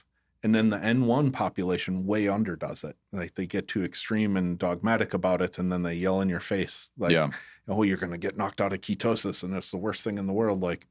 and 0.42 0.54
then 0.54 0.68
the 0.68 0.78
n1 0.96 1.32
population 1.32 1.94
way 2.12 2.28
under 2.36 2.54
does 2.56 2.84
it 2.84 2.96
like 3.20 3.32
they 3.34 3.46
get 3.46 3.66
too 3.72 3.82
extreme 3.90 4.36
and 4.36 4.58
dogmatic 4.58 5.14
about 5.14 5.40
it 5.46 5.58
and 5.58 5.72
then 5.72 5.82
they 5.82 5.94
yell 5.94 6.20
in 6.20 6.28
your 6.28 6.44
face 6.52 6.90
like 7.04 7.12
Yeah. 7.12 7.30
oh 7.68 7.82
you're 7.86 7.96
going 8.04 8.12
to 8.18 8.26
get 8.26 8.36
knocked 8.36 8.60
out 8.60 8.74
of 8.74 8.80
ketosis 8.86 9.42
and 9.42 9.54
it's 9.56 9.70
the 9.70 9.84
worst 9.86 10.04
thing 10.04 10.18
in 10.18 10.26
the 10.26 10.38
world 10.42 10.60
like 10.70 10.86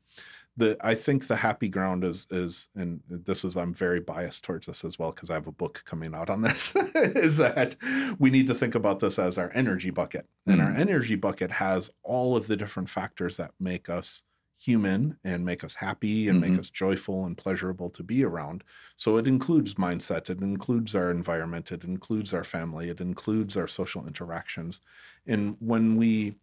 the 0.57 0.69
i 0.91 0.95
think 0.95 1.27
the 1.27 1.35
happy 1.47 1.69
ground 1.77 2.03
is 2.03 2.25
is 2.31 2.69
and 2.75 3.01
this 3.09 3.43
is 3.47 3.55
i'm 3.61 3.73
very 3.73 3.99
biased 3.99 4.43
towards 4.45 4.65
this 4.67 4.83
as 4.85 4.97
well 4.97 5.11
because 5.11 5.29
i 5.29 5.33
have 5.39 5.47
a 5.47 5.51
book 5.63 5.83
coming 5.85 6.15
out 6.15 6.29
on 6.29 6.41
this 6.41 6.73
is 7.25 7.35
that 7.37 7.75
we 8.19 8.29
need 8.35 8.47
to 8.47 8.55
think 8.55 8.73
about 8.73 8.99
this 8.99 9.19
as 9.19 9.37
our 9.37 9.51
energy 9.53 9.91
bucket 9.91 10.25
and 10.47 10.61
our 10.61 10.71
Mm. 10.71 10.79
energy 10.79 11.15
bucket 11.27 11.51
has 11.51 11.81
all 12.03 12.35
of 12.39 12.47
the 12.47 12.57
different 12.57 12.89
factors 12.89 13.35
that 13.37 13.51
make 13.59 13.89
us 13.99 14.23
human 14.57 15.17
and 15.23 15.45
make 15.45 15.63
us 15.63 15.75
happy 15.75 16.29
and 16.29 16.39
Mhm. 16.39 16.41
make 16.41 16.59
us 16.59 16.69
joyful 16.69 17.25
and 17.25 17.37
pleasurable 17.37 17.89
to 17.89 18.03
be 18.03 18.23
around 18.23 18.63
so 18.95 19.17
it 19.17 19.27
includes 19.27 19.73
mindset 19.75 20.29
it 20.29 20.39
includes 20.41 20.95
our 20.95 21.11
environment 21.11 21.71
it 21.71 21.83
includes 21.83 22.33
our 22.33 22.43
family 22.43 22.89
it 22.89 23.01
includes 23.01 23.57
our 23.57 23.67
social 23.67 24.07
interactions 24.07 24.79
and 25.25 25.57
when 25.59 25.97
we 25.97 26.37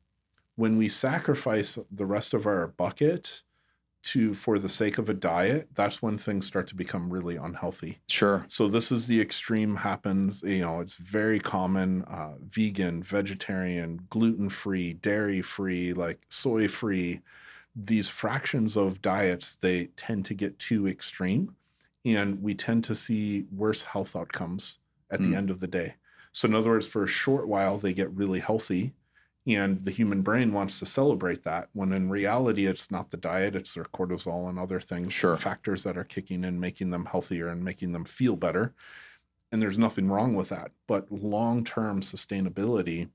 when 0.57 0.77
we 0.79 0.89
sacrifice 0.89 1.79
the 1.91 2.07
rest 2.07 2.35
of 2.35 2.47
our 2.47 2.69
bucket 2.69 3.43
to 4.03 4.35
for 4.35 4.59
the 4.59 4.69
sake 4.69 4.99
of 4.99 5.09
a 5.09 5.15
diet 5.15 5.69
that's 5.75 6.03
when 6.03 6.19
things 6.19 6.47
start 6.47 6.67
to 6.67 6.75
become 6.75 7.13
really 7.13 7.37
unhealthy 7.37 8.01
Sure. 8.09 8.45
so 8.49 8.67
this 8.69 8.91
is 8.93 9.07
the 9.07 9.21
extreme 9.21 9.77
happens 9.77 10.43
you 10.43 10.59
know 10.61 10.81
it's 10.81 10.97
very 10.97 11.39
common 11.39 12.03
uh, 12.05 12.37
vegan 12.41 13.03
vegetarian 13.03 14.07
gluten-free 14.11 14.95
dairy-free 14.95 15.93
like 15.95 16.27
soy-free 16.31 17.21
these 17.75 18.09
fractions 18.09 18.77
of 18.77 19.01
diets 19.03 19.57
they 19.57 19.87
tend 19.97 20.25
to 20.27 20.35
get 20.35 20.59
too 20.59 20.87
extreme 20.87 21.57
and 22.05 22.43
we 22.43 22.55
tend 22.55 22.85
to 22.85 22.95
see 22.95 23.47
worse 23.53 23.83
health 23.83 24.17
outcomes 24.17 24.79
at 25.11 25.21
Mm. 25.21 25.25
the 25.25 25.35
end 25.35 25.51
of 25.51 25.61
the 25.61 25.69
day. 25.69 25.95
So, 26.33 26.49
in 26.49 26.55
other 26.55 26.71
words, 26.71 26.87
for 26.89 27.05
a 27.05 27.09
short 27.09 27.47
while, 27.49 27.79
they 27.79 27.95
get 27.95 28.11
really 28.13 28.41
healthy, 28.41 28.95
and 29.47 29.85
the 29.85 29.91
human 29.91 30.23
brain 30.23 30.53
wants 30.53 30.79
to 30.81 30.87
celebrate 30.87 31.43
that. 31.45 31.69
When 31.75 31.93
in 31.93 32.09
reality, 32.11 32.67
it's 32.67 32.91
not 32.91 33.11
the 33.11 33.17
diet; 33.19 33.55
it's 33.57 33.75
their 33.75 33.85
cortisol 33.85 34.49
and 34.49 34.59
other 34.59 34.81
things, 34.81 35.13
Sure. 35.13 35.37
factors 35.37 35.83
that 35.85 35.97
are 35.99 36.05
kicking 36.05 36.45
in, 36.45 36.61
making 36.61 36.91
them 36.91 37.07
healthier 37.07 37.49
and 37.49 37.65
making 37.65 37.93
them 37.93 38.05
feel 38.05 38.37
better. 38.37 38.75
And 39.53 39.63
there's 39.63 39.79
nothing 39.79 40.09
wrong 40.09 40.35
with 40.35 40.49
that. 40.51 40.73
But 40.89 41.13
long-term 41.13 42.01
sustainability, 42.03 43.11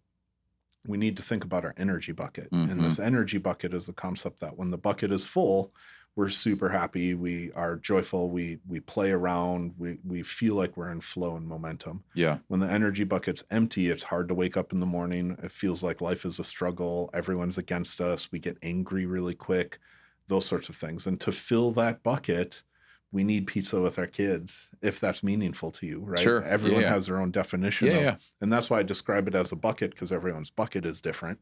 we 0.85 0.97
need 0.97 1.17
to 1.17 1.23
think 1.23 1.43
about 1.43 1.65
our 1.65 1.73
energy 1.77 2.11
bucket. 2.11 2.51
Mhm. 2.51 2.71
And 2.71 2.83
this 2.83 2.99
energy 2.99 3.37
bucket 3.37 3.73
is 3.73 3.85
the 3.87 3.93
concept 3.93 4.39
that 4.39 4.57
when 4.57 4.71
the 4.71 4.77
bucket 4.77 5.11
is 5.11 5.25
full, 5.25 5.71
we're 6.15 6.29
super 6.29 6.69
happy, 6.69 7.13
we 7.13 7.51
are 7.53 7.75
joyful, 7.75 8.31
we 8.31 8.59
we 8.65 8.79
play 8.79 9.11
around, 9.11 9.73
we 9.77 9.99
we 10.03 10.23
feel 10.23 10.55
like 10.55 10.75
we're 10.75 10.91
in 10.91 11.01
flow 11.01 11.35
and 11.35 11.47
momentum. 11.47 12.03
Yeah. 12.15 12.39
When 12.47 12.59
the 12.59 12.69
energy 12.71 13.03
bucket's 13.03 13.43
empty, 13.51 13.89
it's 13.89 14.03
hard 14.03 14.27
to 14.29 14.33
wake 14.35 14.57
up 14.57 14.73
in 14.73 14.79
the 14.79 14.85
morning. 14.85 15.37
It 15.43 15.51
feels 15.51 15.83
like 15.83 16.01
life 16.01 16.25
is 16.25 16.39
a 16.39 16.43
struggle. 16.43 17.09
Everyone's 17.13 17.57
against 17.57 18.01
us. 18.01 18.31
We 18.31 18.39
get 18.39 18.57
angry 18.63 19.05
really 19.05 19.35
quick, 19.35 19.79
those 20.27 20.45
sorts 20.45 20.69
of 20.69 20.75
things. 20.75 21.05
And 21.05 21.19
to 21.21 21.31
fill 21.31 21.71
that 21.73 22.01
bucket, 22.03 22.63
we 23.11 23.23
need 23.23 23.47
pizza 23.47 23.79
with 23.79 23.97
our 23.97 24.07
kids 24.07 24.69
if 24.81 24.99
that's 24.99 25.23
meaningful 25.23 25.71
to 25.71 25.85
you, 25.87 25.99
right? 26.01 26.19
Sure. 26.19 26.43
Everyone 26.43 26.81
Yeah. 26.81 26.89
has 26.93 27.07
their 27.07 27.17
own 27.19 27.31
definition 27.31 27.87
Yeah. 27.87 27.93
of 27.93 28.01
Yeah. 28.03 28.15
and 28.41 28.51
that's 28.51 28.69
why 28.69 28.79
I 28.79 28.83
describe 28.83 29.27
it 29.27 29.35
as 29.35 29.51
a 29.51 29.55
bucket 29.55 29.91
because 29.91 30.11
everyone's 30.11 30.49
bucket 30.49 30.85
is 30.85 30.99
different. 31.01 31.39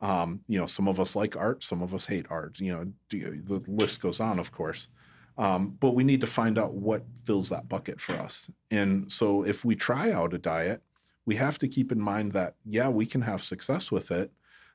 Um, 0.00 0.40
you 0.46 0.58
know, 0.58 0.66
some 0.66 0.88
of 0.88 0.98
us 0.98 1.14
like 1.14 1.36
art, 1.36 1.62
some 1.62 1.82
of 1.82 1.92
us 1.94 2.06
hate 2.06 2.26
art. 2.30 2.58
You 2.60 2.72
know, 2.72 2.92
the 3.10 3.62
list 3.66 4.00
goes 4.00 4.18
on, 4.20 4.38
of 4.38 4.50
course. 4.52 4.88
Um, 5.36 5.76
but 5.80 5.92
we 5.92 6.04
need 6.04 6.20
to 6.22 6.26
find 6.26 6.58
out 6.58 6.74
what 6.74 7.04
fills 7.24 7.48
that 7.50 7.68
bucket 7.68 8.00
for 8.00 8.14
us. 8.14 8.50
And 8.70 9.10
so, 9.10 9.42
if 9.44 9.64
we 9.64 9.74
try 9.74 10.10
out 10.12 10.34
a 10.34 10.38
diet, 10.38 10.82
we 11.26 11.36
have 11.36 11.58
to 11.58 11.68
keep 11.68 11.92
in 11.92 12.00
mind 12.00 12.32
that 12.32 12.56
yeah, 12.64 12.88
we 12.88 13.04
can 13.06 13.22
have 13.22 13.42
success 13.42 13.90
with 13.90 14.10
it, 14.10 14.32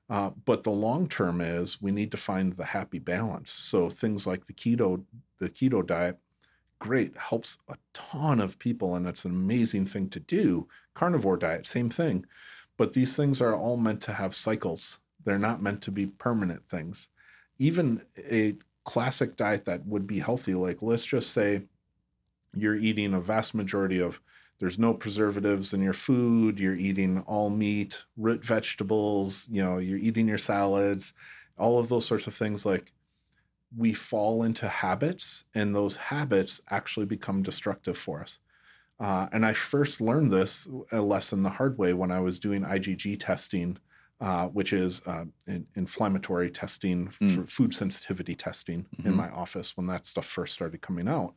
uh, 0.09 0.29
but 0.45 0.63
the 0.63 0.71
long 0.71 1.07
term 1.07 1.41
is 1.41 1.81
we 1.81 1.91
need 1.91 2.11
to 2.11 2.17
find 2.17 2.53
the 2.53 2.65
happy 2.65 2.99
balance. 2.99 3.51
So 3.51 3.89
things 3.89 4.25
like 4.27 4.45
the 4.45 4.53
keto, 4.53 5.03
the 5.39 5.49
keto 5.49 5.85
diet, 5.85 6.17
great 6.85 7.17
helps 7.17 7.57
a 7.67 7.77
ton 7.93 8.39
of 8.39 8.59
people, 8.59 8.93
and 8.93 9.07
it's 9.07 9.25
an 9.25 9.31
amazing 9.31 9.87
thing 9.87 10.07
to 10.09 10.19
do. 10.19 10.67
Carnivore 10.93 11.35
diet, 11.35 11.65
same 11.65 11.89
thing. 11.89 12.27
But 12.77 12.93
these 12.93 13.15
things 13.15 13.41
are 13.41 13.55
all 13.55 13.75
meant 13.75 14.01
to 14.01 14.13
have 14.13 14.35
cycles. 14.35 14.99
They're 15.23 15.39
not 15.39 15.63
meant 15.63 15.81
to 15.83 15.91
be 15.91 16.05
permanent 16.05 16.69
things. 16.69 17.07
Even 17.57 18.03
a 18.17 18.55
classic 18.83 19.35
diet 19.35 19.65
that 19.65 19.87
would 19.87 20.05
be 20.05 20.19
healthy, 20.19 20.53
like 20.53 20.83
let's 20.83 21.05
just 21.05 21.31
say 21.31 21.63
you're 22.55 22.75
eating 22.75 23.15
a 23.15 23.19
vast 23.19 23.55
majority 23.55 23.99
of 23.99 24.21
there's 24.59 24.77
no 24.77 24.93
preservatives 24.93 25.73
in 25.73 25.81
your 25.81 25.93
food, 25.93 26.59
you're 26.59 26.75
eating 26.75 27.23
all 27.25 27.49
meat, 27.49 28.05
root 28.15 28.45
vegetables, 28.45 29.47
you 29.49 29.63
know, 29.63 29.79
you're 29.79 29.97
eating 29.97 30.27
your 30.27 30.37
salads, 30.37 31.13
all 31.57 31.79
of 31.79 31.89
those 31.89 32.05
sorts 32.05 32.27
of 32.27 32.35
things 32.35 32.63
like 32.63 32.93
we 33.77 33.93
fall 33.93 34.43
into 34.43 34.67
habits 34.67 35.45
and 35.53 35.75
those 35.75 35.97
habits 35.97 36.61
actually 36.69 37.05
become 37.05 37.43
destructive 37.43 37.97
for 37.97 38.21
us. 38.21 38.39
Uh, 38.99 39.27
and 39.33 39.45
I 39.45 39.53
first 39.53 39.99
learned 39.99 40.31
this 40.31 40.67
a 40.91 41.01
lesson 41.01 41.43
the 41.43 41.49
hard 41.49 41.77
way 41.77 41.93
when 41.93 42.11
I 42.11 42.19
was 42.21 42.39
doing 42.39 42.63
IgG 42.63 43.17
testing, 43.19 43.77
uh, 44.21 44.47
which 44.47 44.71
is 44.71 45.01
uh, 45.05 45.25
in, 45.47 45.67
inflammatory 45.75 46.49
testing, 46.49 47.09
Mm. 47.19 47.35
for 47.35 47.45
food 47.45 47.73
sensitivity 47.73 48.35
testing 48.35 48.85
Mhm. 48.97 49.05
in 49.07 49.13
my 49.15 49.29
office 49.29 49.75
when 49.75 49.87
that 49.87 50.05
stuff 50.07 50.25
first 50.25 50.53
started 50.53 50.81
coming 50.81 51.09
out. 51.09 51.33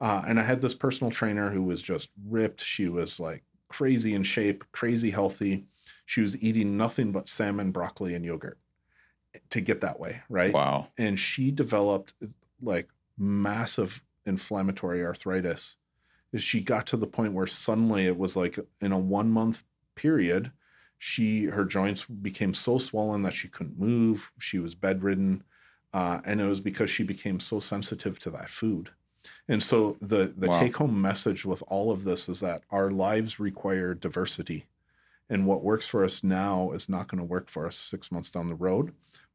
Uh, 0.00 0.22
and 0.26 0.40
I 0.40 0.42
had 0.42 0.60
this 0.60 0.74
personal 0.74 1.10
trainer 1.12 1.50
who 1.50 1.62
was 1.62 1.80
just 1.82 2.08
ripped. 2.26 2.60
She 2.62 2.88
was 2.88 3.20
like 3.20 3.44
crazy 3.68 4.14
in 4.14 4.24
shape, 4.24 4.64
crazy 4.72 5.10
healthy. 5.10 5.66
She 6.06 6.20
was 6.20 6.36
eating 6.42 6.76
nothing 6.76 7.12
but 7.12 7.28
salmon, 7.28 7.70
broccoli, 7.70 8.14
and 8.14 8.24
yogurt 8.24 8.58
to 9.50 9.60
get 9.60 9.80
that 9.80 9.98
way, 10.00 10.22
right? 10.28 10.52
Wow. 10.52 10.88
and 10.98 11.18
she 11.18 11.50
developed 11.50 12.14
like 12.60 12.88
massive 13.16 14.02
inflammatory 14.26 15.04
arthritis. 15.04 15.76
She 16.36 16.60
got 16.60 16.86
to 16.88 16.96
the 16.96 17.06
point 17.06 17.32
where 17.32 17.46
suddenly 17.46 18.06
it 18.06 18.18
was 18.18 18.36
like 18.36 18.58
in 18.80 18.92
a 18.92 18.98
one 18.98 19.30
month 19.30 19.64
period, 19.94 20.52
she 20.98 21.44
her 21.46 21.64
joints 21.64 22.04
became 22.04 22.52
so 22.54 22.76
swollen 22.78 23.22
that 23.22 23.34
she 23.34 23.48
couldn't 23.48 23.78
move. 23.78 24.30
She 24.38 24.58
was 24.58 24.74
bedridden, 24.74 25.44
uh, 25.94 26.20
and 26.24 26.40
it 26.40 26.46
was 26.46 26.60
because 26.60 26.90
she 26.90 27.02
became 27.04 27.40
so 27.40 27.60
sensitive 27.60 28.18
to 28.20 28.30
that 28.30 28.50
food. 28.50 28.90
And 29.48 29.62
so 29.62 29.96
the 30.00 30.32
the 30.36 30.48
Wow. 30.48 30.58
take 30.60 30.76
home 30.76 31.00
message 31.00 31.44
with 31.44 31.62
all 31.68 31.90
of 31.90 32.04
this 32.04 32.28
is 32.28 32.40
that 32.40 32.62
our 32.70 32.90
lives 32.90 33.38
require 33.40 33.94
diversity, 33.94 34.66
and 35.30 35.46
what 35.46 35.62
works 35.62 35.86
for 35.86 36.04
us 36.04 36.22
now 36.24 36.70
is 36.72 36.88
not 36.88 37.08
going 37.08 37.18
to 37.18 37.24
work 37.24 37.48
for 37.50 37.66
us 37.66 37.76
six 37.76 38.10
months 38.12 38.30
down 38.30 38.48
the 38.48 38.54
road 38.54 38.94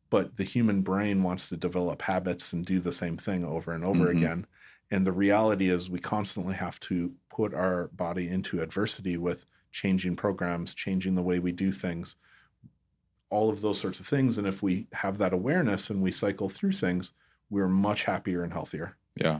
but 0.09 0.37
the 0.37 0.43
human 0.43 0.81
brain 0.83 1.23
wants 1.23 1.49
to 1.49 1.57
develop 1.57 2.03
habits 2.03 2.53
and 2.53 2.67
do 2.67 2.79
the 2.79 2.91
same 2.91 3.17
thing 3.17 3.43
over 3.43 3.71
and 3.71 3.83
over 3.83 4.05
Mhm. 4.05 4.15
again. 4.15 4.47
And 4.91 5.07
the 5.07 5.11
reality 5.11 5.69
is, 5.71 5.89
we 5.89 5.97
constantly 5.97 6.53
have 6.53 6.79
to 6.81 7.15
put 7.31 7.51
our 7.55 7.87
body 7.87 8.29
into 8.29 8.61
adversity 8.61 9.17
with 9.17 9.47
changing 9.71 10.15
programs, 10.15 10.75
changing 10.75 11.15
the 11.15 11.23
way 11.23 11.39
we 11.39 11.51
do 11.51 11.71
things, 11.71 12.15
all 13.29 13.49
of 13.49 13.61
those 13.61 13.79
sorts 13.79 13.99
of 13.99 14.05
things. 14.07 14.37
And 14.37 14.45
if 14.45 14.61
we 14.61 14.87
have 14.93 15.17
that 15.17 15.33
awareness 15.33 15.89
and 15.89 16.01
we 16.01 16.11
cycle 16.11 16.49
through 16.49 16.73
things, 16.73 17.13
we're 17.49 17.67
much 17.67 18.03
happier 18.03 18.43
and 18.43 18.53
healthier. 18.53 18.95
Yeah, 19.15 19.39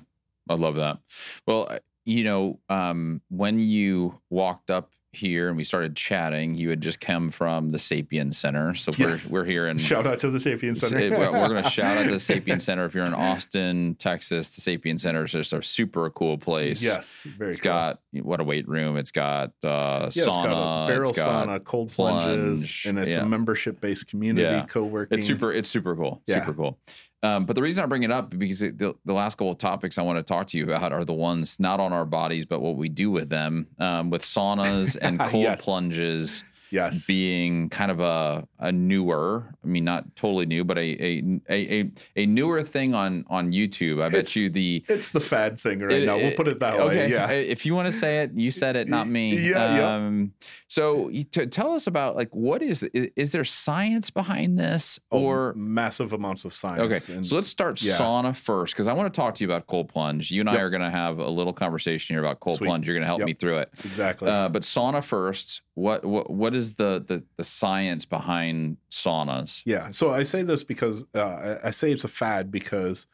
I 0.50 0.56
love 0.56 0.76
that. 0.76 1.00
Well, 1.48 1.78
you 2.06 2.24
know, 2.24 2.60
um, 2.70 3.22
when 3.30 3.60
you 3.60 4.20
walked 4.32 4.72
up 4.72 4.92
here 5.16 5.48
and 5.48 5.56
we 5.56 5.64
started 5.64 5.96
chatting, 5.96 6.56
you 6.56 6.70
had 6.70 6.82
just 6.82 7.00
come 7.00 7.30
from 7.32 7.72
the 7.72 7.78
Sapien 7.78 8.34
Center. 8.34 8.74
So 8.76 8.92
Yes. 8.98 9.30
we're 9.30 9.42
we're 9.42 9.46
here 9.46 9.68
and 9.68 9.80
Shout 9.80 10.08
out 10.08 10.20
to 10.22 10.30
the 10.32 10.40
Sapien 10.40 10.76
Center. 10.76 10.98
We're 11.12 11.32
we're 11.32 11.48
going 11.50 11.64
to 11.64 11.70
shout 11.70 11.98
out 11.98 12.04
to 12.06 12.12
the 12.12 12.18
Sapien 12.18 12.62
Center. 12.62 12.86
If 12.86 12.94
you're 12.96 13.06
in 13.06 13.14
Austin, 13.14 13.96
Texas, 14.00 14.50
the 14.50 14.62
Sapien 14.62 15.00
Center 15.00 15.24
is 15.24 15.32
just 15.32 15.54
a 15.54 15.62
super 15.62 16.10
cool 16.10 16.38
place. 16.38 16.82
Yes, 16.82 17.14
very 17.38 17.52
It's 17.52 17.60
cool. 17.60 17.72
got 17.72 18.00
what 18.22 18.40
a 18.40 18.44
weight 18.44 18.68
room. 18.68 18.98
It's 18.98 19.12
got 19.12 19.52
uh, 19.64 20.10
Yeah, 20.14 20.24
sauna. 20.24 20.26
it's 20.26 20.26
got 20.26 20.86
a 20.86 20.88
barrel 20.88 21.10
it's 21.10 21.18
got- 21.18 21.48
sauna, 21.48 21.64
cold 21.64 21.92
plunges, 21.92 22.60
plunge, 22.62 22.86
and 22.88 23.00
it's 23.00 23.16
yeah. 23.16 23.24
a 23.24 23.26
membership 23.26 23.80
based 23.80 24.08
community, 24.08 24.44
Yeah. 24.48 24.66
co-working. 24.66 25.18
It's 25.18 25.28
super. 25.28 25.52
It's 25.52 25.70
super 25.70 25.96
cool. 25.96 26.22
Super 26.28 26.54
cool. 26.54 26.80
Um, 27.24 27.46
but 27.46 27.56
the 27.56 27.62
reason 27.62 27.84
I 27.84 27.88
bring 27.88 28.04
it 28.04 28.12
up 28.12 28.38
because 28.38 28.62
it, 28.62 28.78
the, 28.78 28.96
the 29.06 29.14
last 29.14 29.36
couple 29.36 29.52
of 29.52 29.58
topics 29.58 29.98
I 29.98 30.02
want 30.02 30.18
to 30.20 30.24
talk 30.24 30.48
to 30.48 30.58
you 30.58 30.66
about 30.66 30.92
are 30.92 31.06
the 31.06 31.14
ones 31.14 31.58
not 31.58 31.80
on 31.80 31.94
our 31.94 32.06
bodies, 32.06 32.46
but 32.46 32.60
what 32.60 32.76
we 32.76 32.90
do 32.90 33.10
with 33.10 33.30
them, 33.30 33.68
um, 33.80 34.10
with 34.10 34.24
saunas 34.24 34.98
and 35.02 35.20
cold 35.20 35.44
Yes. 35.44 35.62
plunges 35.62 36.44
Yes. 36.74 37.06
being 37.06 37.70
kind 37.70 37.92
of 37.92 38.00
a, 38.00 38.48
a 38.60 38.72
newer. 38.72 39.54
I 39.64 39.68
mean, 39.68 39.84
not 39.84 40.16
totally 40.16 40.46
new, 40.48 40.64
but 40.64 40.78
a 40.78 40.82
a 40.82 41.40
a, 41.50 41.92
a, 42.16 42.26
newer 42.26 42.64
thing 42.64 42.96
on 42.96 43.26
on 43.30 43.52
YouTube. 43.52 44.02
I 44.02 44.10
bet 44.10 44.22
It's- 44.22 44.36
you 44.36 44.50
the. 44.50 44.84
It's 44.90 45.12
the 45.12 45.20
fad 45.20 45.60
thing 45.60 45.80
right 45.82 45.92
It- 45.92 46.06
now. 46.08 46.18
We'll 46.18 46.34
put 46.36 46.48
it 46.48 46.60
that 46.62 46.80
okay, 46.80 46.88
way. 47.06 47.12
Yeah. 47.12 47.30
If 47.30 47.66
you 47.66 47.76
want 47.76 47.92
to 47.94 47.98
say 47.98 48.22
it, 48.24 48.32
you 48.34 48.50
said 48.52 48.76
it, 48.76 48.88
not 48.88 49.08
me. 49.08 49.38
Yeah, 49.54 49.78
yeah. 49.78 49.96
Um, 49.96 50.34
so 50.68 51.10
t- 51.10 51.46
tell 51.46 51.74
us 51.74 51.86
about 51.86 52.16
like 52.16 52.34
what 52.34 52.62
is, 52.64 52.82
is 52.84 53.32
there 53.32 53.44
science 53.46 54.10
behind 54.10 54.58
this 54.58 55.00
Oh, 55.12 55.20
or 55.22 55.54
massive 55.56 56.14
amounts 56.14 56.46
of 56.46 56.54
science. 56.54 56.80
Okay, 57.08 57.14
and- 57.14 57.26
so 57.26 57.36
let's 57.36 57.48
start 57.48 57.82
yeah. 57.84 57.98
sauna 57.98 58.36
first 58.36 58.74
because 58.74 58.88
I 58.88 58.94
want 58.94 59.14
to 59.14 59.16
talk 59.16 59.36
to 59.36 59.44
you 59.44 59.48
about 59.48 59.68
cold 59.68 59.90
plunge. 59.90 60.32
You 60.32 60.40
and 60.40 60.50
I 60.50 60.56
are 60.58 60.70
going 60.72 60.82
to 60.82 60.90
have 60.90 61.20
a 61.20 61.30
little 61.30 61.54
conversation 61.54 62.16
here 62.16 62.24
about 62.24 62.40
cold 62.40 62.58
Sweet. 62.58 62.68
plunge. 62.68 62.88
You're 62.88 62.96
going 62.96 63.04
to 63.04 63.08
help 63.08 63.20
Yep. 63.20 63.26
me 63.28 63.34
through 63.34 63.58
it. 63.60 63.70
exactly. 63.84 64.30
Uh, 64.30 64.50
but 64.50 64.64
sauna 64.64 65.04
first. 65.04 65.62
What 65.76 66.06
what 66.06 66.30
what 66.30 66.54
is 66.54 66.63
the 66.76 67.04
the, 67.06 67.24
the 67.38 67.44
science 67.44 68.06
behind 68.06 68.78
saunas? 68.90 69.62
yeah. 69.66 69.92
So 69.92 70.12
I 70.12 70.24
say 70.24 70.44
this 70.44 70.64
because 70.64 71.06
uh, 71.16 71.58
I 71.64 71.68
I 71.68 71.72
say 71.72 71.92
it's 71.92 72.04
a 72.04 72.10
fad 72.10 72.52
because 72.52 73.06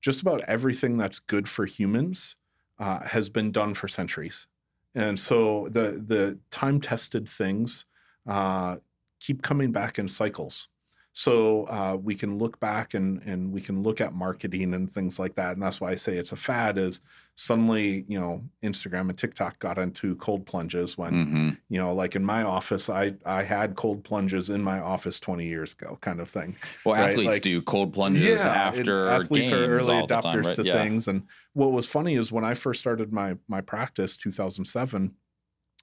just 0.00 0.20
about 0.20 0.42
everything 0.42 0.98
that's 0.98 1.18
good 1.18 1.48
for 1.48 1.66
humans 1.66 2.36
uh, 2.78 3.06
has 3.06 3.28
been 3.28 3.52
done 3.52 3.74
for 3.74 3.88
centuries, 3.88 4.46
and 4.94 5.18
so 5.18 5.68
the 5.70 6.02
the 6.06 6.38
time 6.50 6.80
tested 6.80 7.28
things 7.28 7.86
uh, 8.26 8.76
keep 9.20 9.42
coming 9.42 9.72
back 9.72 9.98
in 9.98 10.08
cycles. 10.08 10.68
So 11.16 11.64
uh, 11.68 11.96
we 11.96 12.16
can 12.16 12.38
look 12.38 12.58
back 12.58 12.94
and 12.94 13.22
and 13.22 13.52
we 13.52 13.60
can 13.60 13.84
look 13.84 14.00
at 14.00 14.12
marketing 14.12 14.74
and 14.74 14.92
things 14.92 15.16
like 15.20 15.36
that, 15.36 15.52
and 15.52 15.62
that's 15.62 15.80
why 15.80 15.92
I 15.92 15.94
say 15.94 16.16
it's 16.16 16.32
a 16.32 16.36
fad. 16.36 16.76
Is 16.76 16.98
suddenly 17.36 18.04
you 18.08 18.18
know 18.18 18.42
Instagram 18.64 19.08
and 19.10 19.16
TikTok 19.16 19.60
got 19.60 19.78
into 19.78 20.16
cold 20.16 20.44
plunges 20.44 20.98
when 20.98 21.12
hmm 21.14 21.50
you 21.68 21.78
know 21.80 21.94
like 21.94 22.14
in 22.14 22.24
my 22.24 22.42
office 22.42 22.90
i 22.90 23.14
i 23.24 23.42
had 23.42 23.74
cold 23.74 24.04
plunges 24.04 24.50
in 24.50 24.62
my 24.62 24.78
office 24.80 25.18
20 25.18 25.46
years 25.46 25.72
ago 25.72 25.96
kind 26.02 26.20
of 26.20 26.28
thing 26.28 26.54
Well, 26.84 26.94
Right, 26.94 27.10
athletes 27.10 27.32
like- 27.34 27.42
do 27.42 27.62
cold 27.62 27.92
plunges 27.94 28.40
and 28.40 28.50
after 28.50 29.08
athletes 29.08 29.48
games 29.48 29.52
are 29.52 29.64
early 29.78 29.94
all 29.94 30.06
the 30.06 30.14
adopters 30.14 30.22
time, 30.22 30.42
right? 30.42 30.56
to 30.56 30.62
yeah. 30.64 30.82
things 30.82 31.08
and 31.08 31.22
what 31.54 31.72
was 31.72 31.86
funny 31.86 32.14
is 32.16 32.30
when 32.30 32.44
i 32.44 32.54
first 32.54 32.80
started 32.80 33.12
my 33.12 33.36
my 33.48 33.60
practice 33.60 34.16
2007 34.16 35.14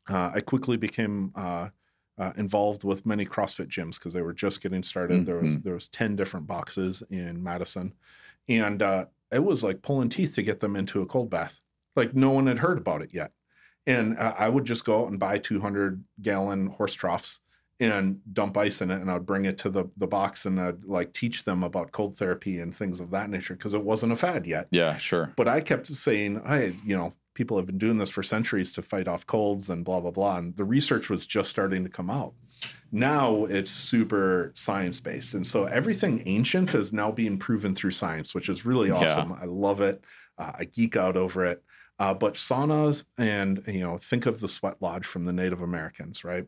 uh, 0.09 0.31
i 0.35 0.39
quickly 0.39 0.77
became 0.77 1.31
uh, 1.35 1.69
uh, 2.17 2.33
involved 2.37 2.83
with 2.83 3.05
many 3.05 3.25
CrossFit 3.25 3.67
gyms 3.67 3.95
because 3.95 4.13
they 4.13 4.21
were 4.21 4.33
just 4.33 4.61
getting 4.61 4.83
started. 4.83 5.25
There 5.25 5.37
was 5.37 5.57
Mhm. 5.57 5.63
there 5.63 5.73
was 5.73 5.87
ten 5.87 6.15
different 6.15 6.47
boxes 6.47 7.01
in 7.09 7.41
Madison, 7.41 7.93
and 8.47 8.81
uh, 8.81 9.05
it 9.31 9.43
was 9.43 9.63
like 9.63 9.81
pulling 9.81 10.09
teeth 10.09 10.35
to 10.35 10.43
get 10.43 10.59
them 10.59 10.75
into 10.75 11.01
a 11.01 11.05
cold 11.05 11.29
bath 11.29 11.59
Like 11.95 12.13
no 12.13 12.31
one 12.31 12.47
had 12.47 12.59
heard 12.59 12.77
about 12.77 13.01
it 13.01 13.13
yet. 13.13 13.31
And 13.87 14.17
uh, 14.17 14.35
I 14.37 14.47
would 14.49 14.65
just 14.65 14.85
go 14.85 15.03
out 15.03 15.09
and 15.09 15.19
buy 15.19 15.37
200 15.39 16.03
gallon 16.21 16.67
horse 16.67 16.93
troughs 16.93 17.39
and 17.79 18.21
dump 18.31 18.55
ice 18.57 18.79
in 18.81 18.91
it 18.91 19.01
and 19.01 19.09
I'd 19.09 19.25
bring 19.25 19.45
it 19.45 19.57
to 19.59 19.69
the 19.69 19.85
the 19.97 20.05
box 20.07 20.45
and 20.45 20.59
I'd 20.61 20.83
like 20.85 21.13
teach 21.13 21.45
them 21.45 21.63
about 21.63 21.91
cold 21.91 22.15
therapy 22.15 22.59
and 22.59 22.75
things 22.75 22.99
of 22.99 23.09
that 23.11 23.29
nature 23.29 23.55
because 23.55 23.73
it 23.73 23.83
wasn't 23.83 24.11
a 24.11 24.15
fad 24.15 24.45
yet. 24.45 24.67
Yeah, 24.69 24.97
sure. 24.97 25.33
But 25.35 25.47
I 25.47 25.61
kept 25.61 25.87
saying, 25.87 26.41
hey, 26.45 26.75
you 26.85 26.95
know, 26.95 27.13
people 27.41 27.57
have 27.57 27.65
been 27.65 27.79
doing 27.79 27.97
this 27.97 28.11
for 28.11 28.21
centuries 28.21 28.71
to 28.73 28.83
fight 28.83 29.07
off 29.07 29.25
colds 29.25 29.67
and 29.67 29.83
blah 29.83 29.99
blah 29.99 30.11
blah 30.11 30.37
and 30.37 30.55
the 30.57 30.63
research 30.63 31.09
was 31.09 31.25
just 31.25 31.49
starting 31.49 31.83
to 31.83 31.89
come 31.89 32.09
out. 32.09 32.33
Now 32.91 33.45
it's 33.45 33.71
super 33.71 34.51
science 34.53 34.99
based 34.99 35.33
and 35.33 35.47
so 35.47 35.65
everything 35.65 36.21
ancient 36.27 36.75
is 36.75 36.93
now 36.93 37.11
being 37.11 37.39
proven 37.39 37.73
through 37.73 37.91
science, 37.91 38.35
which 38.35 38.47
is 38.47 38.63
really 38.63 38.91
awesome. 38.91 39.31
Yeah. 39.31 39.39
I 39.41 39.45
love 39.45 39.81
it. 39.81 40.03
Uh, 40.37 40.51
I 40.59 40.65
geek 40.65 40.95
out 40.95 41.17
over 41.17 41.43
it. 41.45 41.63
Uh, 41.97 42.13
but 42.13 42.35
saunas 42.35 43.05
and 43.17 43.63
you 43.65 43.79
know 43.79 43.97
think 43.97 44.27
of 44.27 44.39
the 44.39 44.47
sweat 44.47 44.77
lodge 44.79 45.07
from 45.07 45.25
the 45.25 45.33
Native 45.33 45.61
Americans, 45.61 46.23
right? 46.23 46.45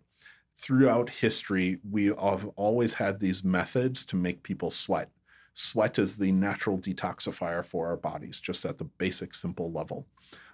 throughout 0.55 1.09
history, 1.09 1.79
we 1.89 2.05
have 2.05 2.47
always 2.55 2.93
had 2.93 3.19
these 3.19 3.43
methods 3.43 4.05
to 4.05 4.15
make 4.15 4.43
people 4.43 4.69
sweat. 4.69 5.09
Sweat 5.55 5.99
is 5.99 6.17
the 6.17 6.31
natural 6.31 6.77
detoxifier 6.77 7.65
for 7.65 7.87
our 7.87 7.97
bodies, 7.97 8.39
just 8.39 8.65
at 8.65 8.77
the 8.77 8.83
basic, 8.83 9.33
simple 9.33 9.71
level. 9.71 10.07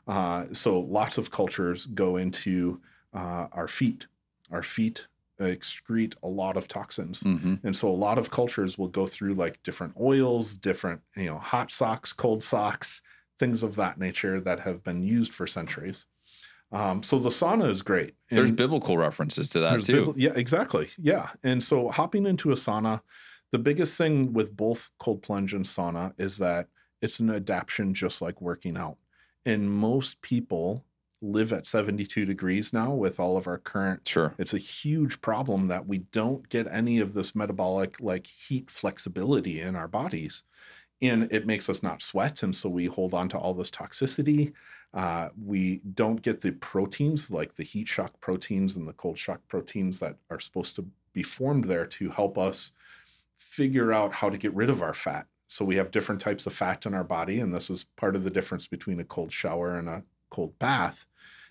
Uh, 0.09 0.45
so 0.51 0.79
lots 0.79 1.17
of 1.19 1.29
cultures 1.29 1.85
go 1.85 2.17
into 2.17 2.81
uh, 3.13 3.47
our 3.51 3.67
feet. 3.67 4.07
Our 4.51 4.63
feet 4.63 5.07
excrete 5.39 6.15
a 6.23 6.27
lot 6.27 6.57
of 6.57 6.67
toxins, 6.67 7.21
mm-hmm. 7.21 7.55
and 7.63 7.75
so 7.75 7.87
a 7.87 7.91
lot 7.91 8.17
of 8.17 8.31
cultures 8.31 8.77
will 8.77 8.87
go 8.87 9.05
through 9.05 9.35
like 9.35 9.61
different 9.63 9.93
oils, 10.01 10.55
different 10.55 11.01
you 11.15 11.25
know 11.25 11.37
hot 11.37 11.71
socks, 11.71 12.11
cold 12.11 12.43
socks, 12.43 13.01
things 13.37 13.61
of 13.61 13.75
that 13.75 13.99
nature 13.99 14.41
that 14.41 14.59
have 14.61 14.83
been 14.83 15.03
used 15.03 15.33
for 15.33 15.45
centuries. 15.45 16.05
Um, 16.71 17.01
so 17.03 17.17
the 17.19 17.29
sauna 17.29 17.69
is 17.69 17.81
great. 17.81 18.15
And 18.29 18.37
there's 18.37 18.51
biblical 18.51 18.97
references 18.97 19.49
to 19.49 19.59
that 19.61 19.83
too. 19.83 20.13
yeah, 20.17 20.33
exactly. 20.35 20.89
Yeah. 20.97 21.29
And 21.43 21.63
so 21.63 21.89
hopping 21.89 22.25
into 22.25 22.51
a 22.51 22.55
sauna, 22.55 23.01
the 23.51 23.59
biggest 23.59 23.95
thing 23.95 24.33
with 24.33 24.55
both 24.55 24.91
cold 24.99 25.23
plunge 25.23 25.53
and 25.53 25.65
sauna 25.65 26.13
is 26.17 26.37
that 26.37 26.67
it's 27.01 27.19
an 27.19 27.31
adaptation 27.31 27.93
just 27.93 28.21
like 28.21 28.39
working 28.41 28.77
out. 28.77 28.97
And 29.49 29.71
most 29.71 30.21
people 30.21 30.83
live 31.21 31.51
at 31.51 31.67
72 31.67 32.25
degrees 32.25 32.71
now 32.71 32.93
with 32.93 33.19
all 33.19 33.35
of 33.35 33.45
our 33.45 33.57
current 33.57 34.07
sure 34.07 34.33
it's 34.37 34.53
a 34.53 34.57
huge 34.57 35.19
problem 35.19 35.67
that 35.67 35.85
we 35.85 35.97
don't 35.97 36.47
get 36.47 36.65
any 36.71 36.99
of 36.99 37.13
this 37.13 37.35
metabolic 37.35 37.99
like 37.99 38.25
heat 38.25 38.71
flexibility 38.71 39.59
in 39.59 39.75
our 39.75 39.89
bodies 39.89 40.43
and 41.01 41.27
it 41.29 41.45
makes 41.45 41.67
us 41.67 41.83
not 41.83 42.01
sweat 42.01 42.41
and 42.41 42.55
so 42.55 42.69
we 42.69 42.85
hold 42.85 43.13
on 43.13 43.27
to 43.27 43.37
all 43.37 43.53
this 43.53 43.69
toxicity 43.69 44.53
uh, 44.93 45.27
we 45.45 45.81
don't 45.93 46.21
get 46.21 46.39
the 46.39 46.51
proteins 46.53 47.29
like 47.29 47.53
the 47.55 47.63
heat 47.63 47.87
shock 47.89 48.17
proteins 48.21 48.77
and 48.77 48.87
the 48.87 48.93
cold 48.93 49.17
shock 49.17 49.41
proteins 49.49 49.99
that 49.99 50.15
are 50.29 50.39
supposed 50.39 50.73
to 50.73 50.85
be 51.11 51.21
formed 51.21 51.65
there 51.65 51.85
to 51.85 52.09
help 52.09 52.37
us 52.37 52.71
figure 53.35 53.93
out 53.93 54.13
how 54.13 54.29
to 54.29 54.37
get 54.37 54.53
rid 54.53 54.69
of 54.69 54.81
our 54.81 54.93
fat. 54.93 55.25
So 55.49 55.65
we 55.65 55.75
have 55.75 55.91
different 55.91 56.21
types 56.21 56.45
of 56.45 56.53
fat 56.53 56.85
in 56.85 56.93
our 56.93 57.03
body, 57.03 57.39
and 57.39 57.53
this 57.53 57.69
is 57.69 57.83
part 57.83 58.15
of 58.15 58.23
the 58.23 58.29
difference 58.29 58.67
between 58.67 58.99
a 58.99 59.03
cold 59.03 59.31
shower 59.31 59.75
and 59.75 59.89
a 59.89 60.03
cold 60.29 60.57
bath. 60.59 61.05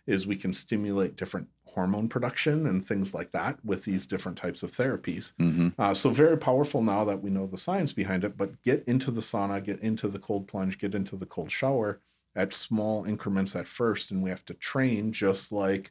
Is 0.07 0.26
we 0.26 0.36
can 0.36 0.55
stimulate 0.55 1.16
different 1.16 1.49
hormone 1.66 2.09
production 2.09 2.66
and 2.66 2.86
things 2.86 3.12
like 3.12 3.30
that 3.32 3.62
with 3.62 3.84
these 3.84 4.07
different 4.07 4.38
types 4.38 4.62
of 4.62 4.72
therapies. 4.72 5.34
Mm-hmm. 5.38 5.68
Uh, 5.78 5.92
so 5.92 6.09
very 6.09 6.38
powerful 6.38 6.80
now 6.80 7.05
that 7.05 7.20
we 7.20 7.28
know 7.28 7.46
the 7.46 7.59
science 7.59 7.92
behind 7.92 8.24
it. 8.24 8.34
But 8.34 8.62
get 8.62 8.84
into 8.86 9.11
the 9.11 9.20
sauna, 9.20 9.62
get 9.62 9.80
into 9.80 10.09
the 10.09 10.18
cold 10.18 10.49
plunge, 10.49 10.78
get 10.78 10.94
into 10.94 11.14
the 11.14 11.26
cold 11.26 11.53
shower, 11.53 12.01
at 12.38 12.53
small 12.53 13.05
increments 13.05 13.57
at 13.57 13.66
first 13.66 14.11
and 14.11 14.22
we 14.22 14.30
have 14.30 14.44
to 14.44 14.55
train 14.55 15.12
just 15.12 15.51
like 15.51 15.90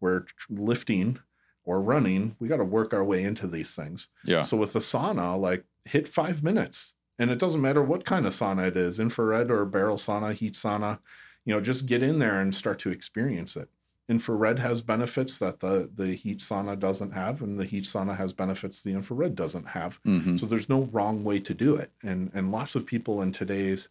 we're 0.00 0.24
lifting 0.48 1.18
or 1.64 1.82
running 1.82 2.36
we 2.38 2.46
got 2.48 2.58
to 2.58 2.64
work 2.64 2.94
our 2.94 3.04
way 3.04 3.24
into 3.24 3.46
these 3.46 3.74
things 3.74 4.08
yeah 4.24 4.40
so 4.40 4.56
with 4.56 4.72
the 4.72 4.78
sauna 4.78 5.38
like 5.38 5.64
hit 5.84 6.06
five 6.06 6.42
minutes 6.42 6.94
and 7.18 7.30
it 7.30 7.38
doesn't 7.38 7.60
matter 7.60 7.82
what 7.82 8.04
kind 8.04 8.26
of 8.26 8.32
sauna 8.32 8.68
it 8.68 8.76
is 8.76 8.98
infrared 8.98 9.50
or 9.50 9.64
barrel 9.64 9.96
sauna 9.96 10.32
heat 10.34 10.54
sauna 10.54 10.98
you 11.44 11.54
know 11.54 11.60
just 11.60 11.86
get 11.86 12.02
in 12.02 12.18
there 12.18 12.40
and 12.40 12.54
start 12.54 12.78
to 12.78 12.90
experience 12.90 13.56
it 13.56 13.68
infrared 14.08 14.58
has 14.58 14.80
benefits 14.80 15.38
that 15.38 15.60
the 15.60 15.90
the 15.94 16.14
heat 16.14 16.38
sauna 16.38 16.78
doesn't 16.78 17.12
have 17.12 17.42
and 17.42 17.58
the 17.58 17.64
heat 17.64 17.84
sauna 17.84 18.16
has 18.16 18.32
benefits 18.32 18.82
the 18.82 18.92
infrared 18.92 19.34
doesn't 19.34 19.68
have 19.68 20.02
mm-hmm. 20.04 20.36
so 20.36 20.46
there's 20.46 20.68
no 20.68 20.82
wrong 20.92 21.24
way 21.24 21.38
to 21.38 21.54
do 21.54 21.76
it 21.76 21.90
and 22.02 22.30
and 22.34 22.50
lots 22.50 22.74
of 22.74 22.86
people 22.86 23.20
in 23.20 23.32
today's 23.32 23.88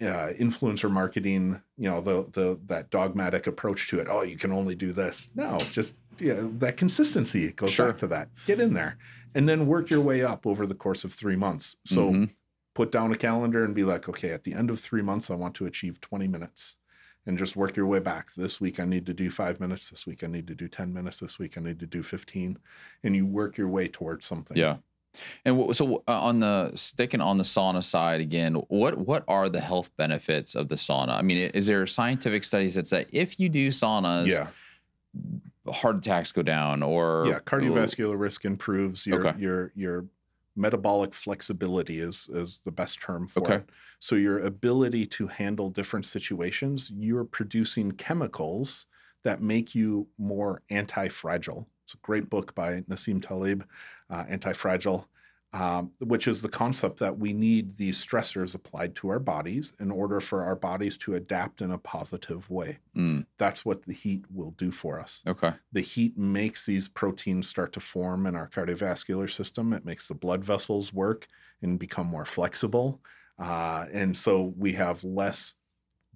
uh, 0.00 0.32
influencer 0.38 0.90
marketing, 0.90 1.60
you 1.76 1.90
know, 1.90 2.00
the 2.00 2.24
the 2.30 2.58
that 2.66 2.90
dogmatic 2.90 3.46
approach 3.46 3.88
to 3.88 3.98
it. 3.98 4.06
Oh, 4.08 4.22
you 4.22 4.36
can 4.36 4.52
only 4.52 4.74
do 4.74 4.92
this. 4.92 5.28
No, 5.34 5.58
just 5.70 5.96
yeah, 6.20 6.40
that 6.58 6.76
consistency 6.76 7.52
goes 7.52 7.72
sure. 7.72 7.86
back 7.86 7.98
to 7.98 8.06
that. 8.08 8.28
Get 8.46 8.60
in 8.60 8.74
there, 8.74 8.98
and 9.34 9.48
then 9.48 9.66
work 9.66 9.90
your 9.90 10.00
way 10.00 10.22
up 10.22 10.46
over 10.46 10.66
the 10.66 10.74
course 10.74 11.04
of 11.04 11.12
three 11.12 11.36
months. 11.36 11.76
So 11.84 12.10
mm-hmm. 12.10 12.24
put 12.74 12.92
down 12.92 13.12
a 13.12 13.16
calendar 13.16 13.64
and 13.64 13.74
be 13.74 13.84
like, 13.84 14.08
okay, 14.08 14.30
at 14.30 14.44
the 14.44 14.54
end 14.54 14.70
of 14.70 14.80
three 14.80 15.02
months, 15.02 15.30
I 15.30 15.34
want 15.34 15.54
to 15.56 15.66
achieve 15.66 16.00
twenty 16.00 16.26
minutes, 16.26 16.76
and 17.26 17.38
just 17.38 17.56
work 17.56 17.76
your 17.76 17.86
way 17.86 17.98
back. 17.98 18.32
This 18.34 18.60
week 18.60 18.80
I 18.80 18.84
need 18.84 19.06
to 19.06 19.14
do 19.14 19.30
five 19.30 19.60
minutes. 19.60 19.90
This 19.90 20.06
week 20.06 20.24
I 20.24 20.26
need 20.26 20.46
to 20.48 20.54
do 20.54 20.68
ten 20.68 20.92
minutes. 20.92 21.20
This 21.20 21.38
week 21.38 21.56
I 21.56 21.60
need 21.60 21.80
to 21.80 21.86
do 21.86 22.02
fifteen, 22.02 22.58
and 23.02 23.14
you 23.14 23.26
work 23.26 23.56
your 23.56 23.68
way 23.68 23.88
towards 23.88 24.26
something. 24.26 24.56
Yeah. 24.56 24.76
And 25.44 25.74
so, 25.74 26.04
uh, 26.06 26.20
on 26.20 26.40
the 26.40 26.72
sticking 26.74 27.22
on 27.22 27.38
the 27.38 27.44
sauna 27.44 27.82
side 27.82 28.20
again, 28.20 28.54
what 28.68 28.98
what 28.98 29.24
are 29.26 29.48
the 29.48 29.60
health 29.60 29.90
benefits 29.96 30.54
of 30.54 30.68
the 30.68 30.74
sauna? 30.74 31.10
I 31.10 31.22
mean, 31.22 31.38
is 31.54 31.66
there 31.66 31.86
scientific 31.86 32.44
studies 32.44 32.74
that 32.74 32.86
say 32.86 33.06
if 33.10 33.40
you 33.40 33.48
do 33.48 33.70
saunas, 33.70 34.28
yeah. 34.28 34.48
Heart 35.72 35.96
attacks 35.96 36.32
go 36.32 36.42
down, 36.42 36.82
or 36.82 37.24
yeah, 37.26 37.40
cardiovascular 37.40 38.18
risk 38.18 38.44
improves. 38.44 39.06
Your 39.06 39.26
okay. 39.26 39.38
your 39.38 39.72
your 39.74 40.06
metabolic 40.56 41.14
flexibility 41.14 42.00
is 42.00 42.28
is 42.32 42.60
the 42.64 42.72
best 42.72 43.00
term 43.00 43.26
for 43.26 43.40
okay. 43.40 43.54
it. 43.56 43.70
So 44.00 44.16
your 44.16 44.40
ability 44.40 45.06
to 45.06 45.28
handle 45.28 45.70
different 45.70 46.06
situations, 46.06 46.90
you're 46.94 47.24
producing 47.24 47.92
chemicals 47.92 48.86
that 49.24 49.40
make 49.42 49.74
you 49.74 50.08
more 50.18 50.62
anti-fragile. 50.70 51.66
It's 51.84 51.94
a 51.94 51.98
great 51.98 52.28
book 52.30 52.54
by 52.54 52.82
Nassim 52.82 53.20
Taleb, 53.22 53.64
uh, 54.10 54.24
Anti-Fragile, 54.28 55.08
um, 55.52 55.92
which 56.00 56.28
is 56.28 56.42
the 56.42 56.48
concept 56.48 56.98
that 56.98 57.18
we 57.18 57.32
need 57.32 57.76
these 57.76 58.04
stressors 58.04 58.54
applied 58.54 58.94
to 58.96 59.08
our 59.08 59.18
bodies 59.18 59.72
in 59.80 59.90
order 59.90 60.20
for 60.20 60.44
our 60.44 60.54
bodies 60.54 60.98
to 60.98 61.14
adapt 61.14 61.62
in 61.62 61.70
a 61.70 61.78
positive 61.78 62.50
way. 62.50 62.78
Mm. 62.94 63.24
That's 63.38 63.64
what 63.64 63.84
the 63.84 63.94
heat 63.94 64.24
will 64.30 64.50
do 64.52 64.70
for 64.70 65.00
us. 65.00 65.22
Okay. 65.26 65.52
The 65.72 65.80
heat 65.80 66.18
makes 66.18 66.66
these 66.66 66.86
proteins 66.86 67.48
start 67.48 67.72
to 67.74 67.80
form 67.80 68.26
in 68.26 68.36
our 68.36 68.48
cardiovascular 68.48 69.30
system. 69.30 69.72
It 69.72 69.86
makes 69.86 70.06
the 70.06 70.14
blood 70.14 70.44
vessels 70.44 70.92
work 70.92 71.26
and 71.62 71.78
become 71.78 72.06
more 72.06 72.26
flexible. 72.26 73.00
Uh, 73.38 73.86
and 73.92 74.16
so 74.16 74.52
we 74.56 74.72
have 74.72 75.02
less 75.02 75.54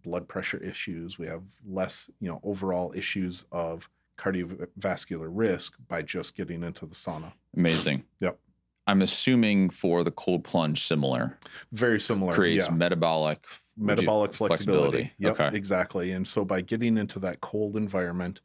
blood 0.02 0.28
pressure 0.28 0.59
issues. 0.59 1.19
We 1.19 1.27
have 1.27 1.43
less, 1.66 2.11
you 2.20 2.28
know, 2.28 2.40
overall 2.43 2.93
issues 2.94 3.47
of 3.51 3.89
cardiovascular 4.19 5.28
risk 5.31 5.74
by 5.89 6.02
just 6.02 6.36
getting 6.36 6.62
into 6.62 6.85
the 6.85 6.94
sauna. 6.94 7.32
Amazing. 7.57 8.05
Yep. 8.20 8.39
I'm 8.87 9.03
assuming 9.03 9.71
for 9.71 10.03
the 10.03 10.11
cold 10.11 10.45
plunge, 10.45 10.87
similar. 10.87 11.39
Very 11.73 12.01
similar. 12.01 12.35
Creates 12.35 12.67
yeah. 12.67 12.73
metabolic 12.73 13.45
metabolic 13.77 14.33
flexibility. 14.33 14.99
flexibility. 14.99 15.13
Yep, 15.19 15.41
okay. 15.41 15.57
exactly. 15.57 16.13
And 16.13 16.27
so 16.27 16.45
by 16.45 16.61
getting 16.61 16.99
into 16.99 17.19
that 17.21 17.41
cold 17.41 17.77
environment, 17.77 18.41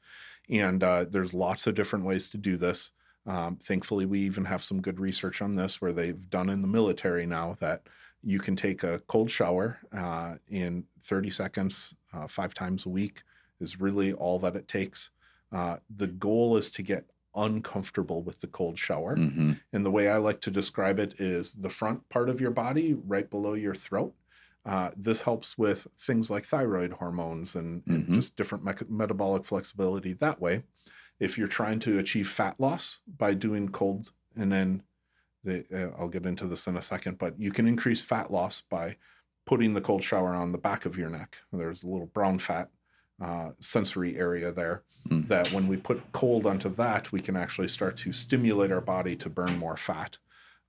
and 0.50 0.84
uh, 0.84 1.06
there's 1.10 1.34
lots 1.34 1.68
of 1.68 1.76
different 1.76 2.06
ways 2.06 2.28
to 2.30 2.38
do 2.38 2.58
this. 2.58 2.92
Um, 3.26 3.58
thankfully, 3.58 4.06
we 4.06 4.22
even 4.22 4.46
have 4.46 4.64
some 4.64 4.82
good 4.82 5.00
research 5.00 5.42
on 5.42 5.56
this 5.56 5.82
where 5.82 5.92
they've 5.92 6.30
done 6.30 6.50
in 6.50 6.62
the 6.62 6.68
military 6.68 7.26
now 7.26 7.58
that 7.60 7.84
you 8.24 8.40
can 8.40 8.56
take 8.56 8.84
a 8.84 9.00
cold 9.08 9.30
shower 9.30 9.80
uh, 9.96 10.36
in 10.48 10.86
30 11.02 11.30
seconds, 11.30 11.94
uh, 12.14 12.28
five 12.28 12.54
times 12.54 12.86
a 12.86 12.90
week, 12.90 13.24
is 13.60 13.82
really 13.82 14.14
all 14.14 14.40
that 14.40 14.56
it 14.56 14.68
takes. 14.68 15.10
Uh, 15.52 15.78
the 15.94 16.08
goal 16.08 16.56
is 16.58 16.72
to 16.72 16.82
get 16.82 17.06
uncomfortable 17.38 18.22
with 18.22 18.42
the 18.42 18.48
cold 18.48 18.78
shower. 18.78 19.16
Mm-hmm. 19.16 19.54
And 19.72 19.86
the 19.86 19.92
way 19.92 20.10
I 20.10 20.18
like 20.18 20.42
to 20.42 20.52
describe 20.52 21.00
it 21.00 21.22
is 21.22 21.54
the 21.54 21.70
front 21.70 22.10
part 22.10 22.28
of 22.28 22.42
your 22.42 22.52
body, 22.52 22.94
right 22.94 23.30
below 23.30 23.54
your 23.54 23.76
throat. 23.76 24.14
Uh, 24.66 24.92
this 24.98 25.22
helps 25.22 25.58
with 25.58 25.88
things 25.98 26.30
like 26.30 26.44
thyroid 26.44 26.94
hormones 26.94 27.56
and, 27.56 27.84
and 27.88 28.04
mm-hmm. 28.04 28.14
just 28.16 28.36
different 28.36 28.66
me- 28.66 28.74
metabolic 28.90 29.46
flexibility 29.46 30.12
that 30.14 30.42
way. 30.42 30.64
If 31.20 31.38
you're 31.38 31.48
trying 31.48 31.80
to 31.82 32.00
achieve 32.00 32.28
fat 32.28 32.60
loss 32.60 33.00
by 33.18 33.34
doing 33.34 33.70
cold, 33.70 34.12
and 34.36 34.52
then 34.52 34.84
the, 35.44 35.66
uh, 35.74 35.96
I'll 35.98 36.10
get 36.10 36.26
into 36.26 36.48
this 36.48 36.68
in 36.68 36.76
a 36.76 36.82
second, 36.82 37.18
but 37.18 37.40
you 37.40 37.52
can 37.52 37.68
increase 37.68 38.02
fat 38.02 38.30
loss 38.30 38.62
by 38.70 38.98
putting 39.46 39.74
the 39.74 39.82
cold 39.82 40.04
shower 40.04 40.34
on 40.34 40.52
the 40.52 40.58
back 40.58 40.86
of 40.86 40.98
your 40.98 41.10
neck. 41.10 41.38
There's 41.54 41.84
a 41.84 41.88
little 41.88 42.08
brown 42.08 42.40
fat 42.40 42.70
uh, 43.22 43.50
sensory 43.60 44.18
area 44.18 44.52
there. 44.52 44.84
Mm. 45.10 45.28
That 45.28 45.52
when 45.54 45.68
we 45.68 45.78
put 45.78 46.12
cold 46.12 46.46
onto 46.46 46.70
that, 46.76 47.12
we 47.12 47.22
can 47.22 47.38
actually 47.38 47.70
start 47.70 47.98
to 47.98 48.12
stimulate 48.12 48.72
our 48.72 48.82
body 48.82 49.16
to 49.18 49.30
burn 49.30 49.58
more 49.58 49.78
fat. 49.78 50.18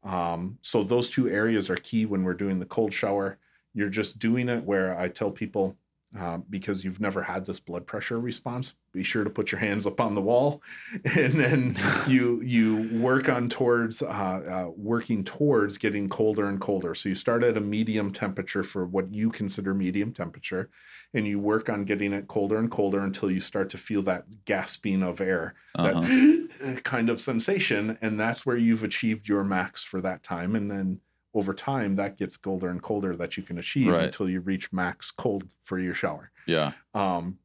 Um, 0.05 0.59
so 0.63 0.85
those 0.85 1.11
two 1.11 1.29
areas 1.29 1.69
are 1.69 1.77
key 1.77 2.07
when 2.07 2.23
we're 2.23 2.35
doing 2.35 2.59
the 2.59 2.67
cold 2.67 2.93
shower. 2.95 3.39
You're 3.75 3.89
just 3.89 4.19
doing 4.19 4.49
it 4.49 4.65
where 4.65 4.99
I 4.99 5.09
tell 5.09 5.31
people 5.31 5.77
uh, 6.17 6.39
because 6.49 6.85
you've 6.85 7.01
never 7.01 7.23
had 7.23 7.45
this 7.45 7.61
blood 7.61 7.87
pressure 7.87 8.19
response, 8.19 8.75
be 8.93 9.03
sure 9.03 9.25
to 9.25 9.31
put 9.31 9.53
your 9.53 9.59
hands 9.59 9.87
up 9.87 10.01
on 10.01 10.15
the 10.15 10.23
wall, 10.23 10.63
and 11.17 11.35
then 11.35 11.77
you 12.09 12.41
you 12.43 12.89
work 13.01 13.29
on 13.29 13.49
towards 13.49 14.01
uh, 14.03 14.07
uh, 14.07 14.71
working 14.77 15.23
towards 15.25 15.77
getting 15.77 16.09
colder 16.09 16.49
and 16.49 16.61
colder. 16.61 16.95
So 16.95 17.09
you 17.11 17.15
start 17.15 17.43
at 17.45 17.57
a 17.57 17.61
medium 17.61 18.11
temperature 18.13 18.63
for 18.63 18.87
what 18.87 19.13
you 19.13 19.31
consider 19.31 19.75
medium 19.75 20.13
temperature, 20.15 20.71
and 21.13 21.27
you 21.27 21.39
work 21.39 21.69
on 21.69 21.85
getting 21.85 22.13
it 22.15 22.27
colder 22.29 22.57
and 22.59 22.71
colder 22.71 23.01
until 23.01 23.31
you 23.31 23.41
start 23.41 23.69
to 23.71 23.79
feel 23.79 24.03
that 24.03 24.45
gasping 24.47 25.03
of 25.03 25.21
air, 25.21 25.55
Uh-huh. 25.75 26.01
that 26.01 26.83
kind 26.85 27.11
of 27.11 27.21
sensation, 27.21 27.99
and 28.01 28.19
that's 28.19 28.47
where 28.47 28.57
you've 28.57 28.85
achieved 28.85 29.29
your 29.29 29.45
max 29.45 29.85
for 29.85 30.01
that 30.01 30.23
time, 30.23 30.57
and 30.57 30.71
then 30.71 31.01
over 31.35 31.53
time 31.53 31.97
that 31.97 32.17
gets 32.17 32.37
colder 32.37 32.69
and 32.69 32.83
colder 32.83 33.15
that 33.17 33.37
you 33.37 33.43
can 33.43 33.59
achieve 33.59 33.89
Right. 33.89 34.05
until 34.05 34.29
you 34.29 34.41
reach 34.41 34.73
max 34.73 35.11
cold 35.11 35.45
for 35.63 35.79
your 35.79 35.95
shower. 35.95 36.31
Yeah. 36.47 36.73
Um, 36.95 37.39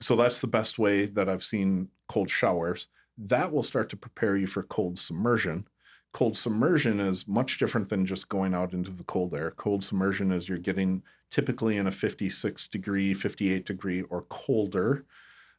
so 0.00 0.14
that's 0.16 0.40
the 0.40 0.46
best 0.46 0.78
way 0.78 1.06
that 1.06 1.28
I've 1.28 1.42
seen 1.44 1.88
cold 2.08 2.30
showers. 2.30 2.88
That 3.18 3.52
will 3.52 3.62
start 3.62 3.88
to 3.90 3.96
prepare 3.96 4.36
you 4.36 4.46
for 4.46 4.62
cold 4.62 4.98
submersion. 4.98 5.66
Cold 6.12 6.36
submersion 6.36 7.00
is 7.00 7.26
much 7.26 7.58
different 7.58 7.88
than 7.88 8.06
just 8.06 8.28
going 8.28 8.54
out 8.54 8.72
into 8.72 8.90
the 8.90 9.04
cold 9.04 9.34
air. 9.34 9.50
Cold 9.50 9.82
submersion 9.84 10.30
is 10.32 10.48
you're 10.48 10.58
getting 10.58 11.02
typically 11.30 11.76
in 11.76 11.86
a 11.86 11.90
56 11.90 12.68
degree, 12.68 13.12
58 13.12 13.66
degree, 13.66 14.02
or 14.02 14.22
colder 14.22 15.04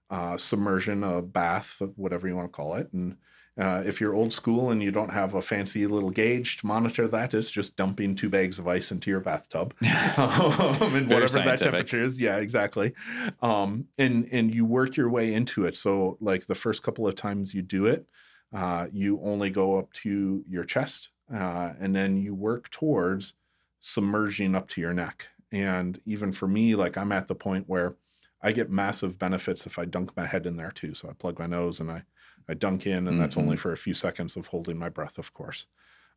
uh, 0.09 0.37
submersion, 0.37 1.03
a 1.03 1.21
bath, 1.21 1.81
whatever 1.95 2.27
you 2.27 2.35
want 2.35 2.47
to 2.51 2.55
call 2.55 2.75
it. 2.75 2.91
And 2.93 3.17
uh, 3.59 3.81
if 3.85 3.99
you're 3.99 4.13
old 4.13 4.31
school 4.31 4.69
and 4.69 4.83
you 4.83 4.91
don't 4.91 5.09
have 5.09 5.33
a 5.33 5.41
fancy 5.41 5.87
little 5.87 6.11
gauge 6.11 6.57
to 6.57 6.67
monitor 6.67 7.07
that, 7.07 7.33
it's 7.33 7.49
just 7.49 7.75
dumping 7.75 8.15
two 8.15 8.29
bags 8.29 8.59
of 8.59 8.67
ice 8.67 8.91
into 8.91 9.09
your 9.09 9.19
bathtub 9.19 9.73
um, 10.17 10.95
and 10.95 11.09
whatever 11.09 11.39
that 11.39 11.59
temperature 11.59 12.03
is. 12.03 12.19
Yeah, 12.19 12.37
exactly. 12.37 12.93
Um, 13.41 13.87
and 13.97 14.27
and 14.31 14.53
you 14.53 14.63
work 14.63 14.95
your 14.95 15.09
way 15.09 15.33
into 15.33 15.65
it. 15.65 15.75
So 15.75 16.17
like 16.21 16.45
the 16.45 16.55
first 16.55 16.83
couple 16.83 17.07
of 17.07 17.15
times 17.15 17.53
you 17.55 17.63
do 17.63 17.87
it, 17.87 18.05
uh, 18.53 18.87
you 18.93 19.19
only 19.23 19.49
go 19.49 19.79
up 19.79 19.91
to 19.93 20.43
your 20.47 20.63
chest, 20.63 21.09
uh, 21.33 21.73
and 21.79 21.95
then 21.95 22.17
you 22.17 22.35
work 22.35 22.69
towards 22.69 23.33
submerging 23.79 24.55
up 24.55 24.67
to 24.69 24.81
your 24.81 24.93
neck. 24.93 25.29
And 25.51 25.99
even 26.05 26.31
for 26.31 26.47
me, 26.47 26.75
like 26.75 26.95
I'm 26.95 27.11
at 27.11 27.27
the 27.27 27.35
point 27.35 27.65
where 27.67 27.95
I 28.41 28.51
get 28.51 28.69
massive 28.69 29.17
benefits 29.17 29.65
if 29.65 29.79
I 29.79 29.85
dunk 29.85 30.15
my 30.15 30.25
head 30.25 30.45
in 30.45 30.57
there 30.57 30.71
too. 30.71 30.93
So 30.93 31.09
I 31.09 31.13
plug 31.13 31.39
my 31.39 31.47
nose 31.47 31.79
and 31.79 31.89
I 31.89 32.03
I 32.49 32.53
dunk 32.53 32.85
in, 32.87 33.07
and 33.07 33.19
that's 33.19 33.35
Mhm. 33.35 33.41
only 33.41 33.57
for 33.57 33.71
a 33.71 33.77
few 33.77 33.93
seconds 33.93 34.35
of 34.37 34.47
holding 34.47 34.77
my 34.77 34.89
breath, 34.89 35.17
of 35.17 35.33
course. 35.33 35.67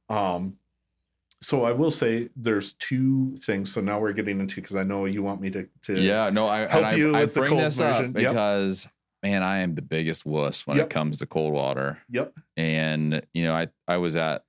Um, 0.08 0.58
so 1.42 1.64
I 1.64 1.72
will 1.72 1.90
say 1.90 2.28
there's 2.36 2.74
two 2.74 3.36
things. 3.38 3.72
So 3.72 3.80
now 3.80 3.98
we're 3.98 4.12
getting 4.12 4.40
into 4.40 4.56
because 4.56 4.76
I 4.76 4.82
know 4.82 5.06
you 5.06 5.22
want 5.22 5.40
me 5.40 5.50
to. 5.50 5.68
to 5.82 6.00
Yeah. 6.00 6.30
No, 6.30 6.46
I, 6.46 6.66
help 6.66 6.84
I, 6.84 6.94
you 6.94 7.14
I 7.16 7.20
with 7.20 7.34
the 7.34 7.40
bring 7.40 7.50
cold 7.50 7.62
this 7.62 7.76
version. 7.76 8.10
up 8.16 8.20
Yep. 8.22 8.30
because, 8.32 8.86
man, 9.22 9.42
I 9.42 9.58
am 9.60 9.74
the 9.74 9.82
biggest 9.82 10.26
wuss 10.26 10.66
when 10.66 10.76
Yep. 10.76 10.86
it 10.86 10.90
comes 10.90 11.18
to 11.18 11.26
cold 11.26 11.52
water. 11.54 11.98
Yep. 12.10 12.34
And, 12.56 13.22
you 13.32 13.44
know, 13.44 13.54
I, 13.54 13.68
I 13.88 13.96
was 13.96 14.16
at, 14.16 14.44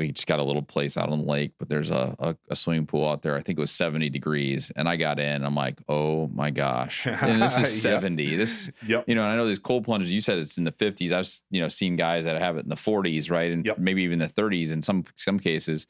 we 0.00 0.10
just 0.10 0.26
got 0.26 0.40
a 0.40 0.42
little 0.42 0.62
place 0.62 0.96
out 0.96 1.10
on 1.10 1.20
the 1.20 1.24
lake, 1.24 1.52
but 1.58 1.68
there's 1.68 1.90
a, 1.90 2.16
a, 2.18 2.36
a 2.48 2.56
swimming 2.56 2.86
pool 2.86 3.08
out 3.08 3.22
there. 3.22 3.36
I 3.36 3.42
think 3.42 3.58
it 3.58 3.60
was 3.60 3.70
70 3.70 4.10
degrees. 4.10 4.72
And 4.74 4.88
I 4.88 4.96
got 4.96 5.20
in, 5.20 5.44
I'm 5.44 5.54
like, 5.54 5.78
oh 5.88 6.26
my 6.28 6.50
gosh. 6.50 7.06
And 7.06 7.42
this 7.42 7.52
is 7.58 7.84
Yep. 7.84 8.00
70. 8.00 8.36
This, 8.36 8.70
Yep. 8.86 9.04
you 9.06 9.14
know, 9.14 9.22
and 9.22 9.30
I 9.32 9.36
know 9.36 9.46
these 9.46 9.58
cold 9.60 9.84
plunges, 9.84 10.10
you 10.12 10.20
said 10.20 10.38
it's 10.38 10.58
in 10.58 10.64
the 10.64 10.72
50s. 10.72 11.12
I've, 11.12 11.30
you 11.50 11.60
know, 11.60 11.68
seen 11.68 11.94
guys 11.96 12.24
that 12.24 12.36
have 12.40 12.56
it 12.56 12.64
in 12.64 12.68
the 12.70 12.74
40s, 12.76 13.30
right? 13.30 13.52
And 13.52 13.64
Yep. 13.64 13.78
maybe 13.78 14.02
even 14.02 14.18
the 14.18 14.26
30s 14.28 14.72
in 14.72 14.82
some, 14.82 15.04
some 15.16 15.38
cases. 15.38 15.86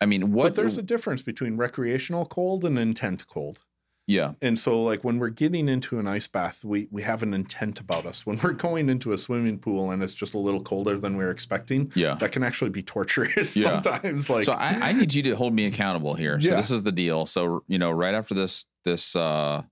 I 0.00 0.06
mean, 0.06 0.32
what, 0.32 0.44
But 0.48 0.54
there's 0.56 0.76
a 0.78 0.82
difference 0.82 1.22
between 1.22 1.56
recreational 1.56 2.26
cold 2.26 2.64
and 2.64 2.76
intent 2.78 3.26
cold. 3.28 3.60
Yeah, 4.06 4.32
And 4.42 4.58
so 4.58 4.82
like 4.82 5.04
when 5.04 5.18
we're 5.18 5.28
getting 5.28 5.68
into 5.68 5.98
an 5.98 6.06
ice 6.08 6.26
bath, 6.26 6.64
we 6.64 6.88
we 6.90 7.02
have 7.02 7.22
an 7.22 7.32
intent 7.32 7.78
about 7.80 8.04
us. 8.04 8.26
When 8.26 8.38
we're 8.42 8.52
going 8.52 8.88
into 8.88 9.12
a 9.12 9.18
swimming 9.18 9.58
pool 9.58 9.90
and 9.90 10.02
it's 10.02 10.14
just 10.14 10.34
a 10.34 10.38
little 10.38 10.62
colder 10.62 10.98
than 10.98 11.16
we're 11.16 11.30
expecting, 11.30 11.92
yeah. 11.94 12.14
that 12.14 12.32
can 12.32 12.42
actually 12.42 12.70
be 12.70 12.82
torturous 12.82 13.56
Yeah. 13.62 13.80
sometimes. 13.80 14.28
Like 14.28 14.44
so 14.44 14.52
I, 14.52 14.88
I 14.90 14.92
need 14.92 15.14
you 15.14 15.22
to 15.24 15.36
hold 15.36 15.54
me 15.54 15.66
accountable 15.66 16.14
here. 16.14 16.40
So 16.40 16.48
Yeah. 16.50 16.56
this 16.56 16.70
is 16.70 16.82
the 16.82 16.92
deal. 16.92 17.26
So 17.26 17.62
you 17.68 17.78
know, 17.78 17.90
right 17.92 18.14
after 18.14 18.34
this 18.34 18.64
this 18.84 19.14
uh 19.14 19.62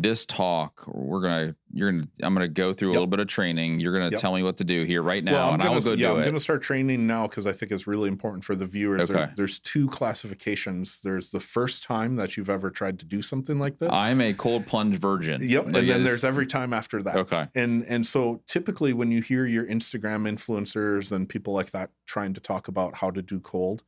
this 0.00 0.24
talk, 0.24 0.84
we're 0.86 1.20
gonna 1.20 1.56
you're 1.72 1.90
gonna 1.90 2.06
I'm 2.22 2.32
gonna 2.32 2.46
go 2.46 2.72
through 2.72 2.90
a 2.90 2.92
Yep. 2.92 2.94
little 2.94 3.06
bit 3.08 3.18
of 3.18 3.26
training. 3.26 3.80
You're 3.80 3.92
gonna 3.92 4.12
Yep. 4.12 4.20
tell 4.20 4.32
me 4.32 4.44
what 4.44 4.56
to 4.58 4.64
do 4.64 4.84
here 4.84 5.02
right 5.02 5.24
now, 5.24 5.32
Well, 5.32 5.48
I'm 5.48 5.54
and 5.54 5.62
I 5.62 5.66
gonna, 5.66 5.74
will 5.76 5.82
go 5.82 5.90
yeah, 5.94 6.10
do 6.14 6.16
I'm 6.20 6.28
it. 6.28 6.30
to 6.32 6.38
start 6.40 6.62
training 6.62 7.06
now 7.08 7.26
because 7.26 7.46
I 7.48 7.52
think 7.52 7.72
it's 7.72 7.88
really 7.88 8.06
important 8.08 8.44
for 8.44 8.54
the 8.54 8.64
viewers. 8.64 9.08
There- 9.08 9.16
Okay. 9.18 9.32
there's 9.36 9.58
two 9.58 9.88
classifications. 9.88 11.00
There's 11.02 11.32
the 11.32 11.40
first 11.40 11.82
time 11.82 12.14
that 12.16 12.36
you've 12.36 12.48
ever 12.48 12.70
tried 12.70 13.00
to 13.00 13.04
do 13.06 13.22
something 13.22 13.58
like 13.58 13.78
this. 13.78 13.90
I'm 13.92 14.20
a 14.20 14.32
cold 14.34 14.66
plunge 14.66 14.96
virgin. 14.98 15.42
yep, 15.42 15.66
and 15.66 15.74
then 15.74 16.04
there's 16.04 16.22
every 16.24 16.46
time 16.46 16.72
after 16.72 17.02
that. 17.02 17.16
okay. 17.16 17.48
And 17.56 17.84
and 17.86 18.06
so 18.06 18.40
typically 18.46 18.92
when 18.92 19.10
you 19.10 19.20
hear 19.20 19.46
your 19.46 19.66
Instagram 19.66 20.28
influencers 20.32 21.10
and 21.10 21.28
people 21.28 21.54
like 21.54 21.72
that 21.72 21.90
trying 22.06 22.34
to 22.34 22.40
talk 22.40 22.68
about 22.68 22.96
how 22.98 23.10
to 23.10 23.20
do 23.20 23.40
cold, 23.40 23.82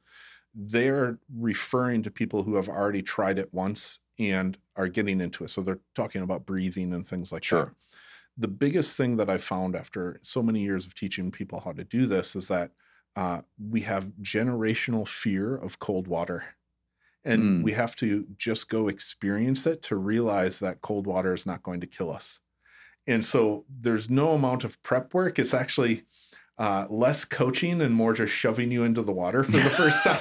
they're 0.55 1.19
referring 1.33 2.03
to 2.03 2.11
people 2.11 2.43
who 2.43 2.57
have 2.57 2.69
already 2.69 3.03
tried 3.03 3.39
it 3.39 3.55
once 3.55 4.01
and 4.21 4.59
are 4.77 4.89
getting 4.89 5.21
into 5.21 5.45
it. 5.45 5.49
So 5.49 5.63
they're 5.63 5.81
talking 5.95 6.23
about 6.23 6.47
breathing 6.47 6.93
and 6.93 7.07
things 7.07 7.33
like 7.33 7.43
that. 7.43 7.47
Sure. 7.47 7.75
The 8.37 8.49
biggest 8.49 8.97
thing 8.97 9.17
that 9.17 9.29
I 9.29 9.39
found 9.39 9.75
after 9.77 10.19
so 10.23 10.43
many 10.43 10.61
years 10.61 10.87
of 10.87 10.95
teaching 10.95 11.31
people 11.31 11.61
how 11.61 11.73
to 11.73 11.85
do 11.85 12.07
this 12.07 12.37
is 12.37 12.49
that 12.49 12.73
uh, 13.17 13.43
we 13.59 13.81
have 13.83 14.13
generational 14.23 15.07
fear 15.07 15.57
of 15.57 15.79
cold 15.79 16.07
water. 16.07 16.45
And 17.25 17.43
Mm. 17.43 17.65
we 17.65 17.73
have 17.73 17.97
to 17.97 18.27
just 18.39 18.69
go 18.71 18.89
experience 18.89 19.67
it 19.67 19.83
to 19.83 19.97
realize 19.97 20.59
that 20.61 20.81
cold 20.81 21.07
water 21.07 21.35
is 21.35 21.45
not 21.45 21.63
going 21.63 21.81
to 21.81 21.87
kill 21.87 22.11
us. 22.11 22.41
And 23.07 23.27
so 23.27 23.67
there's 23.69 24.09
no 24.09 24.33
amount 24.33 24.65
of 24.65 24.83
prep 24.83 25.13
work. 25.13 25.39
It's 25.39 25.53
actually 25.53 26.05
uh, 26.61 26.87
less 26.91 27.25
coaching 27.25 27.81
and 27.81 27.95
more 27.95 28.13
just 28.13 28.33
shoving 28.35 28.71
you 28.71 28.85
into 28.85 29.01
the 29.03 29.13
water 29.13 29.43
for 29.43 29.53
the 29.53 29.71
first 29.71 29.97
time. 30.05 30.21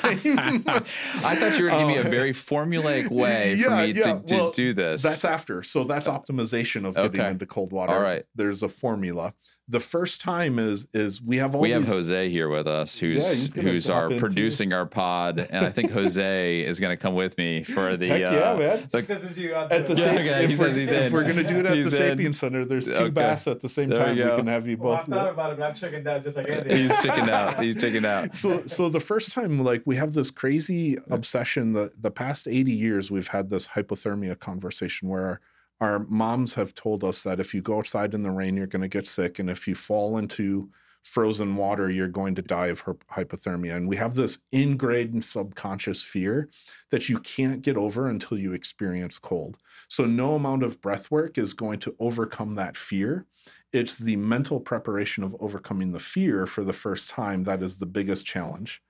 I 0.65 1.35
thought 1.35 1.57
you 1.57 1.65
were 1.65 1.69
going 1.69 1.87
to 1.89 1.93
give 1.93 1.95
me 1.95 1.97
a 1.97 2.07
Uh, 2.07 2.09
very 2.09 2.31
formulaic 2.31 3.09
way 3.11 3.61
for 3.61 3.69
me 3.71 3.91
yeah. 3.91 4.15
to, 4.15 4.21
to 4.25 4.35
Well, 4.35 4.51
do 4.51 4.73
this. 4.73 5.01
That's 5.01 5.25
after. 5.25 5.61
So 5.63 5.83
that's 5.83 6.07
optimization 6.07 6.85
of 6.87 6.95
getting 6.95 7.19
Okay. 7.19 7.29
into 7.29 7.45
cold 7.45 7.73
water. 7.73 7.93
All 7.93 8.01
right. 8.01 8.23
There's 8.35 8.63
a 8.63 8.69
formula. 8.69 9.33
The 9.71 9.79
first 9.79 10.19
time 10.19 10.57
is 10.57 10.87
is 10.95 11.21
we 11.21 11.37
have 11.37 11.53
all 11.53 11.61
we 11.61 11.69
have 11.69 11.87
Jose 11.87 12.29
here 12.31 12.49
with 12.49 12.65
us, 12.67 12.97
who's 12.97 13.17
Yeah, 13.55 13.61
who's 13.61 13.87
our 13.87 14.05
in 14.07 14.13
too. 14.13 14.19
producing 14.19 14.73
our 14.73 14.87
pod, 14.87 15.37
and 15.51 15.63
I 15.63 15.69
think 15.69 15.91
Jose 15.99 16.61
is 16.61 16.79
going 16.79 16.89
to 16.89 16.97
come 16.97 17.13
with 17.13 17.37
me 17.37 17.61
for 17.61 17.95
the. 17.95 18.07
Heck 18.07 18.23
uh, 18.25 18.31
yeah, 18.31 18.55
man. 18.55 18.89
the- 18.91 18.97
Because 19.01 19.37
you 19.37 19.53
At 19.53 19.69
the 19.85 19.93
Yeah, 19.93 20.03
same, 20.03 20.17
okay, 20.17 20.51
if, 20.51 20.59
we're, 20.59 20.73
he's 20.73 20.91
if 20.91 21.01
in. 21.07 21.13
we're 21.13 21.23
gonna 21.23 21.43
do 21.43 21.59
it 21.59 21.67
at 21.67 21.75
He's 21.75 21.91
the 21.91 22.11
in. 22.11 22.17
Sapien 22.17 22.33
Center, 22.35 22.65
there's 22.65 22.87
two 22.87 22.93
Okay. 22.93 23.09
baths 23.11 23.45
at 23.47 23.61
the 23.61 23.69
same 23.69 23.89
There 23.89 23.99
we 24.11 24.19
time. 24.21 24.29
We, 24.31 24.35
can 24.37 24.47
have 24.47 24.67
you 24.67 24.75
Well, 24.77 24.93
both. 24.95 25.01
I've 25.01 25.05
thought 25.13 25.29
about 25.33 25.51
it, 25.53 25.59
but 25.59 25.65
I'm 25.65 25.75
checking 25.75 26.03
down 26.03 26.23
just 26.23 26.35
like 26.35 26.49
Andy. 26.49 26.75
He's 26.75 26.89
checking 27.03 27.29
out. 27.29 27.61
He's 27.63 27.79
checking 27.79 28.05
out. 28.05 28.35
so 28.37 28.65
so 28.65 28.89
the 28.89 28.99
first 28.99 29.31
time 29.33 29.63
like 29.63 29.83
we 29.85 29.97
have 29.97 30.13
this 30.13 30.31
crazy 30.31 30.97
obsession 31.11 31.73
the 31.73 31.91
the 31.95 32.09
past 32.09 32.47
80 32.47 32.71
years 32.71 33.11
we've 33.11 33.27
had 33.27 33.49
this 33.49 33.67
hypothermia 33.67 34.39
conversation 34.39 35.09
where 35.09 35.41
our 35.81 35.99
moms 35.99 36.53
have 36.55 36.75
told 36.75 37.03
us 37.03 37.23
that 37.23 37.39
if 37.39 37.53
you 37.53 37.61
go 37.61 37.79
outside 37.79 38.13
in 38.13 38.23
the 38.23 38.31
rain 38.31 38.57
you're 38.57 38.67
going 38.67 38.81
to 38.81 38.87
get 38.87 39.07
sick 39.07 39.39
and 39.39 39.49
if 39.49 39.67
you 39.67 39.75
fall 39.75 40.17
into 40.17 40.69
frozen 41.03 41.55
water 41.55 41.89
you're 41.89 42.07
going 42.07 42.35
to 42.35 42.41
die 42.41 42.67
of 42.67 42.83
hypothermia. 42.83 43.75
And 43.75 43.87
we 43.87 43.95
have 43.95 44.15
this 44.15 44.39
ingrained 44.51 45.23
subconscious 45.23 46.03
fear 46.03 46.49
that 46.91 47.09
you 47.09 47.19
can't 47.19 47.61
get 47.61 47.77
over 47.77 48.07
until 48.07 48.37
you 48.37 48.53
experience 48.53 49.17
cold. 49.17 49.57
So 49.87 50.05
no 50.05 50.35
amount 50.35 50.63
of 50.63 50.81
breath 50.81 51.09
work 51.09 51.37
is 51.37 51.53
going 51.53 51.79
to 51.79 51.95
overcome 51.99 52.55
that 52.55 52.75
fear. 52.75 53.25
It's 53.71 53.97
the 53.97 54.17
mental 54.17 54.59
preparation 54.59 55.23
of 55.23 55.35
overcoming 55.39 55.91
the 55.91 55.99
fear 55.99 56.45
for 56.45 56.63
the 56.63 56.73
first 56.73 57.09
time 57.09 57.43
that 57.43 57.61
is 57.61 57.77
the 57.77 57.85
biggest 57.85 58.25
challenge 58.25 58.81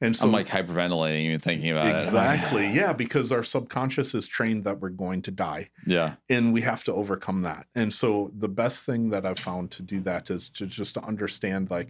and 0.00 0.16
so 0.16 0.26
I'm 0.26 0.32
like 0.32 0.48
hyperventilating 0.48 1.20
even 1.20 1.38
thinking 1.38 1.70
about 1.70 1.86
it. 1.86 2.04
exactly. 2.04 2.68
Yeah 2.74 2.92
because 2.92 3.32
our 3.32 3.42
subconscious 3.42 4.14
is 4.14 4.26
trained 4.26 4.64
that 4.64 4.80
we're 4.80 4.88
going 4.90 5.22
to 5.22 5.30
die. 5.30 5.70
Yeah. 5.86 6.14
and 6.28 6.52
we 6.52 6.62
have 6.62 6.84
to 6.84 6.92
overcome 6.92 7.42
that. 7.42 7.66
And 7.74 7.92
so 7.92 8.30
the 8.38 8.48
best 8.48 8.84
thing 8.86 9.10
that 9.10 9.26
i've 9.26 9.38
found 9.38 9.70
to 9.72 9.82
do 9.82 10.00
that 10.00 10.30
is 10.30 10.48
to 10.50 10.66
just 10.66 10.94
to 10.94 11.04
understand 11.04 11.70
like 11.70 11.88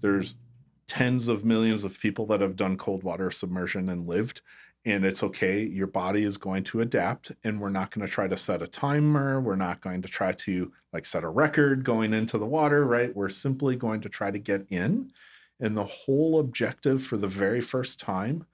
there's 0.00 0.34
tens 0.86 1.28
of 1.28 1.44
millions 1.44 1.84
of 1.84 2.00
people 2.00 2.26
that 2.26 2.40
have 2.40 2.56
done 2.56 2.76
cold 2.76 3.02
water 3.02 3.30
submersion 3.30 3.88
and 3.88 4.06
lived 4.06 4.40
and 4.84 5.04
it's 5.04 5.22
okay. 5.22 5.62
Your 5.64 5.86
body 5.88 6.22
is 6.22 6.36
going 6.38 6.64
to 6.64 6.80
adapt 6.80 7.32
and 7.44 7.60
we're 7.60 7.68
not 7.68 7.90
going 7.90 8.06
to 8.06 8.10
try 8.10 8.26
to 8.28 8.36
set 8.36 8.62
a 8.62 8.66
timer. 8.66 9.40
We're 9.40 9.56
not 9.56 9.80
going 9.80 10.00
to 10.02 10.08
try 10.08 10.32
to 10.32 10.72
like 10.92 11.04
set 11.04 11.24
a 11.24 11.28
record 11.28 11.84
going 11.84 12.14
into 12.14 12.38
the 12.38 12.46
water 12.46 12.86
right? 12.86 13.14
We're 13.14 13.28
simply 13.28 13.76
going 13.76 14.00
to 14.02 14.08
try 14.08 14.30
to 14.30 14.38
get 14.38 14.66
in 14.70 15.12
and 15.60 15.76
the 15.76 15.84
whole 15.84 16.38
objective 16.38 17.02
for 17.02 17.16
the 17.16 17.28
very 17.28 17.60
first 17.60 18.00
time 18.00 18.46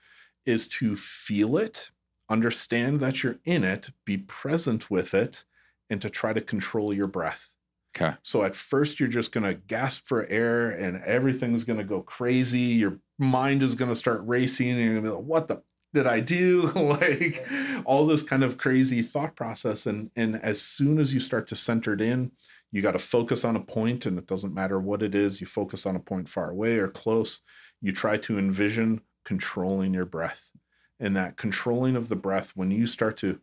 is 0.47 0.69
to 0.69 0.97
feel 0.97 1.57
it 1.57 1.91
understand 2.31 3.01
that 3.01 3.23
you're 3.23 3.39
in 3.45 3.65
it 3.65 3.91
be 4.05 4.17
present 4.17 4.91
with 4.91 5.13
it 5.13 5.45
and 5.91 6.01
to 6.01 6.09
try 6.09 6.33
to 6.33 6.41
control 6.41 6.93
your 6.93 7.07
breath 7.07 7.51
Okay. 7.97 8.17
so 8.23 8.43
at 8.43 8.57
first, 8.57 8.99
you're 8.99 9.09
just 9.09 9.31
going 9.31 9.45
to 9.45 9.55
gasp 9.55 10.05
for 10.05 10.27
air 10.27 10.69
and 10.69 11.01
everything's 11.05 11.63
going 11.63 11.79
to 11.79 11.85
go 11.85 12.03
crazy. 12.03 12.59
Your 12.59 12.99
mind 13.19 13.63
is 13.63 13.77
going 13.77 13.89
to 13.89 13.95
start 13.95 14.21
racing 14.25 14.71
and 14.71 14.79
you're 14.81 14.95
going 14.95 15.05
to 15.05 15.11
be 15.11 15.15
like, 15.15 15.25
what 15.25 15.49
the? 15.49 15.63
did 15.93 16.09
I 16.09 16.19
do? 16.19 16.67
like 16.73 17.47
all 17.85 18.05
this 18.07 18.23
kind 18.23 18.43
of 18.43 18.59
crazy 18.59 19.01
thought 19.01 19.37
process. 19.37 19.87
And 19.87 20.11
and 20.17 20.37
as 20.43 20.61
soon 20.61 20.99
as 20.99 21.15
you 21.15 21.21
start 21.21 21.47
to 21.47 21.57
center 21.57 21.95
it 21.95 22.01
in, 22.01 22.33
you 22.75 22.83
got 22.83 22.91
to 22.91 22.99
focus 22.99 23.45
on 23.45 23.55
a 23.55 23.61
point, 23.61 24.05
and 24.05 24.19
it 24.19 24.27
doesn't 24.27 24.53
matter 24.53 24.81
what 24.81 25.01
it 25.01 25.15
is, 25.15 25.41
you 25.41 25.47
focus 25.47 25.87
on 25.87 25.95
a 25.95 26.01
point 26.01 26.29
far 26.29 26.51
away 26.51 26.77
or 26.77 26.89
close. 26.89 27.41
You 27.81 27.93
try 27.93 28.17
to 28.17 28.37
envision 28.37 29.03
controlling 29.25 29.95
your 29.95 30.07
breath. 30.07 30.51
And 30.99 31.17
that 31.17 31.37
controlling 31.37 31.95
of 31.95 32.09
the 32.09 32.17
breath, 32.17 32.51
when 32.57 32.73
you 32.73 32.89
start 32.89 33.17
to 33.19 33.39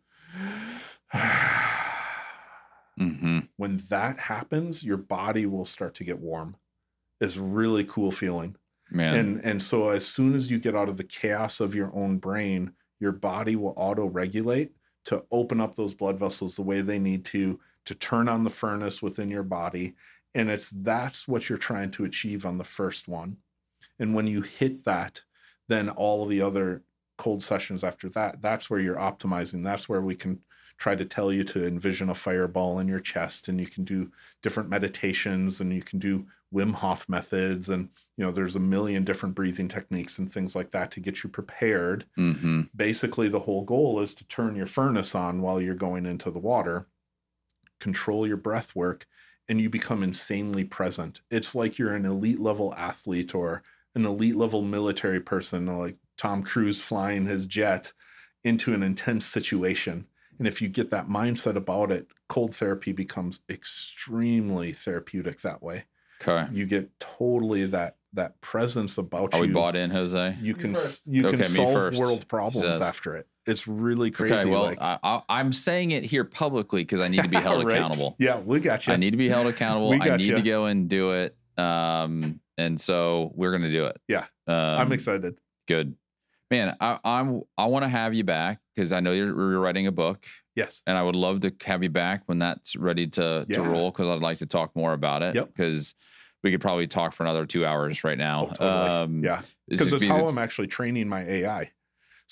Mm-hmm. 3.00 3.38
when 3.56 3.82
that 3.88 4.18
happens, 4.18 4.84
your 4.84 4.98
body 4.98 5.46
will 5.46 5.64
start 5.64 5.94
to 5.94 6.04
get 6.04 6.18
warm. 6.18 6.56
It's 7.18 7.38
really 7.38 7.84
cool 7.84 8.12
feeling. 8.12 8.56
Man. 8.90 9.14
And 9.16 9.44
and 9.44 9.62
so 9.62 9.88
as 9.88 10.06
soon 10.06 10.34
as 10.34 10.50
you 10.50 10.58
get 10.58 10.76
out 10.76 10.90
of 10.90 10.98
the 10.98 11.04
chaos 11.04 11.58
of 11.58 11.74
your 11.74 11.90
own 11.94 12.18
brain, 12.18 12.72
your 13.00 13.12
body 13.12 13.56
will 13.56 13.72
auto 13.78 14.04
regulate 14.04 14.72
to 15.06 15.24
open 15.30 15.58
up 15.58 15.74
those 15.74 15.94
blood 15.94 16.18
vessels 16.18 16.56
the 16.56 16.62
way 16.62 16.82
they 16.82 16.98
need 16.98 17.24
to 17.24 17.58
to 17.84 17.94
turn 17.94 18.28
on 18.28 18.44
the 18.44 18.50
furnace 18.50 19.02
within 19.02 19.30
your 19.30 19.42
body 19.42 19.94
and 20.34 20.50
it's 20.50 20.70
that's 20.70 21.28
what 21.28 21.48
you're 21.48 21.58
trying 21.58 21.90
to 21.92 22.04
achieve 22.04 22.46
on 22.46 22.58
the 22.58 22.64
first 22.64 23.08
one. 23.08 23.38
And 23.98 24.14
when 24.14 24.26
you 24.26 24.42
hit 24.42 24.84
that, 24.84 25.22
then 25.68 25.88
all 25.90 26.26
the 26.26 26.40
other 26.40 26.82
cold 27.18 27.42
sessions 27.42 27.84
after 27.84 28.08
that, 28.10 28.40
that's 28.40 28.70
where 28.70 28.80
you're 28.80 28.96
optimizing. 28.96 29.62
That's 29.62 29.88
where 29.88 30.00
we 30.00 30.14
can 30.14 30.40
try 30.78 30.94
to 30.96 31.04
tell 31.04 31.32
you 31.32 31.44
to 31.44 31.66
envision 31.66 32.08
a 32.08 32.14
fireball 32.14 32.78
in 32.78 32.88
your 32.88 32.98
chest 32.98 33.46
and 33.46 33.60
you 33.60 33.66
can 33.66 33.84
do 33.84 34.10
different 34.42 34.68
meditations 34.68 35.60
and 35.60 35.72
you 35.72 35.82
can 35.82 35.98
do 35.98 36.26
Wim 36.52 36.74
Hof 36.74 37.08
methods 37.08 37.68
and 37.68 37.88
you 38.16 38.24
know 38.24 38.32
there's 38.32 38.56
a 38.56 38.60
million 38.60 39.04
different 39.04 39.34
breathing 39.34 39.68
techniques 39.68 40.18
and 40.18 40.32
things 40.32 40.56
like 40.56 40.70
that 40.70 40.90
to 40.90 41.00
get 41.00 41.22
you 41.22 41.30
prepared. 41.30 42.06
mm-hmm. 42.18 42.62
Basically 42.74 43.28
the 43.28 43.40
whole 43.40 43.62
goal 43.62 44.00
is 44.00 44.12
to 44.14 44.24
turn 44.24 44.56
your 44.56 44.66
furnace 44.66 45.14
on 45.14 45.40
while 45.40 45.60
you're 45.60 45.74
going 45.74 46.04
into 46.04 46.30
the 46.30 46.38
water, 46.38 46.88
control 47.82 48.26
your 48.26 48.36
breath 48.36 48.74
work 48.76 49.06
and 49.48 49.60
you 49.60 49.68
become 49.68 50.02
insanely 50.02 50.64
present. 50.64 51.20
It's 51.30 51.54
like 51.54 51.78
you're 51.78 51.94
an 51.94 52.06
elite 52.06 52.40
level 52.40 52.72
athlete 52.76 53.34
or 53.34 53.62
an 53.94 54.06
elite 54.06 54.36
level 54.36 54.62
military 54.62 55.20
person 55.20 55.66
like 55.66 55.96
Tom 56.16 56.42
Cruise 56.42 56.80
flying 56.80 57.26
his 57.26 57.44
jet 57.46 57.92
into 58.44 58.72
an 58.72 58.82
intense 58.82 59.26
situation. 59.26 60.06
And 60.38 60.46
if 60.48 60.62
you 60.62 60.68
get 60.68 60.90
that 60.90 61.08
mindset 61.08 61.56
about 61.56 61.90
it, 61.92 62.06
cold 62.28 62.54
therapy 62.56 62.92
becomes 62.92 63.40
extremely 63.48 64.72
therapeutic 64.72 65.40
that 65.42 65.62
way. 65.62 65.84
Okay. 66.22 66.48
You 66.52 66.66
get 66.66 66.98
totally 67.00 67.66
that 67.66 67.96
that 68.14 68.40
presence 68.40 68.98
about 68.98 69.34
Are 69.34 69.40
we 69.40 69.48
you. 69.48 69.52
bought 69.54 69.74
in, 69.74 69.90
Jose? 69.90 70.36
You 70.40 70.54
Me 70.54 70.60
can 70.60 70.74
first. 70.74 71.02
you 71.06 71.26
Okay, 71.26 71.38
can 71.38 71.44
solve 71.50 71.72
first, 71.74 71.98
world 71.98 72.28
problems 72.28 72.66
says. 72.66 72.80
after 72.80 73.16
it. 73.16 73.26
It's 73.46 73.66
really 73.66 74.10
crazy. 74.10 74.34
Okay. 74.34 74.44
Well, 74.50 74.62
like, 74.62 74.80
I, 74.80 74.98
I, 75.02 75.22
I'm 75.28 75.52
saying 75.52 75.90
it 75.90 76.04
here 76.04 76.24
publicly 76.24 76.82
because 76.82 77.00
I 77.00 77.08
need 77.08 77.22
to 77.22 77.28
be 77.28 77.36
held 77.40 77.64
Right? 77.64 77.76
accountable. 77.76 78.14
yeah, 78.18 78.38
we 78.38 78.60
got 78.60 78.86
you. 78.86 78.92
I 78.92 78.96
need 78.96 79.10
to 79.10 79.16
be 79.16 79.28
held 79.28 79.46
accountable. 79.48 79.92
I 80.00 80.16
need 80.16 80.26
ya. 80.26 80.36
to 80.36 80.42
go 80.42 80.66
and 80.66 80.88
do 80.88 81.12
it. 81.12 81.36
Um, 81.58 82.40
and 82.56 82.80
so 82.80 83.32
we're 83.34 83.52
gonna 83.52 83.70
do 83.70 83.86
it. 83.86 84.00
Yeah. 84.08 84.26
Um, 84.46 84.54
I'm 84.56 84.92
excited. 84.92 85.38
Good, 85.66 85.96
man. 86.50 86.76
I, 86.80 86.98
I'm. 87.04 87.42
I 87.58 87.66
want 87.66 87.84
to 87.84 87.88
have 87.88 88.14
you 88.14 88.24
back 88.24 88.60
because 88.74 88.92
I 88.92 89.00
know 89.00 89.12
you're, 89.12 89.28
you're 89.28 89.60
writing 89.60 89.86
a 89.86 89.92
book, 89.92 90.24
Yes. 90.54 90.82
and 90.86 90.96
I 90.96 91.02
would 91.02 91.16
love 91.16 91.40
to 91.40 91.52
have 91.64 91.82
you 91.82 91.90
back 91.90 92.22
when 92.26 92.38
that's 92.38 92.76
ready 92.76 93.06
to 93.08 93.46
to 93.50 93.62
roll 93.62 93.90
because 93.90 94.06
I'd 94.08 94.20
like 94.22 94.38
to 94.38 94.46
talk 94.46 94.74
more 94.76 94.92
about 94.92 95.22
it. 95.22 95.34
Yep. 95.34 95.48
Because 95.54 95.94
we 96.44 96.50
could 96.50 96.60
probably 96.60 96.86
talk 96.86 97.14
for 97.14 97.22
another 97.22 97.46
two 97.46 97.64
hours 97.66 98.02
right 98.04 98.18
now. 98.18 98.48
Oh, 98.50 98.54
totally. 98.54 98.88
Um, 98.88 99.24
yeah. 99.24 99.42
because 99.68 99.92
it's 99.92 100.04
how 100.04 100.26
I'm 100.26 100.38
actually 100.38 100.66
training 100.66 101.08
my 101.08 101.22
AI. 101.24 101.70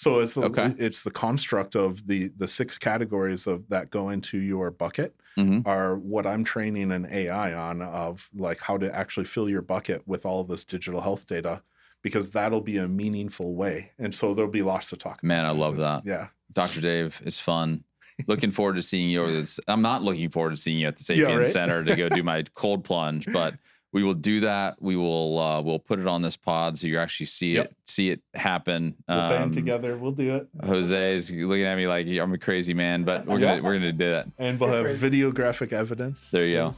So 0.00 0.20
it's 0.20 0.32
the, 0.32 0.44
Okay. 0.46 0.74
it's 0.78 1.02
the 1.02 1.10
construct 1.10 1.76
of 1.76 2.06
the 2.06 2.28
the 2.34 2.48
six 2.48 2.78
categories 2.78 3.46
of 3.46 3.68
that 3.68 3.90
go 3.90 4.08
into 4.08 4.38
your 4.38 4.70
bucket 4.70 5.14
Mhm. 5.36 5.66
are 5.66 5.98
what 5.98 6.26
I'm 6.26 6.42
training 6.42 6.90
an 6.90 7.06
AI 7.10 7.52
on 7.52 7.82
of 7.82 8.30
like 8.34 8.60
how 8.62 8.78
to 8.78 8.94
actually 8.96 9.24
fill 9.26 9.46
your 9.50 9.60
bucket 9.60 10.00
with 10.08 10.24
all 10.24 10.42
this 10.44 10.64
digital 10.64 11.02
health 11.02 11.26
data 11.26 11.62
because 12.02 12.30
that'll 12.30 12.62
be 12.62 12.78
a 12.78 12.88
meaningful 12.88 13.54
way. 13.54 13.90
And 13.98 14.14
so 14.14 14.32
there'll 14.32 14.50
be 14.50 14.62
lots 14.62 14.88
to 14.88 14.96
talk 14.96 15.16
about. 15.22 15.24
Man, 15.28 15.44
I 15.44 15.50
love 15.50 15.76
that. 15.76 16.06
Yeah. 16.06 16.28
Dr. 16.50 16.80
Dave, 16.80 17.20
it's 17.26 17.38
fun. 17.38 17.84
looking 18.26 18.50
forward 18.50 18.76
to 18.76 18.82
seeing 18.82 19.08
you. 19.10 19.22
Over 19.22 19.32
this. 19.32 19.60
I'm 19.68 19.80
not 19.82 20.02
looking 20.02 20.30
forward 20.30 20.50
to 20.50 20.56
seeing 20.56 20.78
you 20.78 20.86
at 20.88 20.96
the 20.96 21.04
Sapien 21.08 21.38
right? 21.38 21.46
Center 21.46 21.84
to 21.84 21.94
go 21.96 22.08
do 22.08 22.22
my 22.22 22.42
cold 22.54 22.84
plunge, 22.84 23.26
but 23.32 23.54
we 23.92 24.02
will 24.04 24.14
do 24.14 24.40
that. 24.40 24.80
We 24.80 24.96
will 24.96 25.38
uh, 25.38 25.60
we'll 25.62 25.78
put 25.78 25.98
it 25.98 26.06
on 26.06 26.22
this 26.22 26.36
pod 26.36 26.78
so 26.78 26.86
you 26.86 26.98
actually 26.98 27.26
see 27.26 27.54
Yep. 27.54 27.64
it 27.66 27.76
see 27.86 28.10
it 28.10 28.20
happen. 28.34 28.94
We'll 29.08 29.16
band 29.28 29.42
Um, 29.44 29.52
together. 29.52 29.96
We'll 29.96 30.12
do 30.12 30.36
it. 30.36 30.48
Jose 30.64 31.16
is 31.16 31.30
looking 31.30 31.64
at 31.64 31.76
me 31.76 31.86
like 31.88 32.06
I'm 32.06 32.32
a 32.32 32.38
crazy 32.38 32.74
man, 32.74 33.04
but 33.04 33.26
we're 33.26 33.38
Yeah. 33.38 33.56
gonna 33.56 33.62
we're 33.62 33.74
gonna 33.74 33.92
do 33.92 34.10
that. 34.10 34.28
And 34.38 34.58
we'll 34.60 34.70
have 34.70 34.84
Great. 34.98 35.12
videographic 35.12 35.72
evidence. 35.72 36.30
There 36.30 36.46
you 36.46 36.74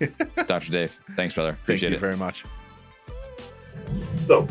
go, 0.00 0.06
Dr. 0.46 0.70
Dave. 0.70 0.98
Thanks, 1.16 1.34
brother. 1.34 1.52
Thank 1.52 1.62
Appreciate 1.64 1.90
you 1.90 1.96
it. 1.96 2.00
very 2.00 2.16
much. 2.16 2.44
So, 4.16 4.46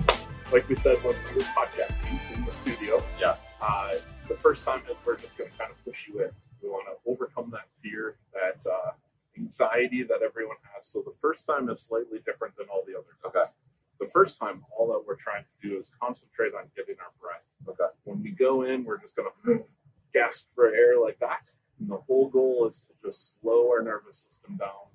like 0.51 0.67
we 0.69 0.75
said 0.75 0.97
when 1.03 1.15
we 1.31 1.37
were 1.37 1.41
podcasting 1.43 2.19
in 2.35 2.45
the 2.45 2.51
studio, 2.53 3.03
Yeah. 3.19 3.35
Uh, 3.61 3.93
the 4.27 4.35
first 4.35 4.63
time 4.65 4.81
is 4.89 4.95
we're 5.05 5.17
just 5.17 5.37
going 5.37 5.49
to 5.49 5.57
kind 5.57 5.71
of 5.71 5.83
push 5.83 6.07
you 6.07 6.21
in. 6.21 6.29
We 6.61 6.69
want 6.69 6.85
to 6.87 7.09
overcome 7.11 7.49
that 7.51 7.65
fear, 7.81 8.15
that 8.33 8.57
uh, 8.69 8.91
anxiety 9.37 10.03
that 10.03 10.21
everyone 10.23 10.57
has. 10.75 10.87
So 10.87 11.01
the 11.05 11.13
first 11.21 11.45
time 11.47 11.69
is 11.69 11.81
slightly 11.81 12.19
different 12.25 12.55
than 12.57 12.67
all 12.69 12.83
the 12.87 12.93
other 12.97 13.13
times. 13.23 13.35
Okay. 13.35 13.51
The 13.99 14.07
first 14.07 14.39
time, 14.39 14.63
all 14.77 14.87
that 14.89 15.03
we're 15.07 15.15
trying 15.15 15.43
to 15.43 15.69
do 15.69 15.77
is 15.79 15.91
concentrate 16.01 16.53
on 16.53 16.65
getting 16.75 16.95
our 16.99 17.11
breath. 17.21 17.43
Okay. 17.67 17.91
When 18.03 18.21
we 18.21 18.31
go 18.31 18.63
in, 18.63 18.83
we're 18.83 18.99
just 18.99 19.15
going 19.15 19.29
to 19.45 19.63
gasp 20.13 20.47
for 20.55 20.67
air 20.73 20.99
like 21.01 21.19
that. 21.19 21.49
And 21.79 21.89
the 21.89 21.97
whole 21.97 22.29
goal 22.29 22.67
is 22.69 22.79
to 22.87 22.93
just 23.05 23.39
slow 23.41 23.69
our 23.69 23.81
nervous 23.83 24.17
system 24.17 24.57
down 24.57 24.85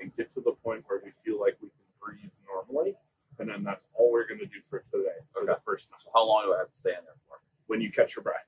and 0.00 0.14
get 0.16 0.32
to 0.34 0.40
the 0.40 0.52
point 0.64 0.84
where 0.86 1.00
we 1.04 1.10
feel 1.24 1.40
like 1.40 1.56
we 1.62 1.68
can 1.68 1.86
breathe 2.00 2.30
normally. 2.46 2.94
And 3.38 3.48
then 3.48 3.64
that's 3.64 3.84
all 3.94 4.12
we're 4.12 4.26
going 4.28 4.40
to 4.40 4.46
do 4.46 4.60
for 4.70 4.80
today, 4.80 5.18
for 5.32 5.44
the 5.44 5.52
Okay. 5.52 5.60
first 5.64 5.90
time. 5.90 5.98
So 6.04 6.10
how 6.14 6.26
long 6.26 6.44
do 6.46 6.54
I 6.54 6.58
have 6.58 6.70
to 6.72 6.78
stay 6.78 6.90
in 6.90 7.02
there 7.04 7.14
for? 7.28 7.38
When 7.66 7.80
you 7.80 7.90
catch 7.90 8.14
your 8.16 8.22
breath. 8.22 8.46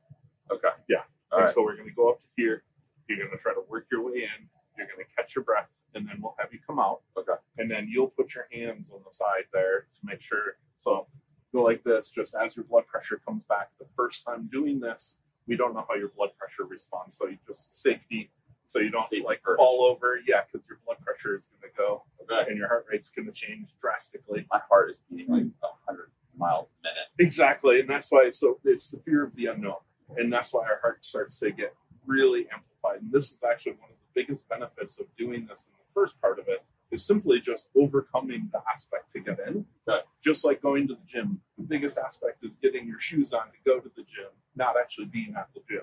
Okay. 0.51 0.68
Yeah. 0.89 0.98
All 1.32 1.39
and 1.39 1.47
right. 1.47 1.51
so 1.55 1.62
we're 1.62 1.76
going 1.76 1.89
to 1.89 1.94
go 1.94 2.10
up 2.10 2.20
to 2.20 2.26
here. 2.36 2.62
You're 3.09 3.18
going 3.18 3.31
to 3.31 3.39
try 3.39 3.55
to 3.55 3.62
work 3.68 3.86
your 3.90 4.02
way 4.05 4.24
in. 4.28 4.48
You're 4.77 4.87
going 4.87 4.99
to 5.05 5.17
catch 5.17 5.35
your 5.35 5.45
breath, 5.45 5.69
and 5.95 6.07
then 6.09 6.19
we'll 6.21 6.35
have 6.39 6.53
you 6.53 6.59
come 6.67 6.79
out. 6.79 7.01
Okay. 7.17 7.33
And 7.59 7.71
then 7.71 7.89
you'll 7.91 8.09
put 8.09 8.35
your 8.35 8.47
hands 8.53 8.91
on 8.91 9.01
the 9.07 9.13
side 9.15 9.45
there 9.53 9.81
to 9.93 9.99
make 10.03 10.21
sure. 10.21 10.57
So 10.81 11.07
go 11.53 11.63
like 11.63 11.83
this, 11.85 12.11
just 12.11 12.35
as 12.35 12.57
your 12.57 12.65
blood 12.65 12.87
pressure 12.87 13.21
comes 13.27 13.45
back. 13.45 13.71
The 13.79 13.87
first 13.97 14.25
time 14.25 14.49
doing 14.53 14.81
this, 14.81 15.17
we 15.47 15.57
don't 15.57 15.75
know 15.75 15.85
how 15.89 15.95
your 15.95 16.09
blood 16.17 16.31
pressure 16.39 16.65
responds. 16.69 17.17
So 17.17 17.29
you 17.29 17.39
just 17.47 17.81
safety, 17.81 18.31
so 18.67 18.81
you 18.81 18.91
don't 18.91 19.07
Safety 19.09 19.25
like 19.25 19.41
first. 19.45 19.59
fall 19.59 19.85
over. 19.85 20.19
Yeah, 20.27 20.41
because 20.51 20.67
your 20.69 20.79
blood 20.85 20.97
pressure 21.05 21.37
is 21.37 21.47
going 21.47 21.71
to 21.71 21.77
go 21.77 22.03
Okay. 22.23 22.49
and 22.51 22.59
your 22.59 22.69
heart 22.69 22.87
rate's 22.91 23.11
going 23.11 23.27
to 23.27 23.33
change 23.33 23.69
drastically. 23.81 24.47
My 24.51 24.61
heart 24.69 24.91
is 24.91 25.01
beating 25.11 25.31
like 25.33 25.45
a 25.63 25.67
hundred 25.87 26.11
miles 26.37 26.69
a 26.81 26.89
minute. 26.89 27.09
Exactly, 27.19 27.81
and 27.81 27.89
that's 27.89 28.11
why 28.11 28.23
it's 28.25 28.41
so 28.41 28.59
it's 28.65 28.91
the 28.91 28.97
fear 28.99 29.23
of 29.23 29.37
the 29.37 29.47
unknown, 29.47 29.77
and 30.17 30.33
that's 30.33 30.53
why 30.53 30.65
our 30.65 30.81
heart 30.81 31.05
starts 31.05 31.39
to 31.41 31.51
get 31.53 31.75
really 32.07 32.47
amplified. 32.53 33.03
And 33.03 33.13
this 33.13 33.31
is 33.33 33.43
actually 33.45 33.73
one 33.73 33.91
of 33.91 33.97
the 33.97 34.03
biggest 34.15 34.49
benefits 34.49 34.99
of 34.99 35.07
doing 35.16 35.47
this 35.47 35.69
in 35.69 35.73
the 35.78 35.93
first 35.93 36.20
part 36.20 36.39
of 36.39 36.49
it 36.49 36.62
is 36.91 37.05
simply 37.05 37.41
just 37.41 37.69
overcoming 37.77 38.49
the 38.53 38.62
aspect 38.73 39.11
to 39.12 39.20
get 39.20 39.39
in. 39.47 39.65
Okay. 39.89 40.01
Just 40.23 40.45
like 40.45 40.62
going 40.62 40.86
to 40.89 40.95
the 40.95 41.01
gym, 41.07 41.41
the 41.59 41.65
biggest 41.65 41.99
aspect 41.99 42.45
is 42.45 42.57
getting 42.57 42.86
your 42.86 43.01
shoes 43.01 43.32
on 43.32 43.47
to 43.47 43.57
go 43.65 43.81
to 43.81 43.91
the 43.97 44.03
gym, 44.03 44.31
not 44.55 44.77
actually 44.81 45.07
being 45.07 45.35
at 45.36 45.49
the 45.55 45.61
gym. 45.69 45.82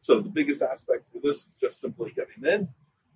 So 0.00 0.20
the 0.20 0.28
biggest 0.28 0.60
aspect 0.62 1.04
for 1.12 1.18
this 1.22 1.46
is 1.46 1.54
just 1.60 1.80
simply 1.80 2.12
getting 2.14 2.44
in. 2.44 2.68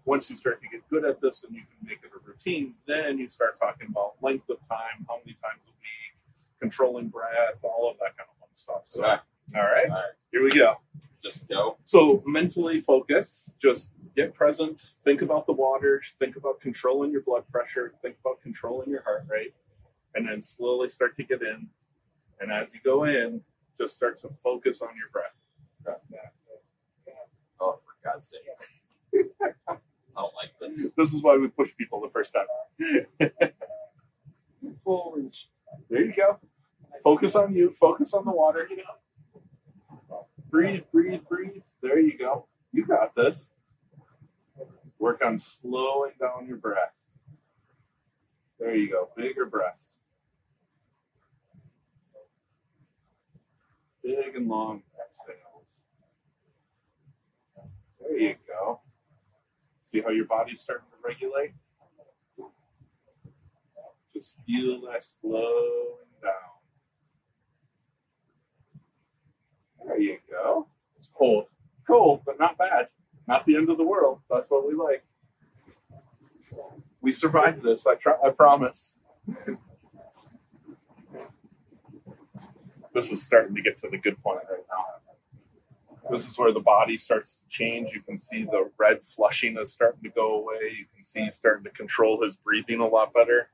Once 0.07 0.31
you 0.31 0.37
start 0.37 0.63
to 0.63 0.69
get 0.69 0.89
good 0.89 1.05
at 1.05 1.21
this 1.21 1.45
and 1.45 1.55
you 1.55 1.61
can 1.61 1.87
make 1.87 1.99
it 2.03 2.11
a 2.17 2.27
routine, 2.27 2.73
then 2.87 3.19
you 3.19 3.29
start 3.29 3.59
talking 3.59 3.89
about 3.91 4.15
length 4.23 4.49
of 4.49 4.57
time, 4.69 5.05
how 5.07 5.17
many 5.19 5.35
times 5.35 5.61
a 5.67 5.71
week, 5.71 6.19
controlling 6.61 7.09
breath, 7.09 7.59
all 7.63 7.91
of 7.91 7.99
that 7.99 8.17
kind 8.17 8.29
of 8.33 8.39
fun 8.41 8.49
stuff. 8.55 8.83
So, 8.87 9.05
Okay. 9.05 9.21
all 9.57 9.63
right, 9.65 9.91
All 9.91 9.97
right. 9.97 10.13
here 10.33 10.43
we 10.43 10.51
go. 10.51 10.77
Just 11.23 11.49
go. 11.49 11.79
So, 11.85 12.23
mentally 12.27 12.81
focus, 12.81 13.53
just 13.61 13.91
get 14.15 14.35
present, 14.35 14.81
think 15.05 15.23
about 15.23 15.47
the 15.47 15.53
water, 15.53 16.03
think 16.19 16.37
about 16.37 16.61
controlling 16.61 17.11
your 17.11 17.23
blood 17.23 17.45
pressure, 17.51 17.93
think 18.03 18.17
about 18.25 18.41
controlling 18.43 18.91
your 18.91 19.03
heart 19.03 19.27
rate, 19.29 19.55
and 20.15 20.29
then 20.29 20.43
slowly 20.43 20.89
start 20.89 21.17
to 21.17 21.25
get 21.25 21.43
in. 21.43 21.69
And 22.41 22.53
as 22.53 22.73
you 22.73 22.81
go 22.85 23.05
in, 23.05 23.43
just 23.81 23.95
start 23.97 24.19
to 24.19 24.31
focus 24.45 24.81
on 24.83 24.91
your 24.97 25.09
breath. 25.13 25.35
Oh, 27.61 27.79
for 27.85 28.09
God's 28.09 28.29
sake. 28.31 29.25
I 29.69 29.75
don't 30.15 30.35
like 30.35 30.53
this. 30.61 30.87
This 30.97 31.13
is 31.13 31.23
why 31.23 31.37
we 31.37 31.49
push 31.49 31.71
people 31.77 32.01
the 32.01 32.11
first 32.11 32.33
time. 32.33 32.47
There 35.91 36.05
you 36.05 36.13
go. 36.15 36.39
Focus 37.05 37.35
on 37.37 37.55
you. 37.55 37.71
Focus 37.73 38.15
on 38.15 38.25
the 38.25 38.33
water. 38.33 38.69
Breathe, 40.51 40.83
breathe, 40.93 41.21
breathe. 41.29 41.63
There 41.83 41.99
you 41.99 42.17
go. 42.19 42.47
You 42.73 42.87
got 42.87 43.15
this. 43.15 43.53
Work 44.99 45.23
on 45.25 45.39
slowing 45.39 46.13
down 46.21 46.47
your 46.47 46.57
breath. 46.57 46.93
There 48.59 48.75
you 48.75 48.91
go. 48.91 49.09
Bigger 49.17 49.47
breaths. 49.47 49.99
Big 54.03 54.35
and 54.37 54.49
long 54.49 54.83
exhales. 55.07 55.81
There 58.01 58.19
you 58.19 58.35
go. 58.47 58.81
See 59.85 60.01
how 60.01 60.11
your 60.11 60.25
body's 60.25 60.61
starting 60.61 60.87
to 60.91 61.09
regulate? 61.09 61.53
Just 64.15 64.35
feel 64.47 64.81
that 64.91 65.05
slowing 65.05 66.09
down. 66.23 66.58
There 69.87 70.01
you 70.01 70.19
go. 70.31 70.67
It's 70.97 71.11
cold. 71.17 71.47
Cold, 71.87 72.23
but 72.25 72.39
not 72.39 72.59
bad. 72.59 72.89
Not 73.27 73.47
the 73.47 73.57
end 73.57 73.71
of 73.71 73.79
the 73.79 73.85
world. 73.85 74.21
That's 74.31 74.49
what 74.51 74.67
we 74.67 74.75
like. 74.75 75.05
We 77.01 77.13
survived 77.13 77.63
this. 77.63 77.87
I 77.87 77.95
try. 77.95 78.15
I 78.25 78.31
promise. 78.31 78.95
this 82.95 83.13
is 83.13 83.23
starting 83.23 83.55
to 83.55 83.63
get 83.63 83.77
to 83.79 83.89
the 83.89 83.99
good 83.99 84.21
point 84.23 84.41
right 84.51 84.65
now. 84.69 84.85
This 86.11 86.27
is 86.27 86.39
where 86.39 86.53
the 86.53 86.61
body 86.61 86.97
starts 86.97 87.37
to 87.37 87.49
change. 87.49 87.93
You 87.93 88.01
can 88.01 88.17
see 88.17 88.45
the 88.45 88.71
red 88.79 89.03
flushing 89.03 89.59
is 89.59 89.71
starting 89.71 90.03
to 90.05 90.09
go 90.09 90.41
away. 90.41 90.75
You 90.79 90.87
can 90.97 91.05
see 91.05 91.25
he's 91.25 91.37
starting 91.37 91.65
to 91.65 91.71
control 91.71 92.23
his 92.23 92.37
breathing 92.37 92.81
a 92.81 92.87
lot 92.87 93.13
better. 93.13 93.51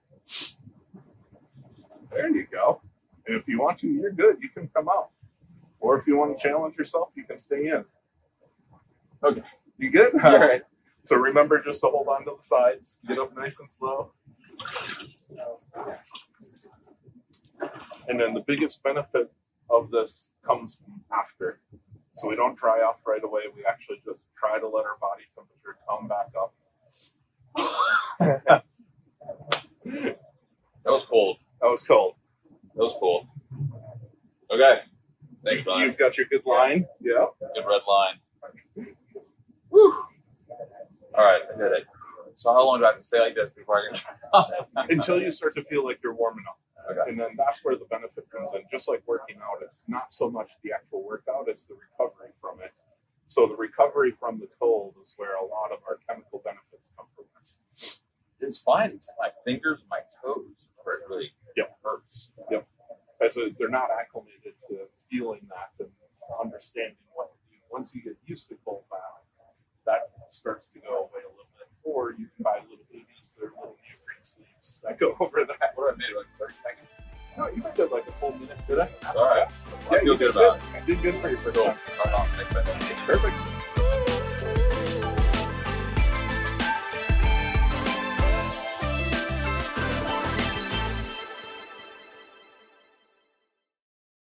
There 2.10 2.28
you 2.28 2.46
go. 2.50 2.80
And 3.26 3.36
if 3.36 3.48
you 3.48 3.60
want 3.60 3.80
to, 3.80 3.88
you're 3.88 4.12
good. 4.12 4.36
You 4.40 4.48
can 4.50 4.68
come 4.68 4.88
out. 4.88 5.10
Or 5.84 5.98
if 5.98 6.06
you 6.06 6.16
want 6.16 6.38
to 6.38 6.42
challenge 6.42 6.78
yourself, 6.78 7.10
you 7.14 7.24
can 7.24 7.36
stay 7.36 7.66
in. 7.68 7.84
Okay. 9.22 9.42
You 9.76 9.90
good? 9.90 10.14
All 10.24 10.38
right. 10.38 10.62
So 11.04 11.16
remember 11.16 11.62
just 11.62 11.82
to 11.82 11.88
hold 11.88 12.08
on 12.08 12.24
to 12.24 12.32
the 12.38 12.42
sides. 12.42 13.00
Get 13.06 13.18
up 13.18 13.36
nice 13.36 13.60
and 13.60 13.70
slow. 13.70 14.12
And 18.08 18.18
then 18.18 18.32
the 18.32 18.40
biggest 18.46 18.82
benefit 18.82 19.30
of 19.68 19.90
this 19.90 20.30
comes 20.46 20.76
from 20.76 21.02
after. 21.12 21.60
So 22.16 22.28
we 22.28 22.36
don't 22.36 22.56
dry 22.56 22.78
off 22.80 22.96
right 23.06 23.22
away. 23.22 23.42
We 23.54 23.66
actually 23.66 24.00
just 24.06 24.20
try 24.38 24.58
to 24.58 24.66
let 24.66 24.86
our 24.86 24.96
body 25.02 25.24
temperature 25.34 25.76
come 25.86 26.08
back 26.08 26.32
up. 26.40 26.54
That 30.84 30.92
was 30.92 31.04
cold. 31.04 31.38
That 31.62 31.68
was 31.68 31.82
cold. 31.82 32.14
That 32.74 32.82
was 32.82 32.94
cold. 33.00 33.26
Okay. 34.50 34.80
Thanks, 35.44 35.62
Brian. 35.62 35.82
You've 35.86 35.98
got 35.98 36.16
your 36.16 36.26
good 36.26 36.44
line. 36.46 36.86
Yeah. 37.00 37.26
Good 37.54 37.64
red 37.66 37.82
line. 37.88 38.86
Whew. 39.70 40.04
All 41.16 41.24
right, 41.24 41.42
I 41.54 41.58
did 41.58 41.72
it. 41.72 41.84
So 42.34 42.52
how 42.52 42.66
long 42.66 42.78
do 42.80 42.84
I 42.84 42.88
have 42.88 42.98
to 42.98 43.04
stay 43.04 43.20
like 43.20 43.34
this 43.36 43.50
before 43.50 43.78
I 43.80 43.96
can? 43.96 44.86
Until 44.90 45.20
you 45.20 45.30
start 45.30 45.54
to 45.56 45.62
feel 45.64 45.84
like 45.84 46.00
you're 46.02 46.14
warming 46.14 46.44
up. 46.48 46.58
Okay. 46.90 47.10
And 47.10 47.18
then 47.18 47.30
that's 47.36 47.64
where 47.64 47.76
the 47.76 47.84
benefit 47.86 48.28
comes 48.30 48.48
in. 48.54 48.62
Just 48.70 48.88
like 48.88 49.02
working 49.06 49.36
out, 49.36 49.62
it's 49.62 49.82
not 49.88 50.12
so 50.12 50.30
much 50.30 50.52
the 50.62 50.72
actual 50.72 51.04
workout, 51.04 51.44
it's 51.48 51.66
the 51.66 51.74
recovery 51.74 52.30
from 52.40 52.60
it. 52.60 52.72
So 53.28 53.46
the 53.46 53.56
recovery 53.56 54.12
from 54.18 54.38
the 54.38 54.48
cold 54.60 54.94
is 55.02 55.14
where 55.16 55.36
a 55.36 55.44
lot 55.44 55.72
of 55.72 55.78
our 55.88 55.98
chemical 56.08 56.42
benefits 56.44 56.90
come 56.96 57.06
from 57.16 57.24
this. 57.38 57.56
It's 58.40 58.58
fine. 58.58 58.90
It's 58.90 59.10
my 59.18 59.30
fingers, 59.44 59.80
my 59.88 60.00
toes, 60.22 60.68
where 60.82 60.96
it 60.96 61.02
really 61.08 61.30
Yep. 61.56 61.78
hurts. 61.82 62.30
As 63.22 63.36
a, 63.36 63.50
they're 63.58 63.68
not 63.68 63.88
acclimated 63.90 64.54
to 64.68 64.86
feeling 65.10 65.40
that 65.48 65.70
and 65.78 65.90
understanding 66.40 66.96
what 67.14 67.30
to 67.32 67.38
do. 67.50 67.56
Once 67.70 67.94
you 67.94 68.02
get 68.02 68.16
used 68.26 68.48
to 68.48 68.56
cold 68.64 68.82
bath, 68.90 69.00
that 69.86 70.10
starts 70.30 70.64
to 70.74 70.80
go 70.80 71.08
away 71.10 71.22
a 71.24 71.30
little 71.30 71.50
bit. 71.58 71.68
Or 71.84 72.12
you 72.12 72.26
can 72.34 72.42
buy 72.42 72.58
little 72.68 72.84
babies, 72.90 73.34
they're 73.38 73.50
little 73.50 73.76
neoprene 73.84 74.22
sleeves 74.22 74.80
that 74.82 74.98
go 74.98 75.16
over 75.20 75.44
that. 75.44 75.72
What 75.74 75.94
I 75.94 75.96
made 75.96 76.16
like 76.16 76.26
30 76.38 76.54
seconds? 76.54 76.88
No, 77.36 77.48
you 77.48 77.62
did 77.74 77.90
like 77.90 78.06
a 78.06 78.12
full 78.12 78.32
minute, 78.38 78.58
did 78.66 78.78
I? 78.78 78.88
All 79.16 79.24
right. 79.24 79.48
Yeah, 79.90 79.98
I 79.98 80.02
you 80.02 80.16
did 80.16 80.30
about 80.30 80.56
it. 80.56 80.62
You 80.86 80.94
did 80.94 81.02
good 81.02 81.20
for 81.20 81.28
your 81.30 81.38
first 81.38 81.56
Cool. 81.56 81.64
time. 81.66 81.78
Right. 81.98 82.28
Thanks, 82.36 82.54
man. 82.54 82.96
Perfect. 83.06 83.63